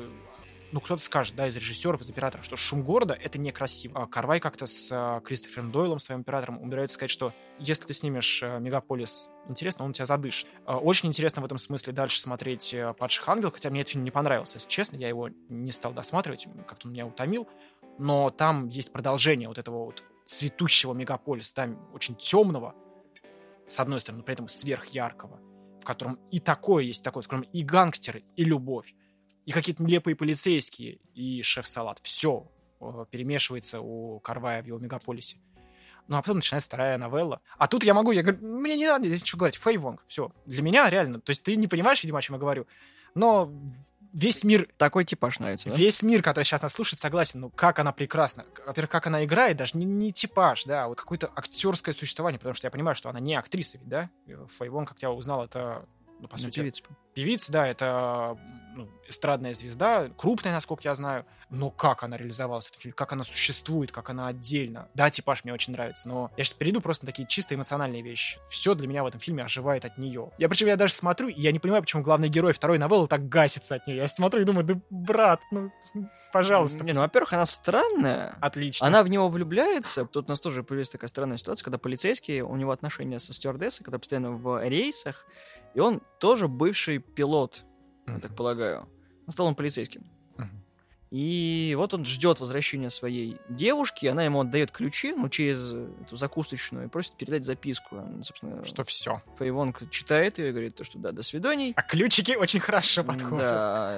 ну, 0.72 0.80
кто-то 0.80 1.02
скажет, 1.02 1.36
да, 1.36 1.46
из 1.46 1.56
режиссеров, 1.56 2.00
из 2.00 2.10
операторов, 2.10 2.44
что 2.44 2.56
шум 2.56 2.82
города— 2.82 3.16
это 3.22 3.38
некрасиво. 3.38 4.02
А 4.02 4.06
Карвай 4.06 4.40
как-то 4.40 4.66
с 4.66 4.90
а, 4.92 5.20
Кристофером 5.20 5.70
Дойлом, 5.70 5.98
своим 5.98 6.22
оператором, 6.22 6.58
умудряется 6.58 6.94
сказать, 6.94 7.10
что 7.10 7.32
если 7.58 7.86
ты 7.86 7.94
снимешь 7.94 8.42
а, 8.42 8.58
Мегаполис 8.58 9.30
интересно, 9.48 9.84
он 9.84 9.92
тебя 9.92 10.06
задышит. 10.06 10.48
А, 10.66 10.78
очень 10.78 11.08
интересно 11.08 11.42
в 11.42 11.44
этом 11.44 11.58
смысле 11.58 11.92
дальше 11.92 12.20
смотреть 12.20 12.74
а, 12.74 12.92
«Падших 12.92 13.28
ангел», 13.28 13.50
хотя 13.50 13.70
мне 13.70 13.82
этот 13.82 13.92
фильм 13.92 14.04
не 14.04 14.10
понравился, 14.10 14.56
если 14.56 14.68
честно, 14.68 14.96
я 14.96 15.08
его 15.08 15.28
не 15.48 15.70
стал 15.70 15.92
досматривать, 15.92 16.48
как-то 16.66 16.88
он 16.88 16.92
меня 16.92 17.06
утомил, 17.06 17.48
но 17.98 18.30
там 18.30 18.68
есть 18.68 18.92
продолжение 18.92 19.48
вот 19.48 19.58
этого 19.58 19.84
вот 19.84 20.02
цветущего 20.24 20.94
мегаполиса, 20.94 21.54
там 21.54 21.78
очень 21.92 22.16
темного, 22.16 22.74
с 23.68 23.78
одной 23.80 24.00
стороны, 24.00 24.18
но 24.18 24.24
при 24.24 24.34
этом 24.34 24.48
сверхяркого, 24.48 25.40
в 25.80 25.84
котором 25.84 26.18
и 26.30 26.38
такое 26.38 26.84
есть 26.84 27.02
такое, 27.04 27.22
котором 27.22 27.42
и 27.42 27.62
гангстеры, 27.62 28.24
и 28.36 28.44
любовь, 28.44 28.94
и 29.45 29.53
какие-то 29.53 29.82
нелепые 29.82 30.16
полицейские, 30.16 30.99
и 31.14 31.42
шеф-салат. 31.42 32.01
Все 32.03 32.51
э, 32.80 33.07
перемешивается 33.11 33.80
у 33.80 34.20
Карвая 34.20 34.62
в 34.62 34.66
его 34.66 34.78
мегаполисе. 34.78 35.38
Ну, 36.07 36.16
а 36.16 36.22
потом 36.22 36.36
начинается 36.36 36.68
вторая 36.68 36.99
новелла. 36.99 37.40
А 37.57 37.66
тут 37.66 37.84
я 37.84 37.95
могу, 37.95 38.12
я 38.12 38.22
говорю, 38.22 38.47
мне 38.47 38.76
не 38.76 38.86
надо 38.86 39.07
здесь 39.07 39.22
ничего 39.22 39.40
говорить, 39.40 39.57
Фэй 39.57 39.78
Вонг, 39.78 40.03
все. 40.07 40.32
Для 40.45 40.62
меня 40.62 40.88
реально, 40.90 41.20
то 41.20 41.30
есть 41.30 41.42
ты 41.42 41.57
не 41.57 41.66
понимаешь, 41.66 42.03
видимо, 42.03 42.18
о 42.18 42.22
чем 42.22 42.34
я 42.34 42.40
говорю, 42.40 42.66
но 43.14 43.51
весь 44.12 44.45
мир... 44.45 44.68
Такой 44.76 45.05
типаж 45.05 45.38
нравится, 45.38 45.70
да? 45.70 45.76
Весь 45.76 46.03
мир, 46.03 46.22
который 46.22 46.45
сейчас 46.45 46.62
нас 46.62 46.74
слушает, 46.74 46.99
согласен, 46.99 47.40
ну, 47.40 47.51
как 47.51 47.78
она 47.78 47.92
прекрасна. 47.92 48.45
Во-первых, 48.66 48.90
как 48.90 49.07
она 49.07 49.24
играет, 49.24 49.57
даже 49.57 49.78
не, 49.78 49.86
не 49.86 50.12
типаж, 50.12 50.64
да, 50.64 50.84
а 50.84 50.88
вот 50.88 50.99
какое-то 50.99 51.30
актерское 51.34 51.95
существование, 51.95 52.38
потому 52.38 52.55
что 52.55 52.66
я 52.66 52.70
понимаю, 52.70 52.95
что 52.95 53.09
она 53.09 53.20
не 53.20 53.34
актриса 53.34 53.78
ведь, 53.78 53.88
да? 53.88 54.11
Фэй 54.26 54.68
Вонг, 54.68 54.90
как 54.90 55.01
я 55.01 55.11
узнал, 55.11 55.45
это, 55.45 55.86
ну, 56.20 56.28
по 56.28 56.36
ну, 56.36 56.42
сути... 56.42 56.61
Певица. 56.61 56.82
Певица, 57.14 57.52
да, 57.52 57.66
это 57.66 58.36
ну, 58.74 58.88
эстрадная 59.08 59.54
звезда, 59.54 60.08
крупная, 60.16 60.52
насколько 60.52 60.82
я 60.84 60.94
знаю, 60.94 61.24
но 61.50 61.70
как 61.70 62.02
она 62.02 62.16
реализовалась, 62.16 62.68
этот 62.68 62.80
фильм, 62.80 62.94
как 62.94 63.12
она 63.12 63.24
существует, 63.24 63.92
как 63.92 64.10
она 64.10 64.26
отдельно. 64.26 64.88
Да, 64.94 65.10
типаж 65.10 65.44
мне 65.44 65.52
очень 65.52 65.72
нравится, 65.72 66.08
но 66.08 66.30
я 66.36 66.44
сейчас 66.44 66.54
перейду 66.54 66.80
просто 66.80 67.04
на 67.04 67.12
такие 67.12 67.28
чисто 67.28 67.54
эмоциональные 67.54 68.02
вещи. 68.02 68.38
Все 68.48 68.74
для 68.74 68.88
меня 68.88 69.04
в 69.04 69.06
этом 69.06 69.20
фильме 69.20 69.44
оживает 69.44 69.84
от 69.84 69.98
нее. 69.98 70.30
Я 70.38 70.48
причем 70.48 70.66
я 70.66 70.76
даже 70.76 70.92
смотрю, 70.92 71.28
и 71.28 71.40
я 71.40 71.52
не 71.52 71.58
понимаю, 71.58 71.82
почему 71.82 72.02
главный 72.02 72.28
герой 72.28 72.52
второй 72.52 72.78
новеллы 72.78 73.06
так 73.06 73.28
гасится 73.28 73.76
от 73.76 73.86
нее. 73.86 73.98
Я 73.98 74.08
смотрю 74.08 74.42
и 74.42 74.44
думаю, 74.44 74.64
да 74.64 74.80
брат, 74.90 75.40
ну, 75.50 75.70
пожалуйста. 76.32 76.84
Не, 76.84 76.92
ну, 76.92 77.00
во-первых, 77.00 77.32
она 77.32 77.46
странная. 77.46 78.36
Отлично. 78.40 78.86
Она 78.86 79.02
в 79.02 79.08
него 79.08 79.28
влюбляется. 79.28 80.04
Тут 80.06 80.26
у 80.26 80.30
нас 80.30 80.40
тоже 80.40 80.62
появилась 80.62 80.90
такая 80.90 81.08
странная 81.08 81.36
ситуация, 81.36 81.64
когда 81.64 81.78
полицейские, 81.78 82.44
у 82.44 82.56
него 82.56 82.72
отношения 82.72 83.20
со 83.20 83.32
стюардессой, 83.32 83.84
когда 83.84 83.98
постоянно 83.98 84.32
в 84.32 84.66
рейсах, 84.66 85.26
и 85.74 85.80
он 85.80 86.00
тоже 86.18 86.48
бывший 86.48 87.03
пилот, 87.14 87.64
я 88.07 88.18
так 88.18 88.34
полагаю. 88.34 88.88
Он 89.26 89.32
стал 89.32 89.46
он 89.46 89.55
полицейским. 89.55 90.05
И 91.14 91.74
вот 91.78 91.94
он 91.94 92.05
ждет 92.05 92.40
возвращения 92.40 92.90
своей 92.90 93.36
девушки, 93.48 94.07
она 94.07 94.24
ему 94.24 94.40
отдает 94.40 94.72
ключи, 94.72 95.14
ну, 95.14 95.28
через 95.28 95.72
эту 95.72 96.16
закусочную, 96.16 96.86
и 96.86 96.88
просит 96.88 97.12
передать 97.16 97.44
записку. 97.44 98.02
собственно, 98.24 98.64
что 98.64 98.82
все. 98.82 99.20
Фейвонг 99.38 99.88
читает 99.90 100.38
ее 100.38 100.48
и 100.48 100.50
говорит, 100.50 100.76
что 100.82 100.98
да, 100.98 101.12
до 101.12 101.22
свиданий. 101.22 101.72
А 101.76 101.82
ключики 101.82 102.32
очень 102.32 102.59
хорошо 102.59 103.05
подходят. 103.05 103.48
Да. 103.48 103.96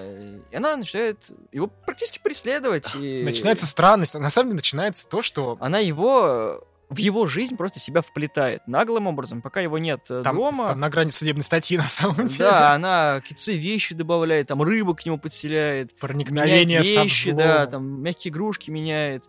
И 0.51 0.57
она 0.57 0.77
начинает 0.77 1.31
его 1.53 1.69
практически 1.69 2.19
преследовать. 2.19 2.95
И... 2.95 3.23
Начинается 3.23 3.65
странность. 3.67 4.13
На 4.15 4.29
самом 4.29 4.51
деле 4.51 4.57
начинается 4.57 5.09
то, 5.09 5.23
что... 5.23 5.57
Она 5.59 5.79
его 5.79 6.67
в 6.89 6.99
его 6.99 7.27
жизнь 7.27 7.57
просто 7.57 7.81
себя 7.81 8.01
вплетает 8.01 8.67
наглым 8.67 9.09
образом, 9.09 9.43
пока 9.43 9.61
его 9.61 9.79
нет 9.79 10.07
э, 10.09 10.23
там, 10.23 10.37
дома. 10.37 10.69
Там 10.69 10.81
на 10.81 10.89
грани 10.89 11.11
судебной 11.11 11.43
статьи, 11.43 11.77
на 11.77 11.89
самом 11.89 12.27
деле. 12.27 12.45
Да, 12.51 12.73
она 12.75 13.21
какие-то 13.21 13.53
вещи 13.53 13.95
добавляет, 13.95 14.47
там 14.47 14.63
рыбу 14.63 14.95
к 14.95 15.05
нему 15.05 15.19
подселяет. 15.19 15.99
Проникновение 15.99 16.83
вещи, 16.83 17.33
да, 17.33 17.67
там 17.67 18.03
мягкие 18.03 18.31
игрушки 18.31 18.71
меняет. 18.71 19.25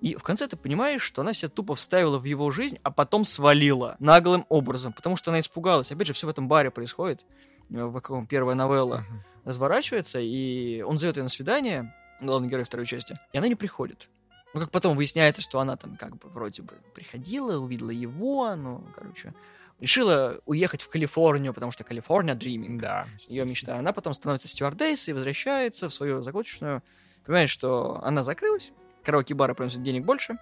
И 0.00 0.14
в 0.14 0.22
конце 0.22 0.46
ты 0.46 0.56
понимаешь, 0.56 1.02
что 1.02 1.22
она 1.22 1.32
себя 1.32 1.48
тупо 1.48 1.74
вставила 1.74 2.18
в 2.18 2.24
его 2.24 2.50
жизнь, 2.50 2.78
а 2.82 2.90
потом 2.90 3.24
свалила 3.24 3.96
наглым 3.98 4.46
образом, 4.48 4.92
потому 4.92 5.16
что 5.16 5.30
она 5.30 5.40
испугалась. 5.40 5.90
Опять 5.90 6.06
же, 6.06 6.12
все 6.12 6.26
в 6.26 6.30
этом 6.30 6.46
баре 6.46 6.70
происходит, 6.70 7.26
э, 7.70 7.82
в 7.82 7.94
каком 7.94 8.26
первая 8.26 8.54
новелла 8.54 9.06
uh-huh. 9.08 9.46
разворачивается, 9.46 10.20
и 10.20 10.82
он 10.82 10.98
зовет 10.98 11.16
ее 11.16 11.24
на 11.24 11.28
свидание, 11.28 11.92
главный 12.20 12.48
герой 12.48 12.64
второй 12.64 12.86
части, 12.86 13.18
и 13.32 13.38
она 13.38 13.48
не 13.48 13.56
приходит. 13.56 14.08
Ну, 14.54 14.60
как 14.60 14.70
потом 14.70 14.96
выясняется, 14.96 15.42
что 15.42 15.60
она 15.60 15.76
там 15.76 15.96
как 15.96 16.16
бы 16.16 16.28
вроде 16.28 16.62
бы 16.62 16.74
приходила, 16.94 17.58
увидела 17.58 17.90
его, 17.90 18.54
ну, 18.56 18.82
короче, 18.94 19.34
решила 19.78 20.40
уехать 20.46 20.82
в 20.82 20.88
Калифорнию, 20.88 21.52
потому 21.52 21.70
что 21.70 21.84
Калифорния 21.84 22.34
Dreaming. 22.34 22.80
Да. 22.80 23.06
Ее 23.28 23.44
мечта. 23.44 23.76
Она 23.76 23.92
потом 23.92 24.14
становится 24.14 24.48
стюардессой, 24.48 25.14
возвращается 25.14 25.88
в 25.88 25.94
свою 25.94 26.22
закусочную, 26.22 26.82
понимает, 27.24 27.50
что 27.50 28.00
она 28.02 28.22
закрылась, 28.22 28.72
караоке-бары 29.04 29.54
приносят 29.54 29.82
денег 29.82 30.04
больше, 30.04 30.38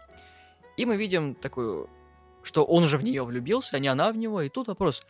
и 0.77 0.87
мы 0.87 0.97
видим 0.97 1.35
такую, 1.35 1.91
что 2.43 2.65
он 2.65 2.85
уже 2.85 2.99
в 2.99 3.05
нее 3.05 3.25
влюбился, 3.25 3.77
а 3.77 3.79
не 3.81 3.89
она 3.89 4.13
в 4.13 4.17
него, 4.17 4.41
и 4.43 4.49
тут 4.49 4.69
вопрос, 4.69 5.03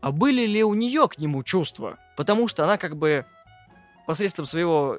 а 0.00 0.10
были 0.10 0.46
ли 0.46 0.64
у 0.64 0.74
нее 0.74 1.08
к 1.08 1.18
нему 1.18 1.44
чувства? 1.44 1.98
Потому 2.16 2.48
что 2.48 2.64
она 2.64 2.76
как 2.76 2.96
бы 2.96 3.24
посредством 4.06 4.46
своего 4.46 4.98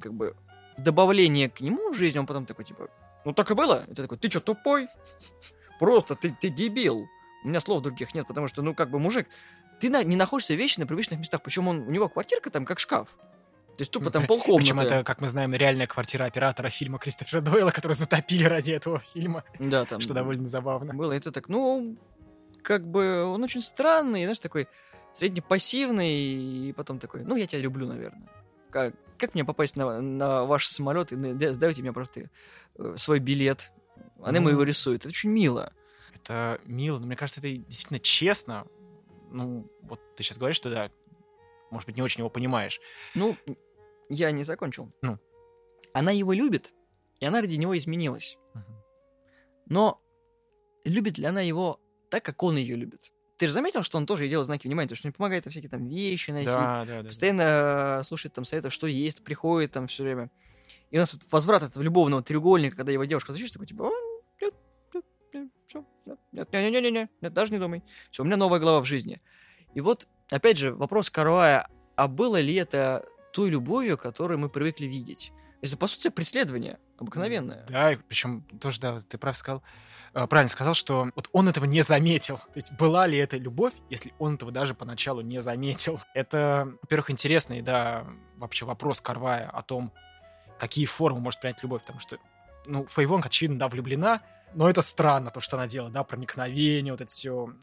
как 0.00 0.12
бы 0.12 0.36
добавление 0.82 1.48
к 1.48 1.60
нему 1.60 1.92
в 1.92 1.96
жизнь, 1.96 2.18
он 2.18 2.26
потом 2.26 2.46
такой, 2.46 2.64
типа, 2.64 2.88
ну 3.24 3.32
так 3.32 3.50
и 3.50 3.54
было. 3.54 3.84
И 3.88 3.94
ты 3.94 4.02
такой, 4.02 4.18
ты 4.18 4.30
что, 4.30 4.40
тупой? 4.40 4.88
Просто 5.78 6.14
ты, 6.14 6.30
ты 6.38 6.48
дебил. 6.48 7.06
У 7.44 7.48
меня 7.48 7.60
слов 7.60 7.82
других 7.82 8.14
нет, 8.14 8.26
потому 8.26 8.48
что, 8.48 8.62
ну, 8.62 8.74
как 8.74 8.90
бы, 8.90 8.98
мужик, 8.98 9.26
ты 9.80 9.88
на, 9.88 10.02
не 10.02 10.16
находишься 10.16 10.54
вечно 10.54 10.82
на 10.82 10.86
привычных 10.86 11.20
местах. 11.20 11.42
Причем 11.42 11.68
он, 11.68 11.80
у 11.80 11.90
него 11.90 12.08
квартирка 12.08 12.50
там 12.50 12.66
как 12.66 12.78
шкаф. 12.78 13.16
То 13.76 13.82
есть 13.82 13.92
тупо 13.92 14.10
там 14.10 14.26
полкомнаты. 14.26 14.62
Причем 14.62 14.80
это, 14.80 15.04
как 15.04 15.22
мы 15.22 15.28
знаем, 15.28 15.54
реальная 15.54 15.86
квартира 15.86 16.24
оператора 16.24 16.68
фильма 16.68 16.98
Кристофера 16.98 17.40
Дойла, 17.40 17.70
которую 17.70 17.96
затопили 17.96 18.44
ради 18.44 18.72
этого 18.72 19.00
фильма. 19.00 19.42
Да, 19.58 19.86
там. 19.86 20.02
Что 20.02 20.12
довольно 20.12 20.48
забавно. 20.48 20.92
Было. 20.92 21.12
Это 21.12 21.32
так, 21.32 21.48
ну, 21.48 21.96
как 22.62 22.86
бы, 22.86 23.24
он 23.24 23.42
очень 23.42 23.62
странный, 23.62 24.24
знаешь, 24.24 24.38
такой 24.38 24.68
среднепассивный, 25.14 26.12
и 26.12 26.74
потом 26.76 26.98
такой, 26.98 27.24
ну, 27.24 27.36
я 27.36 27.46
тебя 27.46 27.62
люблю, 27.62 27.86
наверное. 27.86 28.28
Как, 28.70 28.94
как 29.20 29.34
мне 29.34 29.44
попасть 29.44 29.76
на, 29.76 30.00
на 30.00 30.44
ваш 30.44 30.66
самолет 30.66 31.12
и 31.12 31.16
сдайте 31.16 31.82
мне 31.82 31.92
просто 31.92 32.30
э, 32.76 32.94
свой 32.96 33.18
билет. 33.18 33.72
Она 34.22 34.38
ему 34.38 34.48
его 34.48 34.62
рисует. 34.62 35.00
Это 35.00 35.08
очень 35.08 35.30
мило. 35.30 35.72
Это 36.14 36.60
мило, 36.64 36.98
но 36.98 37.06
мне 37.06 37.16
кажется, 37.16 37.40
это 37.40 37.50
действительно 37.50 38.00
честно. 38.00 38.66
Ну, 39.30 39.70
вот 39.82 40.00
ты 40.16 40.22
сейчас 40.22 40.38
говоришь, 40.38 40.56
что 40.56 40.70
да, 40.70 40.90
может 41.70 41.86
быть, 41.86 41.96
не 41.96 42.02
очень 42.02 42.20
его 42.20 42.30
понимаешь. 42.30 42.80
Ну, 43.14 43.36
я 44.08 44.30
не 44.30 44.42
закончил. 44.42 44.92
Ну. 45.02 45.18
Она 45.92 46.10
его 46.10 46.32
любит, 46.32 46.72
и 47.20 47.26
она 47.26 47.40
ради 47.40 47.54
него 47.54 47.76
изменилась. 47.76 48.38
Угу. 48.54 48.84
Но 49.66 50.02
любит 50.84 51.18
ли 51.18 51.24
она 51.24 51.40
его 51.40 51.80
так, 52.10 52.24
как 52.24 52.42
он 52.42 52.56
ее 52.56 52.76
любит? 52.76 53.12
Ты 53.40 53.46
же 53.46 53.54
заметил, 53.54 53.82
что 53.82 53.96
он 53.96 54.04
тоже 54.04 54.28
делал 54.28 54.44
знаки 54.44 54.66
внимания, 54.66 54.86
потому 54.86 54.98
что 54.98 55.08
он 55.08 55.14
помогает 55.14 55.44
там 55.44 55.50
всякие 55.50 55.70
там 55.70 55.86
вещи 55.86 56.30
носить, 56.30 56.52
да, 56.52 56.84
да, 56.84 57.02
да, 57.02 57.08
постоянно 57.08 57.42
да. 57.42 58.04
слушает 58.04 58.34
там 58.34 58.44
советов, 58.44 58.70
что 58.70 58.86
есть, 58.86 59.24
приходит 59.24 59.72
там 59.72 59.86
все 59.86 60.02
время. 60.02 60.30
И 60.90 60.98
у 60.98 61.00
нас 61.00 61.14
вот 61.14 61.22
возврат 61.32 61.62
этого 61.62 61.82
любовного 61.82 62.22
треугольника, 62.22 62.76
когда 62.76 62.92
его 62.92 63.06
девушка 63.06 63.32
защищает, 63.32 63.54
такой 63.54 63.66
типа, 63.66 63.90
нет, 64.42 64.52
нет, 64.92 65.04
нет, 65.32 65.48
все, 65.66 65.86
нет, 66.04 66.18
нет, 66.32 66.48
нет, 66.52 66.82
нет, 66.82 66.92
нет, 66.92 67.10
нет, 67.22 67.32
даже 67.32 67.50
не 67.50 67.58
думай. 67.58 67.82
Все, 68.10 68.24
у 68.24 68.26
меня 68.26 68.36
новая 68.36 68.60
глава 68.60 68.80
в 68.80 68.84
жизни. 68.84 69.22
И 69.72 69.80
вот, 69.80 70.06
опять 70.28 70.58
же, 70.58 70.74
вопрос 70.74 71.08
Карвая, 71.08 71.66
а 71.96 72.08
было 72.08 72.38
ли 72.38 72.54
это 72.56 73.06
той 73.32 73.48
любовью, 73.48 73.96
которую 73.96 74.38
мы 74.38 74.50
привыкли 74.50 74.84
видеть? 74.84 75.32
Это, 75.62 75.78
по 75.78 75.86
сути, 75.86 76.10
преследование 76.10 76.78
обыкновенное. 77.00 77.64
Да, 77.68 77.92
причем 78.08 78.42
тоже, 78.60 78.80
да, 78.80 79.00
ты 79.00 79.18
прав 79.18 79.36
сказал, 79.36 79.62
Э, 80.12 80.26
правильно 80.26 80.48
сказал, 80.48 80.74
что 80.74 81.08
вот 81.14 81.28
он 81.32 81.48
этого 81.48 81.64
не 81.64 81.82
заметил. 81.82 82.38
То 82.38 82.56
есть 82.56 82.72
была 82.72 83.06
ли 83.06 83.18
это 83.18 83.36
любовь, 83.36 83.74
если 83.90 84.12
он 84.18 84.34
этого 84.34 84.50
даже 84.50 84.74
поначалу 84.74 85.20
не 85.20 85.40
заметил? 85.40 86.00
Это, 86.14 86.72
во-первых, 86.82 87.10
интересный, 87.10 87.62
да, 87.62 88.06
вообще 88.36 88.64
вопрос 88.64 89.00
Карвая 89.00 89.48
о 89.48 89.62
том, 89.62 89.92
какие 90.58 90.86
формы 90.86 91.20
может 91.20 91.40
принять 91.40 91.62
любовь, 91.62 91.82
потому 91.82 92.00
что, 92.00 92.18
ну, 92.66 92.86
Фейвонг, 92.86 93.26
очевидно, 93.26 93.58
да, 93.58 93.68
влюблена, 93.68 94.20
но 94.54 94.68
это 94.68 94.82
странно, 94.82 95.30
то, 95.30 95.40
что 95.40 95.56
она 95.56 95.66
делает, 95.66 95.92
да, 95.92 96.02
проникновение, 96.02 96.92
вот 96.92 97.00
это 97.00 97.10
все, 97.10 97.54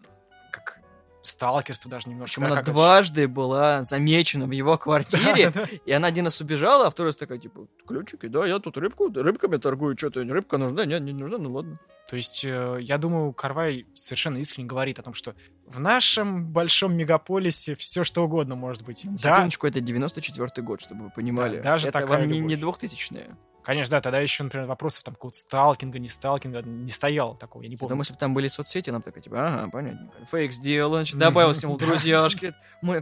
как 0.52 0.80
сталкерство 1.28 1.90
даже 1.90 2.10
немножко. 2.10 2.42
Причем 2.42 2.54
она 2.54 2.62
дважды 2.62 3.24
это... 3.24 3.32
была 3.32 3.84
замечена 3.84 4.46
в 4.46 4.52
его 4.52 4.78
квартире, 4.78 5.52
да, 5.52 5.62
да. 5.62 5.68
и 5.86 5.92
она 5.92 6.08
один 6.08 6.26
раз 6.26 6.42
убежала, 6.42 6.88
а 6.88 6.90
второй 6.90 7.10
раз 7.10 7.18
такая, 7.18 7.38
типа, 7.38 7.68
ключики, 7.86 8.28
да, 8.28 8.46
я 8.46 8.60
тут 8.60 8.78
рыбку, 8.78 9.12
рыбками 9.14 9.58
торгую, 9.58 9.98
что-то, 9.98 10.24
рыбка 10.24 10.58
нужна, 10.58 10.86
нет, 10.86 11.02
не 11.02 11.14
нужна, 11.14 11.38
ну 11.38 11.54
ладно. 11.54 11.80
То 12.10 12.16
есть, 12.16 12.46
э, 12.46 12.78
я 12.82 12.98
думаю, 12.98 13.34
Карвай 13.34 13.86
совершенно 13.94 14.38
искренне 14.38 14.68
говорит 14.68 14.98
о 14.98 15.04
том, 15.04 15.14
что 15.14 15.36
в 15.66 15.82
нашем 15.82 16.46
большом 16.46 16.96
мегаполисе 16.96 17.76
все 17.76 18.06
что 18.06 18.24
угодно 18.24 18.56
может 18.56 18.86
быть. 18.86 19.00
Секундочку, 19.00 19.70
да. 19.70 19.72
это 19.72 19.80
94-й 19.82 20.62
год, 20.62 20.82
чтобы 20.82 21.06
вы 21.06 21.10
понимали. 21.10 21.58
Да, 21.58 21.64
даже 21.74 21.90
это 21.90 22.00
такая 22.00 22.20
вам 22.20 22.32
не, 22.32 22.40
не 22.40 22.56
2000-е. 22.56 23.36
Конечно, 23.68 23.98
да, 23.98 24.02
тогда 24.02 24.22
еще, 24.22 24.44
например, 24.44 24.66
вопросов 24.66 25.04
там 25.04 25.16
какого-то 25.16 25.38
сталкинга, 25.38 26.00
не 26.00 26.08
сталкинга 26.08 26.62
не 26.62 26.90
стояло 26.90 27.36
такого, 27.36 27.64
я 27.64 27.68
не 27.68 27.76
помню. 27.76 27.98
Если 27.98 28.14
бы 28.14 28.20
там 28.20 28.34
были 28.34 28.48
соцсети, 28.48 28.92
нам 28.92 29.02
такая, 29.02 29.22
типа, 29.22 29.46
ага, 29.46 29.70
понятно. 29.70 30.10
Фейк 30.32 30.54
сделал, 30.54 30.94
значит, 30.94 31.18
добавил 31.18 31.54
с 31.54 31.62
ним 31.62 31.76
друзьяшки. 31.78 32.54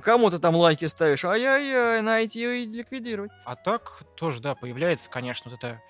Кому 0.02 0.32
ты 0.32 0.40
там 0.40 0.56
лайки 0.56 0.86
ставишь? 0.86 1.24
Ай-яй-яй, 1.24 2.02
найти 2.02 2.64
и 2.64 2.66
ликвидировать. 2.66 3.30
А 3.46 3.56
так 3.56 4.02
тоже, 4.16 4.42
да, 4.42 4.56
появляется, 4.56 5.08
конечно, 5.08 5.52
вот 5.52 5.64
эта 5.64 5.84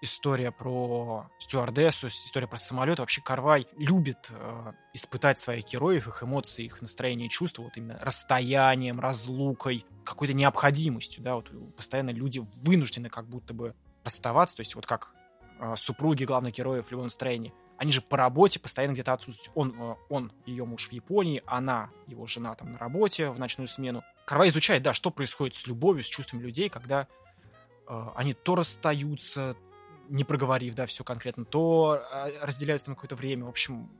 история 0.00 0.52
про 0.52 1.28
стюардессу, 1.36 2.06
история 2.06 2.46
про 2.46 2.56
самолет. 2.56 3.00
Вообще 3.00 3.20
Карвай 3.20 3.66
любит 3.76 4.30
э, 4.30 4.72
испытать 4.94 5.38
своих 5.38 5.66
героев, 5.66 6.08
их 6.08 6.22
эмоции, 6.22 6.64
их 6.64 6.80
настроение 6.80 7.26
и 7.26 7.30
чувства 7.30 7.64
вот 7.64 7.76
именно 7.76 7.98
расстоянием, 8.00 9.00
разлукой, 9.00 9.84
какой-то 10.02 10.32
необходимостью, 10.32 11.22
да, 11.22 11.34
вот 11.34 11.50
постоянно 11.76 12.08
люди 12.08 12.42
вынуждены 12.62 13.10
как 13.10 13.28
будто 13.28 13.52
бы 13.52 13.74
расставаться, 14.04 14.56
то 14.56 14.60
есть 14.60 14.74
вот 14.74 14.86
как 14.86 15.14
э, 15.58 15.74
супруги 15.76 16.24
главных 16.24 16.54
героев 16.54 16.86
в 16.86 16.90
любом 16.90 17.06
настроении, 17.06 17.52
они 17.76 17.92
же 17.92 18.00
по 18.00 18.16
работе 18.16 18.60
постоянно 18.60 18.92
где-то 18.92 19.12
отсутствуют. 19.12 19.52
Он, 19.54 19.80
э, 19.80 19.94
он, 20.08 20.32
ее 20.46 20.64
муж 20.64 20.88
в 20.88 20.92
Японии, 20.92 21.42
она, 21.46 21.90
его 22.06 22.26
жена 22.26 22.54
там 22.54 22.72
на 22.72 22.78
работе 22.78 23.30
в 23.30 23.38
ночную 23.38 23.68
смену. 23.68 24.02
Карвай 24.26 24.48
изучает, 24.48 24.82
да, 24.82 24.92
что 24.94 25.10
происходит 25.10 25.54
с 25.54 25.66
любовью, 25.66 26.02
с 26.02 26.06
чувством 26.06 26.40
людей, 26.40 26.68
когда 26.68 27.08
э, 27.88 28.06
они 28.14 28.32
то 28.32 28.54
расстаются, 28.54 29.56
не 30.08 30.24
проговорив, 30.24 30.74
да, 30.74 30.86
все 30.86 31.04
конкретно, 31.04 31.44
то 31.44 32.00
э, 32.10 32.44
разделяются 32.44 32.90
на 32.90 32.94
какое-то 32.94 33.16
время. 33.16 33.46
В 33.46 33.48
общем, 33.48 33.90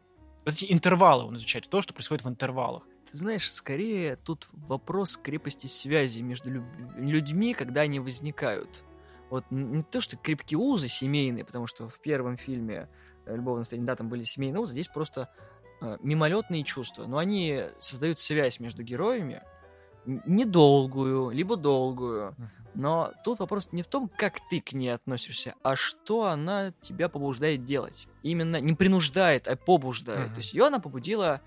эти 0.45 0.71
интервалы 0.71 1.25
он 1.25 1.37
изучает, 1.37 1.69
то, 1.69 1.81
что 1.81 1.95
происходит 1.95 2.25
в 2.25 2.29
интервалах. 2.29 2.85
Ты 3.11 3.19
знаешь, 3.19 3.51
скорее 3.51 4.17
тут 4.17 4.49
вопрос 4.53 5.17
крепости 5.17 5.67
связи 5.67 6.23
между 6.23 6.65
людьми, 6.97 7.55
когда 7.55 7.83
они 7.83 8.01
возникают 8.01 8.85
вот 9.31 9.45
не 9.51 9.83
то, 9.83 10.01
что 10.01 10.17
крепкие 10.17 10.59
узы 10.59 10.89
семейные, 10.89 11.45
потому 11.45 11.67
что 11.67 11.89
в 11.89 12.01
первом 12.01 12.37
фильме 12.37 12.89
э, 13.27 13.35
«Любовное 13.35 13.61
настроение», 13.61 13.87
да, 13.87 13.97
там 13.97 14.09
были 14.09 14.23
семейные 14.23 14.61
узы, 14.61 14.73
здесь 14.73 14.89
просто 14.89 15.29
э, 15.81 15.99
мимолетные 16.01 16.63
чувства, 16.65 17.07
но 17.07 17.19
они 17.19 17.61
создают 17.79 18.19
связь 18.19 18.61
между 18.61 18.83
героями, 18.83 19.43
недолгую, 20.07 21.31
либо 21.31 21.57
долгую, 21.57 22.37
но 22.75 23.13
тут 23.23 23.39
вопрос 23.39 23.71
не 23.73 23.83
в 23.83 23.87
том, 23.87 24.09
как 24.09 24.39
ты 24.51 24.61
к 24.61 24.73
ней 24.73 24.91
относишься, 24.91 25.55
а 25.63 25.77
что 25.77 26.27
она 26.27 26.73
тебя 26.81 27.09
побуждает 27.09 27.65
делать. 27.65 28.09
Именно 28.23 28.61
не 28.61 28.75
принуждает, 28.75 29.47
а 29.49 29.57
побуждает. 29.57 30.29
Uh-huh. 30.29 30.35
То 30.35 30.39
есть 30.39 30.53
ее 30.53 30.67
она 30.67 30.81
побудила 30.81 31.41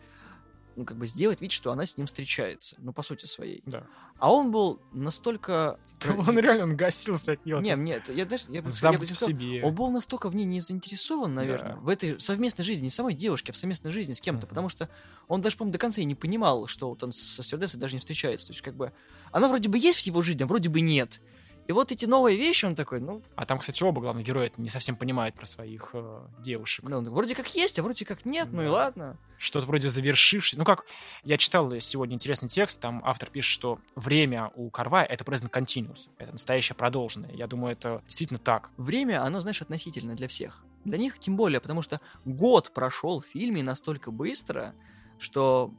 ну, 0.78 0.86
как 0.86 0.96
бы 0.96 1.08
сделать 1.08 1.42
вид, 1.42 1.52
что 1.52 1.72
она 1.72 1.86
с 1.88 1.98
ним 1.98 2.06
встречается, 2.06 2.76
ну, 2.78 2.94
по 2.94 3.02
сути 3.02 3.26
своей. 3.26 3.64
Да. 3.66 3.84
А 4.20 4.32
он 4.32 4.52
был 4.52 4.80
настолько... 4.94 5.80
Он 6.08 6.38
реально 6.38 6.64
он 6.66 6.76
гасился 6.76 7.34
от 7.34 7.46
нее. 7.46 7.60
Нет, 7.60 7.78
нет, 7.78 8.10
я 8.10 8.26
даже... 8.26 8.46
Я, 8.50 8.58
я 8.58 8.62
бы 8.62 8.72
сказал, 8.72 9.04
себе. 9.04 9.64
Он 9.64 9.74
был 9.74 9.90
настолько 9.90 10.30
в 10.30 10.36
ней 10.36 10.46
не 10.46 10.62
заинтересован, 10.62 11.34
наверное, 11.34 11.74
да. 11.74 11.80
в 11.80 11.90
этой 11.90 12.20
совместной 12.20 12.64
жизни, 12.64 12.86
не 12.86 12.90
самой 12.92 13.16
девушки, 13.16 13.50
а 13.50 13.54
в 13.54 13.58
совместной 13.58 13.92
жизни 13.92 14.14
с 14.14 14.22
кем-то, 14.22 14.46
mm-hmm. 14.46 14.50
потому 14.50 14.70
что 14.70 14.90
он 15.28 15.42
даже, 15.42 15.58
по-моему, 15.58 15.74
до 15.74 15.80
конца 15.80 16.02
и 16.02 16.06
не 16.06 16.16
понимал, 16.16 16.68
что 16.68 16.90
вот 16.90 17.04
он 17.04 17.12
со 17.12 17.42
стюардессой 17.42 17.80
даже 17.80 17.96
не 17.96 18.00
встречается. 18.00 18.48
То 18.48 18.54
есть, 18.54 18.62
как 18.62 18.76
бы, 18.76 18.94
она 19.32 19.50
вроде 19.50 19.70
бы 19.70 19.80
есть 19.80 20.00
в 20.00 20.06
его 20.06 20.22
жизни, 20.22 20.44
а 20.44 20.48
вроде 20.48 20.70
бы 20.70 20.82
нет. 20.82 21.20
И 21.68 21.74
вот 21.74 21.92
эти 21.92 22.06
новые 22.06 22.38
вещи, 22.38 22.66
он 22.66 22.76
такой, 22.76 23.02
ну... 23.02 23.22
А 23.36 23.46
там, 23.46 23.60
кстати, 23.60 23.84
оба 23.84 24.00
главных 24.02 24.26
героя 24.26 24.50
не 24.56 24.70
совсем 24.70 24.96
понимают 24.96 25.36
про 25.36 25.46
своих 25.46 25.90
э, 25.94 26.22
девушек. 26.40 26.86
Ну, 26.88 27.02
вроде 27.12 27.36
как 27.36 27.54
есть, 27.56 27.78
а 27.78 27.84
вроде 27.84 28.06
как 28.06 28.26
нет, 28.26 28.50
да. 28.50 28.58
ну 28.58 28.64
и 28.64 28.68
ладно. 28.68 29.18
Что-то 29.38 29.66
вроде 29.66 29.90
завершивший. 29.90 30.58
Ну 30.58 30.64
как, 30.64 30.86
я 31.26 31.38
читал 31.38 31.70
сегодня 31.82 32.16
интересный 32.16 32.48
текст, 32.48 32.80
там 32.80 33.02
автор 33.04 33.30
пишет, 33.30 33.52
что 33.52 33.80
время 33.96 34.52
у 34.56 34.70
Карвая— 34.70 35.06
это 35.08 35.26
present 35.26 35.52
continuous, 35.52 36.10
это 36.18 36.32
настоящее 36.32 36.78
продолженное. 36.78 37.32
Я 37.34 37.48
думаю, 37.48 37.74
это 37.74 38.02
действительно 38.06 38.40
так. 38.40 38.70
Время, 38.78 39.24
оно, 39.24 39.42
знаешь, 39.42 39.62
относительно 39.62 40.16
для 40.16 40.30
всех. 40.30 40.64
Для 40.86 40.98
них 40.98 41.20
тем 41.20 41.36
более, 41.36 41.60
потому 41.60 41.82
что 41.82 42.00
год 42.24 42.72
прошел 42.74 43.20
в 43.20 43.26
фильме 43.26 43.62
настолько 43.62 44.10
быстро, 44.10 44.74
что 45.20 45.74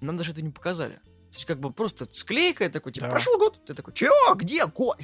нам 0.00 0.16
даже 0.16 0.32
это 0.32 0.40
не 0.40 0.50
показали. 0.50 1.00
То 1.30 1.34
есть 1.34 1.44
как 1.44 1.60
бы 1.60 1.72
просто 1.72 2.06
склейка 2.10 2.68
такой, 2.70 2.92
типа, 2.92 3.06
да. 3.06 3.10
прошел 3.10 3.38
год, 3.38 3.64
ты 3.66 3.74
такой, 3.74 3.92
чё, 3.92 4.12
где 4.34 4.64
год? 4.66 4.98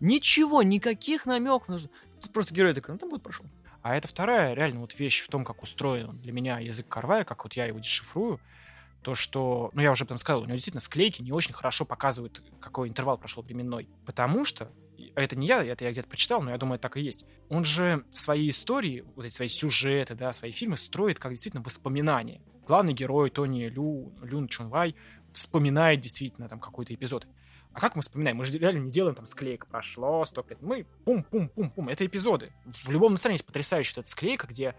Ничего, 0.00 0.62
никаких 0.62 1.26
намеков. 1.26 1.82
Тут 2.22 2.32
просто 2.32 2.54
герой 2.54 2.74
такой, 2.74 2.92
ну 2.92 2.98
там 2.98 3.10
год 3.10 3.22
прошел. 3.22 3.44
А 3.82 3.96
это 3.96 4.08
вторая 4.08 4.54
реально 4.54 4.80
вот 4.80 4.98
вещь 4.98 5.22
в 5.22 5.28
том, 5.28 5.44
как 5.44 5.62
устроен 5.62 6.18
для 6.18 6.32
меня 6.32 6.58
язык 6.58 6.88
Карвая, 6.88 7.24
как 7.24 7.44
вот 7.44 7.52
я 7.54 7.66
его 7.66 7.78
дешифрую, 7.80 8.40
то, 9.02 9.14
что, 9.14 9.70
ну 9.74 9.82
я 9.82 9.92
уже 9.92 10.06
там 10.06 10.16
сказал, 10.16 10.40
у 10.40 10.44
него 10.44 10.54
действительно 10.54 10.80
склейки 10.80 11.20
не 11.20 11.32
очень 11.32 11.52
хорошо 11.52 11.84
показывают, 11.84 12.42
какой 12.60 12.88
интервал 12.88 13.18
прошел 13.18 13.42
временной. 13.42 13.90
Потому 14.06 14.46
что, 14.46 14.70
это 15.14 15.36
не 15.36 15.46
я, 15.46 15.62
это 15.62 15.84
я 15.84 15.90
где-то 15.90 16.08
прочитал, 16.08 16.40
но 16.40 16.50
я 16.50 16.56
думаю, 16.56 16.78
так 16.78 16.96
и 16.96 17.02
есть. 17.02 17.26
Он 17.50 17.64
же 17.64 18.04
свои 18.08 18.48
истории, 18.48 19.04
вот 19.16 19.26
эти 19.26 19.34
свои 19.34 19.48
сюжеты, 19.48 20.14
да, 20.14 20.32
свои 20.32 20.52
фильмы 20.52 20.78
строит 20.78 21.18
как 21.18 21.32
действительно 21.32 21.62
воспоминания. 21.62 22.40
Главный 22.66 22.94
герой 22.94 23.28
Тони 23.28 23.66
Лю, 23.66 24.14
Люн 24.22 24.48
Чунвай 24.48 24.96
вспоминает 25.34 26.00
действительно 26.00 26.48
там 26.48 26.60
какой-то 26.60 26.94
эпизод. 26.94 27.26
А 27.72 27.80
как 27.80 27.96
мы 27.96 28.02
вспоминаем? 28.02 28.36
Мы 28.36 28.44
же 28.44 28.56
реально 28.56 28.84
не 28.84 28.90
делаем 28.90 29.16
там 29.16 29.26
склейка, 29.26 29.66
прошло 29.66 30.24
сто 30.24 30.46
лет. 30.48 30.62
Мы 30.62 30.86
пум-пум-пум-пум. 31.04 31.88
Это 31.88 32.06
эпизоды. 32.06 32.52
В 32.64 32.90
любом 32.90 33.12
настроении 33.12 33.38
есть 33.38 33.44
потрясающая 33.44 34.00
эта 34.00 34.08
склейка, 34.08 34.46
где 34.46 34.76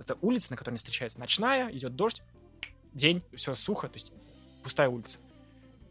это 0.00 0.18
улица, 0.20 0.52
на 0.52 0.56
которой 0.56 0.72
они 0.72 0.78
встречаются, 0.78 1.20
ночная, 1.20 1.70
идет 1.70 1.94
дождь, 1.94 2.22
день, 2.92 3.22
все 3.34 3.54
сухо, 3.54 3.88
то 3.88 3.94
есть 3.94 4.12
пустая 4.64 4.88
улица. 4.88 5.20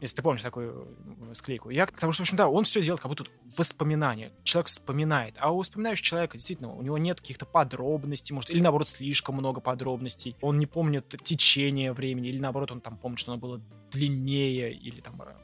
Если 0.02 0.16
ты 0.16 0.22
помнишь 0.22 0.42
такую 0.42 0.88
э, 1.30 1.34
склейку. 1.34 1.70
Я, 1.70 1.86
потому 1.86 2.12
что, 2.12 2.22
в 2.22 2.24
общем, 2.24 2.36
да, 2.36 2.48
он 2.48 2.64
все 2.64 2.82
делает 2.82 3.00
как 3.00 3.08
будто 3.08 3.24
воспоминания. 3.56 4.32
Человек 4.42 4.66
вспоминает. 4.66 5.36
А 5.38 5.52
у 5.52 5.62
вспоминающего 5.62 6.04
человека, 6.04 6.36
действительно, 6.36 6.74
у 6.74 6.82
него 6.82 6.98
нет 6.98 7.20
каких-то 7.20 7.46
подробностей, 7.46 8.34
может, 8.34 8.50
или 8.50 8.60
наоборот, 8.60 8.88
слишком 8.88 9.36
много 9.36 9.60
подробностей. 9.60 10.36
Он 10.40 10.58
не 10.58 10.66
помнит 10.66 11.14
течение 11.22 11.92
времени, 11.92 12.30
или 12.30 12.40
наоборот, 12.40 12.72
он 12.72 12.80
там 12.80 12.96
помнит, 12.96 13.20
что 13.20 13.30
оно 13.30 13.40
было 13.40 13.60
длиннее, 13.92 14.72
или 14.72 15.00
там 15.00 15.22
э, 15.22 15.36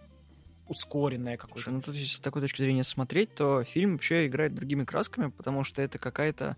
ускоренное 0.67 1.37
какое-то. 1.37 1.71
Ну, 1.71 1.81
тут, 1.81 1.95
если 1.95 2.17
с 2.17 2.21
такой 2.21 2.43
точки 2.43 2.61
зрения 2.61 2.83
смотреть, 2.83 3.37
то 3.37 3.63
фильм 3.63 3.93
вообще 3.93 4.27
играет 4.27 4.57
другими 4.57 4.85
красками, 4.85 5.31
потому 5.31 5.63
что 5.63 5.83
это 5.83 6.01
какая-то 6.01 6.57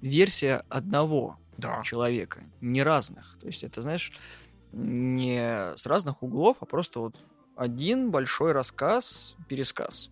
версия 0.00 0.64
одного 0.68 1.38
да. 1.56 1.80
человека, 1.84 2.42
не 2.60 2.82
разных. 2.82 3.38
То 3.40 3.46
есть 3.46 3.62
это, 3.62 3.82
знаешь, 3.82 4.10
не 4.72 5.76
с 5.76 5.86
разных 5.86 6.22
углов, 6.22 6.58
а 6.60 6.66
просто 6.66 7.00
вот 7.00 7.16
один 7.56 8.10
большой 8.10 8.52
рассказ, 8.52 9.36
пересказ 9.48 10.10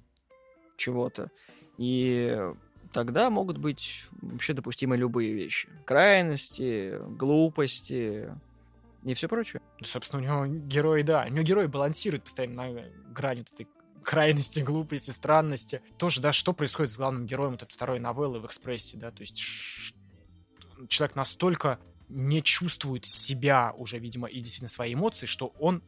чего-то. 0.76 1.30
И 1.76 2.36
тогда 2.92 3.30
могут 3.30 3.59
быть 3.59 4.06
вообще 4.20 4.52
допустимы 4.52 4.96
любые 4.96 5.32
вещи. 5.32 5.68
Крайности, 5.84 6.98
глупости 7.16 8.32
и 9.04 9.14
все 9.14 9.28
прочее. 9.28 9.62
Собственно, 9.82 10.22
у 10.22 10.44
него 10.46 10.59
герой, 10.66 11.02
да, 11.02 11.24
у 11.26 11.32
него 11.32 11.42
герой 11.42 11.68
балансирует 11.68 12.24
постоянно 12.24 12.72
на 12.72 12.82
грани 13.12 13.40
вот 13.40 13.52
этой 13.52 13.68
крайности, 14.02 14.61
глупости, 14.66 15.11
странности. 15.11 15.82
Тоже, 15.96 16.20
да, 16.20 16.32
что 16.32 16.52
происходит 16.52 16.92
с 16.92 16.96
главным 16.96 17.26
героем 17.26 17.52
вот 17.52 17.62
этой 17.62 17.72
второй 17.72 18.00
новеллы 18.00 18.40
в 18.40 18.46
«Экспрессе», 18.46 18.96
да, 18.96 19.11
то 19.11 19.20
есть 19.20 19.42
человек 20.88 21.16
настолько 21.16 21.78
не 22.09 22.42
чувствует 22.42 23.04
себя 23.04 23.72
уже, 23.76 23.98
видимо, 23.98 24.28
и 24.28 24.40
действительно 24.40 24.68
свои 24.68 24.94
эмоции, 24.94 25.26
что 25.26 25.48
он 25.59 25.82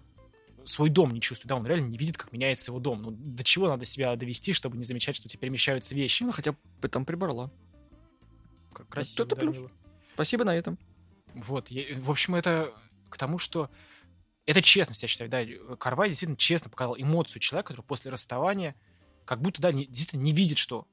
свой 0.65 0.91
дом 0.91 1.13
не 1.13 1.21
чувствует, 1.21 1.49
да, 1.49 1.57
он 1.57 1.67
реально 1.67 1.87
не 1.87 1.97
видит, 1.97 2.19
как 2.19 2.33
меняется 2.33 2.71
его 2.71 2.81
дом. 2.81 3.03
Ну, 3.03 3.11
до 3.11 3.43
чего 3.45 3.69
надо 3.69 3.85
себя 3.85 4.15
довести, 4.17 4.53
чтобы 4.53 4.77
не 4.77 4.83
замечать, 4.83 5.17
что 5.17 5.27
у 5.27 5.29
тебя 5.29 5.41
перемещаются 5.41 5.95
вещи? 5.95 6.23
Ну, 6.23 6.33
хотя 6.33 6.53
бы 6.53 6.89
там 6.89 7.05
прибрала. 7.05 7.51
Как 8.73 8.89
красиво, 8.89 9.25
это 9.25 9.37
да, 9.37 9.41
плюс. 9.41 9.59
Спасибо 10.15 10.45
на 10.45 10.55
этом. 10.55 10.79
Вот, 11.35 11.69
я, 11.69 11.99
в 11.99 12.11
общем, 12.11 12.35
это 12.35 12.75
к 13.09 13.17
тому, 13.17 13.39
что 13.39 13.71
это 14.47 14.63
честность, 14.63 15.03
я 15.03 15.09
считаю, 15.09 15.31
да, 15.31 15.45
Карвай 15.77 16.09
действительно 16.09 16.37
честно 16.37 16.71
показал 16.71 16.97
эмоцию 16.99 17.41
человека, 17.41 17.69
который 17.69 17.87
после 17.87 18.11
расставания 18.11 18.75
как 19.25 19.41
будто, 19.41 19.63
да, 19.63 19.73
не, 19.73 19.87
действительно 19.87 20.23
не 20.23 20.33
видит, 20.33 20.59
что 20.59 20.89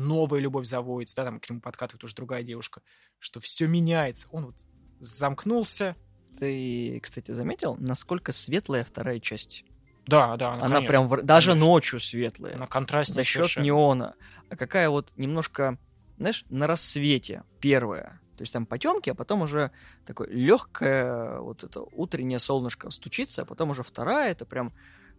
новая 0.00 0.40
любовь 0.40 0.66
заводится, 0.66 1.16
да, 1.16 1.24
там 1.24 1.40
к 1.40 1.48
нему 1.48 1.60
подкатывает 1.60 2.02
уже 2.04 2.14
другая 2.14 2.42
девушка, 2.42 2.82
что 3.18 3.40
все 3.40 3.66
меняется. 3.66 4.28
Он 4.32 4.46
вот 4.46 4.56
замкнулся. 4.98 5.96
Ты, 6.38 7.00
кстати, 7.02 7.32
заметил, 7.32 7.76
насколько 7.78 8.32
светлая 8.32 8.84
вторая 8.84 9.20
часть? 9.20 9.64
Да, 10.06 10.36
да. 10.36 10.54
Она, 10.54 10.66
она 10.66 10.80
прям 10.82 11.08
в... 11.08 11.22
даже 11.22 11.50
конечно. 11.50 11.66
ночью 11.66 12.00
светлая. 12.00 12.56
На 12.56 12.66
контрасте 12.66 13.14
За 13.14 13.24
счет 13.24 13.42
совершенно. 13.44 13.64
неона. 13.64 14.14
А 14.48 14.56
какая 14.56 14.88
вот 14.90 15.12
немножко, 15.16 15.78
знаешь, 16.18 16.44
на 16.48 16.66
рассвете 16.66 17.44
первая. 17.60 18.20
То 18.36 18.42
есть 18.42 18.52
там 18.52 18.64
потемки, 18.64 19.10
а 19.10 19.14
потом 19.14 19.42
уже 19.42 19.70
такое 20.06 20.28
легкое 20.28 21.40
вот 21.40 21.62
это 21.62 21.82
утреннее 21.82 22.38
солнышко 22.38 22.90
стучится, 22.90 23.42
а 23.42 23.44
потом 23.44 23.70
уже 23.70 23.82
вторая, 23.82 24.32
это 24.32 24.46
прям 24.46 24.72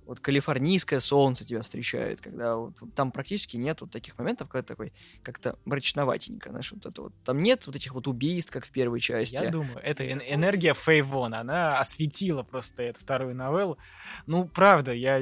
вот 0.05 0.19
калифорнийское 0.19 0.99
солнце 0.99 1.45
тебя 1.45 1.61
встречает, 1.61 2.21
когда 2.21 2.55
вот, 2.55 2.73
там 2.95 3.11
практически 3.11 3.57
нет 3.57 3.81
вот 3.81 3.91
таких 3.91 4.17
моментов, 4.17 4.49
когда 4.49 4.63
такой 4.63 4.93
как-то 5.23 5.57
мрачноватенько, 5.65 6.49
знаешь, 6.49 6.71
вот 6.71 6.85
это 6.85 7.01
вот. 7.03 7.13
Там 7.23 7.39
нет 7.39 7.65
вот 7.67 7.75
этих 7.75 7.93
вот 7.93 8.07
убийств, 8.07 8.51
как 8.51 8.65
в 8.65 8.71
первой 8.71 8.99
части. 8.99 9.41
Я 9.41 9.49
думаю, 9.49 9.77
это 9.83 10.09
энергия 10.11 10.73
Фейвон, 10.73 11.33
она 11.33 11.79
осветила 11.79 12.43
просто 12.43 12.83
эту 12.83 12.99
вторую 13.01 13.35
новеллу. 13.35 13.77
Ну, 14.25 14.45
правда, 14.45 14.93
я 14.93 15.21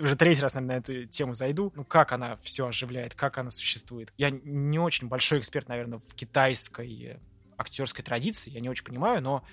уже 0.00 0.16
третий 0.16 0.42
раз, 0.42 0.54
наверное, 0.54 0.76
на 0.76 0.80
эту 0.80 1.06
тему 1.06 1.34
зайду. 1.34 1.72
Ну, 1.76 1.84
как 1.84 2.12
она 2.12 2.36
все 2.36 2.66
оживляет, 2.66 3.14
как 3.14 3.38
она 3.38 3.50
существует. 3.50 4.12
Я 4.16 4.30
не 4.30 4.78
очень 4.78 5.08
большой 5.08 5.40
эксперт, 5.40 5.68
наверное, 5.68 5.98
в 5.98 6.14
китайской 6.14 7.18
актерской 7.56 8.04
традиции, 8.04 8.50
я 8.50 8.60
не 8.60 8.70
очень 8.70 8.84
понимаю, 8.84 9.20
но 9.20 9.44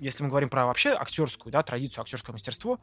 если 0.00 0.24
мы 0.24 0.30
говорим 0.30 0.48
про 0.48 0.66
вообще 0.66 0.90
актерскую, 0.90 1.52
да, 1.52 1.62
традицию, 1.62 2.02
актерское 2.02 2.32
мастерство, 2.32 2.80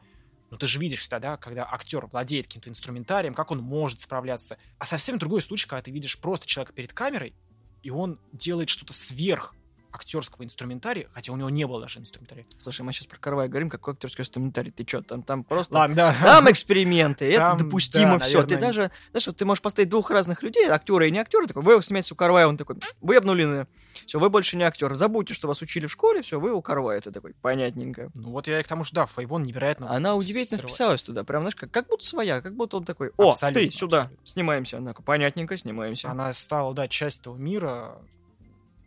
ну 0.54 0.58
ты 0.58 0.68
же 0.68 0.78
видишь 0.78 1.00
всегда, 1.00 1.18
да, 1.18 1.36
когда 1.36 1.68
актер 1.68 2.06
владеет 2.06 2.46
каким-то 2.46 2.70
инструментарием, 2.70 3.34
как 3.34 3.50
он 3.50 3.58
может 3.58 4.00
справляться. 4.00 4.56
А 4.78 4.86
совсем 4.86 5.18
другой 5.18 5.42
случай, 5.42 5.66
когда 5.66 5.82
ты 5.82 5.90
видишь 5.90 6.16
просто 6.16 6.46
человека 6.46 6.72
перед 6.72 6.92
камерой, 6.92 7.34
и 7.82 7.90
он 7.90 8.20
делает 8.30 8.68
что-то 8.68 8.92
сверх 8.92 9.52
актерского 9.94 10.44
инструментария, 10.44 11.08
хотя 11.12 11.32
у 11.32 11.36
него 11.36 11.48
не 11.50 11.66
было 11.66 11.82
даже 11.82 12.00
инструментария. 12.00 12.44
Слушай, 12.58 12.82
мы 12.82 12.92
сейчас 12.92 13.06
про 13.06 13.16
Карвая 13.18 13.48
говорим, 13.48 13.70
какой 13.70 13.94
актерский 13.94 14.22
инструментарий? 14.22 14.72
Ты 14.72 14.84
что, 14.86 15.02
там, 15.02 15.22
там 15.22 15.44
просто... 15.44 15.74
Ладно, 15.74 15.94
да. 15.94 16.16
Там 16.20 16.50
эксперименты, 16.50 17.32
Там, 17.36 17.56
это 17.56 17.64
допустимо 17.64 18.18
да, 18.18 18.24
все. 18.24 18.42
Ты 18.42 18.54
наверное, 18.54 18.66
даже, 18.66 18.90
знаешь, 19.12 19.26
вот 19.26 19.36
ты 19.36 19.44
можешь 19.44 19.62
поставить 19.62 19.88
двух 19.88 20.10
разных 20.10 20.42
людей, 20.42 20.68
актера 20.68 21.06
и 21.06 21.10
не 21.10 21.18
актера, 21.18 21.46
такой, 21.46 21.62
вы 21.62 21.80
снимаете 21.82 22.12
у 22.12 22.16
Карвая, 22.16 22.48
он 22.48 22.56
такой, 22.56 22.76
вы 23.00 23.16
обнулены. 23.16 23.66
Все, 24.06 24.18
вы 24.18 24.28
больше 24.30 24.56
не 24.56 24.64
актер. 24.64 24.94
Забудьте, 24.96 25.32
что 25.34 25.46
вас 25.48 25.62
учили 25.62 25.86
в 25.86 25.92
школе, 25.92 26.22
все, 26.22 26.40
вы 26.40 26.52
у 26.52 26.60
Карвая. 26.60 27.00
Ты 27.00 27.10
такой, 27.12 27.34
понятненько. 27.40 28.10
Ну 28.14 28.30
вот 28.30 28.48
я 28.48 28.60
и 28.60 28.62
к 28.62 28.68
тому, 28.68 28.84
что 28.84 28.96
да, 28.96 29.06
Фейвон 29.06 29.44
невероятно... 29.44 29.90
Она 29.90 30.16
удивительно 30.16 30.58
срыва- 30.58 30.68
вписалась 30.68 31.02
туда, 31.02 31.22
прям, 31.24 31.42
знаешь, 31.42 31.56
как, 31.56 31.70
как 31.70 31.88
будто 31.88 32.04
своя, 32.04 32.40
как 32.40 32.54
будто 32.56 32.76
он 32.76 32.84
такой, 32.84 33.12
о, 33.16 33.30
Абсолютно, 33.30 33.62
ты 33.62 33.70
сюда, 33.70 33.98
абсолютно. 34.02 34.26
снимаемся. 34.26 34.78
Она 34.78 34.92
понятненько, 34.92 35.56
снимаемся. 35.56 36.10
Она 36.10 36.32
стала, 36.32 36.74
да, 36.74 36.88
часть 36.88 37.20
этого 37.20 37.36
мира. 37.36 37.98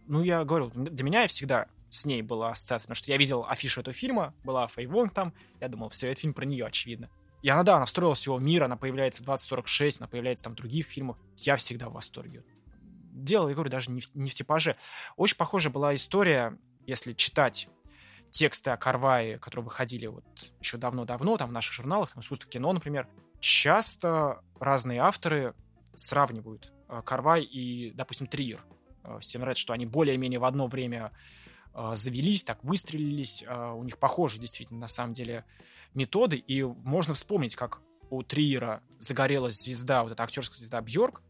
Ну, 0.07 0.23
я 0.23 0.43
говорю, 0.43 0.69
для 0.73 1.03
меня 1.03 1.27
всегда 1.27 1.67
с 1.89 2.05
ней 2.05 2.21
была 2.21 2.49
ассоциация, 2.49 2.87
потому 2.87 2.95
что 2.95 3.11
я 3.11 3.17
видел 3.17 3.45
афишу 3.47 3.81
этого 3.81 3.93
фильма, 3.93 4.33
была 4.43 4.67
Фэй 4.67 4.87
Вонг 4.87 5.13
там, 5.13 5.33
я 5.59 5.67
думал, 5.67 5.89
все, 5.89 6.09
это 6.09 6.21
фильм 6.21 6.33
про 6.33 6.45
нее, 6.45 6.65
очевидно. 6.65 7.09
И 7.43 7.49
она, 7.49 7.63
да, 7.63 7.75
она 7.77 7.85
встроилась 7.85 8.23
в 8.23 8.25
его 8.25 8.39
мир, 8.39 8.63
она 8.63 8.77
появляется 8.77 9.21
в 9.21 9.25
2046, 9.25 10.01
она 10.01 10.07
появляется 10.07 10.43
там 10.43 10.53
в 10.53 10.57
других 10.57 10.87
фильмах. 10.87 11.17
Я 11.37 11.55
всегда 11.55 11.87
в 11.89 11.93
восторге. 11.93 12.43
Дело, 13.11 13.47
я 13.47 13.53
говорю, 13.53 13.69
даже 13.69 13.91
не 13.91 14.01
в, 14.01 14.13
не 14.15 14.29
в 14.29 14.33
типаже. 14.33 14.75
Очень 15.15 15.37
похожая 15.37 15.71
была 15.71 15.95
история, 15.95 16.57
если 16.85 17.13
читать 17.13 17.69
тексты 18.31 18.71
о 18.71 18.77
Карвае, 18.77 19.37
которые 19.37 19.65
выходили 19.65 20.07
вот 20.07 20.25
еще 20.59 20.77
давно-давно, 20.77 21.37
там 21.37 21.49
в 21.49 21.53
наших 21.53 21.73
журналах, 21.73 22.11
там 22.11 22.21
искусство 22.21 22.49
кино, 22.49 22.73
например, 22.73 23.07
часто 23.39 24.41
разные 24.59 24.99
авторы 24.99 25.53
сравнивают 25.95 26.73
э, 26.89 27.01
Карвай 27.05 27.43
и, 27.43 27.91
допустим, 27.91 28.27
Триер. 28.27 28.63
Э, 29.07 29.19
Всем 29.19 29.41
нравится, 29.41 29.61
что 29.61 29.73
они 29.73 29.85
более-менее 29.85 30.39
в 30.39 30.45
одно 30.45 30.67
время 30.67 31.11
э, 31.73 31.91
завелись, 31.95 32.43
так 32.43 32.63
выстрелились. 32.63 33.43
э, 33.47 33.71
У 33.71 33.83
них 33.83 33.97
похожи 33.97 34.39
действительно, 34.39 34.81
на 34.81 34.87
самом 34.87 35.13
деле, 35.13 35.45
методы. 35.93 36.37
И 36.37 36.63
можно 36.63 37.13
вспомнить, 37.13 37.55
как 37.55 37.81
у 38.09 38.21
Триера 38.23 38.81
загорелась 38.99 39.55
звезда, 39.61 40.03
вот 40.03 40.11
эта 40.11 40.23
актерская 40.23 40.57
звезда 40.57 40.81
Бьорк, 40.81 41.21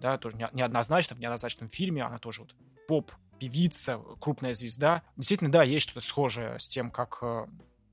да, 0.00 0.18
тоже 0.18 0.36
не- 0.36 0.48
неоднозначно, 0.52 1.16
в 1.16 1.20
неоднозначном 1.20 1.68
фильме, 1.68 2.02
она 2.02 2.18
тоже 2.18 2.42
вот 2.42 2.54
поп, 2.88 3.12
певица, 3.38 4.00
крупная 4.20 4.54
звезда. 4.54 5.02
Действительно, 5.16 5.50
да, 5.52 5.62
есть 5.62 5.84
что-то 5.84 6.00
схожее 6.00 6.58
с 6.58 6.68
тем, 6.68 6.90
как 6.90 7.22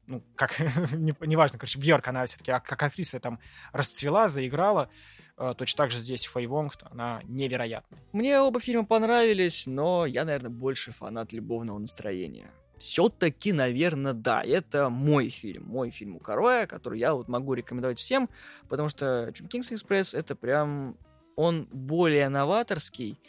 ну, 0.07 0.21
как, 0.35 0.59
не- 0.93 1.15
неважно, 1.27 1.57
короче, 1.59 1.79
Бьорк, 1.79 2.07
она 2.09 2.25
все-таки 2.25 2.51
как 2.51 2.81
актриса 2.83 3.19
там 3.19 3.39
расцвела, 3.71 4.27
заиграла. 4.27 4.89
Э, 5.37 5.53
Точно 5.57 5.77
так 5.77 5.91
же 5.91 5.99
здесь 5.99 6.25
Фэй 6.25 6.47
Вонг, 6.47 6.73
она 6.91 7.21
невероятная. 7.23 8.01
Мне 8.11 8.39
оба 8.39 8.59
фильма 8.59 8.85
понравились, 8.85 9.65
но 9.67 10.05
я, 10.05 10.25
наверное, 10.25 10.51
больше 10.51 10.91
фанат 10.91 11.33
любовного 11.33 11.79
настроения. 11.79 12.51
Все-таки, 12.77 13.53
наверное, 13.53 14.13
да, 14.13 14.43
это 14.43 14.89
мой 14.89 15.29
фильм, 15.29 15.65
мой 15.65 15.89
фильм 15.91 16.17
у 16.17 16.19
Карвая, 16.19 16.67
который 16.67 16.99
я 16.99 17.13
вот 17.13 17.27
могу 17.29 17.53
рекомендовать 17.53 17.97
всем, 17.97 18.29
потому 18.67 18.89
что 18.89 19.31
Чумкингс 19.33 19.71
Экспресс 19.71 20.13
это 20.13 20.35
прям, 20.35 20.97
он 21.35 21.67
более 21.71 22.27
новаторский, 22.29 23.19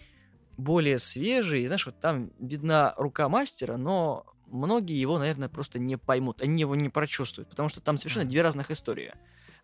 более 0.57 0.99
свежий, 0.99 1.67
знаешь, 1.67 1.87
вот 1.87 2.01
там 2.01 2.33
видна 2.41 2.95
рука 2.97 3.29
мастера, 3.29 3.77
но 3.77 4.27
многие 4.47 5.01
его, 5.01 5.19
наверное, 5.19 5.49
просто 5.49 5.79
не 5.79 5.97
поймут, 5.97 6.43
они 6.43 6.61
его 6.63 6.75
не 6.75 6.89
прочувствуют, 6.89 7.49
потому 7.49 7.69
что 7.69 7.81
там 7.81 7.97
совершенно 7.97 8.25
две 8.25 8.43
разных 8.43 8.71
истории. 8.71 9.15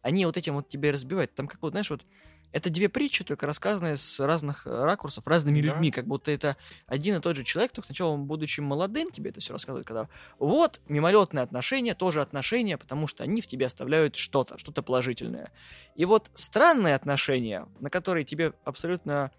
Они 0.02 0.26
вот 0.26 0.36
этим 0.36 0.54
вот 0.54 0.68
тебе 0.68 0.90
разбивают, 0.90 1.34
там 1.34 1.46
как 1.46 1.60
вот, 1.62 1.72
знаешь, 1.72 1.90
вот 1.90 2.04
это 2.52 2.68
две 2.70 2.88
притчи, 2.88 3.22
только 3.22 3.46
рассказанные 3.46 3.96
с 3.96 4.18
разных 4.18 4.66
э, 4.66 4.70
ракурсов, 4.84 5.26
разными 5.28 5.60
Да. 5.60 5.68
людьми, 5.68 5.90
как 5.90 6.06
будто 6.06 6.32
это 6.32 6.56
один 6.86 7.16
и 7.16 7.20
тот 7.20 7.36
же 7.36 7.44
человек, 7.44 7.72
только 7.72 7.86
сначала, 7.86 8.16
будучи 8.16 8.60
молодым, 8.60 9.10
тебе 9.10 9.30
это 9.30 9.40
все 9.40 9.52
рассказывает, 9.52 9.86
когда 9.86 10.08
вот 10.38 10.80
мимолетные 10.88 11.42
отношения, 11.42 11.94
тоже 11.94 12.20
отношения, 12.20 12.76
потому 12.76 13.06
что 13.06 13.22
они 13.22 13.40
в 13.40 13.46
тебе 13.46 13.66
оставляют 13.66 14.16
что-то, 14.16 14.58
что-то 14.58 14.82
положительное. 14.82 15.52
И 15.94 16.04
вот 16.04 16.30
странные 16.34 16.94
отношения, 16.96 17.68
на 17.78 17.88
которые 17.90 18.24
тебе 18.24 18.52
абсолютно 18.64 19.30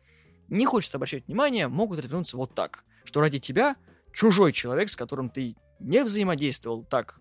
не 0.47 0.66
хочется 0.66 0.97
обращать 0.97 1.28
внимание, 1.28 1.68
могут 1.68 1.99
развернуться 1.99 2.38
вот 2.38 2.53
так, 2.55 2.84
что 3.03 3.20
ради 3.20 3.39
тебя 3.39 3.76
чужой 4.14 4.53
человек, 4.53 4.89
с 4.89 4.95
которым 4.95 5.30
ты 5.30 5.55
не 5.80 6.03
взаимодействовал 6.03 6.84
так 6.84 7.20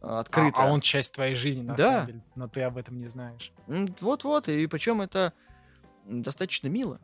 э, 0.00 0.06
А, 0.06 0.20
открыто. 0.20 0.56
а 0.62 0.66
он 0.70 0.80
часть 0.80 1.14
твоей 1.14 1.34
жизни, 1.34 1.62
на 1.62 1.74
Да. 1.76 1.90
самом 1.92 2.06
деле. 2.06 2.24
Но 2.34 2.48
ты 2.48 2.62
об 2.62 2.76
этом 2.76 2.98
не 2.98 3.06
знаешь. 3.08 3.52
Вот-вот, 3.66 4.48
и 4.48 4.66
причем 4.66 5.00
это 5.00 5.32
достаточно 6.06 6.68
мило. 6.68 7.00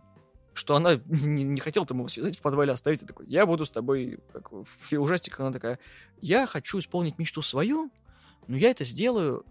Что 0.55 0.77
она 0.77 0.95
не, 1.07 1.45
не 1.45 1.61
хотела 1.61 1.85
там 1.87 1.99
его 1.99 2.09
связать 2.09 2.37
в 2.39 2.41
подвале, 2.43 2.73
оставить 2.73 3.03
и 3.03 3.07
такой, 3.07 3.27
я 3.27 3.45
буду 3.47 3.67
с 3.67 3.71
тобой, 3.71 4.21
как 4.33 4.53
в 4.53 4.93
ужастиках, 4.93 5.41
она 5.41 5.53
такая, 5.53 5.79
я 6.21 6.47
хочу 6.47 6.79
исполнить 6.79 7.19
мечту 7.19 7.43
свою, 7.43 7.91
но 8.47 8.57
я 8.57 8.71
это 8.71 8.85
сделаю 8.85 9.45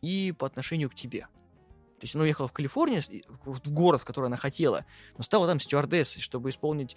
и 0.00 0.32
по 0.38 0.46
отношению 0.46 0.90
к 0.90 0.94
тебе. 0.94 1.22
То 1.98 2.04
есть 2.04 2.14
она 2.14 2.22
уехала 2.22 2.46
в 2.46 2.52
Калифорнию, 2.52 3.02
в 3.44 3.72
город, 3.72 4.00
в 4.00 4.04
который 4.04 4.26
она 4.26 4.36
хотела, 4.36 4.84
но 5.16 5.24
стала 5.24 5.48
там 5.48 5.58
стюардессой, 5.58 6.22
чтобы 6.22 6.50
исполнить, 6.50 6.96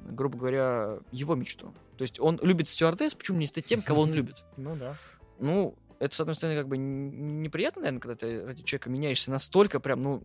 грубо 0.00 0.36
говоря, 0.36 0.98
его 1.10 1.34
мечту. 1.34 1.72
То 1.96 2.02
есть 2.02 2.20
он 2.20 2.38
любит 2.42 2.68
стюардесс, 2.68 3.14
почему 3.14 3.38
не 3.38 3.46
стать 3.46 3.64
тем, 3.64 3.80
кого 3.80 4.02
он 4.02 4.12
любит? 4.12 4.44
Ну 4.58 4.76
да. 4.76 4.98
Ну, 5.38 5.74
это, 6.00 6.14
с 6.14 6.20
одной 6.20 6.34
стороны, 6.34 6.58
как 6.58 6.68
бы 6.68 6.76
неприятно, 6.76 7.82
наверное, 7.82 8.00
когда 8.00 8.16
ты 8.16 8.44
ради 8.44 8.62
человека 8.62 8.90
меняешься 8.90 9.30
настолько 9.30 9.80
прям, 9.80 10.02
ну, 10.02 10.22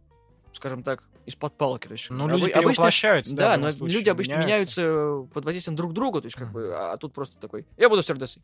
скажем 0.54 0.84
так, 0.84 1.04
из-под 1.26 1.58
палки. 1.58 1.88
То 1.88 1.94
есть, 1.94 2.10
Ну, 2.10 2.28
люди 2.28 2.50
обычно- 2.50 2.90
да, 3.36 3.58
но 3.58 3.72
случае, 3.72 3.98
люди 4.00 4.10
обычно 4.10 4.38
меняются. 4.38 5.28
под 5.34 5.46
воздействием 5.46 5.76
друг 5.76 5.94
друга, 5.94 6.22
то 6.22 6.26
есть, 6.28 6.36
как 6.38 6.48
Мгм. 6.48 6.54
бы, 6.54 6.74
а 6.76 6.98
тут 6.98 7.14
просто 7.14 7.38
такой, 7.38 7.66
я 7.78 7.88
буду 7.90 8.02
стюардессой. 8.02 8.42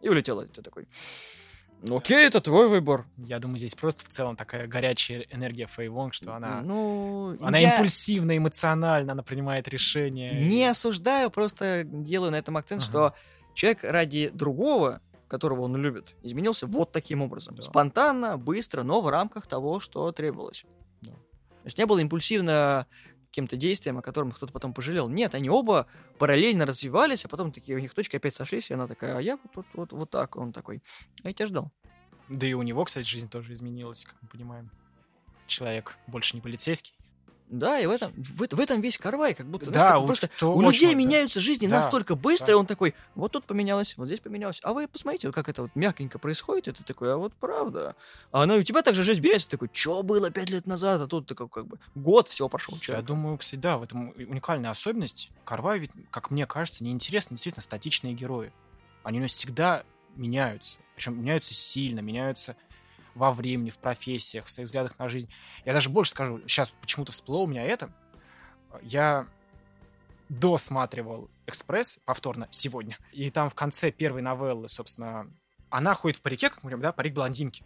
И 0.00 0.08
улетела. 0.08 0.44
Ты 0.46 0.62
такой, 0.62 0.88
ну 1.82 1.98
окей, 1.98 2.26
это 2.26 2.40
твой 2.40 2.68
выбор. 2.68 3.04
Я 3.18 3.38
думаю, 3.38 3.58
здесь 3.58 3.74
просто 3.74 4.04
в 4.04 4.08
целом 4.08 4.34
такая 4.34 4.66
горячая 4.66 5.26
энергия 5.30 5.66
Фэй 5.66 5.88
Вонг, 5.88 6.14
что 6.14 6.34
она... 6.34 6.62
Ну, 6.62 7.36
Она 7.40 7.58
я 7.58 7.74
импульсивна, 7.74 8.36
эмоциональна, 8.36 9.12
она 9.12 9.22
принимает 9.22 9.68
решения. 9.68 10.32
не 10.48 10.64
осуждаю, 10.64 11.30
просто 11.30 11.82
делаю 11.84 12.32
на 12.32 12.36
этом 12.36 12.56
акцент, 12.56 12.80
Ага. 12.82 12.88
что 12.90 13.14
человек 13.54 13.84
ради 13.84 14.30
другого, 14.32 15.00
которого 15.32 15.62
он 15.62 15.74
любит, 15.76 16.14
изменился 16.22 16.66
вот 16.66 16.92
таким 16.92 17.22
образом. 17.22 17.54
Да. 17.54 17.62
Спонтанно, 17.62 18.36
быстро, 18.36 18.82
но 18.82 19.00
в 19.00 19.08
рамках 19.08 19.46
того, 19.46 19.80
что 19.80 20.12
требовалось. 20.12 20.66
Да. 21.00 21.12
То 21.12 21.64
есть 21.64 21.78
не 21.78 21.86
было 21.86 22.00
импульсивно 22.00 22.86
каким-то 23.28 23.56
действием, 23.56 23.96
о 23.96 24.02
котором 24.02 24.30
кто-то 24.30 24.52
потом 24.52 24.74
пожалел. 24.74 25.08
Нет, 25.08 25.34
они 25.34 25.48
оба 25.48 25.86
параллельно 26.18 26.66
развивались, 26.66 27.24
а 27.24 27.28
потом 27.28 27.50
такие 27.50 27.78
у 27.78 27.80
них 27.80 27.94
точки 27.94 28.16
опять 28.16 28.34
сошлись, 28.34 28.70
и 28.70 28.74
она 28.74 28.86
такая, 28.86 29.16
а 29.16 29.22
я 29.22 29.38
вот, 29.42 29.52
вот, 29.54 29.66
вот, 29.72 29.92
вот 29.92 30.10
так. 30.10 30.36
Он 30.36 30.52
такой, 30.52 30.82
а 31.24 31.28
я 31.28 31.32
тебя 31.32 31.46
ждал. 31.46 31.72
Да 32.28 32.46
и 32.46 32.52
у 32.52 32.60
него, 32.60 32.84
кстати, 32.84 33.06
жизнь 33.06 33.30
тоже 33.30 33.54
изменилась, 33.54 34.04
как 34.04 34.16
мы 34.20 34.28
понимаем. 34.28 34.70
Человек 35.46 35.96
больше 36.06 36.36
не 36.36 36.42
полицейский. 36.42 36.92
Да, 37.52 37.78
и 37.78 37.84
в 37.84 37.90
этом, 37.90 38.10
в, 38.16 38.46
в 38.46 38.60
этом 38.60 38.80
весь 38.80 38.96
карвай, 38.96 39.34
как 39.34 39.46
будто, 39.46 39.66
знаешь, 39.66 39.90
Да, 39.90 39.98
у, 39.98 40.06
просто 40.06 40.30
у 40.40 40.62
людей 40.62 40.86
вот, 40.86 40.92
да. 40.92 40.98
меняются 40.98 41.38
жизни 41.38 41.66
Да, 41.66 41.76
настолько 41.76 42.16
быстро, 42.16 42.46
да. 42.46 42.52
и 42.52 42.56
он 42.56 42.64
такой, 42.64 42.94
вот 43.14 43.32
тут 43.32 43.44
поменялось, 43.44 43.94
вот 43.98 44.06
здесь 44.06 44.20
поменялось. 44.20 44.58
А 44.62 44.72
вы 44.72 44.88
посмотрите, 44.88 45.30
как 45.32 45.50
это 45.50 45.60
вот 45.60 45.70
мягенько 45.74 46.18
происходит, 46.18 46.68
и 46.68 46.72
ты 46.72 46.82
такой, 46.82 47.12
а 47.12 47.18
вот 47.18 47.34
правда. 47.34 47.94
А 48.30 48.44
она 48.44 48.54
у 48.54 48.62
тебя 48.62 48.80
также 48.80 49.02
жизнь 49.02 49.20
меняется, 49.20 49.50
такой, 49.50 49.68
что 49.70 50.02
было 50.02 50.30
пять 50.30 50.48
лет 50.48 50.66
назад, 50.66 51.02
а 51.02 51.06
тут 51.06 51.26
такой 51.26 51.46
как 51.50 51.66
бы 51.66 51.78
год 51.94 52.28
всего 52.28 52.48
прошел. 52.48 52.72
Я 52.76 52.80
человек. 52.80 53.04
думаю, 53.04 53.36
кстати, 53.36 53.60
да, 53.60 53.76
в 53.76 53.82
этом 53.82 54.14
уникальная 54.16 54.70
особенность. 54.70 55.28
Карвай 55.44 55.78
ведь, 55.78 55.90
как 56.10 56.30
мне 56.30 56.46
кажется, 56.46 56.82
неинтересны 56.84 57.34
действительно 57.36 57.62
статичные 57.62 58.14
герои. 58.14 58.50
Они 59.02 59.18
у 59.18 59.22
нас 59.22 59.32
всегда 59.32 59.84
меняются. 60.16 60.78
Причем 60.94 61.18
меняются 61.20 61.52
сильно, 61.52 62.00
меняются 62.00 62.56
во 63.14 63.32
времени, 63.32 63.70
в 63.70 63.78
профессиях, 63.78 64.46
в 64.46 64.50
своих 64.50 64.66
взглядах 64.66 64.98
на 64.98 65.08
жизнь. 65.08 65.28
Я 65.64 65.72
даже 65.72 65.90
больше 65.90 66.12
скажу, 66.12 66.40
сейчас 66.46 66.74
почему-то 66.80 67.12
всплыло 67.12 67.42
у 67.42 67.46
меня 67.46 67.62
это. 67.62 67.92
Я 68.82 69.26
досматривал 70.28 71.30
«Экспресс» 71.46 72.00
повторно 72.04 72.48
сегодня. 72.50 72.96
И 73.12 73.28
там 73.30 73.50
в 73.50 73.54
конце 73.54 73.90
первой 73.90 74.22
новеллы, 74.22 74.68
собственно, 74.68 75.30
она 75.68 75.94
ходит 75.94 76.18
в 76.18 76.22
парике, 76.22 76.48
как 76.48 76.62
мы 76.62 76.70
говорим, 76.70 76.82
да, 76.82 76.92
парик 76.92 77.14
блондинки. 77.14 77.64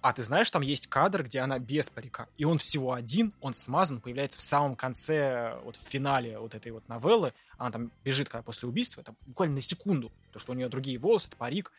А 0.00 0.12
ты 0.12 0.22
знаешь, 0.22 0.48
там 0.50 0.62
есть 0.62 0.86
кадр, 0.86 1.24
где 1.24 1.40
она 1.40 1.58
без 1.58 1.90
парика. 1.90 2.28
И 2.36 2.44
он 2.44 2.58
всего 2.58 2.92
один, 2.92 3.34
он 3.40 3.52
смазан, 3.54 4.00
появляется 4.00 4.38
в 4.38 4.42
самом 4.42 4.76
конце, 4.76 5.58
вот 5.64 5.74
в 5.74 5.80
финале 5.80 6.38
вот 6.38 6.54
этой 6.54 6.70
вот 6.70 6.88
новеллы. 6.88 7.34
Она 7.56 7.72
там 7.72 7.90
бежит, 8.04 8.28
когда 8.28 8.42
после 8.42 8.68
убийства, 8.68 9.02
там 9.02 9.16
буквально 9.26 9.56
на 9.56 9.60
секунду. 9.60 10.12
То, 10.32 10.38
что 10.38 10.52
у 10.52 10.54
нее 10.54 10.68
другие 10.68 10.98
волосы, 10.98 11.28
это 11.28 11.36
парик. 11.36 11.72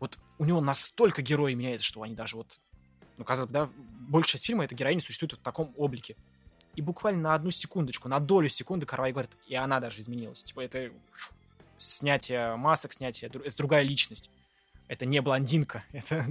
Вот 0.00 0.18
у 0.38 0.44
него 0.44 0.60
настолько 0.60 1.22
герои 1.22 1.54
меняется, 1.54 1.86
что 1.86 2.02
они 2.02 2.14
даже 2.14 2.36
вот 2.36 2.58
ну, 3.20 3.24
казалось 3.24 3.48
бы, 3.48 3.52
да, 3.52 3.68
большая 4.08 4.32
часть 4.32 4.46
фильма 4.46 4.64
эта 4.64 4.74
героиня 4.74 5.02
существует 5.02 5.34
в 5.34 5.36
таком 5.36 5.74
облике. 5.76 6.16
И 6.74 6.80
буквально 6.80 7.20
на 7.20 7.34
одну 7.34 7.50
секундочку, 7.50 8.08
на 8.08 8.18
долю 8.18 8.48
секунды 8.48 8.86
Карвай 8.86 9.12
говорит, 9.12 9.32
и 9.46 9.54
она 9.54 9.78
даже 9.78 10.00
изменилась. 10.00 10.42
Типа 10.42 10.60
это 10.60 10.90
снятие 11.76 12.56
масок, 12.56 12.94
снятие... 12.94 13.30
Это 13.30 13.56
другая 13.58 13.82
личность. 13.82 14.30
Это 14.88 15.04
не 15.04 15.20
блондинка, 15.20 15.84
это... 15.92 16.26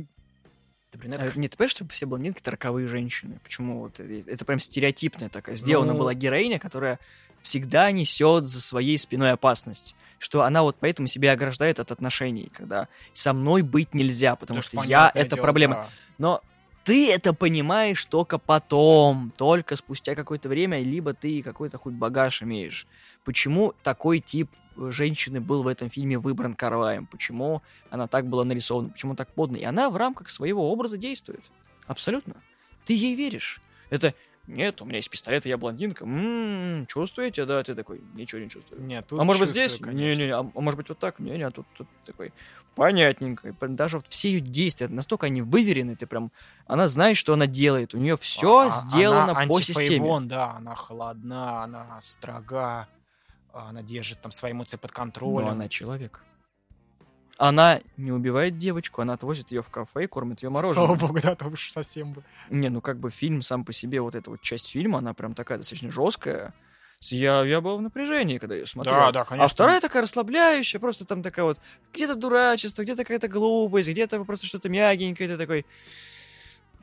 брюнетка. 0.97 1.31
А, 1.35 1.39
нет, 1.39 1.55
ты 1.57 1.67
что 1.67 1.87
все 1.87 2.05
блондинки— 2.05 2.39
это 2.41 2.51
роковые 2.51 2.87
женщины? 2.87 3.39
Почему? 3.43 3.79
Вот, 3.79 3.99
это 3.99 4.45
прям 4.45 4.59
стереотипная 4.59 5.29
такая. 5.29 5.55
Сделана 5.55 5.93
ну... 5.93 5.99
была 5.99 6.13
героиня, 6.13 6.59
которая 6.59 6.99
всегда 7.41 7.91
несет 7.91 8.47
за 8.47 8.61
своей 8.61 8.97
спиной 8.97 9.31
опасность 9.31 9.95
что 10.19 10.43
она 10.43 10.63
вот 10.63 10.75
поэтому 10.79 11.07
себя 11.07 11.31
ограждает 11.31 11.79
от 11.79 11.91
отношений, 11.91 12.51
когда 12.53 12.87
со 13.13 13.33
мной 13.33 13.61
быть 13.61 13.93
нельзя, 13.93 14.35
потому 14.35 14.61
что 14.61 14.83
я— 14.83 15.11
это 15.15 15.35
дело, 15.35 15.43
проблема. 15.43 15.75
Да. 15.75 15.89
Но 16.17 16.41
ты 16.83 17.11
это 17.11 17.33
понимаешь 17.33 18.03
только 18.05 18.37
потом, 18.37 19.31
только 19.37 19.75
спустя 19.75 20.15
какое-то 20.15 20.49
время, 20.49 20.79
либо 20.79 21.13
ты 21.13 21.41
какой-то 21.41 21.77
хоть 21.77 21.93
багаж 21.93 22.43
имеешь. 22.43 22.85
Почему 23.23 23.73
такой 23.83 24.19
тип 24.19 24.49
женщины 24.91 25.41
был 25.41 25.63
в 25.63 25.67
этом 25.67 25.89
фильме 25.89 26.17
выбран 26.17 26.53
Карваем? 26.53 27.05
Почему 27.05 27.61
она 27.89 28.07
так 28.07 28.27
была 28.27 28.43
нарисована? 28.43 28.89
Почему 28.89 29.15
так 29.15 29.33
подно? 29.33 29.57
И 29.57 29.63
она 29.63 29.89
в 29.89 29.97
рамках 29.97 30.29
своего 30.29 30.71
образа 30.71 30.97
действует. 30.97 31.43
Абсолютно. 31.87 32.35
Ты 32.85 32.93
ей 32.93 33.15
веришь. 33.15 33.61
Это 33.89 34.13
нет, 34.49 34.81
у 34.81 34.85
меня 34.85 34.97
есть 34.97 35.11
пистолет, 35.11 35.45
и 35.45 35.49
я 35.49 35.59
блондинка. 35.59 36.05
М-м, 36.05 36.87
чувствуете, 36.87 37.45
да? 37.45 37.61
Ты 37.61 37.75
такой, 37.75 38.01
ничего 38.15 38.41
не 38.41 38.49
чувствую. 38.49 38.81
Нет, 38.81 39.05
тут 39.05 39.19
а 39.19 39.23
может 39.23 39.41
быть 39.41 39.49
здесь? 39.51 39.79
Не-не-не, 39.79 40.33
а, 40.33 40.39
а 40.39 40.59
может 40.59 40.75
быть 40.75 40.89
вот 40.89 40.97
так? 40.97 41.19
Не-не, 41.19 41.43
а 41.43 41.51
тут, 41.51 41.67
тут 41.77 41.87
такой 42.03 42.33
понятненько. 42.73 43.53
Даже 43.67 43.97
вот 43.97 44.07
все 44.07 44.29
ее 44.31 44.39
действия, 44.39 44.87
настолько 44.87 45.27
они 45.27 45.43
выверены, 45.43 45.95
ты 45.95 46.07
прям... 46.07 46.31
Она 46.65 46.87
знает, 46.87 47.17
что 47.17 47.33
она 47.33 47.45
делает. 47.45 47.93
У 47.93 47.99
нее 47.99 48.17
все 48.17 48.67
а, 48.67 48.69
сделано 48.71 49.31
она 49.31 49.45
по 49.45 49.61
системе. 49.61 50.19
да, 50.21 50.53
она 50.53 50.73
холодна, 50.73 51.63
она 51.63 51.99
строга, 52.01 52.87
она 53.53 53.81
держит 53.81 54.21
там 54.21 54.31
свои 54.31 54.51
эмоции 54.51 54.77
под 54.77 54.91
контролем. 54.91 55.47
Но 55.47 55.51
она 55.51 55.69
человек. 55.69 56.21
Она 57.37 57.79
не 57.95 58.11
убивает 58.11 58.57
девочку, 58.57 59.01
она 59.01 59.13
отвозит 59.13 59.51
ее 59.51 59.63
в 59.63 59.69
кафе 59.69 60.03
и 60.03 60.07
кормит 60.07 60.43
ее 60.43 60.49
мороженым. 60.49 60.85
Слава 60.85 60.95
богу, 60.95 61.19
да, 61.21 61.35
то 61.35 61.47
уж 61.47 61.71
совсем 61.71 62.11
бы. 62.11 62.23
Не, 62.49 62.67
ну 62.67 62.81
как 62.81 62.99
бы 62.99 63.11
фильм 63.11 63.41
сам 63.41 63.63
по 63.63 63.71
себе, 63.71 64.01
вот 64.01 64.13
эта 64.13 64.29
вот 64.29 64.41
часть 64.41 64.69
фильма, 64.69 64.97
она 64.97 65.13
прям 65.13 65.33
такая 65.33 65.57
достаточно 65.57 65.89
жесткая. 65.89 66.53
Я, 67.01 67.45
я 67.45 67.61
был 67.61 67.77
в 67.77 67.81
напряжении, 67.81 68.39
когда 68.39 68.55
ее 68.55 68.65
смотрел. 68.65 68.95
Да, 68.95 69.11
да, 69.13 69.23
конечно. 69.23 69.45
А 69.45 69.47
вторая 69.47 69.79
такая 69.79 70.01
расслабляющая, 70.01 70.81
просто 70.81 71.05
там 71.05 71.23
такая 71.23 71.45
вот, 71.45 71.57
где-то 71.93 72.15
дурачество, 72.15 72.83
где-то 72.83 73.03
какая-то 73.03 73.29
глупость, 73.29 73.87
где-то 73.87 74.21
просто 74.25 74.45
что-то 74.45 74.67
мягенькое, 74.67 75.29
ты 75.29 75.37
такой... 75.37 75.65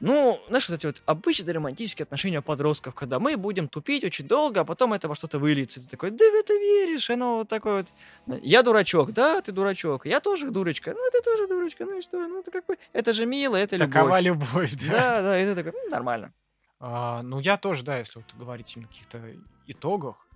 Ну, 0.01 0.39
знаешь, 0.49 0.69
вот 0.69 0.75
эти 0.75 0.87
вот 0.87 1.03
обычные 1.07 1.55
романтические 1.55 2.05
отношения 2.05 2.43
подростков, 2.43 2.95
когда 2.95 3.19
мы 3.19 3.37
будем 3.39 3.67
тупить 3.67 4.05
очень 4.05 4.29
долго, 4.29 4.61
а 4.61 4.65
потом 4.65 4.93
это 4.93 5.09
во 5.09 5.15
что-то 5.15 5.39
выльется. 5.39 5.81
Ты 5.81 5.89
такой, 5.89 6.11
да 6.11 6.25
в 6.25 6.35
это 6.35 6.53
веришь, 6.53 7.09
оно 7.09 7.39
вот 7.39 7.49
такое 7.49 7.87
вот. 8.27 8.41
Я 8.43 8.63
дурачок, 8.63 9.13
да, 9.13 9.41
ты 9.41 9.53
дурачок. 9.53 10.05
Я 10.05 10.21
тоже 10.21 10.51
дурочка, 10.51 10.93
ну 10.93 11.01
ты 11.13 11.23
тоже 11.23 11.49
дурочка, 11.49 11.87
ну 11.87 11.99
и 11.99 12.03
что? 12.03 12.19
Ну 12.19 12.41
это 12.41 12.51
как 12.51 12.67
бы, 12.67 12.77
это 12.93 13.15
же 13.15 13.25
мило, 13.25 13.57
это 13.57 13.77
любовь. 13.77 13.95
Такова 13.95 14.21
любовь, 14.21 14.75
да. 14.75 14.93
Да, 14.93 15.23
да, 15.23 15.39
это 15.39 15.55
такой, 15.55 15.73
ну, 15.73 15.91
нормально. 15.91 16.33
А, 16.79 17.23
ну 17.23 17.41
я 17.41 17.57
тоже, 17.57 17.83
да, 17.83 17.97
если 17.99 18.19
вот 18.19 18.35
говорить 18.35 18.77
о 18.77 18.83
каких-то 18.83 19.23
итогах, 19.67 20.27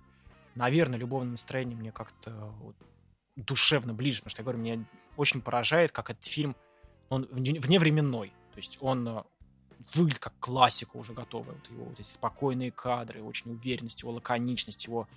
наверное, 0.55 0.97
любовное 0.97 1.31
настроение 1.31 1.77
мне 1.77 1.91
как-то 1.91 2.31
вот, 2.61 2.75
душевно 3.35 3.93
ближе, 3.93 4.19
потому 4.19 4.31
что, 4.31 4.41
я 4.41 4.43
говорю, 4.43 4.59
меня 4.59 4.85
очень 5.17 5.41
поражает, 5.41 5.91
как 5.91 6.09
этот 6.09 6.25
фильм, 6.25 6.55
он 7.09 7.27
вневременной. 7.31 8.29
То 8.53 8.57
есть 8.57 8.79
он 8.81 9.23
выглядит 9.93 10.19
как 10.19 10.33
классика 10.39 10.97
уже 10.97 11.13
готовая. 11.13 11.55
Вот 11.55 11.71
его 11.71 11.85
вот 11.85 11.99
эти 11.99 12.07
спокойные 12.07 12.71
кадры, 12.71 13.21
очень 13.21 13.51
уверенность, 13.51 14.01
его 14.01 14.11
лаконичность, 14.11 14.85
его 14.85 15.07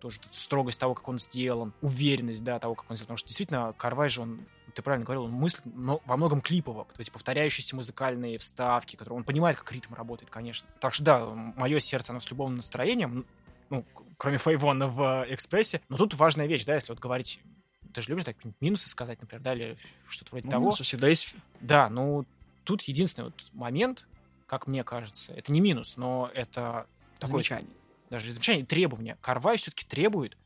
тоже 0.00 0.18
тут 0.18 0.34
строгость 0.34 0.80
того, 0.80 0.94
как 0.94 1.06
он 1.08 1.18
сделан, 1.18 1.72
уверенность, 1.80 2.42
да, 2.42 2.58
того, 2.58 2.74
как 2.74 2.90
он 2.90 2.96
сделан. 2.96 3.06
Потому 3.06 3.18
что 3.18 3.28
действительно, 3.28 3.72
Карвай 3.76 4.08
же, 4.08 4.22
он, 4.22 4.44
ты 4.74 4.82
правильно 4.82 5.04
говорил, 5.04 5.24
он 5.24 5.30
мыслит 5.30 5.62
но 5.64 6.02
во 6.06 6.16
многом 6.16 6.40
клипово. 6.40 6.84
То 6.84 7.00
есть 7.00 7.12
повторяющиеся 7.12 7.76
музыкальные 7.76 8.38
вставки, 8.38 8.96
которые 8.96 9.18
он 9.18 9.24
понимает, 9.24 9.56
как 9.56 9.70
ритм 9.70 9.94
работает, 9.94 10.30
конечно. 10.30 10.68
Так 10.80 10.92
что 10.92 11.04
да, 11.04 11.26
мое 11.26 11.78
сердце, 11.78 12.10
оно 12.10 12.20
с 12.20 12.30
любовным 12.30 12.56
настроением, 12.56 13.26
ну, 13.70 13.84
кроме 14.18 14.38
Фейвона 14.38 14.88
в 14.88 15.24
«Экспрессе». 15.28 15.80
Но 15.88 15.96
тут 15.96 16.14
важная 16.14 16.46
вещь, 16.46 16.64
да, 16.64 16.74
если 16.74 16.92
вот 16.92 17.00
говорить 17.00 17.40
ты 17.92 18.00
же 18.00 18.08
любишь 18.08 18.24
так 18.24 18.36
минусы 18.60 18.88
сказать, 18.88 19.20
например, 19.20 19.42
да, 19.42 19.54
или 19.54 19.76
что-то 20.08 20.30
вроде 20.32 20.46
ну, 20.46 20.50
того. 20.50 20.64
Минусы 20.64 20.82
всегда 20.82 21.08
есть. 21.08 21.34
Да, 21.60 21.88
ну 21.90 22.24
тут 22.64 22.82
единственный 22.82 23.26
вот 23.26 23.44
момент, 23.52 24.06
как 24.46 24.66
мне 24.66 24.84
кажется. 24.84 25.32
Это 25.32 25.52
не 25.52 25.60
минус, 25.60 25.96
но 25.96 26.30
это 26.34 26.86
такое... 27.18 27.42
Замечание. 27.42 27.70
Даже 28.10 28.30
замечание, 28.30 28.66
требование. 28.66 29.16
Карвай 29.22 29.56
все-таки 29.56 29.86
требует, 29.86 30.36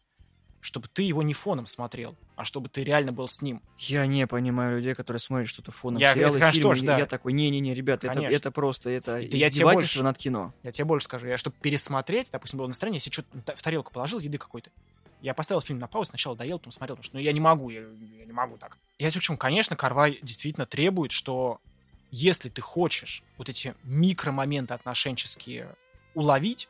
чтобы 0.61 0.89
ты 0.89 1.03
его 1.03 1.23
не 1.23 1.35
фоном 1.35 1.67
смотрел, 1.67 2.15
а 2.37 2.45
чтобы 2.45 2.69
ты 2.69 2.85
реально 2.85 3.13
был 3.13 3.29
с 3.29 3.43
ним. 3.43 3.63
Я 3.79 4.07
не 4.07 4.27
понимаю 4.27 4.77
людей, 4.77 4.95
которые 4.95 5.21
смотрят 5.21 5.49
что-то 5.49 5.73
фоном. 5.73 6.01
Я, 6.01 6.15
сериалы, 6.15 6.31
это, 6.31 6.39
конечно, 6.41 6.59
фильмы, 6.59 6.75
тоже, 6.75 6.85
да. 6.87 6.99
Я 6.99 7.07
такой, 7.07 7.33
не-не-не, 7.33 7.75
ребята, 7.75 8.09
это, 8.09 8.21
это 8.21 8.51
просто 8.51 8.91
это 8.91 9.21
это 9.21 9.39
издевательство 9.39 10.03
над 10.03 10.19
кино. 10.19 10.55
Я 10.63 10.73
тебе 10.73 10.85
больше 10.85 11.07
скажу. 11.07 11.27
Я, 11.27 11.37
чтобы 11.37 11.57
пересмотреть, 11.61 12.31
допустим, 12.31 12.59
было 12.59 12.67
настроение, 12.69 12.99
если 12.99 13.11
что-то 13.11 13.57
в 13.57 13.63
тарелку 13.63 13.93
положил, 13.93 14.19
еды 14.19 14.39
какой-то, 14.39 14.71
я 15.23 15.35
поставил 15.35 15.61
фильм 15.61 15.79
на 15.79 15.89
паузу, 15.89 16.11
сначала 16.11 16.37
доел, 16.37 16.59
потом 16.59 16.73
смотрел, 16.73 16.97
потому 16.97 17.05
что 17.05 17.17
ну, 17.17 17.23
я 17.23 17.33
не 17.33 17.41
могу, 17.41 17.71
я, 17.71 17.81
я 17.81 18.25
не 18.25 18.33
могу 18.33 18.59
так. 18.59 18.77
Я 18.99 19.11
все 19.11 19.19
к 19.19 19.23
чему, 19.23 19.37
конечно, 19.37 19.75
Карвай 19.75 20.19
действительно 20.23 20.67
требует, 20.67 21.11
что 21.11 21.61
если 22.11 22.49
ты 22.49 22.61
хочешь 22.61 23.23
вот 23.39 23.49
эти 23.49 23.75
микромоменты 23.83 24.75
отношенческие 24.75 25.75
уловить, 26.15 26.69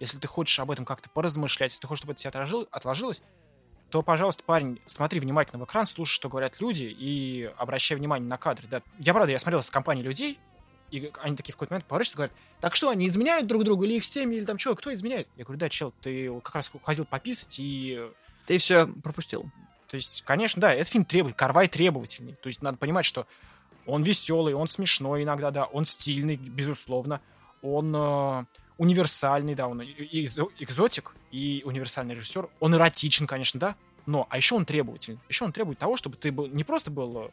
если 0.00 0.18
ты 0.18 0.26
хочешь 0.26 0.58
об 0.58 0.70
этом 0.70 0.84
как-то 0.84 1.08
поразмышлять, 1.10 1.70
если 1.70 1.82
ты 1.82 1.86
хочешь, 1.86 2.00
чтобы 2.00 2.12
это 2.12 2.22
тебе 2.22 2.30
отложил, 2.30 2.68
отложилось, 2.70 3.22
то, 3.90 4.02
пожалуйста, 4.02 4.42
парень, 4.42 4.80
смотри 4.86 5.20
внимательно 5.20 5.62
в 5.62 5.66
экран, 5.66 5.86
слушай, 5.86 6.14
что 6.14 6.28
говорят 6.28 6.60
люди, 6.60 6.84
и 6.84 7.52
обращай 7.58 7.96
внимание 7.96 8.26
на 8.26 8.38
кадры. 8.38 8.66
Да, 8.66 8.82
я, 8.98 9.12
правда, 9.12 9.30
я 9.30 9.38
смотрел 9.38 9.62
с 9.62 9.70
компанией 9.70 10.04
людей, 10.04 10.38
и 10.90 11.12
они 11.20 11.36
такие 11.36 11.52
в 11.52 11.56
какой-то 11.56 11.74
момент 11.74 11.86
поворачиваются 11.86 12.14
и 12.14 12.16
говорят, 12.16 12.36
так 12.60 12.74
что, 12.74 12.88
они 12.88 13.06
изменяют 13.06 13.46
друг 13.46 13.64
другу, 13.64 13.84
или 13.84 13.96
их 13.96 14.04
семьи, 14.04 14.38
или 14.38 14.44
там 14.44 14.58
что, 14.58 14.74
кто 14.74 14.92
изменяет? 14.92 15.28
Я 15.36 15.44
говорю, 15.44 15.60
да, 15.60 15.68
чел, 15.68 15.92
ты 16.00 16.40
как 16.40 16.54
раз 16.54 16.72
ходил 16.82 17.04
пописать, 17.04 17.56
и... 17.58 18.10
Ты 18.46 18.58
все 18.58 18.86
пропустил. 18.86 19.44
То 19.88 19.96
есть, 19.96 20.22
конечно, 20.22 20.60
да, 20.60 20.72
этот 20.72 20.88
фильм 20.88 21.04
требует, 21.04 21.36
Карвай 21.36 21.68
требовательный. 21.68 22.32
То 22.34 22.48
есть, 22.48 22.62
надо 22.62 22.78
понимать, 22.78 23.04
что 23.04 23.26
он 23.86 24.02
веселый, 24.02 24.54
он 24.54 24.68
смешной 24.68 25.22
иногда, 25.22 25.50
да, 25.50 25.64
он 25.64 25.84
стильный, 25.84 26.36
безусловно, 26.36 27.20
он 27.62 27.94
э, 27.94 28.44
универсальный, 28.78 29.54
да, 29.54 29.68
он 29.68 29.82
экзотик, 29.82 31.14
и 31.32 31.62
универсальный 31.64 32.14
режиссер. 32.14 32.48
Он 32.60 32.74
эротичен, 32.74 33.26
конечно, 33.26 33.58
да, 33.58 33.76
но, 34.06 34.26
а 34.30 34.36
еще 34.36 34.54
он 34.54 34.64
требовательный. 34.64 35.18
Еще 35.28 35.44
он 35.44 35.52
требует 35.52 35.78
того, 35.78 35.96
чтобы 35.96 36.16
ты 36.16 36.30
был 36.30 36.46
не 36.46 36.62
просто 36.62 36.90
был 36.90 37.26
э, 37.26 37.30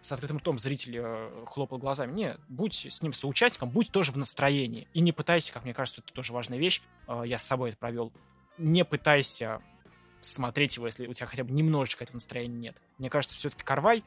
с 0.00 0.12
открытым 0.12 0.38
ртом 0.38 0.58
зритель 0.58 0.96
э, 0.98 1.44
хлопал 1.46 1.78
глазами. 1.78 2.12
Не, 2.12 2.36
будь 2.48 2.86
с 2.90 3.02
ним 3.02 3.12
соучастником, 3.12 3.70
будь 3.70 3.90
тоже 3.90 4.12
в 4.12 4.16
настроении. 4.16 4.88
И 4.94 5.00
не 5.00 5.12
пытайся, 5.12 5.52
как 5.52 5.64
мне 5.64 5.74
кажется, 5.74 6.02
это 6.04 6.12
тоже 6.12 6.32
важная 6.32 6.58
вещь, 6.58 6.82
э, 7.08 7.22
я 7.26 7.38
с 7.38 7.44
собой 7.44 7.70
это 7.70 7.78
провел, 7.78 8.12
не 8.58 8.84
пытайся 8.84 9.60
смотреть 10.20 10.76
его, 10.76 10.86
если 10.86 11.06
у 11.06 11.12
тебя 11.12 11.26
хотя 11.26 11.44
бы 11.44 11.52
немножечко 11.52 12.02
этого 12.02 12.16
настроения 12.16 12.56
нет. 12.56 12.82
Мне 12.98 13.10
кажется, 13.10 13.36
все-таки 13.36 13.62
Карвай 13.62 14.02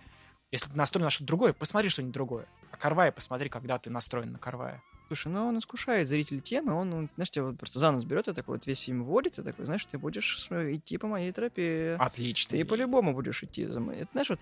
если 0.51 0.69
ты 0.69 0.75
настроен 0.77 1.05
на 1.05 1.09
что-то 1.09 1.27
другое, 1.27 1.53
посмотри 1.53 1.89
что-нибудь 1.89 2.13
другое. 2.13 2.47
А 2.71 2.77
Карвая 2.77 3.11
посмотри, 3.11 3.49
когда 3.49 3.77
ты 3.77 3.89
настроен 3.89 4.31
на 4.31 4.39
Карвая. 4.39 4.81
Слушай, 5.07 5.29
ну 5.29 5.47
он 5.47 5.57
искушает 5.57 6.07
зрителей 6.07 6.39
темы, 6.39 6.73
он, 6.73 7.09
знаешь, 7.15 7.31
тебя 7.31 7.45
вот 7.45 7.57
просто 7.57 7.79
за 7.79 7.91
нос 7.91 8.03
берет 8.03 8.27
и 8.27 8.33
такой 8.33 8.57
вот 8.57 8.67
весь 8.67 8.81
фильм 8.81 9.03
вводит, 9.03 9.39
и 9.39 9.43
такой, 9.43 9.65
знаешь, 9.65 9.83
ты 9.85 9.97
будешь 9.97 10.47
идти 10.51 10.99
по 10.99 11.07
моей 11.07 11.31
тропе. 11.31 11.95
Отлично. 11.99 12.55
Ты 12.55 12.63
по-любому 12.63 13.13
будешь 13.13 13.41
идти 13.43 13.65
за 13.65 13.79
мной. 13.79 13.97
Это, 13.97 14.09
знаешь, 14.11 14.29
вот 14.29 14.39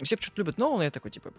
все 0.00 0.16
почему-то 0.16 0.40
любят 0.40 0.58
Нолана, 0.58 0.84
я 0.84 0.90
такой, 0.90 1.10
типа, 1.10 1.32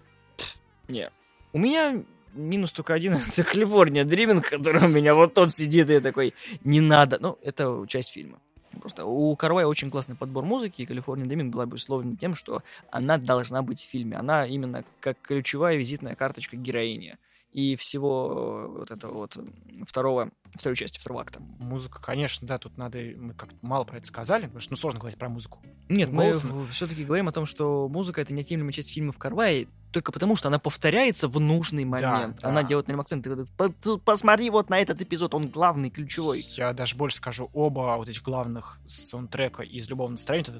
не. 0.87 1.11
У 1.51 1.57
меня 1.57 2.03
минус 2.33 2.71
только 2.71 2.93
один, 2.93 3.13
это 3.33 3.43
California 3.43 4.05
Dreaming, 4.05 4.47
который 4.47 4.83
у 4.83 4.87
меня 4.87 5.15
вот 5.15 5.33
тот 5.33 5.51
сидит, 5.51 5.89
и 5.89 5.93
я 5.93 5.99
такой, 6.01 6.35
не 6.63 6.81
надо. 6.81 7.17
Ну, 7.19 7.39
это 7.41 7.83
часть 7.87 8.11
фильма. 8.11 8.39
Просто 8.79 9.05
у 9.05 9.35
Карвая 9.35 9.65
очень 9.65 9.89
классный 9.89 10.15
подбор 10.15 10.45
музыки, 10.45 10.81
и 10.81 10.85
California 10.85 11.25
Dreaming 11.25 11.53
была 11.53 11.65
обусловлена 11.65 12.15
тем, 12.15 12.35
что 12.35 12.63
она 12.91 13.17
должна 13.17 13.61
быть 13.61 13.81
в 13.81 13.89
фильме. 13.89 14.17
Она 14.17 14.45
именно 14.45 14.83
как 14.99 15.17
ключевая 15.21 15.75
визитная 15.75 16.15
карточка 16.15 16.55
героини 16.55 17.17
и 17.51 17.75
всего 17.75 18.67
вот 18.77 18.91
этого 18.91 19.13
вот 19.13 19.37
второго, 19.85 20.31
второй 20.53 20.75
части 20.75 20.99
второго 20.99 21.21
акта. 21.21 21.39
Музыка, 21.59 22.01
конечно, 22.01 22.47
да, 22.47 22.57
тут 22.57 22.77
надо, 22.77 22.99
мы 23.17 23.33
как-то 23.33 23.55
мало 23.61 23.83
про 23.83 23.97
это 23.97 24.07
сказали, 24.07 24.43
потому 24.43 24.59
что 24.59 24.71
ну, 24.71 24.77
сложно 24.77 24.99
говорить 24.99 25.17
про 25.17 25.29
музыку. 25.29 25.59
Нет, 25.87 26.11
Голосом. 26.11 26.51
мы 26.51 26.67
все-таки 26.67 27.03
говорим 27.03 27.27
о 27.27 27.31
том, 27.31 27.45
что 27.45 27.87
музыка— 27.89 28.21
это 28.21 28.33
неотъемлемая 28.33 28.71
часть 28.71 28.93
фильмов 28.93 29.17
Карвая, 29.17 29.65
только 29.91 30.11
потому, 30.11 30.35
что 30.35 30.49
она 30.49 30.59
повторяется 30.59 31.27
в 31.27 31.39
нужный 31.39 31.85
момент. 31.85 32.39
Да, 32.41 32.49
она 32.49 32.61
да. 32.61 32.67
делает 32.67 32.87
на 32.87 32.91
нем 32.91 33.01
акцент. 33.01 33.25
Ты 33.25 33.97
посмотри 33.97 34.49
вот 34.51 34.69
на 34.69 34.77
этот 34.77 35.01
эпизод, 35.01 35.33
он 35.33 35.49
главный, 35.49 35.89
ключевой. 35.89 36.45
Я 36.55 36.73
даже 36.73 36.95
больше 36.95 37.17
скажу, 37.17 37.49
оба 37.53 37.95
вот 37.97 38.07
этих 38.07 38.21
главных 38.21 38.79
саундтрека 38.87 39.63
из 39.63 39.89
«Любовного 39.89 40.11
настроения» 40.11 40.59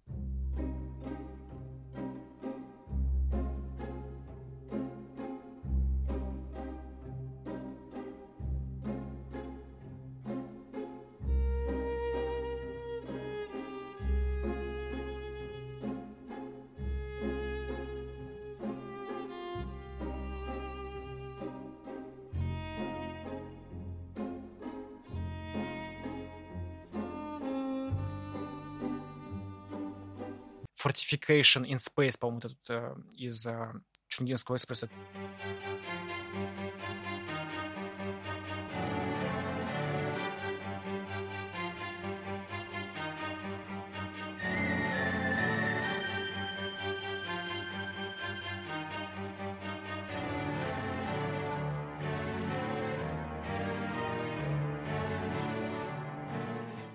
Fortification 31.30 31.64
in 31.66 31.78
Space, 31.78 32.18
по-моему, 32.18 32.40
этот 32.40 32.70
э, 32.70 32.96
из 33.16 33.46
э, 33.46 33.72
Чунгинского 34.08 34.56
экспресса. 34.56 34.90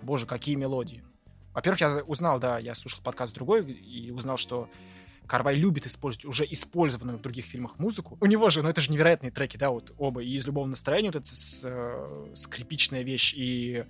Боже, 0.02 0.27
какие 0.27 0.56
мелодии. 0.56 1.05
Во-первых, 1.55 1.81
я 1.81 2.02
узнал, 2.05 2.39
да, 2.40 2.59
я 2.59 2.74
слушал 2.74 3.01
подкаст 3.02 3.35
другой 3.35 3.64
и 3.72 4.10
узнал, 4.10 4.36
что 4.36 4.68
Карвай 5.26 5.55
любит 5.55 5.86
использовать 5.86 6.26
уже 6.26 6.44
использованную 6.51 7.18
в 7.18 7.22
других 7.22 7.47
фильмах 7.47 7.78
музыку. 7.78 8.18
У 8.20 8.26
него 8.26 8.51
же, 8.51 8.62
ну 8.62 8.68
это 8.68 8.81
же 8.81 8.90
невероятные 8.90 9.31
треки, 9.31 9.56
да, 9.56 9.70
вот 9.70 9.94
оба. 9.97 10.22
И 10.22 10.31
из 10.31 10.47
любого 10.47 10.66
настроения 10.66 11.10
вот 11.10 11.16
эта 11.16 11.31
э, 11.64 12.32
скрипичная 12.35 13.02
вещь 13.02 13.32
и 13.35 13.85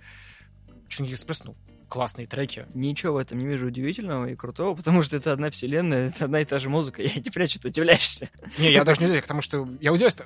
Чунги 0.87 1.11
Экспресс, 1.11 1.43
ну, 1.43 1.55
классные 1.95 2.27
треки. 2.27 2.65
Ничего 2.73 3.13
в 3.13 3.17
этом 3.17 3.39
не 3.39 3.47
вижу 3.47 3.67
удивительного 3.67 4.25
и 4.25 4.35
крутого, 4.35 4.75
потому 4.75 5.01
что 5.01 5.15
это 5.15 5.31
одна 5.31 5.49
вселенная, 5.49 6.09
это 6.09 6.25
одна 6.25 6.41
и 6.41 6.43
та 6.43 6.59
же 6.59 6.69
музыка. 6.69 7.01
Я 7.01 7.21
не 7.23 7.29
прячу, 7.29 7.57
ты 7.57 7.69
удивляешься. 7.69 8.29
Не, 8.57 8.73
я 8.73 8.83
даже 8.83 8.99
не 8.99 9.05
удивляюсь, 9.05 9.23
потому 9.23 9.41
что 9.41 9.65
я 9.79 9.93
удивляюсь 9.93 10.17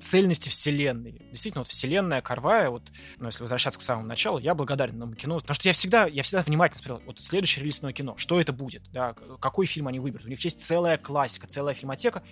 цельности 0.00 0.48
вселенной. 0.48 1.20
Действительно, 1.30 1.64
вот 1.64 1.68
вселенная 1.68 2.22
Карвая, 2.22 2.70
вот, 2.70 2.90
ну, 3.18 3.26
если 3.26 3.42
возвращаться 3.42 3.78
к 3.78 3.82
самому 3.82 4.08
началу, 4.08 4.38
я 4.38 4.54
благодарен 4.54 4.96
этому 4.96 5.16
кино, 5.16 5.36
потому 5.36 5.54
что 5.54 5.68
я 5.68 5.74
всегда, 5.74 6.06
я 6.06 6.22
всегда 6.22 6.40
внимательно 6.40 6.82
смотрел, 6.82 7.06
вот 7.06 7.20
следующее 7.20 7.62
релизное 7.62 7.92
кино, 7.92 8.14
что 8.16 8.40
это 8.40 8.54
будет, 8.54 8.90
да, 8.90 9.14
какой 9.38 9.66
фильм 9.66 9.88
они 9.88 10.00
выберут. 10.00 10.24
У 10.24 10.30
них 10.30 10.42
есть 10.42 10.62
целая 10.62 10.96
классика, 10.96 11.46
целая 11.46 11.74
фильмотека, 11.74 12.22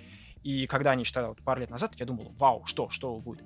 и 0.42 0.66
когда 0.66 0.92
они 0.92 1.04
читали 1.04 1.26
вот 1.26 1.42
пару 1.42 1.60
лет 1.60 1.68
назад, 1.68 1.96
я 1.96 2.06
думал, 2.06 2.32
вау, 2.38 2.64
что, 2.64 2.88
что 2.88 3.14
будет? 3.20 3.44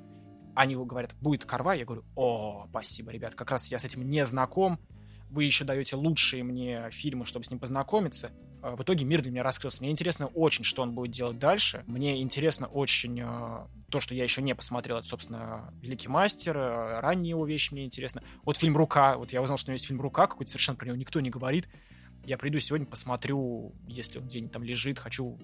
Они 0.54 0.76
говорят, 0.76 1.10
будет 1.20 1.44
Карвай, 1.44 1.80
я 1.80 1.84
говорю, 1.84 2.04
о, 2.14 2.66
спасибо, 2.70 3.10
ребят, 3.10 3.34
как 3.34 3.50
раз 3.50 3.68
я 3.72 3.80
с 3.80 3.84
этим 3.84 4.08
не 4.08 4.24
знаком, 4.24 4.78
вы 5.30 5.44
еще 5.44 5.64
даете 5.64 5.96
лучшие 5.96 6.42
мне 6.42 6.90
фильмы, 6.90 7.24
чтобы 7.24 7.44
с 7.44 7.50
ним 7.50 7.60
познакомиться. 7.60 8.32
А, 8.62 8.76
в 8.76 8.82
итоге 8.82 9.04
мир 9.04 9.22
для 9.22 9.30
меня 9.30 9.42
раскрылся. 9.42 9.82
Мне 9.82 9.90
интересно 9.90 10.26
очень, 10.26 10.64
что 10.64 10.82
он 10.82 10.92
будет 10.92 11.12
делать 11.12 11.38
дальше. 11.38 11.84
Мне 11.86 12.20
интересно 12.20 12.66
очень 12.66 13.20
а, 13.22 13.68
то, 13.90 14.00
что 14.00 14.14
я 14.14 14.24
еще 14.24 14.42
не 14.42 14.54
посмотрел. 14.54 14.98
Это, 14.98 15.06
собственно, 15.06 15.72
«Великий 15.80 16.08
мастер», 16.08 16.56
а, 16.56 17.00
ранние 17.00 17.30
его 17.30 17.46
вещи 17.46 17.72
мне 17.72 17.84
интересно. 17.84 18.22
Вот 18.44 18.56
фильм 18.56 18.76
«Рука». 18.76 19.16
Вот 19.16 19.32
я 19.32 19.40
узнал, 19.40 19.56
что 19.56 19.70
у 19.70 19.70
него 19.70 19.76
есть 19.76 19.86
фильм 19.86 20.00
«Рука», 20.00 20.26
какой-то 20.26 20.50
совершенно 20.50 20.76
про 20.76 20.86
него 20.86 20.96
никто 20.96 21.20
не 21.20 21.30
говорит. 21.30 21.68
Я 22.24 22.36
приду 22.36 22.58
сегодня, 22.58 22.86
посмотрю, 22.86 23.72
если 23.86 24.18
он 24.18 24.26
где-нибудь 24.26 24.52
там 24.52 24.62
лежит, 24.62 24.98
хочу 24.98 25.38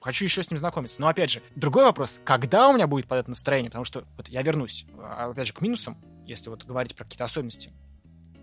хочу 0.00 0.24
еще 0.24 0.42
с 0.42 0.50
ним 0.50 0.58
знакомиться. 0.58 1.00
Но 1.00 1.06
опять 1.06 1.30
же, 1.30 1.42
другой 1.54 1.84
вопрос, 1.84 2.20
когда 2.24 2.68
у 2.68 2.74
меня 2.74 2.88
будет 2.88 3.06
под 3.06 3.20
это 3.20 3.28
настроение, 3.28 3.70
потому 3.70 3.84
что 3.84 4.04
вот 4.16 4.28
я 4.28 4.42
вернусь, 4.42 4.84
опять 4.98 5.46
же, 5.46 5.52
к 5.52 5.60
минусам, 5.60 5.96
если 6.26 6.50
вот 6.50 6.64
говорить 6.64 6.96
про 6.96 7.04
какие-то 7.04 7.22
особенности 7.22 7.70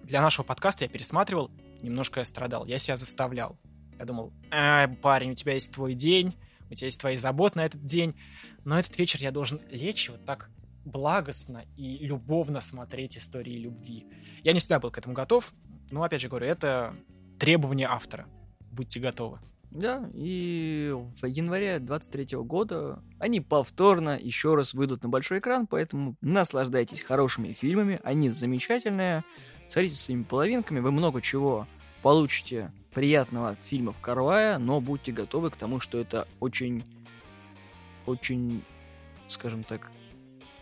для 0.09 0.21
нашего 0.21 0.43
подкаста 0.43 0.85
я 0.85 0.89
пересматривал, 0.89 1.51
немножко 1.83 2.19
я 2.19 2.25
страдал. 2.25 2.65
Я 2.65 2.79
себя 2.79 2.97
заставлял. 2.97 3.59
Я 3.99 4.05
думал, 4.05 4.33
э, 4.51 4.87
парень, 4.87 5.31
у 5.31 5.35
тебя 5.35 5.53
есть 5.53 5.71
твой 5.71 5.93
день, 5.93 6.35
у 6.69 6.73
тебя 6.73 6.87
есть 6.87 6.99
твои 6.99 7.15
заботы 7.15 7.59
на 7.59 7.65
этот 7.65 7.85
день, 7.85 8.15
но 8.65 8.79
этот 8.79 8.97
вечер 8.97 9.19
я 9.21 9.31
должен 9.31 9.61
лечь 9.69 10.09
вот 10.09 10.25
так 10.25 10.49
благостно 10.83 11.63
и 11.77 11.97
любовно 12.05 12.59
смотреть 12.59 13.17
истории 13.17 13.57
любви. 13.57 14.07
Я 14.43 14.53
не 14.53 14.59
всегда 14.59 14.79
был 14.79 14.89
к 14.89 14.97
этому 14.97 15.13
готов, 15.13 15.53
но, 15.91 16.01
опять 16.01 16.21
же 16.21 16.29
говорю, 16.29 16.47
это 16.47 16.95
требование 17.37 17.87
автора. 17.87 18.27
Будьте 18.71 18.99
готовы. 18.99 19.39
Да, 19.69 20.09
и 20.15 20.91
в 20.91 21.25
январе 21.27 21.77
23 21.77 22.37
года 22.37 23.03
они 23.19 23.41
повторно 23.41 24.17
еще 24.19 24.55
раз 24.55 24.73
выйдут 24.73 25.03
на 25.03 25.09
большой 25.09 25.37
экран, 25.37 25.67
поэтому 25.67 26.15
наслаждайтесь 26.21 27.03
хорошими 27.03 27.49
фильмами, 27.53 27.99
они 28.03 28.31
замечательные. 28.31 29.23
Смотрите 29.69 29.95
своими 29.95 30.23
половинками, 30.23 30.79
вы 30.79 30.91
много 30.91 31.21
чего 31.21 31.67
получите 32.01 32.71
приятного 32.91 33.49
от 33.49 33.63
фильмов 33.63 33.95
Карвая, 34.01 34.57
но 34.57 34.81
будьте 34.81 35.11
готовы 35.11 35.51
к 35.51 35.55
тому, 35.55 35.79
что 35.79 35.99
это 35.99 36.27
очень, 36.39 36.83
очень, 38.07 38.63
скажем 39.27 39.63
так, 39.63 39.91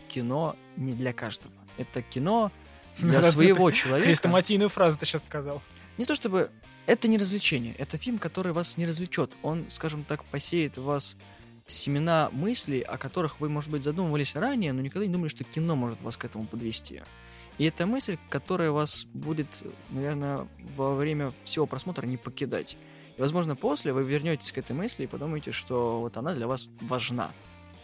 кино 0.08 0.56
не 0.76 0.92
для 0.92 1.14
каждого. 1.14 1.54
Это 1.78 2.02
кино 2.02 2.52
для 2.98 3.22
своего 3.22 3.70
человека. 3.70 4.08
Хрестоматийную 4.08 4.68
фразу 4.68 4.98
ты 4.98 5.06
сейчас 5.06 5.24
сказал. 5.24 5.62
Не 5.96 6.04
то 6.04 6.14
чтобы... 6.14 6.50
Это 6.84 7.08
не 7.08 7.16
развлечение. 7.16 7.74
Это 7.78 7.96
фильм, 7.96 8.18
который 8.18 8.52
вас 8.52 8.76
не 8.76 8.86
развлечет. 8.86 9.32
Он, 9.40 9.70
скажем 9.70 10.04
так, 10.04 10.22
посеет 10.26 10.76
в 10.76 10.84
вас 10.84 11.16
семена 11.66 12.28
мыслей, 12.30 12.82
о 12.82 12.98
которых 12.98 13.40
вы, 13.40 13.48
может 13.48 13.70
быть, 13.70 13.82
задумывались 13.82 14.36
ранее, 14.36 14.74
но 14.74 14.82
никогда 14.82 15.06
не 15.06 15.12
думали, 15.12 15.28
что 15.28 15.44
кино 15.44 15.76
может 15.76 16.02
вас 16.02 16.18
к 16.18 16.26
этому 16.26 16.46
подвести. 16.46 17.02
И 17.58 17.64
это 17.64 17.86
мысль, 17.86 18.16
которая 18.30 18.70
вас 18.70 19.04
будет, 19.12 19.48
наверное, 19.90 20.48
во 20.76 20.94
время 20.94 21.32
всего 21.44 21.66
просмотра 21.66 22.06
не 22.06 22.16
покидать. 22.16 22.76
И, 23.16 23.20
возможно, 23.20 23.56
после 23.56 23.92
вы 23.92 24.04
вернетесь 24.04 24.52
к 24.52 24.58
этой 24.58 24.72
мысли 24.72 25.04
и 25.04 25.06
подумаете, 25.06 25.50
что 25.50 26.00
вот 26.00 26.16
она 26.16 26.34
для 26.34 26.46
вас 26.46 26.68
важна, 26.80 27.32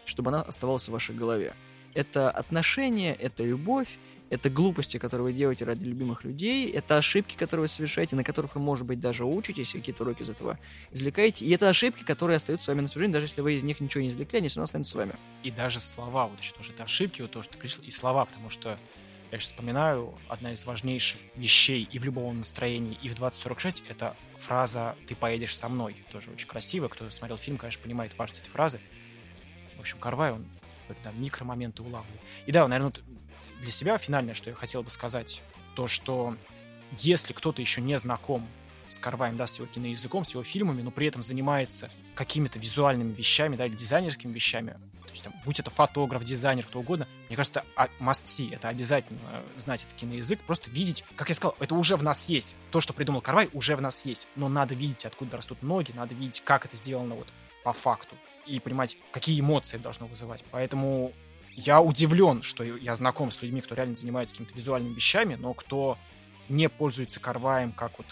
чтобы 0.04 0.30
она 0.30 0.42
оставалась 0.42 0.88
в 0.88 0.92
вашей 0.92 1.14
голове. 1.14 1.54
Это 1.92 2.30
отношения, 2.30 3.14
это 3.14 3.42
любовь, 3.42 3.98
это 4.30 4.48
глупости, 4.48 4.96
которые 4.98 5.26
вы 5.26 5.32
делаете 5.32 5.64
ради 5.64 5.84
любимых 5.84 6.24
людей, 6.24 6.70
это 6.70 6.96
ошибки, 6.96 7.36
которые 7.36 7.64
вы 7.64 7.68
совершаете, 7.68 8.16
на 8.16 8.24
которых 8.24 8.54
вы, 8.54 8.60
может 8.60 8.86
быть, 8.86 8.98
даже 8.98 9.24
учитесь, 9.24 9.72
какие-то 9.72 10.02
уроки 10.02 10.22
из 10.22 10.28
этого 10.28 10.58
извлекаете, 10.90 11.44
и 11.44 11.50
это 11.50 11.68
ошибки, 11.68 12.02
которые 12.04 12.36
остаются 12.36 12.64
с 12.64 12.68
вами 12.68 12.80
на 12.80 12.88
всю 12.88 12.98
жизнь, 12.98 13.12
даже 13.12 13.26
если 13.26 13.42
вы 13.42 13.54
из 13.54 13.62
них 13.62 13.80
ничего 13.80 14.02
не 14.02 14.08
извлекли, 14.08 14.38
они 14.38 14.48
все 14.48 14.58
равно 14.58 14.64
останутся 14.64 14.92
с 14.92 14.94
вами. 14.94 15.14
И 15.42 15.50
даже 15.50 15.78
слова, 15.78 16.26
вот 16.26 16.40
еще 16.40 16.52
тоже, 16.54 16.72
это 16.72 16.84
ошибки, 16.84 17.22
вот 17.22 17.32
то, 17.32 17.42
что 17.42 17.52
ты 17.52 17.58
пришел, 17.58 17.84
и 17.84 17.90
слова, 17.90 18.24
потому 18.24 18.50
что 18.50 18.78
я 19.34 19.40
сейчас 19.40 19.52
вспоминаю, 19.52 20.16
одна 20.28 20.52
из 20.52 20.64
важнейших 20.64 21.20
вещей 21.34 21.88
и 21.90 21.98
в 21.98 22.04
любом 22.04 22.38
настроении, 22.38 22.96
и 23.02 23.08
в 23.08 23.14
2046— 23.14 23.84
это 23.88 24.16
фраза 24.36 24.96
«ты 25.06 25.14
поедешь 25.14 25.56
со 25.56 25.68
мной». 25.68 25.96
Тоже 26.12 26.30
очень 26.30 26.46
красиво. 26.46 26.88
Кто 26.88 27.08
смотрел 27.10 27.36
фильм, 27.36 27.58
конечно, 27.58 27.82
понимает 27.82 28.16
важность 28.16 28.42
этой 28.42 28.50
фразы. 28.50 28.80
В 29.76 29.80
общем, 29.80 29.98
Карвай, 29.98 30.32
он 30.32 30.46
да, 31.02 31.10
микромоменты 31.12 31.82
улавливает. 31.82 32.20
И 32.46 32.52
да, 32.52 32.66
наверное, 32.68 32.92
для 33.60 33.70
себя 33.70 33.98
финальное, 33.98 34.34
что 34.34 34.50
я 34.50 34.56
хотел 34.56 34.82
бы 34.82 34.90
сказать, 34.90 35.42
то, 35.74 35.88
что 35.88 36.36
если 36.92 37.32
кто-то 37.32 37.60
еще 37.60 37.80
не 37.80 37.98
знаком 37.98 38.46
с 38.86 38.98
Карваем, 38.98 39.36
да, 39.36 39.46
с 39.46 39.58
его 39.58 39.66
киноязыком, 39.66 40.24
с 40.24 40.32
его 40.32 40.44
фильмами, 40.44 40.82
но 40.82 40.90
при 40.90 41.08
этом 41.08 41.22
занимается 41.22 41.90
какими-то 42.14 42.58
визуальными 42.58 43.12
вещами, 43.12 43.56
да, 43.56 43.66
или 43.66 43.74
дизайнерскими 43.74 44.32
вещами, 44.32 44.78
есть, 45.14 45.24
там, 45.24 45.34
будь 45.44 45.58
это 45.60 45.70
фотограф, 45.70 46.24
дизайнер, 46.24 46.66
кто 46.66 46.80
угодно, 46.80 47.08
мне 47.28 47.36
кажется, 47.36 47.64
а, 47.76 47.88
must 48.00 48.24
see, 48.24 48.54
это 48.54 48.68
обязательно 48.68 49.20
э, 49.30 49.42
знать 49.56 49.84
этот 49.84 49.94
киноязык, 49.94 50.40
просто 50.42 50.70
видеть, 50.70 51.04
как 51.16 51.28
я 51.28 51.34
сказал, 51.34 51.56
это 51.60 51.74
уже 51.74 51.96
в 51.96 52.02
нас 52.02 52.28
есть. 52.28 52.56
То, 52.70 52.80
что 52.80 52.92
придумал 52.92 53.20
Карвай, 53.20 53.48
уже 53.52 53.76
в 53.76 53.80
нас 53.80 54.04
есть. 54.04 54.28
Но 54.36 54.48
надо 54.48 54.74
видеть, 54.74 55.04
откуда 55.04 55.36
растут 55.36 55.62
ноги, 55.62 55.92
надо 55.92 56.14
видеть, 56.14 56.42
как 56.44 56.64
это 56.66 56.76
сделано 56.76 57.14
вот 57.14 57.28
по 57.62 57.72
факту. 57.72 58.16
И 58.46 58.60
понимать, 58.60 58.98
какие 59.10 59.40
эмоции 59.40 59.78
должно 59.78 60.06
вызывать. 60.06 60.44
Поэтому 60.50 61.12
я 61.56 61.80
удивлен, 61.80 62.42
что 62.42 62.64
я 62.64 62.94
знаком 62.94 63.30
с 63.30 63.40
людьми, 63.40 63.60
кто 63.60 63.74
реально 63.74 63.96
занимается 63.96 64.34
какими-то 64.34 64.54
визуальными 64.54 64.94
вещами, 64.94 65.36
но 65.36 65.54
кто 65.54 65.98
не 66.48 66.68
пользуется 66.68 67.20
Карваем 67.20 67.72
как 67.72 67.92
вот 67.98 68.06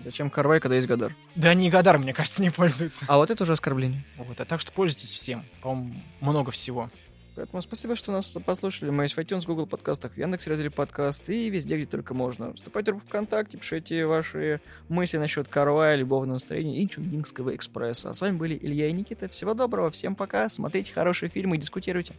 Зачем 0.00 0.30
Карвай, 0.30 0.60
когда 0.60 0.76
есть 0.76 0.86
Гадар? 0.86 1.14
Да 1.34 1.52
не 1.54 1.70
Гадар, 1.70 1.98
мне 1.98 2.12
кажется, 2.12 2.42
не 2.42 2.50
пользуется. 2.50 3.04
А 3.08 3.16
вот 3.16 3.30
это 3.30 3.42
уже 3.42 3.54
оскорбление. 3.54 4.04
Вот, 4.18 4.40
а 4.40 4.44
так 4.44 4.60
что 4.60 4.72
пользуйтесь 4.72 5.12
всем. 5.12 5.44
По-моему, 5.62 6.00
много 6.20 6.50
всего. 6.50 6.90
Поэтому 7.36 7.60
спасибо, 7.60 7.96
что 7.96 8.12
нас 8.12 8.34
послушали. 8.46 8.88
Мы 8.88 9.04
есть 9.04 9.14
в 9.14 9.18
iTunes, 9.18 9.44
Google 9.44 9.66
подкастах, 9.66 10.12
в 10.12 10.16
Яндекс 10.16 10.46
разделе 10.46 10.70
подкаст 10.70 11.28
и 11.28 11.50
везде, 11.50 11.76
где 11.76 11.84
только 11.84 12.14
можно. 12.14 12.54
Вступайте 12.54 12.94
в 12.94 13.00
ВКонтакте, 13.00 13.58
пишите 13.58 14.06
ваши 14.06 14.62
мысли 14.88 15.18
насчет 15.18 15.46
Карвая, 15.46 15.96
любовного 15.96 16.36
настроения 16.36 16.80
и 16.80 16.88
Чунгингского 16.88 17.54
экспресса. 17.54 18.08
А 18.08 18.14
с 18.14 18.22
вами 18.22 18.38
были 18.38 18.58
Илья 18.60 18.88
и 18.88 18.92
Никита. 18.92 19.28
Всего 19.28 19.52
доброго, 19.52 19.90
всем 19.90 20.14
пока, 20.14 20.48
смотрите 20.48 20.94
хорошие 20.94 21.28
фильмы 21.28 21.56
и 21.56 21.58
дискутируйте. 21.58 22.14